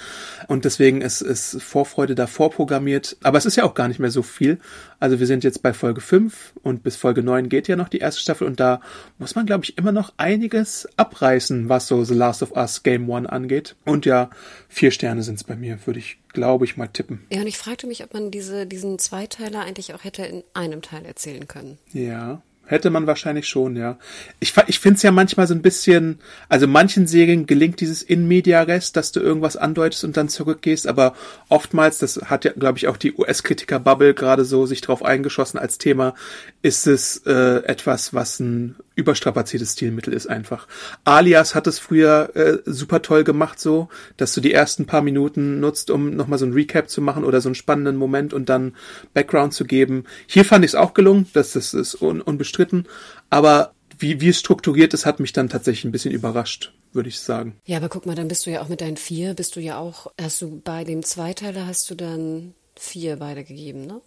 Und 0.47 0.65
deswegen 0.65 1.01
ist, 1.01 1.21
ist 1.21 1.61
Vorfreude 1.61 2.15
da 2.15 2.25
vorprogrammiert. 2.25 3.17
Aber 3.21 3.37
es 3.37 3.45
ist 3.45 3.57
ja 3.57 3.63
auch 3.63 3.75
gar 3.75 3.87
nicht 3.87 3.99
mehr 3.99 4.09
so 4.09 4.23
viel. 4.23 4.59
Also 4.99 5.19
wir 5.19 5.27
sind 5.27 5.43
jetzt 5.43 5.61
bei 5.61 5.73
Folge 5.73 6.01
5 6.01 6.53
und 6.63 6.81
bis 6.81 6.95
Folge 6.95 7.21
9 7.21 7.49
geht 7.49 7.67
ja 7.67 7.75
noch 7.75 7.89
die 7.89 7.99
erste 7.99 8.21
Staffel 8.21 8.47
und 8.47 8.59
da 8.59 8.81
muss 9.19 9.35
man, 9.35 9.45
glaube 9.45 9.63
ich, 9.63 9.77
immer 9.77 9.91
noch 9.91 10.13
einiges 10.17 10.87
abreißen, 10.97 11.69
was 11.69 11.87
so 11.87 12.03
The 12.03 12.15
Last 12.15 12.41
of 12.41 12.53
Us 12.53 12.81
Game 12.81 13.07
One 13.07 13.31
angeht. 13.31 13.75
Und 13.85 14.07
ja, 14.07 14.31
vier 14.67 14.89
Sterne 14.89 15.21
sind 15.21 15.35
es 15.35 15.43
bei 15.43 15.55
mir, 15.55 15.77
würde 15.85 15.99
ich, 15.99 16.17
glaube 16.33 16.65
ich, 16.65 16.77
mal 16.77 16.87
tippen. 16.87 17.25
Ja, 17.31 17.41
und 17.41 17.47
ich 17.47 17.57
fragte 17.57 17.87
mich, 17.87 18.03
ob 18.03 18.13
man 18.13 18.31
diese, 18.31 18.65
diesen 18.65 18.99
Zweiteiler 18.99 19.61
eigentlich 19.61 19.93
auch 19.93 20.03
hätte 20.03 20.23
in 20.23 20.43
einem 20.53 20.81
Teil 20.81 21.05
erzählen 21.05 21.47
können. 21.47 21.77
Ja. 21.93 22.41
Hätte 22.67 22.89
man 22.89 23.07
wahrscheinlich 23.07 23.47
schon, 23.47 23.77
ja. 23.77 23.97
Ich, 24.41 24.53
ich 24.67 24.79
finde 24.79 24.97
es 24.97 25.03
ja 25.03 25.11
manchmal 25.11 25.47
so 25.47 25.53
ein 25.53 25.61
bisschen, 25.61 26.19
also 26.49 26.67
manchen 26.67 27.07
Serien 27.07 27.45
gelingt 27.45 27.79
dieses 27.79 28.01
in 28.01 28.27
media 28.27 28.61
res, 28.61 28.91
dass 28.91 29.13
du 29.13 29.21
irgendwas 29.21 29.55
andeutest 29.55 30.03
und 30.03 30.17
dann 30.17 30.27
zurückgehst, 30.27 30.85
aber 30.85 31.15
oftmals, 31.47 31.99
das 31.99 32.17
hat 32.25 32.43
ja, 32.43 32.51
glaube 32.51 32.77
ich, 32.77 32.89
auch 32.89 32.97
die 32.97 33.13
US-Kritiker-Bubble 33.13 34.13
gerade 34.13 34.43
so 34.43 34.65
sich 34.65 34.81
drauf 34.81 35.03
eingeschossen 35.03 35.57
als 35.57 35.77
Thema, 35.77 36.13
ist 36.61 36.87
es 36.87 37.23
äh, 37.25 37.63
etwas, 37.63 38.13
was 38.13 38.41
ein 38.41 38.75
überstrapaziertes 38.97 39.73
Stilmittel 39.73 40.13
ist 40.13 40.27
einfach. 40.27 40.67
Alias 41.05 41.55
hat 41.55 41.67
es 41.67 41.79
früher 41.79 42.35
äh, 42.35 42.57
super 42.65 43.01
toll 43.01 43.23
gemacht 43.23 43.59
so, 43.59 43.89
dass 44.17 44.33
du 44.33 44.41
die 44.41 44.51
ersten 44.51 44.85
paar 44.85 45.01
Minuten 45.01 45.59
nutzt, 45.59 45.89
um 45.91 46.15
nochmal 46.15 46.39
so 46.39 46.45
ein 46.45 46.53
Recap 46.53 46.89
zu 46.89 47.01
machen 47.01 47.23
oder 47.23 47.39
so 47.39 47.49
einen 47.49 47.55
spannenden 47.55 47.95
Moment 47.95 48.33
und 48.33 48.49
dann 48.49 48.75
Background 49.13 49.53
zu 49.53 49.65
geben. 49.65 50.05
Hier 50.25 50.43
fand 50.43 50.65
ich 50.65 50.71
es 50.71 50.75
auch 50.75 50.93
gelungen, 50.93 51.27
dass 51.33 51.53
das 51.53 51.73
ist 51.73 52.01
un 52.01 52.21
unbestritten, 52.21 52.87
aber 53.29 53.73
wie, 53.99 54.19
wie 54.21 54.29
es 54.29 54.39
strukturiert 54.39 54.93
ist, 54.93 55.05
hat 55.05 55.19
mich 55.19 55.33
dann 55.33 55.49
tatsächlich 55.49 55.85
ein 55.85 55.91
bisschen 55.91 56.11
überrascht, 56.11 56.73
würde 56.93 57.09
ich 57.09 57.19
sagen. 57.19 57.55
Ja, 57.65 57.77
aber 57.77 57.89
guck 57.89 58.05
mal, 58.05 58.15
dann 58.15 58.27
bist 58.27 58.45
du 58.45 58.51
ja 58.51 58.61
auch 58.61 58.69
mit 58.69 58.81
deinen 58.81 58.97
vier, 58.97 59.33
bist 59.33 59.55
du 59.55 59.59
ja 59.59 59.77
auch, 59.77 60.11
hast 60.19 60.41
du 60.41 60.59
bei 60.63 60.83
dem 60.83 61.03
Zweiteiler 61.03 61.65
hast 61.67 61.89
du 61.89 61.95
dann 61.95 62.53
vier 62.75 63.19
weitergegeben, 63.19 63.85
ne? 63.85 64.01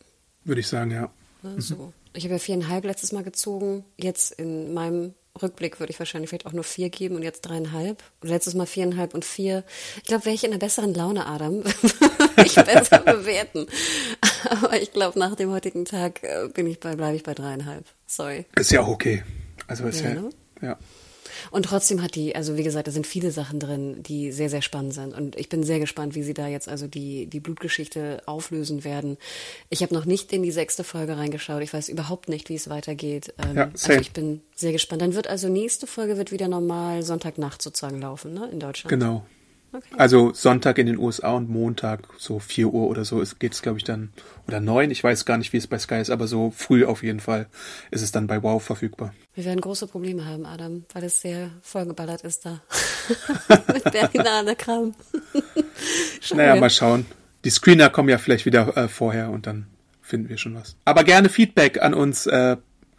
Würde 0.44 0.60
ich 0.60 0.68
sagen, 0.68 0.90
ja. 0.90 1.10
So. 1.58 1.92
Ich 2.12 2.24
habe 2.24 2.34
ja 2.34 2.38
viereinhalb 2.38 2.84
letztes 2.84 3.12
Mal 3.12 3.22
gezogen. 3.22 3.84
Jetzt 3.96 4.32
in 4.32 4.74
meinem 4.74 5.14
Rückblick 5.40 5.78
würde 5.78 5.92
ich 5.92 5.98
wahrscheinlich 5.98 6.30
vielleicht 6.30 6.46
auch 6.46 6.52
nur 6.52 6.64
vier 6.64 6.90
geben 6.90 7.14
und 7.14 7.22
jetzt 7.22 7.42
dreieinhalb. 7.42 8.02
letztes 8.22 8.54
Mal 8.54 8.66
viereinhalb 8.66 9.14
und 9.14 9.24
vier. 9.24 9.64
Ich 9.98 10.04
glaube, 10.04 10.24
wäre 10.24 10.34
ich 10.34 10.44
in 10.44 10.50
einer 10.50 10.58
besseren 10.58 10.92
Laune, 10.92 11.26
Adam, 11.26 11.64
würde 11.64 12.44
ich 12.44 12.54
besser 12.54 12.98
bewerten. 13.04 13.66
Aber 14.50 14.80
ich 14.80 14.92
glaube, 14.92 15.18
nach 15.18 15.36
dem 15.36 15.50
heutigen 15.50 15.84
Tag 15.84 16.22
äh, 16.22 16.48
bin 16.52 16.66
ich 16.66 16.80
bei, 16.80 16.96
bleibe 16.96 17.16
ich 17.16 17.22
bei 17.22 17.34
dreieinhalb. 17.34 17.84
Sorry. 18.06 18.46
Ist 18.56 18.72
ja 18.72 18.80
auch 18.80 18.88
okay. 18.88 19.22
Also 19.66 19.86
ist 19.86 20.00
ja, 20.00 20.10
ja, 20.10 20.14
ne? 20.20 20.30
ja. 20.62 20.78
Und 21.50 21.64
trotzdem 21.64 22.02
hat 22.02 22.14
die, 22.14 22.34
also 22.34 22.56
wie 22.56 22.62
gesagt, 22.62 22.86
da 22.86 22.92
sind 22.92 23.06
viele 23.06 23.30
Sachen 23.30 23.60
drin, 23.60 24.02
die 24.02 24.32
sehr, 24.32 24.50
sehr 24.50 24.62
spannend 24.62 24.94
sind. 24.94 25.14
Und 25.14 25.36
ich 25.36 25.48
bin 25.48 25.62
sehr 25.62 25.80
gespannt, 25.80 26.14
wie 26.14 26.22
sie 26.22 26.34
da 26.34 26.46
jetzt 26.46 26.68
also 26.68 26.86
die, 26.86 27.26
die 27.26 27.40
Blutgeschichte 27.40 28.22
auflösen 28.26 28.84
werden. 28.84 29.16
Ich 29.68 29.82
habe 29.82 29.94
noch 29.94 30.04
nicht 30.04 30.32
in 30.32 30.42
die 30.42 30.50
sechste 30.50 30.84
Folge 30.84 31.16
reingeschaut. 31.16 31.62
Ich 31.62 31.72
weiß 31.72 31.88
überhaupt 31.88 32.28
nicht, 32.28 32.48
wie 32.48 32.54
es 32.54 32.68
weitergeht. 32.68 33.34
Ähm, 33.38 33.56
ja, 33.56 33.70
also 33.72 33.92
ich 33.92 34.12
bin 34.12 34.40
sehr 34.54 34.72
gespannt. 34.72 35.02
Dann 35.02 35.14
wird 35.14 35.26
also 35.26 35.48
nächste 35.48 35.86
Folge 35.86 36.16
wird 36.16 36.32
wieder 36.32 36.48
normal 36.48 37.02
Sonntagnacht 37.02 37.62
sozusagen 37.62 38.00
laufen, 38.00 38.34
ne? 38.34 38.48
In 38.50 38.60
Deutschland. 38.60 38.90
Genau. 38.90 39.24
Okay. 39.72 39.94
Also 39.96 40.32
Sonntag 40.34 40.78
in 40.78 40.86
den 40.86 40.98
USA 40.98 41.32
und 41.34 41.48
Montag 41.48 42.08
so 42.18 42.40
4 42.40 42.68
Uhr 42.68 42.88
oder 42.88 43.04
so 43.04 43.22
geht 43.38 43.52
es, 43.52 43.62
glaube 43.62 43.78
ich, 43.78 43.84
dann, 43.84 44.12
oder 44.48 44.60
9, 44.60 44.90
ich 44.90 45.04
weiß 45.04 45.24
gar 45.24 45.38
nicht, 45.38 45.52
wie 45.52 45.58
es 45.58 45.68
bei 45.68 45.78
Sky 45.78 46.00
ist, 46.00 46.10
aber 46.10 46.26
so 46.26 46.50
früh 46.50 46.84
auf 46.84 47.02
jeden 47.04 47.20
Fall 47.20 47.46
ist 47.92 48.02
es 48.02 48.10
dann 48.10 48.26
bei 48.26 48.42
Wow 48.42 48.62
verfügbar. 48.62 49.14
Wir 49.34 49.44
werden 49.44 49.60
große 49.60 49.86
Probleme 49.86 50.26
haben, 50.26 50.44
Adam, 50.44 50.84
weil 50.92 51.04
es 51.04 51.20
sehr 51.20 51.50
vollgeballert 51.62 52.22
ist 52.22 52.46
da. 52.46 52.60
Mit 53.72 53.84
Berlinale 53.84 54.56
Kram. 54.56 54.94
naja, 56.34 56.56
mal 56.56 56.70
schauen. 56.70 57.06
Die 57.44 57.50
Screener 57.50 57.90
kommen 57.90 58.08
ja 58.08 58.18
vielleicht 58.18 58.46
wieder 58.46 58.76
äh, 58.76 58.88
vorher 58.88 59.30
und 59.30 59.46
dann 59.46 59.66
finden 60.02 60.28
wir 60.28 60.36
schon 60.36 60.56
was. 60.56 60.74
Aber 60.84 61.04
gerne 61.04 61.28
Feedback 61.28 61.80
an 61.80 61.94
uns, 61.94 62.26
äh, 62.26 62.56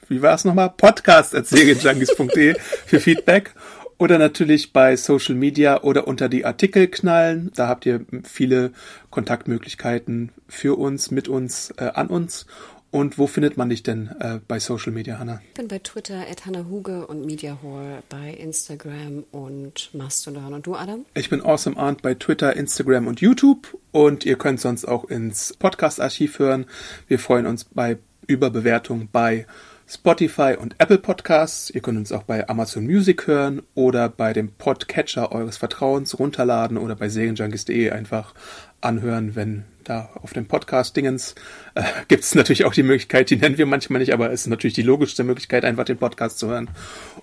wie 0.08 0.22
war 0.22 0.36
es 0.36 0.46
nochmal? 0.46 0.70
Podcast 0.70 1.36
at 1.36 1.48
für 1.48 3.00
Feedback 3.00 3.54
oder 4.02 4.18
natürlich 4.18 4.74
bei 4.74 4.96
Social 4.96 5.36
Media 5.36 5.84
oder 5.84 6.08
unter 6.08 6.28
die 6.28 6.44
Artikel 6.44 6.88
knallen. 6.88 7.52
Da 7.54 7.68
habt 7.68 7.86
ihr 7.86 8.04
viele 8.24 8.72
Kontaktmöglichkeiten 9.12 10.32
für 10.48 10.80
uns, 10.80 11.12
mit 11.12 11.28
uns, 11.28 11.72
äh, 11.78 11.84
an 11.84 12.08
uns. 12.08 12.48
Und 12.90 13.20
wo 13.20 13.28
findet 13.28 13.58
man 13.58 13.70
dich 13.70 13.84
denn 13.84 14.10
äh, 14.20 14.40
bei 14.48 14.60
Social 14.60 14.92
Media, 14.92 15.20
Hanna? 15.20 15.40
Ich 15.50 15.54
bin 15.54 15.68
bei 15.68 15.78
Twitter 15.78 16.26
at 16.28 16.48
Hanna 16.48 16.66
Huge 16.68 17.06
und 17.06 17.28
MediaHore 17.28 18.02
bei 18.10 18.34
Instagram 18.34 19.24
und 19.30 19.92
Mastodon. 19.94 20.56
Und 20.56 20.66
du, 20.66 20.74
Adam? 20.74 21.06
Ich 21.14 21.30
bin 21.30 21.40
Awesome 21.44 21.78
Arndt 21.78 22.02
bei 22.02 22.16
Twitter, 22.16 22.56
Instagram 22.56 23.06
und 23.06 23.22
YouTube. 23.22 23.78
Und 23.92 24.26
ihr 24.26 24.36
könnt 24.36 24.60
sonst 24.60 24.86
auch 24.86 25.04
ins 25.12 25.54
Podcast-Archiv 25.60 26.40
hören. 26.40 26.66
Wir 27.08 27.20
freuen 27.20 27.46
uns 27.46 27.66
bei 27.66 28.00
Überbewertung 28.26 29.10
bei 29.12 29.46
Spotify 29.94 30.56
und 30.58 30.76
Apple 30.78 31.00
Podcasts. 31.00 31.70
Ihr 31.70 31.82
könnt 31.82 31.98
uns 31.98 32.14
auch 32.14 32.24
bei 32.24 32.48
Amazon 32.48 32.86
Music 32.86 33.28
hören 33.28 33.62
oder 33.76 34.08
bei 34.08 34.32
dem 34.32 34.54
Podcatcher 34.54 35.34
eures 35.34 35.58
Vertrauens 35.58 36.18
runterladen 36.18 36.78
oder 36.78 36.96
bei 36.96 37.10
serienjunkies.de 37.10 37.90
einfach 37.90 38.34
anhören, 38.80 39.36
wenn 39.36 39.66
da 39.84 40.10
auf 40.22 40.32
dem 40.32 40.46
Podcast-Dingens 40.46 41.36
äh, 41.76 41.84
gibt 42.08 42.24
es 42.24 42.36
natürlich 42.36 42.64
auch 42.64 42.74
die 42.74 42.84
Möglichkeit, 42.84 43.30
die 43.30 43.36
nennen 43.36 43.58
wir 43.58 43.66
manchmal 43.66 44.00
nicht, 44.00 44.14
aber 44.14 44.32
es 44.32 44.42
ist 44.42 44.48
natürlich 44.48 44.76
die 44.76 44.82
logischste 44.82 45.26
Möglichkeit, 45.26 45.66
einfach 45.66 45.84
den 45.84 45.98
Podcast 45.98 46.40
zu 46.40 46.48
hören. 46.48 46.70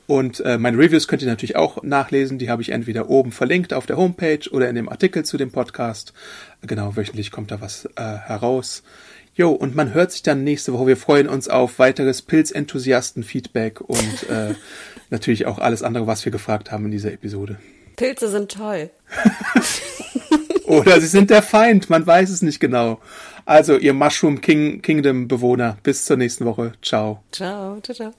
Und 0.07 0.41
äh, 0.41 0.59
meine 0.59 0.77
Reviews 0.77 1.09
könnt 1.09 1.23
ihr 1.23 1.29
natürlich 1.29 1.57
auch 1.57 1.83
nachlesen. 1.83 2.39
Die 2.39 2.51
habe 2.51 2.61
ich 2.61 2.69
entweder 2.69 3.09
oben 3.09 3.33
verlinkt 3.33 3.73
auf 3.73 3.87
der 3.87 3.97
Homepage 3.97 4.47
oder 4.51 4.69
in 4.69 4.75
dem 4.75 4.91
Artikel 4.91 5.25
zu 5.25 5.39
dem 5.39 5.53
Podcast. 5.53 6.13
Genau, 6.67 6.97
wöchentlich 6.97 7.31
kommt 7.31 7.51
da 7.51 7.63
was 7.63 7.87
äh, 7.97 8.03
heraus. 8.03 8.83
Jo, 9.39 9.53
und 9.53 9.77
man 9.77 9.95
hört 9.95 10.11
sich 10.11 10.25
dann 10.25 10.43
nächste 10.43 10.73
Woche. 10.73 10.89
Wir 10.89 10.97
freuen 10.97 11.29
uns 11.29 11.47
auf 11.47 11.79
weiteres 11.79 12.23
Pilzenthusiasten-Feedback 12.23 13.81
und 13.81 14.29
äh, 14.29 14.57
natürlich 15.11 15.47
auch 15.47 15.61
alles 15.61 15.85
andere, 15.85 16.09
was 16.09 16.25
wir 16.25 16.33
gefragt 16.33 16.73
haben 16.73 16.87
in 16.87 16.91
dieser 16.91 17.13
Episode. 17.13 17.57
Pilze 17.95 18.29
sind 18.31 18.51
toll. 18.51 18.91
Oder 20.65 21.01
sie 21.01 21.07
sind 21.07 21.31
der 21.31 21.43
Feind, 21.43 21.89
man 21.89 22.05
weiß 22.05 22.31
es 22.31 22.43
nicht 22.43 22.59
genau. 22.59 23.01
Also, 23.45 23.77
ihr 23.77 23.95
Mushroom 23.95 24.41
King 24.41 24.83
Kingdom 24.83 25.29
Bewohner, 25.29 25.79
bis 25.85 26.05
zur 26.05 26.17
nächsten 26.17 26.45
Woche. 26.45 26.73
Ciao. 26.83 27.23
Ciao, 27.31 27.81
ciao, 27.81 27.95
ciao. 27.95 28.15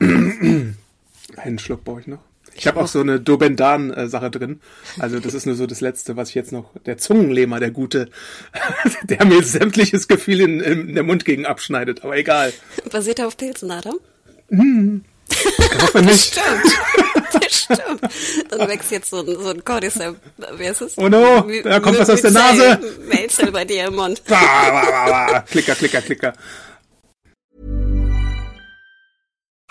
Einen 0.00 1.58
Schluck 1.60 1.84
brauche 1.84 2.00
ich 2.00 2.08
noch. 2.08 2.33
Ich 2.54 2.66
habe 2.66 2.80
auch 2.80 2.86
so 2.86 3.00
eine 3.00 3.20
Dobendan-Sache 3.20 4.30
drin. 4.30 4.60
Also 4.98 5.18
das 5.18 5.34
ist 5.34 5.46
nur 5.46 5.54
so 5.56 5.66
das 5.66 5.80
Letzte, 5.80 6.16
was 6.16 6.28
ich 6.28 6.34
jetzt 6.34 6.52
noch. 6.52 6.70
Der 6.86 6.98
Zungenlähmer, 6.98 7.58
der 7.58 7.70
Gute, 7.70 8.08
der 9.02 9.24
mir 9.24 9.42
sämtliches 9.42 10.06
Gefühl 10.08 10.40
in, 10.40 10.60
in 10.60 10.94
der 10.94 11.02
Mund 11.02 11.24
gegen 11.24 11.46
abschneidet. 11.46 12.04
Aber 12.04 12.16
egal. 12.16 12.52
Basiert 12.90 13.18
er 13.18 13.26
auf 13.26 13.36
Pilzen, 13.36 13.70
Adam? 13.70 13.96
Hm. 14.50 15.04
Ich 15.28 15.82
hoffe 15.82 16.02
nicht. 16.02 16.34
Bestimmt. 16.34 17.40
Bestimmt. 17.40 18.00
Dann 18.50 18.68
wächst 18.68 18.90
jetzt 18.90 19.10
so 19.10 19.20
ein, 19.20 19.26
so 19.26 19.48
ein 19.48 19.64
Cordyceps. 19.64 20.18
Wie 20.56 20.64
ist 20.64 20.80
es? 20.80 20.98
Oh 20.98 21.08
no, 21.08 21.46
da 21.64 21.80
kommt 21.80 21.98
was 21.98 22.10
aus 22.10 22.22
der 22.22 22.30
Nase. 22.30 22.78
Melzel 23.08 23.50
bei 23.50 23.64
dir 23.64 23.86
im 23.86 23.96
Mund. 23.96 24.22
klicker, 25.50 25.74
klicker, 25.74 26.02
klicker. 26.02 26.34